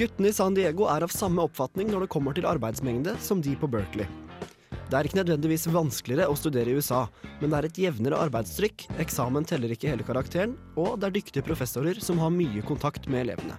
Guttene 0.00 0.30
i 0.30 0.32
San 0.32 0.54
Diego 0.56 0.86
er 0.88 1.04
av 1.04 1.10
samme 1.12 1.42
oppfatning 1.44 1.90
når 1.92 2.06
det 2.06 2.12
kommer 2.14 2.32
til 2.32 2.46
arbeidsmengde 2.48 3.12
som 3.20 3.42
de 3.44 3.52
på 3.60 3.68
Berkeley. 3.68 4.06
Det 4.88 4.96
er 4.96 5.04
ikke 5.04 5.18
nødvendigvis 5.18 5.66
vanskeligere 5.68 6.30
å 6.32 6.36
studere 6.40 6.72
i 6.72 6.78
USA, 6.78 7.02
men 7.42 7.52
det 7.52 7.58
er 7.58 7.66
et 7.68 7.80
jevnere 7.82 8.20
arbeidstrykk, 8.24 8.86
eksamen 9.04 9.44
teller 9.44 9.74
ikke 9.74 9.90
hele 9.92 10.06
karakteren, 10.08 10.54
og 10.80 10.94
det 10.96 11.10
er 11.10 11.16
dyktige 11.18 11.44
professorer 11.44 12.00
som 12.00 12.16
har 12.24 12.32
mye 12.32 12.64
kontakt 12.64 13.10
med 13.12 13.26
elevene. 13.26 13.58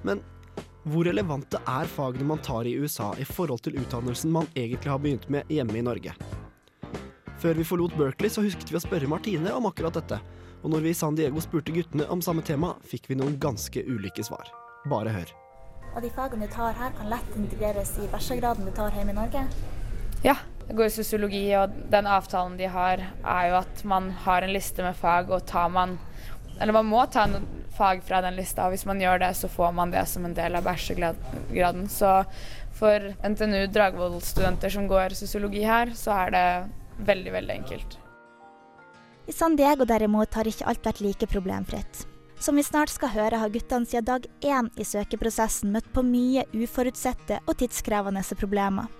Men 0.00 0.24
hvor 0.88 1.04
relevante 1.10 1.60
er 1.60 1.92
fagene 1.92 2.30
man 2.32 2.40
tar 2.40 2.64
i 2.64 2.72
USA 2.80 3.10
i 3.20 3.28
forhold 3.28 3.66
til 3.68 3.76
utdannelsen 3.82 4.32
man 4.32 4.48
egentlig 4.54 4.94
har 4.94 5.04
begynt 5.04 5.28
med 5.28 5.52
hjemme 5.52 5.76
i 5.76 5.84
Norge? 5.84 6.16
Før 7.44 7.60
vi 7.60 7.68
forlot 7.68 8.00
Berkeley, 8.00 8.32
så 8.32 8.40
husket 8.48 8.72
vi 8.72 8.80
å 8.80 8.86
spørre 8.86 9.12
Martine 9.12 9.52
om 9.52 9.68
akkurat 9.68 10.00
dette. 10.00 10.22
Og 10.64 10.72
når 10.72 10.80
vi 10.80 10.94
i 10.94 10.96
San 10.96 11.16
Diego 11.18 11.42
spurte 11.44 11.74
guttene 11.76 12.06
om 12.08 12.22
samme 12.24 12.42
tema, 12.42 12.72
fikk 12.88 13.10
vi 13.10 13.18
noen 13.20 13.36
ganske 13.40 13.82
ulike 13.84 14.24
svar. 14.24 14.48
Bare 14.88 15.12
hør. 15.12 15.32
Og 15.94 16.00
de 16.02 16.10
fagene 16.10 16.48
du 16.48 16.54
tar 16.54 16.72
her, 16.78 16.94
kan 16.96 17.10
lett 17.12 17.36
integreres 17.36 17.92
i 18.00 18.08
bachelorgraden 18.10 18.64
du 18.66 18.72
tar 18.74 18.96
hjemme 18.96 19.12
i 19.12 19.18
Norge. 19.18 19.44
Ja, 20.24 20.38
jeg 20.64 20.78
går 20.78 20.88
i 20.88 20.94
sosiologi, 20.94 21.42
og 21.60 21.74
den 21.92 22.08
avtalen 22.08 22.56
de 22.56 22.70
har, 22.72 23.02
er 23.20 23.50
jo 23.50 23.58
at 23.60 23.82
man 23.84 24.08
har 24.24 24.42
en 24.42 24.54
liste 24.54 24.84
med 24.86 24.96
fag, 24.96 25.28
og 25.28 25.44
tar 25.46 25.68
man 25.68 25.98
Eller 26.62 26.70
man 26.70 26.86
må 26.86 27.00
ta 27.10 27.24
en 27.26 27.48
fag 27.74 28.04
fra 28.06 28.20
den 28.22 28.36
lista, 28.38 28.64
og 28.64 28.70
hvis 28.70 28.84
man 28.86 29.00
gjør 29.02 29.18
det, 29.24 29.32
så 29.34 29.48
får 29.50 29.72
man 29.74 29.90
det 29.90 30.04
som 30.06 30.24
en 30.24 30.36
del 30.36 30.54
av 30.54 30.62
bachelorgraden. 30.62 31.88
Så 31.90 32.12
for 32.78 33.08
NTNU 33.26 33.66
Dragvoll-studenter 33.74 34.70
som 34.70 34.86
går 34.86 35.18
sosiologi 35.18 35.64
her, 35.66 35.90
så 35.98 36.14
er 36.14 36.30
det 36.30 36.46
veldig, 37.10 37.34
veldig 37.34 37.56
enkelt. 37.58 37.98
I 39.26 39.32
San 39.32 39.56
Diego 39.56 39.84
derimot 39.88 40.34
har 40.36 40.48
ikke 40.48 40.66
alt 40.68 40.84
vært 40.84 41.00
like 41.00 41.26
problemfritt. 41.32 42.02
Som 42.36 42.58
vi 42.58 42.64
snart 42.66 42.90
skal 42.92 43.08
høre, 43.14 43.38
har 43.40 43.48
guttene 43.48 43.88
siden 43.88 44.04
dag 44.04 44.26
én 44.44 44.66
i 44.76 44.84
søkeprosessen 44.84 45.70
møtt 45.72 45.86
på 45.94 46.02
mye 46.04 46.42
uforutsette 46.52 47.38
og 47.46 47.56
tidskrevende 47.56 48.20
problemer. 48.36 48.90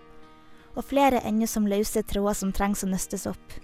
Og 0.74 0.86
flere 0.88 1.20
ender 1.28 1.50
som 1.50 1.68
løse 1.68 2.00
tråder 2.08 2.38
som 2.38 2.54
trengs 2.56 2.86
å 2.86 2.88
nøstes 2.88 3.26
opp. 3.28 3.56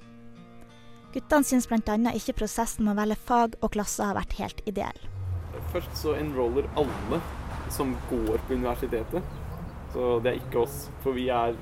Guttene 1.14 1.48
syns 1.48 1.66
bl.a. 1.66 1.96
ikke 2.12 2.36
prosessen 2.42 2.84
med 2.84 2.92
å 2.92 3.00
velge 3.00 3.16
fag 3.24 3.56
og 3.62 3.72
klasser 3.72 4.10
har 4.10 4.18
vært 4.18 4.36
helt 4.38 4.60
ideell. 4.68 5.00
Først 5.72 5.96
så 5.96 6.12
enroller 6.18 6.68
alle 6.78 7.22
som 7.72 7.96
går 8.10 8.36
på 8.46 8.58
universitetet. 8.60 9.32
Så 9.94 10.10
det 10.20 10.34
er 10.34 10.42
ikke 10.42 10.66
oss, 10.66 10.84
for 11.00 11.16
vi 11.16 11.30
er 11.32 11.56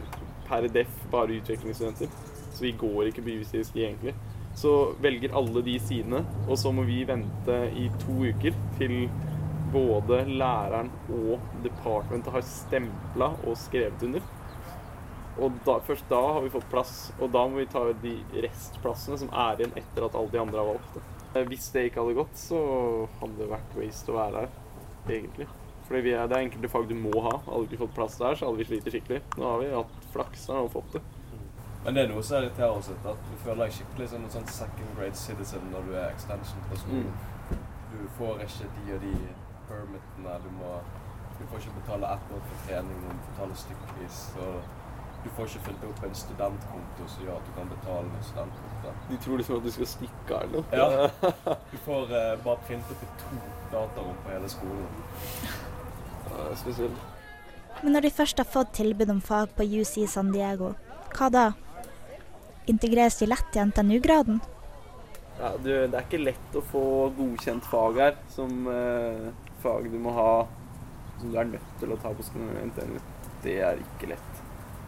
per 0.48 0.66
def 0.74 0.90
bare 1.12 1.38
utviklingsstudenter. 1.38 2.10
Så 2.50 2.66
vi 2.66 2.74
går 2.76 3.12
ikke 3.12 3.24
på 3.24 3.38
UCSG 3.38 3.78
egentlig. 3.78 4.16
Så 4.58 4.72
velger 5.02 5.34
alle 5.38 5.62
de 5.62 5.76
sine, 5.82 6.24
og 6.48 6.56
så 6.58 6.72
må 6.74 6.82
vi 6.88 7.04
vente 7.06 7.58
i 7.78 7.86
to 8.02 8.16
uker 8.26 8.56
til 8.78 8.96
både 9.72 10.22
læreren 10.30 10.88
og 11.12 11.44
departementet 11.62 12.32
har 12.34 12.46
stempla 12.46 13.28
og 13.44 13.58
skrevet 13.60 14.02
under. 14.08 14.24
Og 15.38 15.54
da, 15.66 15.76
først 15.86 16.08
da 16.10 16.18
har 16.34 16.42
vi 16.42 16.50
fått 16.50 16.66
plass, 16.72 16.94
og 17.20 17.30
da 17.34 17.44
må 17.46 17.60
vi 17.60 17.68
ta 17.70 17.84
de 18.02 18.16
restplassene 18.42 19.20
som 19.20 19.30
er 19.30 19.60
igjen 19.60 19.76
etter 19.78 20.08
at 20.08 20.16
alle 20.18 20.32
de 20.32 20.40
andre 20.42 20.58
har 20.58 20.70
valgt 20.72 20.96
det. 20.98 21.04
Eh, 21.34 21.46
Hvis 21.46 21.68
det 21.74 21.84
ikke 21.88 22.02
hadde 22.02 22.18
gått, 22.18 22.40
så 22.40 22.58
hadde 23.20 23.38
det 23.38 23.50
vært 23.52 23.78
waste 23.78 24.10
å 24.14 24.18
være 24.18 24.42
her, 24.42 24.58
egentlig. 25.06 25.48
Er, 25.88 26.02
det 26.02 26.36
er 26.36 26.42
enkelte 26.42 26.68
fag 26.68 26.88
du 26.90 26.96
må 26.98 27.14
ha. 27.24 27.38
Hadde 27.46 27.62
vi 27.62 27.70
ikke 27.70 27.84
fått 27.86 27.94
plass 27.96 28.18
der, 28.20 28.34
så 28.36 28.48
hadde 28.48 28.60
vi 28.60 28.66
slitt 28.68 28.90
skikkelig. 28.92 29.22
Nå 29.38 29.46
har 29.46 29.62
vi 29.62 29.70
hatt 29.72 30.10
flaks 30.12 30.48
og 30.52 30.72
fått 30.74 30.98
det. 30.98 31.04
Men 31.88 31.96
det 31.96 32.02
er 32.04 32.10
noe 32.12 32.20
som 32.20 32.42
irriterer 32.42 32.74
oss 32.76 32.88
litt, 32.90 33.04
at 33.08 33.20
du 33.24 33.36
føler 33.40 33.62
deg 33.62 33.70
skikkelig 33.72 34.06
som 34.10 34.24
en 34.26 34.32
sånn 34.34 34.48
second 34.52 34.88
grade 34.98 35.16
citizen 35.16 35.70
når 35.72 35.86
du 35.86 35.92
er 35.96 36.10
extension 36.12 36.64
på 36.68 36.76
skolen. 36.82 37.12
Du 37.88 38.00
får 38.18 38.42
ikke 38.44 38.66
de 38.74 38.82
og 38.92 39.04
de 39.04 39.12
permittene, 39.70 40.34
du 40.44 40.50
må 40.58 40.72
Du 41.38 41.46
får 41.48 41.62
ikke 41.62 41.78
betale 41.78 42.10
ett 42.12 42.34
år 42.34 42.42
for 42.50 42.66
trening, 42.66 42.98
du 43.00 43.06
må 43.08 43.14
betale 43.30 43.56
stykkevis. 43.56 44.18
Og 44.44 44.58
du 45.24 45.28
får 45.36 45.48
ikke 45.48 45.62
fylt 45.68 45.86
opp 45.88 46.02
en 46.08 46.18
studentkonto 46.20 47.06
som 47.14 47.24
gjør 47.24 47.38
at 47.38 47.46
du 47.48 47.52
kan 47.56 47.70
betale 47.70 48.10
med 48.10 48.26
studentkortet. 48.26 48.98
De 49.08 49.18
tror 49.24 49.40
liksom 49.40 49.56
at 49.56 49.64
du 49.68 49.70
skal 49.76 49.88
stikke 49.94 50.40
av 50.40 50.42
eller 50.42 50.58
noe. 50.58 50.82
Ja. 50.82 51.54
Du 51.70 51.78
får 51.86 52.12
eh, 52.18 52.34
bare 52.44 52.66
printet 52.66 52.90
opp 52.98 53.06
i 53.06 53.08
to 53.22 53.38
datarom 53.72 54.18
på 54.26 54.34
hele 54.34 54.50
skolen. 54.52 55.06
Ja, 55.46 56.34
det 56.34 56.50
er 56.50 56.60
spesielt. 56.66 57.00
Men 57.80 57.96
når 57.96 58.10
de 58.10 58.12
først 58.20 58.44
har 58.44 58.50
fått 58.58 58.76
tilbud 58.82 59.14
om 59.16 59.24
fag 59.24 59.56
på 59.56 59.64
UC 59.78 59.96
San 60.18 60.34
Diego, 60.36 60.74
hva 61.16 61.30
da? 61.32 61.46
Integreres 62.68 63.18
de 63.20 63.28
lett 63.30 63.56
i 63.56 63.64
NTNU-graden? 63.64 64.40
Ja, 65.38 65.52
du, 65.56 65.70
det 65.70 65.94
er 65.94 66.04
ikke 66.04 66.20
lett 66.20 66.56
å 66.58 66.64
få 66.66 66.84
godkjent 67.16 67.66
fag 67.70 68.00
her 68.02 68.16
som 68.32 68.66
eh, 68.72 69.28
fag 69.62 69.86
du 69.92 69.98
må 70.02 70.12
ha 70.16 70.32
som 71.18 71.30
du 71.32 71.38
er 71.38 71.48
nødt 71.50 71.72
til 71.80 71.92
å 71.94 71.98
ta 71.98 72.12
på. 72.14 72.26
NTNU. 72.68 72.98
Det 73.42 73.56
er 73.64 73.80
ikke 73.82 74.12
lett. 74.12 74.42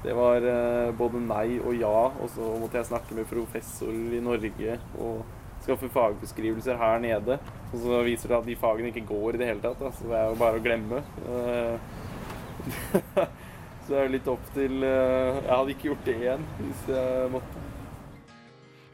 Det 0.05 0.14
var 0.16 0.45
eh, 0.49 0.93
både 0.97 1.20
nei 1.22 1.59
og 1.61 1.74
ja, 1.76 2.07
og 2.09 2.31
så 2.33 2.55
måtte 2.61 2.81
jeg 2.81 2.89
snakke 2.89 3.16
med 3.18 3.28
professor 3.28 3.91
i 3.93 4.20
Norge 4.24 4.78
og 4.99 5.24
skaffe 5.61 5.91
fagbeskrivelser 5.93 6.78
her 6.81 7.03
nede. 7.03 7.37
Og 7.70 7.83
så 7.83 8.01
viser 8.07 8.33
det 8.33 8.39
at 8.39 8.49
de 8.49 8.59
fagene 8.61 8.93
ikke 8.93 9.09
går 9.11 9.37
i 9.37 9.43
det 9.43 9.51
hele 9.51 9.64
tatt. 9.64 9.83
så 9.99 10.09
det 10.09 10.16
er 10.18 10.31
jo 10.31 10.39
bare 10.41 10.61
å 10.61 10.64
glemme. 10.64 11.03
Eh, 11.28 11.74
så 13.85 13.91
det 13.91 13.99
er 13.99 14.07
jo 14.07 14.14
litt 14.14 14.28
opp 14.28 14.49
til 14.53 14.83
eh, 14.85 15.39
Jeg 15.41 15.55
hadde 15.55 15.74
ikke 15.74 15.89
gjort 15.91 16.09
det 16.09 16.16
igjen 16.20 16.49
hvis 16.61 16.89
jeg 16.95 17.35
måtte. 17.35 17.70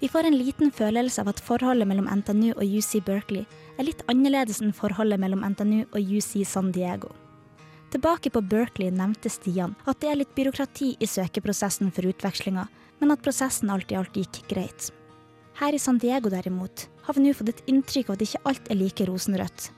Vi 0.00 0.08
får 0.08 0.26
en 0.28 0.36
liten 0.36 0.72
følelse 0.72 1.22
av 1.22 1.30
at 1.32 1.40
forholdet 1.40 1.88
mellom 1.88 2.08
NTNU 2.20 2.50
og 2.52 2.64
UC 2.64 2.98
Berkeley 3.06 3.46
er 3.80 3.86
litt 3.88 4.02
annerledes 4.12 4.60
enn 4.60 4.74
forholdet 4.76 5.20
mellom 5.22 5.40
NTNU 5.40 5.86
og 5.86 5.96
UC 6.18 6.42
San 6.44 6.68
Diego. 6.72 7.14
Tilbake 7.94 8.28
på 8.34 8.42
Berkeley 8.44 8.92
nevnte 8.92 9.32
Stian 9.32 9.72
at 9.88 10.02
det 10.02 10.10
er 10.10 10.20
litt 10.20 10.34
byråkrati 10.36 10.90
i 11.00 11.08
søkeprosessen 11.08 11.88
for 11.96 12.08
utvekslinga, 12.10 12.66
men 13.00 13.14
at 13.14 13.22
prosessen 13.24 13.72
alt 13.72 13.92
i 13.92 13.96
alt 13.96 14.16
gikk 14.20 14.42
greit. 14.50 14.90
Her 15.56 15.72
i 15.72 15.80
San 15.80 15.96
Diego 16.02 16.28
derimot 16.28 16.90
har 17.06 17.16
vi 17.16 17.24
nå 17.24 17.32
fått 17.32 17.54
et 17.54 17.64
inntrykk 17.72 18.10
av 18.10 18.18
at 18.18 18.26
ikke 18.26 18.42
alt 18.50 18.68
er 18.68 18.80
like 18.82 19.08
rosenrødt. 19.08 19.70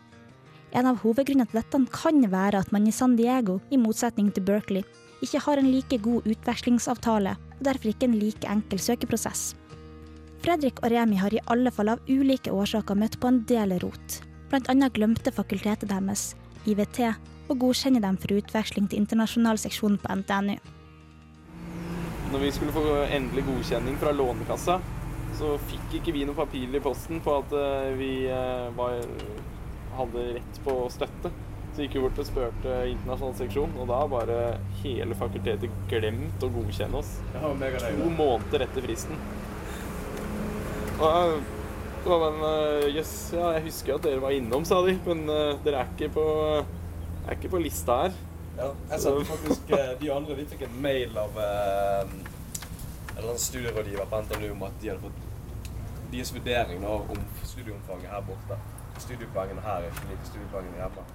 En 0.74 0.90
av 0.90 0.98
hovedgrunnene 1.04 1.46
til 1.46 1.60
dette 1.60 1.82
kan 1.94 2.18
være 2.32 2.64
at 2.64 2.74
man 2.74 2.90
i 2.90 2.92
San 2.92 3.14
Diego, 3.16 3.60
i 3.70 3.78
motsetning 3.78 4.32
til 4.34 4.42
Berkeley, 4.50 4.82
ikke 5.22 5.44
har 5.46 5.62
en 5.62 5.70
like 5.70 6.02
god 6.02 6.26
utvekslingsavtale, 6.26 7.38
og 7.38 7.64
derfor 7.70 7.92
ikke 7.92 8.10
en 8.10 8.18
like 8.18 8.50
enkel 8.50 8.82
søkeprosess. 8.82 9.54
Fredrik 10.38 10.78
og 10.84 10.92
Remi 10.92 11.18
har 11.18 11.34
i 11.34 11.42
alle 11.50 11.70
fall 11.74 11.90
av 11.92 12.02
ulike 12.08 12.52
årsaker 12.54 12.98
møtt 12.98 13.18
på 13.20 13.30
en 13.30 13.40
del 13.48 13.74
rot. 13.82 14.20
Annet 14.54 14.94
glemte 14.94 15.32
fakultetet 15.34 15.90
deres, 15.90 16.32
IVT, 16.68 17.00
å 17.48 17.56
godkjenne 17.58 18.00
dem 18.04 18.16
for 18.20 18.36
utveksling 18.36 18.86
til 18.88 19.02
internasjonal 19.02 19.58
seksjon 19.60 19.98
på 20.00 20.18
NTNU. 20.20 20.56
Når 22.28 22.44
vi 22.44 22.52
skulle 22.52 22.76
få 22.76 22.84
endelig 23.08 23.46
godkjenning 23.48 23.98
fra 24.00 24.12
Lånekassa, 24.12 24.78
så 25.38 25.54
fikk 25.68 25.98
ikke 26.00 26.14
vi 26.16 26.24
noe 26.28 26.36
papir 26.36 26.74
i 26.74 26.82
posten 26.82 27.22
på 27.24 27.36
at 27.40 27.52
eh, 27.56 27.90
vi 27.98 28.12
eh, 28.32 28.68
var, 28.76 28.98
hadde 29.98 30.24
rett 30.38 30.62
på 30.64 30.78
støtte. 30.92 31.32
Så 31.74 31.84
gikk 31.84 31.98
vi 31.98 32.02
bort 32.02 32.18
og 32.18 32.26
spurte 32.26 32.78
internasjonal 32.90 33.36
seksjon, 33.38 33.76
og 33.78 33.90
da 33.90 34.00
har 34.02 34.12
bare 34.12 34.38
hele 34.80 35.16
fakultetet 35.18 35.84
glemt 35.90 36.42
å 36.42 36.50
godkjenne 36.52 37.00
oss. 37.00 37.18
To 37.36 38.10
måneder 38.18 38.66
etter 38.66 38.84
fristen. 38.88 39.20
Og 40.98 42.08
var 42.08 42.30
men 42.32 42.90
jøss, 42.94 43.12
ja, 43.36 43.52
jeg 43.56 43.66
husker 43.68 43.98
at 43.98 44.06
dere 44.06 44.22
var 44.22 44.32
innom, 44.34 44.64
sa 44.66 44.80
de, 44.86 44.94
men 45.06 45.26
uh, 45.28 45.58
dere 45.64 45.82
er 45.82 45.92
ikke 45.92 46.08
på, 46.14 46.24
er 47.26 47.36
ikke 47.36 47.50
på 47.52 47.60
lista 47.62 48.00
her. 48.06 48.16
Ja, 48.58 48.72
jeg 48.90 49.00
satte 49.00 49.24
faktisk 49.24 49.70
eh, 49.70 49.90
De 50.00 50.08
andre 50.12 50.34
vi 50.34 50.44
fikk 50.50 50.64
en 50.66 50.80
mail 50.82 51.14
av 51.20 51.36
eh, 51.38 52.00
en 52.08 53.12
eller 53.12 53.28
annen 53.28 53.38
studierådgiver 53.38 54.08
på 54.10 54.18
NTNU 54.24 54.48
om 54.50 54.64
at 54.66 54.80
de 54.82 54.90
hadde 54.90 55.02
fått 55.04 55.20
deres 56.10 56.32
vurdering 56.34 56.82
da, 56.82 56.96
om 57.14 57.22
studieomfanget 57.44 58.10
her 58.10 58.24
borte. 58.26 58.58
Studiepoengene 58.98 59.62
her 59.62 59.86
er 59.86 59.92
ikke 59.92 60.10
like 60.10 60.26
studiepoengene 60.32 60.80
hjemme. 60.80 61.06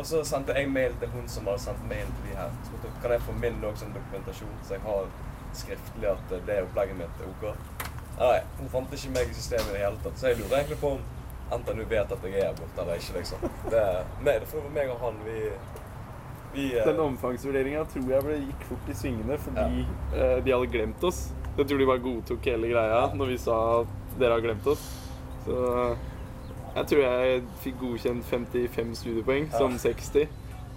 Og 0.00 0.06
så 0.08 0.22
sendte 0.24 0.56
jeg 0.56 0.72
mail 0.72 0.96
til 1.00 1.12
hun 1.12 1.28
som 1.28 1.50
hadde 1.50 1.64
sendt 1.66 1.84
mail 1.90 2.08
til 2.08 2.30
de 2.30 2.36
her. 2.38 2.54
Så 2.68 2.92
kan 3.02 3.16
jeg 3.16 3.26
få 3.26 3.36
min 3.36 3.60
dokumentasjon, 3.66 4.58
så 4.64 4.78
jeg 4.78 4.84
har 4.86 5.10
skriftlig 5.52 6.12
at 6.14 6.36
eh, 6.38 6.44
det 6.48 6.62
opplegget 6.64 7.02
mitt 7.02 7.20
er 7.20 7.32
OK. 7.34 7.91
Nei, 8.18 8.38
hun 8.58 8.68
fant 8.72 8.92
ikke 8.96 9.10
meg 9.14 9.30
i 9.32 9.36
systemet 9.36 9.72
i 9.72 9.76
det 9.76 9.84
hele 9.84 10.00
tatt. 10.04 10.18
Så 10.20 10.30
jeg 10.30 10.40
lurer 10.40 10.58
egentlig 10.60 10.78
på 10.82 10.94
om 10.96 11.02
NTNU 11.52 11.84
vet 11.90 12.12
at 12.16 12.26
jeg 12.26 12.38
er 12.38 12.46
her 12.48 12.56
borte 12.56 12.82
eller 12.84 13.00
ikke, 13.00 13.18
liksom. 13.18 13.46
Det, 13.72 13.84
meg, 14.24 14.40
det 14.44 14.50
var 14.52 14.68
meg 14.76 14.92
og 14.94 15.02
han, 15.06 15.18
vi, 15.26 15.38
vi 16.54 16.66
eh, 16.76 16.86
Den 16.88 17.00
omfangsvurderinga 17.08 17.84
tror 17.92 18.08
jeg 18.14 18.26
ble, 18.28 18.38
gikk 18.46 18.64
fort 18.70 18.88
i 18.92 18.96
svingene 18.96 19.38
fordi 19.40 19.84
eh, 19.84 20.38
de 20.44 20.54
hadde 20.54 20.70
glemt 20.72 21.04
oss. 21.08 21.26
Jeg 21.58 21.68
tror 21.68 21.82
de 21.82 21.88
bare 21.90 22.04
godtok 22.06 22.48
hele 22.48 22.70
greia 22.72 23.02
når 23.16 23.34
vi 23.34 23.38
sa 23.42 23.58
at 23.82 23.98
dere 24.20 24.38
har 24.38 24.44
glemt 24.44 24.68
oss. 24.72 24.86
Så 25.44 25.58
jeg 26.72 26.86
tror 26.88 27.02
jeg 27.04 27.42
fikk 27.60 27.80
godkjent 27.82 28.24
55 28.24 28.94
studiepoeng 29.02 29.50
Ja. 29.50 29.58
som 29.58 29.74
60. 29.78 30.28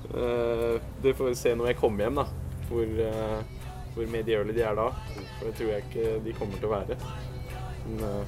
Uh, 0.05 0.75
dere 1.01 1.15
får 1.17 1.31
se 1.39 1.53
når 1.55 1.71
jeg 1.71 1.77
kommer 1.79 2.03
hjem, 2.05 2.19
da, 2.19 2.25
hvor, 2.69 2.83
eh, 2.83 3.63
hvor 3.95 4.11
medgjørlige 4.11 4.57
de 4.57 4.65
er 4.67 4.75
da. 4.77 4.89
For 5.37 5.47
det 5.47 5.55
tror 5.59 5.71
jeg 5.71 5.83
ikke 5.87 6.19
de 6.25 6.33
kommer 6.39 6.59
til 6.59 6.69
å 6.69 6.73
være. 6.75 6.97
Men, 7.85 7.97
eh, 8.09 8.23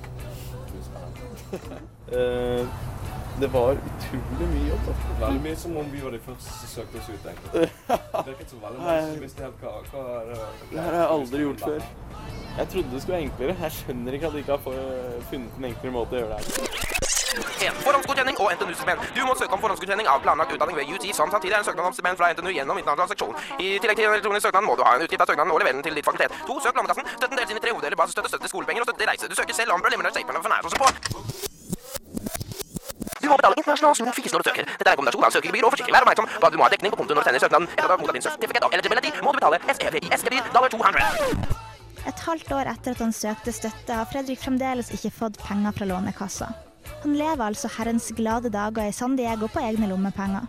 eh, 2.18 2.64
det 3.42 3.50
var 3.54 3.72
utrolig 3.72 4.48
mye 4.54 4.68
jobb. 4.70 4.88
da. 4.88 5.26
Veldig 5.26 5.42
mye 5.44 5.56
som 5.56 5.78
om 5.78 5.92
vi 5.92 6.02
var 6.02 6.16
de 6.16 6.20
første 6.26 6.58
som 6.60 6.74
søkte 6.74 7.02
oss 7.02 7.10
ut, 7.10 7.30
egentlig. 7.32 7.70
Det 8.18 8.32
virket 8.32 8.50
som 8.50 8.62
veldig 8.64 8.82
mange 8.82 9.08
som 9.12 9.22
visste 9.22 9.46
helt 9.46 9.62
hva, 9.62 9.74
hva 9.92 10.06
det 10.30 10.40
var. 10.42 10.54
Det 10.72 10.80
her 10.82 10.92
har 10.92 11.02
jeg 11.04 11.16
aldri 11.18 11.44
gjort 11.46 11.66
før. 11.68 11.90
Jeg 12.58 12.70
trodde 12.74 12.94
det 12.94 13.02
skulle 13.02 13.18
være 13.18 13.28
enklere. 13.30 13.58
Jeg 13.62 13.80
skjønner 13.82 14.18
ikke 14.18 14.32
at 14.32 14.38
de 14.38 14.46
ikke 14.46 14.58
har 14.58 14.64
funnet 15.30 15.60
en 15.60 15.72
enklere 15.72 15.98
måte 16.00 16.18
å 16.18 16.24
gjøre 16.24 16.40
det 16.40 16.46
her. 16.48 16.97
1. 17.38 17.82
Forhåndsgodkjenning 17.86 18.38
og 18.42 18.52
NTNU-stipend. 18.56 19.00
Du 19.16 19.22
må 19.28 19.36
søke 19.40 19.54
om 19.58 19.62
forhåndsgodkjenning 19.64 20.08
av 20.12 20.22
planlagt 20.26 20.54
utdanning 20.56 20.78
ved 20.80 20.92
UT 20.94 21.06
som 21.16 21.32
samtidig 21.34 21.56
er 21.56 21.62
en 21.62 21.68
søknad 21.70 21.90
om 21.90 21.96
stipend 21.98 22.18
fra 22.20 22.32
NTNU 22.34 22.52
gjennom 22.56 22.80
internasjonal 22.82 23.12
seksjon. 23.14 23.36
I 23.60 23.78
tillegg 23.82 23.98
til 24.00 24.08
en 24.08 24.16
elektronisk 24.18 24.48
søknaden 24.48 24.68
må 24.70 24.78
du 24.78 24.86
ha 24.88 24.96
en 24.98 25.06
utgift 25.06 25.22
av 25.24 25.30
søknaden 25.32 25.54
og 25.54 25.62
levere 25.62 25.78
den 25.80 25.86
til 25.88 25.98
ditt 25.98 26.08
fakultet. 26.08 26.34
2. 26.48 26.60
Søk 26.66 26.80
Lånekassen. 26.80 27.12
Støtten 27.18 27.38
deles 27.38 27.54
inn 27.54 27.62
i 27.62 27.66
tre 27.66 27.76
hoveddeler. 27.76 28.00
Basisstøtte, 28.00 28.34
støtte 28.34 28.52
skolepenger 28.54 28.86
og 28.86 28.90
støtte 28.90 29.04
til 29.04 29.12
reise. 29.12 29.30
Du 29.32 29.36
søker 29.38 29.54
selv 29.54 29.76
om 29.76 29.84
preliminary 29.86 30.14
statement 30.16 30.38
for 30.38 30.46
financial 30.50 30.80
på. 30.82 30.88
Du 33.22 33.32
må 33.32 33.38
betale 33.40 33.58
internasjonal 33.60 33.96
sum 34.00 34.12
fis 34.16 34.32
når 34.32 34.44
du 34.44 34.50
søker. 34.50 34.70
Dette 34.80 34.88
er 34.88 34.94
en 34.94 35.00
kombinasjon 35.02 35.26
av 35.28 35.34
søkegebyr 35.36 35.66
og 35.68 35.74
forsikring. 35.74 35.96
Vær 35.96 36.06
oppmerksom 36.06 36.30
på 36.32 36.48
at 36.48 36.54
du 36.54 36.60
må 36.62 36.68
ha 36.68 36.72
dekning 36.72 36.94
på 36.94 37.00
konto 37.02 37.18
når 37.18 37.26
du 37.26 37.28
sender 37.28 37.44
søknaden. 37.44 37.68
Etter 37.74 37.92
at 37.92 38.00
du 38.00 38.04
mottatt 38.06 38.20
din 38.20 38.28
certificate 38.28 38.70
of 38.70 38.78
eligibility, 38.78 39.12
må 39.26 39.34
du 39.34 39.42
betale 39.42 39.60
SEVIS-gebyr 39.68 40.48
dollar 40.54 40.72
200. 40.72 41.66
Et 42.08 42.24
halvt 42.30 42.54
år 42.56 42.72
etter 42.72 42.96
at 42.96 43.04
han 43.04 43.12
søkte 43.12 43.52
støtte, 43.52 44.00
har 44.00 44.08
Fredrik 44.08 44.40
fremdeles 44.40 44.94
ikke 44.96 45.12
fått 45.18 45.42
penger 45.44 45.76
fra 45.76 45.90
Lånekassa. 45.92 46.54
Han 47.04 47.14
lever 47.18 47.44
altså 47.46 47.70
herrens 47.78 48.10
glade 48.18 48.50
dager 48.50 48.90
i 48.90 48.96
San 48.96 49.16
Diego 49.16 49.50
på 49.54 49.62
egne 49.62 49.90
lommepenger. 49.92 50.48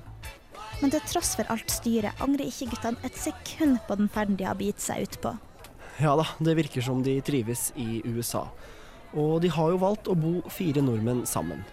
Men 0.81 0.93
til 0.95 1.03
tross 1.11 1.35
for 1.37 1.49
alt 1.53 1.71
styret 1.73 2.21
angrer 2.23 2.49
ikke 2.49 2.71
guttene 2.73 3.05
et 3.07 3.17
sekund 3.19 3.81
på 3.89 3.97
den 3.99 4.09
ferden 4.15 4.39
de 4.39 4.47
har 4.47 4.57
begitt 4.59 4.81
seg 4.83 5.05
ut 5.05 5.19
på. 5.25 5.35
Ja 5.99 6.15
da, 6.19 6.25
det 6.39 6.55
virker 6.55 6.85
som 6.85 7.03
de 7.03 7.17
trives 7.27 7.73
i 7.77 8.01
USA. 8.07 8.47
Og 9.19 9.41
de 9.43 9.51
har 9.51 9.73
jo 9.73 9.81
valgt 9.83 10.09
å 10.09 10.15
bo 10.19 10.39
fire 10.53 10.85
nordmenn 10.85 11.25
sammen. 11.27 11.65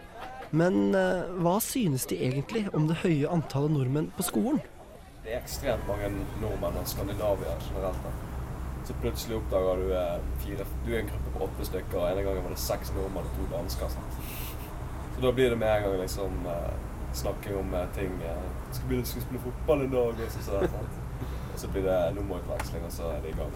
Men 0.56 0.96
eh, 0.98 1.26
hva 1.44 1.58
synes 1.62 2.08
de 2.10 2.18
egentlig 2.26 2.66
om 2.74 2.88
det 2.90 3.02
høye 3.04 3.30
antallet 3.32 3.76
nordmenn 3.76 4.10
på 4.18 4.26
skolen? 4.26 4.62
Det 5.26 5.34
er 5.34 5.42
ekstremt 5.42 5.86
mange 5.90 6.10
nordmenn 6.42 6.80
og 6.80 6.90
skandinavier 6.90 7.62
generelt. 7.68 8.10
Så 8.86 8.94
plutselig 9.02 9.40
oppdager 9.40 9.82
du 9.82 9.94
eh, 9.98 10.26
fire 10.44 10.66
Du 10.86 10.92
er 10.94 11.04
en 11.04 11.12
gruppe 11.12 11.34
på 11.34 11.46
åtte 11.48 11.70
stykker, 11.70 12.02
og 12.02 12.10
en 12.10 12.28
gang 12.28 12.42
var 12.46 12.54
det 12.54 12.62
seks 12.62 12.94
nordmenn 12.98 13.30
og 13.30 13.38
to 13.38 13.48
dansker. 13.54 13.94
Sant? 13.94 14.20
Så 15.16 15.22
da 15.22 15.32
blir 15.32 15.50
det 15.50 15.56
med 15.56 15.78
en 15.78 15.84
gang 15.84 16.02
liksom 16.02 16.46
eh, 16.46 16.74
snakking 17.14 17.58
om 17.58 17.74
eh, 17.74 17.86
ting 17.96 18.12
eh, 18.22 18.72
skal, 18.72 18.90
vi, 18.90 19.06
skal 19.06 19.22
spille 19.22 19.40
fotball 19.40 19.82
i 19.82 19.88
dag? 19.88 20.08
Og 20.08 20.32
så, 20.32 20.44
så, 20.44 20.52
og 21.54 21.60
så 21.60 21.72
blir 21.72 21.84
det 21.84 22.16
nummerutveksling, 22.16 22.86
og 22.86 22.92
så 22.92 23.04
er 23.04 23.22
det 23.22 23.30
i 23.30 23.38
gang. 23.38 23.54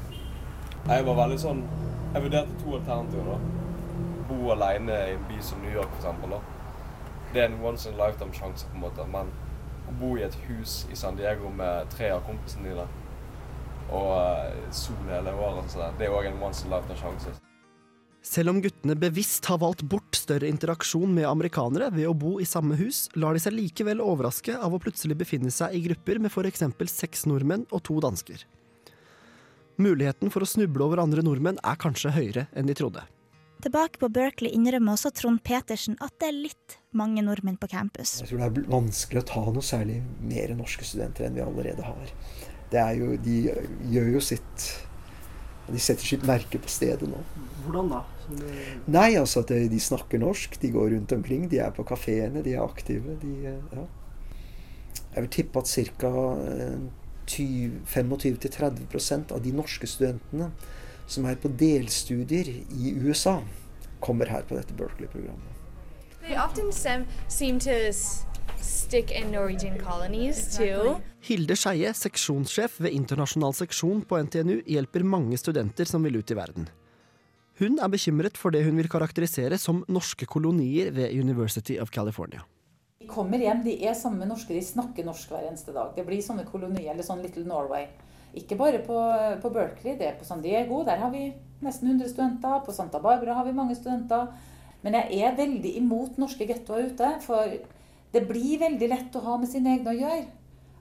Jeg 0.88 1.06
var 1.06 1.18
veldig 1.19 1.40
sånn 1.40 1.65
Jeg 2.14 2.23
vurderte 2.23 2.56
to 2.64 2.77
alternativer. 2.77 3.26
da. 3.26 3.40
Bo 4.30 4.53
alene 4.56 4.95
i 5.10 5.18
en 5.18 5.27
by 5.30 5.41
som 5.41 5.60
New 5.61 5.73
York. 5.73 5.99
Da. 6.02 6.40
Det 7.34 7.44
er 7.44 7.52
en 7.52 7.60
once 7.65 7.90
in 7.90 7.99
a 7.99 8.07
lifetime-sjanse, 8.07 8.65
på 8.69 8.80
en 8.80 8.86
måte. 8.88 9.06
Men 9.11 9.30
å 9.90 9.98
bo 9.99 10.15
i 10.18 10.23
et 10.23 10.40
hus 10.48 10.88
i 10.91 10.95
San 10.95 11.19
Diego 11.19 11.52
med 11.52 11.91
tre 11.91 12.10
av 12.15 12.23
kompisene 12.26 12.72
dine 12.72 12.88
og 13.91 14.73
sol 14.73 15.06
hele 15.10 15.34
året, 15.34 15.77
det 15.98 16.06
er 16.07 16.14
òg 16.14 16.27
en 16.30 16.44
once 16.44 16.65
in 16.65 16.73
a 16.73 16.77
lifetime-sjanse. 16.77 17.48
Selv 18.25 18.51
om 18.51 18.59
guttene 18.61 18.97
bevisst 18.99 19.47
har 19.47 19.61
valgt 19.61 19.85
bort 19.87 20.17
større 20.19 20.49
interaksjon 20.51 21.13
med 21.15 21.27
amerikanere 21.29 21.87
ved 21.95 22.09
å 22.09 22.15
bo 22.17 22.35
i 22.43 22.47
samme 22.47 22.75
hus, 22.79 23.07
lar 23.15 23.35
de 23.35 23.41
seg 23.43 23.55
likevel 23.55 24.03
overraske 24.03 24.57
av 24.59 24.75
å 24.75 24.79
plutselig 24.83 25.15
befinne 25.21 25.51
seg 25.55 25.77
i 25.77 25.83
grupper 25.87 26.19
med 26.19 26.33
f.eks. 26.33 26.65
seks 26.91 27.23
nordmenn 27.31 27.63
og 27.71 27.85
to 27.87 27.99
dansker. 28.03 28.43
Muligheten 29.79 30.33
for 30.33 30.43
å 30.43 30.49
snuble 30.49 30.83
over 30.83 30.99
andre 30.99 31.23
nordmenn 31.23 31.61
er 31.63 31.79
kanskje 31.79 32.11
høyere 32.11 32.49
enn 32.51 32.67
de 32.67 32.75
trodde. 32.75 33.05
Tilbake 33.63 33.99
på 33.99 34.07
Berkeley 34.11 34.51
innrømmer 34.55 34.95
også 34.95 35.11
Trond 35.15 35.39
Petersen 35.43 35.95
at 36.03 36.13
det 36.19 36.29
er 36.29 36.35
litt 36.35 36.75
mange 36.95 37.23
nordmenn 37.23 37.57
på 37.59 37.67
campus. 37.71 38.17
Jeg 38.19 38.31
tror 38.33 38.43
det 38.43 38.47
er 38.49 38.69
vanskelig 38.71 39.23
å 39.23 39.27
ta 39.31 39.43
noe 39.47 39.63
særlig 39.63 39.97
mer 40.19 40.53
norske 40.59 40.87
studenter 40.87 41.27
enn 41.27 41.39
vi 41.39 41.43
allerede 41.43 41.87
har. 41.87 42.13
Det 42.71 42.79
er 42.83 42.99
jo, 42.99 43.15
de 43.23 43.39
gjør 43.95 44.13
jo 44.13 44.21
sitt 44.23 44.67
De 45.71 45.79
setter 45.79 46.05
sitt 46.05 46.23
merke 46.27 46.59
på 46.61 46.69
stedet 46.71 47.07
nå. 47.09 47.17
Hvordan 47.65 47.89
da? 47.91 48.01
Nei, 48.87 49.15
altså 49.19 49.39
at 49.43 49.47
de, 49.53 49.67
de 49.69 49.79
snakker 49.81 50.19
norsk, 50.21 50.59
de 50.61 50.69
går 50.73 50.89
rundt 50.95 51.11
omkring, 51.15 51.47
de 51.51 51.59
er 51.59 51.71
på 51.75 51.83
kafeene, 51.89 52.43
de 52.45 52.53
er 52.55 52.61
aktive. 52.63 53.15
De, 53.21 53.33
eh, 53.45 53.61
ja. 53.75 53.83
Jeg 55.15 55.21
vil 55.25 55.29
tippe 55.33 55.59
at 55.59 55.67
ca. 55.99 56.11
25-30% 57.29 59.31
av 59.35 59.41
de 59.43 59.51
norske 59.53 59.87
studentene 59.89 60.47
som 61.09 61.25
er 61.29 61.35
på 61.41 61.49
delstudier 61.57 62.47
i 62.73 62.93
USA, 63.01 63.39
kommer 64.01 64.25
her 64.31 64.43
på 64.47 64.55
dette 64.57 64.73
Berkeley-programmet. 64.77 65.49
They 66.21 66.35
often 66.37 66.71
seem 66.71 67.59
to 67.59 67.71
s- 67.89 68.23
stick 68.61 69.11
in 69.11 69.31
Norwegian 69.31 69.77
colonies 69.80 70.57
too. 70.57 70.98
Hilde 71.22 71.56
Skeie, 71.60 71.94
seksjonssjef 71.94 72.80
ved 72.84 72.95
internasjonal 72.95 73.53
seksjon 73.53 74.03
på 74.07 74.19
NTNU, 74.26 74.61
hjelper 74.68 75.03
mange 75.03 75.38
studenter 75.38 75.90
som 75.90 76.03
vil 76.03 76.19
ut 76.19 76.31
i 76.31 76.38
verden. 76.38 76.69
Hun 77.60 77.80
er 77.84 77.91
bekymret 77.91 78.38
for 78.40 78.56
det 78.56 78.64
hun 78.64 78.77
vil 78.80 78.88
karakterisere 78.91 79.57
som 79.60 79.81
norske 79.91 80.26
kolonier 80.26 80.94
ved 80.95 81.11
University 81.11 81.76
of 81.80 81.91
California. 81.91 82.45
De 82.99 83.07
kommer 83.07 83.41
hjem, 83.44 83.65
de 83.65 83.73
er 83.84 83.98
sammen 83.99 84.23
med 84.23 84.31
norske, 84.31 84.53
de 84.56 84.64
snakker 84.64 85.07
norsk 85.07 85.31
hver 85.31 85.49
eneste 85.49 85.76
dag. 85.76 85.91
Det 85.95 86.06
blir 86.07 86.23
sånne 86.23 86.45
kolonier, 86.48 86.94
eller 86.94 87.03
sånn 87.03 87.23
Little 87.23 87.44
Norway. 87.48 87.90
Ikke 88.38 88.56
bare 88.60 88.80
på, 88.86 88.95
på 89.41 89.52
Berkeley, 89.52 89.98
det 89.99 90.07
er 90.07 90.15
på 90.19 90.27
San 90.27 90.44
Diego. 90.44 90.84
Der 90.88 91.02
har 91.02 91.11
vi 91.11 91.31
nesten 91.65 91.90
100 91.90 92.11
studenter. 92.14 92.61
På 92.65 92.76
Santa 92.76 93.02
Barbara 93.03 93.36
har 93.40 93.48
vi 93.48 93.56
mange 93.57 93.76
studenter. 93.76 94.30
Men 94.86 94.95
jeg 94.99 95.19
er 95.26 95.38
veldig 95.38 95.72
imot 95.81 96.19
norske 96.22 96.48
gettoer 96.48 96.91
ute. 96.91 97.10
For 97.26 97.57
det 98.14 98.26
blir 98.30 98.61
veldig 98.61 98.90
lett 98.90 99.18
å 99.18 99.23
ha 99.26 99.38
med 99.41 99.52
sine 99.52 99.76
egne 99.76 99.94
å 99.94 99.99
gjøre. 99.99 100.23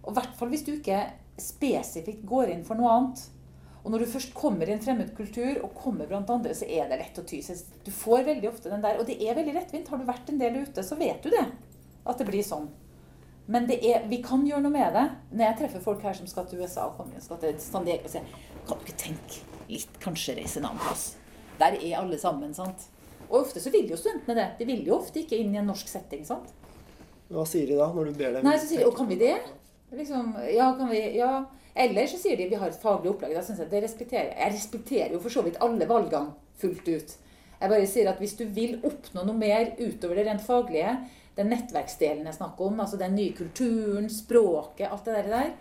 Og 0.05 0.13
i 0.13 0.17
hvert 0.19 0.37
fall 0.39 0.53
hvis 0.53 0.65
du 0.65 0.73
ikke 0.77 1.03
spesifikt 1.39 2.25
går 2.27 2.55
inn 2.55 2.65
for 2.67 2.79
noe 2.79 2.95
annet. 2.95 3.25
Og 3.85 3.93
når 3.93 4.03
du 4.03 4.11
først 4.11 4.35
kommer 4.37 4.69
i 4.69 4.75
en 4.75 4.83
fremmed 4.83 5.15
kultur 5.17 5.61
og 5.63 5.77
kommer 5.79 6.09
blant 6.09 6.31
andre, 6.33 6.55
så 6.57 6.67
er 6.67 6.91
det 6.91 6.99
lett 7.01 7.21
å 7.21 7.25
ty 7.29 7.39
seg. 7.45 7.61
Du 7.87 7.93
får 7.95 8.27
veldig 8.27 8.51
ofte 8.51 8.73
den 8.73 8.83
der, 8.85 8.99
og 9.01 9.07
det 9.09 9.17
er 9.23 9.39
veldig 9.39 9.55
lettvint. 9.55 9.89
Har 9.89 10.01
du 10.01 10.09
vært 10.09 10.29
en 10.33 10.41
del 10.41 10.61
ute, 10.65 10.85
så 10.85 10.99
vet 10.99 11.23
du 11.25 11.31
det. 11.33 11.47
At 12.09 12.21
det 12.21 12.27
blir 12.29 12.45
sånn. 12.45 12.67
Men 13.49 13.65
er, 13.73 14.03
vi 14.11 14.19
kan 14.25 14.43
gjøre 14.45 14.67
noe 14.67 14.75
med 14.75 14.93
det. 14.93 15.07
Når 15.33 15.45
jeg 15.47 15.59
treffer 15.63 15.85
folk 15.85 16.05
her 16.05 16.17
som 16.19 16.29
skal 16.29 16.45
til 16.51 16.61
USA 16.61 16.91
og 16.91 16.99
kommer, 16.99 17.23
skal 17.25 17.41
til 17.41 17.57
San 17.65 17.87
Diego, 17.89 18.05
og 18.05 18.13
sier 18.13 18.29
kan 18.69 18.77
du 18.77 18.85
ikke 18.85 19.01
tenke 19.01 19.41
litt, 19.71 19.97
kanskje 20.03 20.37
reise 20.37 20.61
en 20.61 20.69
annen 20.69 20.85
plass? 20.85 21.07
Der 21.61 21.79
er 21.79 22.01
alle 22.03 22.19
sammen, 22.21 22.53
sant? 22.57 22.91
Og 23.29 23.41
ofte 23.41 23.63
så 23.65 23.73
vil 23.73 23.89
jo 23.89 23.97
studentene 23.97 24.37
det. 24.37 24.49
De 24.61 24.69
vil 24.69 24.85
jo 24.85 24.99
ofte 24.99 25.23
ikke 25.23 25.39
inn 25.41 25.57
i 25.57 25.63
en 25.63 25.69
norsk 25.71 25.89
setting, 25.89 26.29
sant? 26.29 26.53
Hva 27.29 27.45
sier 27.49 27.69
de 27.69 27.77
da, 27.77 27.91
når 27.93 28.11
du 28.11 28.19
ber 28.19 28.37
dem 28.39 28.47
Nei, 28.47 28.57
så 28.57 28.69
sier 28.71 28.83
de, 28.83 28.89
og 28.89 28.97
kan 28.97 29.09
vi 29.11 29.19
det? 29.21 29.37
Liksom, 29.93 30.35
ja, 30.53 30.71
kan 30.77 30.91
vi, 30.91 31.01
ja. 31.17 31.33
Eller 31.79 32.09
så 32.11 32.19
sier 32.21 32.37
de, 32.41 32.49
vi 32.51 32.59
har 32.59 32.73
et 32.73 32.83
faglig 32.83 33.13
opplegg. 33.13 33.37
Da 33.37 33.45
synes 33.45 33.63
jeg 33.63 33.71
det 33.73 33.83
respekterer. 33.85 34.33
Jeg 34.35 34.55
respekterer 34.57 35.15
jo 35.15 35.21
for 35.23 35.33
så 35.33 35.45
vidt 35.47 35.61
alle 35.65 35.89
valgene 35.89 36.35
fullt 36.61 36.89
ut. 36.89 37.17
Jeg 37.59 37.73
bare 37.73 37.89
sier 37.91 38.11
at 38.11 38.21
hvis 38.23 38.37
du 38.39 38.45
vil 38.55 38.79
oppnå 38.87 39.25
noe 39.27 39.39
mer 39.39 39.73
utover 39.79 40.19
det 40.19 40.27
rent 40.29 40.45
faglige, 40.45 40.95
den 41.39 41.51
nettverksdelen 41.53 42.27
jeg 42.27 42.39
snakker 42.39 42.71
om, 42.71 42.81
altså 42.83 42.99
den 42.99 43.15
nye 43.19 43.35
kulturen, 43.37 44.09
språket, 44.11 44.89
alt 44.91 45.07
det 45.07 45.27
der, 45.29 45.53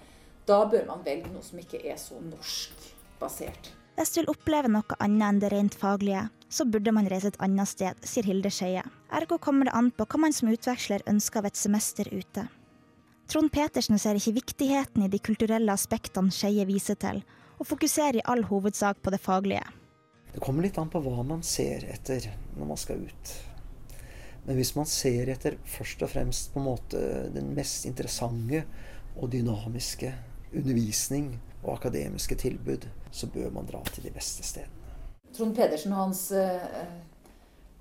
da 0.48 0.61
bør 0.69 0.88
man 0.89 1.03
velge 1.06 1.30
noe 1.34 1.45
som 1.45 1.60
ikke 1.61 1.84
er 1.85 1.99
så 2.02 2.18
norskbasert. 2.22 3.76
Hvis 3.97 4.11
du 4.13 4.19
vil 4.19 4.29
oppleve 4.29 4.69
noe 4.69 4.95
annet 5.01 5.25
enn 5.25 5.39
det 5.41 5.49
rent 5.49 5.75
faglige, 5.75 6.27
så 6.53 6.67
burde 6.69 6.91
man 6.93 7.07
reise 7.09 7.31
et 7.31 7.39
annet 7.41 7.65
sted, 7.65 7.97
sier 8.05 8.27
Hilde 8.29 8.51
Skeie. 8.53 8.83
Ergo 9.09 9.39
kommer 9.41 9.65
det 9.65 9.73
an 9.73 9.89
på 9.89 10.05
hva 10.05 10.19
man 10.21 10.35
som 10.37 10.51
utveksler 10.51 11.01
ønsker 11.09 11.41
av 11.41 11.47
et 11.49 11.57
semester 11.57 12.05
ute. 12.13 12.43
Trond 13.27 13.49
Petersen 13.51 13.97
ser 13.97 14.19
ikke 14.19 14.35
viktigheten 14.35 15.01
i 15.01 15.09
de 15.09 15.17
kulturelle 15.17 15.73
aspektene 15.73 16.29
Skeie 16.29 16.67
viser 16.69 16.99
til, 17.01 17.23
og 17.57 17.65
fokuserer 17.71 18.19
i 18.19 18.25
all 18.29 18.45
hovedsak 18.45 19.01
på 19.01 19.15
det 19.15 19.19
faglige. 19.23 19.65
Det 20.29 20.45
kommer 20.45 20.67
litt 20.67 20.77
an 20.77 20.93
på 20.93 21.01
hva 21.01 21.25
man 21.25 21.41
ser 21.41 21.89
etter 21.89 22.29
når 22.53 22.69
man 22.69 22.77
skal 22.77 23.01
ut. 23.01 23.33
Men 24.45 24.61
hvis 24.61 24.75
man 24.77 24.85
ser 24.85 25.33
etter 25.33 25.57
først 25.65 26.05
og 26.05 26.13
fremst 26.13 26.53
på 26.53 26.61
en 26.61 26.69
måte 26.69 27.01
den 27.33 27.49
mest 27.57 27.89
interessante 27.89 28.61
og 29.17 29.33
dynamiske 29.33 30.13
undervisning 30.53 31.33
og 31.63 31.79
akademiske 31.79 32.37
tilbud, 32.45 32.85
så 33.18 33.30
bør 33.34 33.53
man 33.53 33.68
dra 33.69 33.81
til 33.91 34.06
de 34.07 34.14
beste 34.14 34.45
stedene. 34.45 34.73
Trond 35.35 35.56
Pedersen 35.57 35.94
og 35.94 36.07
hans, 36.07 36.23
eh, 36.31 36.84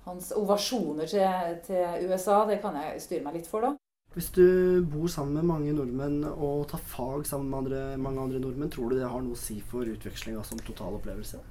hans 0.05 0.31
ovasjoner 0.35 1.09
til, 1.09 1.59
til 1.67 2.09
USA, 2.09 2.43
det 2.49 2.59
kan 2.63 2.75
jeg 2.81 3.03
styre 3.03 3.25
meg 3.25 3.39
litt 3.39 3.49
for, 3.49 3.65
da. 3.65 3.75
Hvis 4.17 4.31
du 4.33 4.81
bor 4.89 5.09
sammen 5.11 5.37
med 5.37 5.45
mange 5.45 5.73
nordmenn 5.77 6.23
og 6.25 6.65
tar 6.71 6.81
fag 6.81 7.27
sammen 7.29 7.51
med 7.51 7.59
andre, 7.59 7.81
mange 8.01 8.23
andre 8.23 8.41
nordmenn, 8.41 8.71
tror 8.73 8.89
du 8.89 8.97
det 8.97 9.09
har 9.09 9.21
noe 9.21 9.37
å 9.37 9.39
si 9.39 9.59
for 9.61 9.85
utvekslinga 9.85 10.41
som 10.47 10.61
totalopplevelse? 10.65 11.41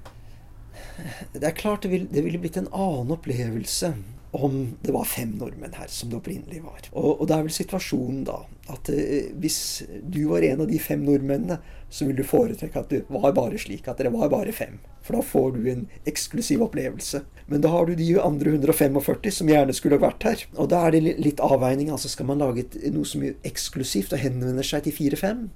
Det 1.33 1.45
er 1.47 1.55
klart 1.57 1.85
det, 1.85 1.93
vil, 1.93 2.03
det 2.11 2.21
ville 2.25 2.41
blitt 2.41 2.59
en 2.59 2.67
annen 2.75 3.13
opplevelse 3.15 3.93
om 4.31 4.77
det 4.81 4.91
var 4.91 5.07
fem 5.07 5.31
nordmenn 5.39 5.75
her, 5.77 5.87
som 5.87 6.09
det 6.09 6.17
opprinnelig 6.19 6.61
var. 6.65 6.89
Og, 6.91 7.21
og 7.21 7.27
det 7.27 7.35
er 7.35 7.45
vel 7.47 7.55
situasjonen 7.55 8.25
da 8.27 8.41
at 8.67 8.89
eh, 8.91 9.29
hvis 9.39 9.59
du 10.03 10.25
var 10.27 10.43
en 10.43 10.65
av 10.65 10.67
de 10.67 10.79
fem 10.83 11.03
nordmennene, 11.07 11.59
så 11.89 12.09
vil 12.09 12.17
du 12.19 12.25
foretrekke 12.27 12.81
at 12.81 12.91
det 12.91 13.05
var 13.07 13.31
bare 13.35 13.59
slik, 13.61 13.87
at 13.87 14.01
dere 14.01 14.11
var 14.11 14.31
bare 14.33 14.51
fem. 14.55 14.81
For 15.07 15.15
da 15.15 15.23
får 15.23 15.53
du 15.55 15.69
en 15.71 15.85
eksklusiv 16.09 16.65
opplevelse. 16.65 17.21
Men 17.47 17.63
da 17.63 17.71
har 17.71 17.87
du 17.87 17.95
de 17.95 18.09
andre 18.19 18.57
145 18.57 19.31
som 19.37 19.51
gjerne 19.51 19.75
skulle 19.75 20.01
vært 20.01 20.27
her. 20.27 20.43
Og 20.59 20.67
da 20.73 20.83
er 20.83 20.97
det 20.97 21.15
litt 21.23 21.39
avveining. 21.39 21.93
altså 21.95 22.11
Skal 22.11 22.27
man 22.27 22.43
lage 22.43 22.67
noe 22.91 23.07
som 23.07 23.23
er 23.23 23.37
eksklusivt 23.47 24.17
og 24.17 24.19
henvender 24.19 24.67
seg 24.67 24.83
til 24.83 24.97
fire-fem? 24.97 25.47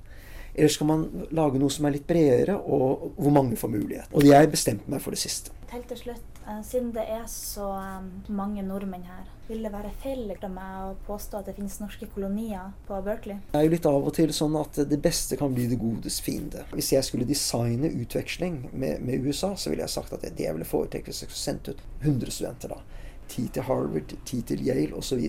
Eller 0.56 0.72
skal 0.72 0.88
man 0.88 1.03
lage 1.35 1.60
noe 1.60 1.72
som 1.72 1.88
er 1.88 1.95
litt 1.95 2.07
bredere, 2.07 2.57
og 2.60 3.11
hvor 3.19 3.35
mange 3.35 3.60
får 3.60 3.72
mulighet? 3.72 4.11
Og 4.15 4.27
jeg 4.27 4.52
bestemte 4.52 4.91
meg 4.91 5.03
for 5.03 5.15
det 5.15 5.22
siste. 5.23 5.52
Helt 5.72 5.88
til 5.88 5.99
slutt, 5.99 6.31
siden 6.65 6.89
det 6.95 7.03
er 7.05 7.26
så 7.30 7.68
um, 7.77 8.07
mange 8.34 8.63
nordmenn 8.65 9.03
her, 9.05 9.27
vil 9.47 9.63
det 9.65 9.72
være 9.73 9.91
feil 10.01 10.31
av 10.31 10.51
meg 10.53 10.77
å 10.85 10.93
påstå 11.05 11.41
at 11.41 11.49
det 11.49 11.55
finnes 11.57 11.77
norske 11.81 12.07
kolonier 12.13 12.72
på 12.88 12.97
Berkeley? 13.05 13.41
Det 13.51 13.59
er 13.59 13.68
jo 13.68 13.73
litt 13.73 13.89
av 13.89 14.07
og 14.07 14.13
til 14.18 14.34
sånn 14.35 14.55
at 14.59 14.80
det 14.89 14.99
beste 15.03 15.38
kan 15.39 15.53
bli 15.55 15.68
det 15.72 15.80
godes 15.81 16.22
fiende. 16.23 16.63
Hvis 16.72 16.93
jeg 16.95 17.05
skulle 17.07 17.30
designe 17.30 17.91
utveksling 17.91 18.63
med, 18.72 19.03
med 19.05 19.27
USA, 19.27 19.53
så 19.55 19.73
ville 19.73 19.85
jeg 19.85 19.95
sagt 19.95 20.15
at 20.18 20.26
det 20.26 20.47
jeg 20.47 20.55
ville 20.57 20.68
foretrekke 20.68 21.11
hvis 21.11 21.26
jeg 21.26 21.31
skulle 21.31 21.43
sendt 21.43 21.69
ut 21.73 21.85
100 22.01 22.38
studenter. 22.38 22.73
da. 22.73 23.05
Ti 23.31 23.45
til 23.53 23.68
Harvard, 23.68 24.15
ti 24.26 24.41
til 24.47 24.65
Yale 24.65 24.97
osv. 24.97 25.22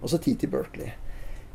Og 0.00 0.10
så 0.10 0.18
ti 0.18 0.34
til 0.34 0.50
Berkeley. 0.52 0.96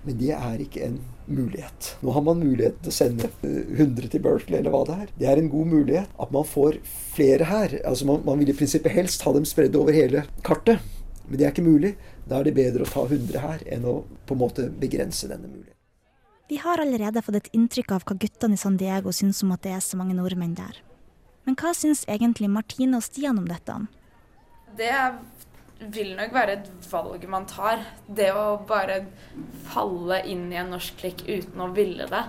Men 0.06 0.18
det 0.19 0.32
er 0.38 0.61
ikke 0.61 0.84
en 0.86 0.98
mulighet. 1.26 1.95
Nå 2.06 2.14
har 2.14 2.23
man 2.26 2.41
mulighet 2.41 2.77
til 2.84 2.91
å 2.91 2.95
sende 2.95 3.30
100 3.41 4.11
til 4.14 4.22
Berkeley, 4.22 4.60
eller 4.60 4.73
hva 4.73 4.84
det 4.86 4.98
er. 5.02 5.14
Det 5.18 5.30
er 5.32 5.41
en 5.41 5.49
god 5.49 5.72
mulighet 5.72 6.19
at 6.22 6.34
man 6.36 6.45
får 6.45 6.77
flere 7.15 7.49
her. 7.49 7.80
Altså 7.84 8.06
Man, 8.06 8.22
man 8.27 8.41
vil 8.41 8.53
i 8.53 8.57
prinsippet 8.57 8.94
helst 8.94 9.26
ha 9.26 9.34
dem 9.34 9.48
spredd 9.49 9.77
over 9.80 9.95
hele 9.95 10.27
kartet. 10.45 10.84
Men 11.26 11.40
det 11.40 11.48
er 11.48 11.56
ikke 11.56 11.65
mulig. 11.65 11.95
Da 12.30 12.40
er 12.40 12.48
det 12.48 12.57
bedre 12.57 12.86
å 12.86 12.90
ta 12.90 13.06
100 13.07 13.41
her 13.41 13.64
enn 13.73 13.88
å 13.90 13.95
på 14.26 14.38
en 14.38 14.44
måte 14.44 14.68
begrense 14.69 15.30
denne 15.30 15.49
muligheten. 15.49 15.73
Vi 16.49 16.60
har 16.61 16.77
allerede 16.77 17.23
fått 17.26 17.40
et 17.40 17.53
inntrykk 17.57 17.95
av 17.95 18.03
hva 18.06 18.18
guttene 18.22 18.53
i 18.53 18.61
San 18.61 18.77
Diego 18.77 19.10
syns 19.10 19.41
om 19.41 19.53
at 19.56 19.64
det 19.65 19.73
er 19.73 19.82
så 19.82 19.98
mange 19.98 20.14
nordmenn 20.14 20.53
der. 20.57 20.77
Men 21.45 21.57
hva 21.57 21.73
syns 21.77 22.03
egentlig 22.06 22.52
Martine 22.53 22.99
og 22.99 23.06
Stian 23.06 23.41
om 23.41 23.48
dette? 23.49 23.80
Det 24.77 24.91
vil 25.80 26.15
nok 26.15 26.34
være 26.34 26.57
et 26.60 26.72
valg 26.91 27.27
man 27.30 27.45
tar. 27.49 27.84
Det 28.07 28.31
å 28.34 28.57
bare 28.68 29.02
falle 29.68 30.22
inn 30.30 30.47
i 30.53 30.60
en 30.60 30.72
norsk 30.73 30.99
klikk 31.02 31.26
uten 31.27 31.61
å 31.61 31.72
ville 31.76 32.07
det, 32.11 32.23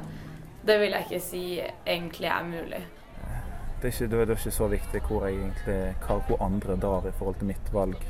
det 0.66 0.78
vil 0.82 0.96
jeg 0.96 1.06
ikke 1.06 1.22
si 1.22 1.42
egentlig 1.62 2.30
er 2.32 2.46
mulig. 2.46 2.82
Det 3.76 3.90
er 3.90 3.92
ikke, 3.92 4.08
det 4.10 4.22
er 4.24 4.32
ikke 4.34 4.54
så 4.56 4.66
viktig 4.72 5.02
hvor, 5.06 5.26
egentlig, 5.28 5.80
hvor 6.06 6.40
andre 6.42 6.78
drar 6.80 7.06
i 7.06 7.12
forhold 7.14 7.36
til 7.38 7.50
mitt 7.52 7.68
valg, 7.74 8.00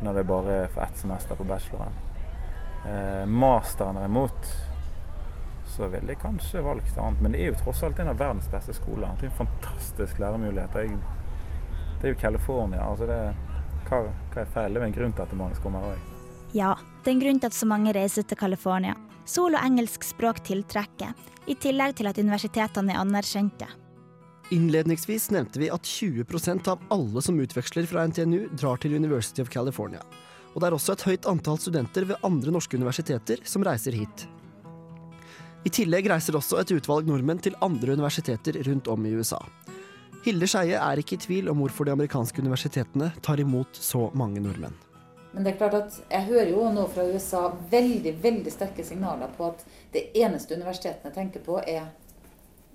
når 0.00 0.16
det 0.16 0.26
bare 0.26 0.56
er 0.64 0.72
for 0.72 0.82
ett 0.86 0.98
semester 0.98 1.38
på 1.38 1.46
bacheloren. 1.46 2.00
Eh, 2.88 3.26
masteren 3.28 4.00
derimot, 4.00 4.48
så 5.76 5.86
ville 5.92 6.10
jeg 6.10 6.22
kanskje 6.24 6.64
valgt 6.64 6.98
annet. 6.98 7.20
Men 7.22 7.36
det 7.36 7.44
er 7.44 7.52
jo 7.52 7.60
tross 7.60 7.84
alt 7.86 8.00
en 8.00 8.10
av 8.10 8.18
verdens 8.18 8.48
beste 8.50 8.74
skoler. 8.74 9.12
Det 9.20 9.28
er 9.28 9.30
en 9.30 9.38
fantastisk 9.44 10.18
læremulighet. 10.18 10.74
Det 12.00 12.08
er 12.08 12.14
jo 12.14 12.18
California. 12.18 12.82
altså 12.82 13.06
det 13.06 13.20
hva, 13.90 14.06
hva 14.32 14.42
er 14.44 14.54
feil? 14.54 14.74
Det 14.74 14.82
er 14.82 14.88
en 14.88 14.96
grunn 14.96 15.14
til 15.16 15.26
at 15.26 15.36
mange 15.38 15.60
kommer 15.64 15.90
òg. 15.90 16.08
Ja, 16.54 16.74
det 17.02 17.10
er 17.10 17.16
en 17.16 17.22
grunn 17.24 17.42
til 17.42 17.50
at 17.50 17.58
så 17.58 17.68
mange 17.68 17.94
reiser 17.94 18.26
til 18.26 18.38
California. 18.38 18.96
Sol 19.28 19.54
og 19.54 19.62
engelsk 19.62 20.06
språk 20.06 20.40
tiltrekker, 20.46 21.14
i 21.50 21.56
tillegg 21.58 21.96
til 21.98 22.10
at 22.10 22.18
universitetene 22.18 22.94
er 22.94 23.02
anerkjente. 23.02 23.68
Innledningsvis 24.50 25.28
nevnte 25.30 25.60
vi 25.62 25.68
at 25.70 25.86
20% 25.86 26.66
av 26.72 26.82
alle 26.90 27.22
som 27.22 27.38
utveksler 27.38 27.86
fra 27.86 28.02
NTNU, 28.10 28.48
drar 28.58 28.80
til 28.82 28.96
University 28.98 29.42
of 29.42 29.50
California. 29.52 30.02
Og 30.54 30.58
det 30.58 30.66
er 30.66 30.74
også 30.74 30.96
et 30.96 31.06
høyt 31.06 31.28
antall 31.30 31.60
studenter 31.62 32.08
ved 32.08 32.26
andre 32.26 32.50
norske 32.50 32.74
universiteter 32.78 33.42
som 33.46 33.62
reiser 33.66 33.94
hit. 33.94 34.26
I 35.62 35.70
tillegg 35.70 36.08
reiser 36.10 36.34
også 36.34 36.58
et 36.58 36.72
utvalg 36.74 37.06
nordmenn 37.06 37.42
til 37.44 37.54
andre 37.62 37.94
universiteter 37.94 38.58
rundt 38.66 38.88
om 38.90 39.06
i 39.06 39.14
USA. 39.14 39.38
Hilde 40.20 40.44
Skeie 40.50 40.76
er 40.76 41.00
ikke 41.00 41.16
i 41.16 41.22
tvil 41.22 41.48
om 41.48 41.62
hvorfor 41.62 41.88
de 41.88 41.94
amerikanske 41.94 42.42
universitetene 42.44 43.06
tar 43.24 43.40
imot 43.40 43.78
så 43.80 44.10
mange 44.12 44.42
nordmenn. 44.44 44.74
Men 45.32 45.46
det 45.46 45.54
er 45.54 45.60
klart 45.62 45.76
at 45.78 45.96
jeg 46.10 46.26
hører 46.26 46.50
jo 46.50 46.66
nå 46.74 46.84
fra 46.92 47.06
USA 47.08 47.46
veldig 47.70 48.12
veldig 48.20 48.52
sterke 48.52 48.84
signaler 48.84 49.32
på 49.36 49.46
at 49.48 49.64
det 49.94 50.10
eneste 50.18 50.58
universitetene 50.58 51.14
tenker 51.14 51.40
på, 51.46 51.56
er 51.64 51.88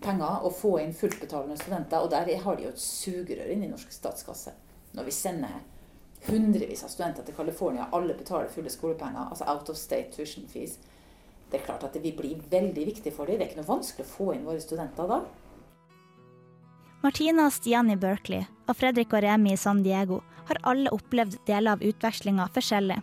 penger 0.01 0.47
og 0.47 0.55
få 0.57 0.73
inn 0.81 0.95
fulltbetalende 0.97 1.59
studenter. 1.59 2.01
Og 2.01 2.09
der 2.15 2.33
har 2.47 2.57
de 2.57 2.65
jo 2.65 2.73
et 2.73 2.81
sugerør 2.81 3.53
inn 3.53 3.67
i 3.67 3.69
norsk 3.69 3.93
statskasse. 3.93 4.55
Når 4.97 5.05
vi 5.05 5.13
sender 5.13 5.61
hundrevis 6.25 6.81
av 6.87 6.95
studenter 6.95 7.27
til 7.27 7.37
California, 7.37 7.91
alle 7.93 8.17
betaler 8.17 8.49
fulle 8.49 8.73
skolepenger, 8.73 9.29
altså 9.29 9.45
out 9.51 9.69
of 9.69 9.77
state 9.77 10.15
tuition 10.15 10.47
fees. 10.49 10.79
Det 11.51 11.59
er 11.59 11.67
klart 11.67 11.85
at 11.85 11.93
det 11.93 12.01
vil 12.01 12.17
bli 12.17 12.37
veldig 12.49 12.89
viktig 12.89 13.13
for 13.13 13.29
dem. 13.29 13.37
Det 13.37 13.45
er 13.45 13.53
ikke 13.53 13.61
noe 13.61 13.75
vanskelig 13.75 14.07
å 14.07 14.15
få 14.15 14.33
inn 14.33 14.47
våre 14.47 14.63
studenter 14.63 15.11
da. 15.11 15.21
Martina 17.05 17.43
og 17.45 17.53
Stian 17.53 17.91
i 17.93 17.95
Berkeley 18.01 18.47
og 18.65 18.79
Fredrik 18.79 19.11
og 19.13 19.21
Remi 19.21 19.51
i 19.53 19.59
San 19.61 19.83
Diego 19.85 20.23
har 20.47 20.57
alle 20.65 20.89
opplevd 20.89 21.35
deler 21.45 21.75
av 21.75 21.83
utvekslinga 21.85 22.47
forskjellig. 22.55 22.95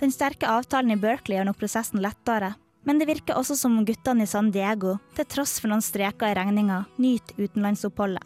Den 0.00 0.10
sterke 0.10 0.48
avtalen 0.50 0.90
i 0.90 0.98
Berkeley 0.98 1.38
gjør 1.38 1.46
nok 1.52 1.60
prosessen 1.60 2.02
lettere, 2.02 2.56
men 2.82 2.98
det 2.98 3.06
virker 3.06 3.38
også 3.38 3.54
som 3.60 3.76
om 3.78 3.84
guttene 3.86 4.26
i 4.26 4.30
San 4.30 4.48
Diego, 4.50 4.96
til 5.14 5.28
tross 5.30 5.60
for 5.60 5.70
noen 5.70 5.84
streker 5.84 6.32
i 6.32 6.34
regninga, 6.34 6.80
nyter 6.98 7.38
utenlandsoppholdet. 7.38 8.24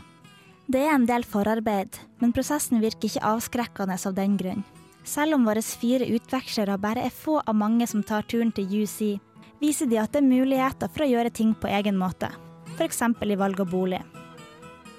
Det 0.73 0.87
er 0.87 0.95
en 0.95 1.05
del 1.11 1.27
forarbeid, 1.29 1.99
men 2.23 2.33
prosessen 2.33 2.81
virker 2.81 3.11
ikke 3.11 3.27
avskrekkende 3.35 3.99
av 4.01 4.17
den 4.17 4.39
grunn. 4.41 4.65
Selv 5.05 5.37
om 5.37 5.45
våre 5.45 5.61
fire 5.65 6.09
utvekslere 6.17 6.79
bare 6.81 7.05
er 7.05 7.13
få 7.13 7.43
av 7.45 7.59
mange 7.61 7.85
som 7.91 8.01
tar 8.01 8.25
turen 8.25 8.55
til 8.57 8.73
UC, 8.73 9.19
viser 9.61 9.91
de 9.91 10.01
at 10.01 10.17
det 10.17 10.25
er 10.25 10.33
muligheter 10.33 10.89
for 10.89 11.05
å 11.05 11.11
gjøre 11.13 11.35
ting 11.43 11.53
på 11.53 11.69
egen 11.69 12.01
måte, 12.01 12.33
f.eks. 12.79 13.05
i 13.05 13.41
valg 13.45 13.61
av 13.61 13.69
bolig. 13.69 14.01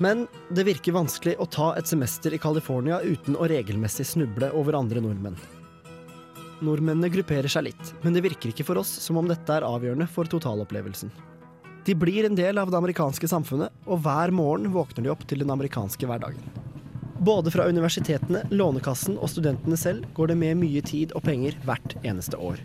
Men 0.02 0.24
det 0.50 0.64
virker 0.66 0.96
vanskelig 0.96 1.36
å 1.38 1.46
ta 1.46 1.68
et 1.78 1.86
semester 1.86 2.34
i 2.34 2.40
California 2.42 2.98
uten 3.06 3.36
å 3.38 3.46
regelmessig 3.46 4.08
snuble 4.10 4.48
over 4.58 4.74
andre 4.80 5.04
nordmenn. 5.04 5.36
Nordmennene 6.66 7.12
grupperer 7.14 7.52
seg 7.52 7.68
litt, 7.68 7.92
men 8.02 8.16
det 8.16 8.24
virker 8.26 8.50
ikke 8.50 8.66
for 8.66 8.82
oss 8.82 8.90
som 9.04 9.20
om 9.22 9.30
dette 9.30 9.54
er 9.54 9.66
avgjørende 9.68 10.08
for 10.10 10.26
totalopplevelsen. 10.30 11.12
De 11.86 11.94
blir 11.94 12.26
en 12.26 12.38
del 12.38 12.58
av 12.58 12.72
det 12.74 12.80
amerikanske 12.80 13.30
samfunnet, 13.30 13.70
og 13.86 14.02
hver 14.02 14.34
morgen 14.34 14.72
våkner 14.74 15.06
de 15.06 15.12
opp 15.14 15.22
til 15.30 15.44
den 15.44 15.54
amerikanske 15.54 16.10
hverdagen. 16.10 16.50
Både 17.22 17.54
fra 17.54 17.68
universitetene, 17.70 18.42
Lånekassen 18.50 19.20
og 19.22 19.30
studentene 19.30 19.78
selv 19.78 20.08
går 20.18 20.34
det 20.34 20.40
med 20.42 20.58
mye 20.64 20.82
tid 20.82 21.14
og 21.14 21.28
penger 21.30 21.60
hvert 21.68 21.94
eneste 22.02 22.42
år. 22.42 22.58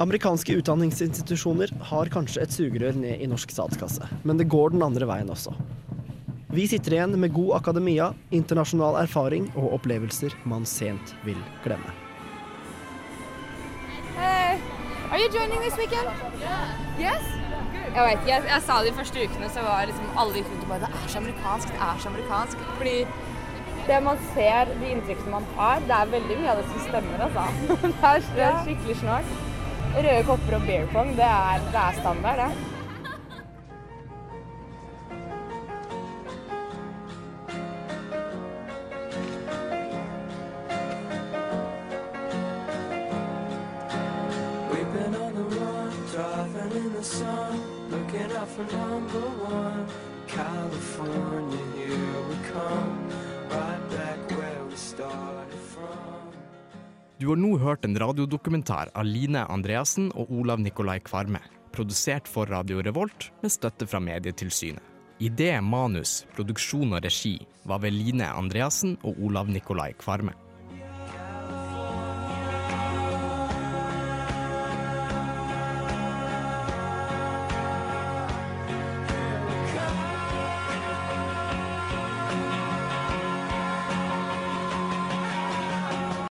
Amerikanske 0.00 0.56
utdanningsinstitusjoner 0.62 1.74
har 1.90 2.08
kanskje 2.12 2.40
et 2.46 2.56
sugerør 2.56 2.96
ned 2.96 3.20
i 3.20 3.28
norsk 3.28 3.52
statskasse, 3.52 4.08
men 4.24 4.40
det 4.40 4.48
går 4.48 4.72
den 4.72 4.86
andre 4.88 5.04
veien 5.12 5.28
også. 5.28 5.52
Vi 6.52 6.68
sitter 6.68 6.92
igjen 6.92 7.12
med 7.20 7.30
god 7.32 7.52
akademia, 7.60 8.08
internasjonal 8.34 8.96
erfaring 8.98 9.44
og 9.54 9.76
opplevelser 9.76 10.32
man 10.50 10.64
sent 10.66 11.12
vil 11.22 11.38
glemme. 11.62 11.92
Hey, 14.16 14.58
are 15.12 15.20
you 15.22 15.28
joining 15.30 15.60
this 15.62 15.76
weekend? 15.78 16.10
Yes? 16.98 17.28
Jeg 17.94 18.02
vet 18.02 18.16
ikke, 18.16 18.32
jeg, 18.32 18.48
jeg 18.50 18.64
sa 18.66 18.80
det 18.80 18.90
de 18.90 18.96
første 18.96 19.22
ukene, 19.22 19.50
så 19.54 19.62
var 19.62 19.86
liksom 19.92 20.18
alle 20.18 20.40
gikk 20.40 20.50
rundt 20.50 20.66
og 20.66 20.72
bare 20.72 20.88
Det 20.88 20.90
er 20.90 21.12
så 21.12 21.22
amerikansk, 21.22 21.70
det 21.70 21.86
er 21.86 22.02
så 22.02 22.10
amerikansk. 22.10 22.66
Fordi 22.80 22.96
det 23.86 24.00
man 24.08 24.26
ser, 24.34 24.74
de 24.82 24.90
inntrykkene 24.96 25.36
man 25.36 25.48
har, 25.60 25.86
det 25.86 25.96
er 26.00 26.12
veldig 26.16 26.40
mye 26.42 26.50
av 26.50 26.58
det 26.58 26.66
som 26.72 26.82
stemmer, 26.88 27.24
altså. 27.28 27.46
Det 27.86 28.10
er, 28.10 28.26
det 28.34 28.46
er 28.48 28.60
skikkelig 28.66 28.98
snart. 29.04 29.32
Røde 29.94 30.18
kopper 30.26 30.58
og 30.58 30.66
beer 30.66 30.90
pong, 30.90 31.14
det 31.14 31.30
er, 31.30 31.62
det 31.70 31.86
er 31.86 32.02
standard, 32.02 32.42
det. 32.42 32.69
Sun, 47.20 47.60
looking 47.92 48.30
out 48.38 48.48
for 48.54 48.66
number 48.76 49.26
one. 49.44 49.84
California, 50.26 51.64
here 51.76 52.20
we 52.30 52.36
come, 52.54 52.96
right 53.56 53.84
back 53.94 54.18
where 54.38 54.62
we 54.70 54.76
started 54.76 55.62
from. 55.72 55.96
Du 57.18 57.28
har 57.28 57.36
nå 57.36 57.56
hørt 57.58 57.84
en 57.84 57.98
radiodokumentar 57.98 58.90
av 58.94 59.04
Line 59.04 59.44
Andreassen 59.52 60.08
og 60.16 60.30
Olav 60.32 60.60
Nikolai 60.64 61.00
Kvarme, 61.04 61.42
produsert 61.72 62.28
for 62.28 62.48
Radio 62.48 62.80
Revolt 62.80 63.28
med 63.42 63.52
støtte 63.52 63.86
fra 63.86 64.00
Medietilsynet. 64.00 64.86
Idé, 65.20 65.52
manus, 65.60 66.22
produksjon 66.32 66.94
og 66.96 67.04
regi 67.04 67.34
var 67.68 67.82
ved 67.82 67.92
Line 67.92 68.30
Andreassen 68.32 68.96
og 69.04 69.20
Olav 69.20 69.52
Nikolai 69.52 69.92
Kvarme. 70.00 70.32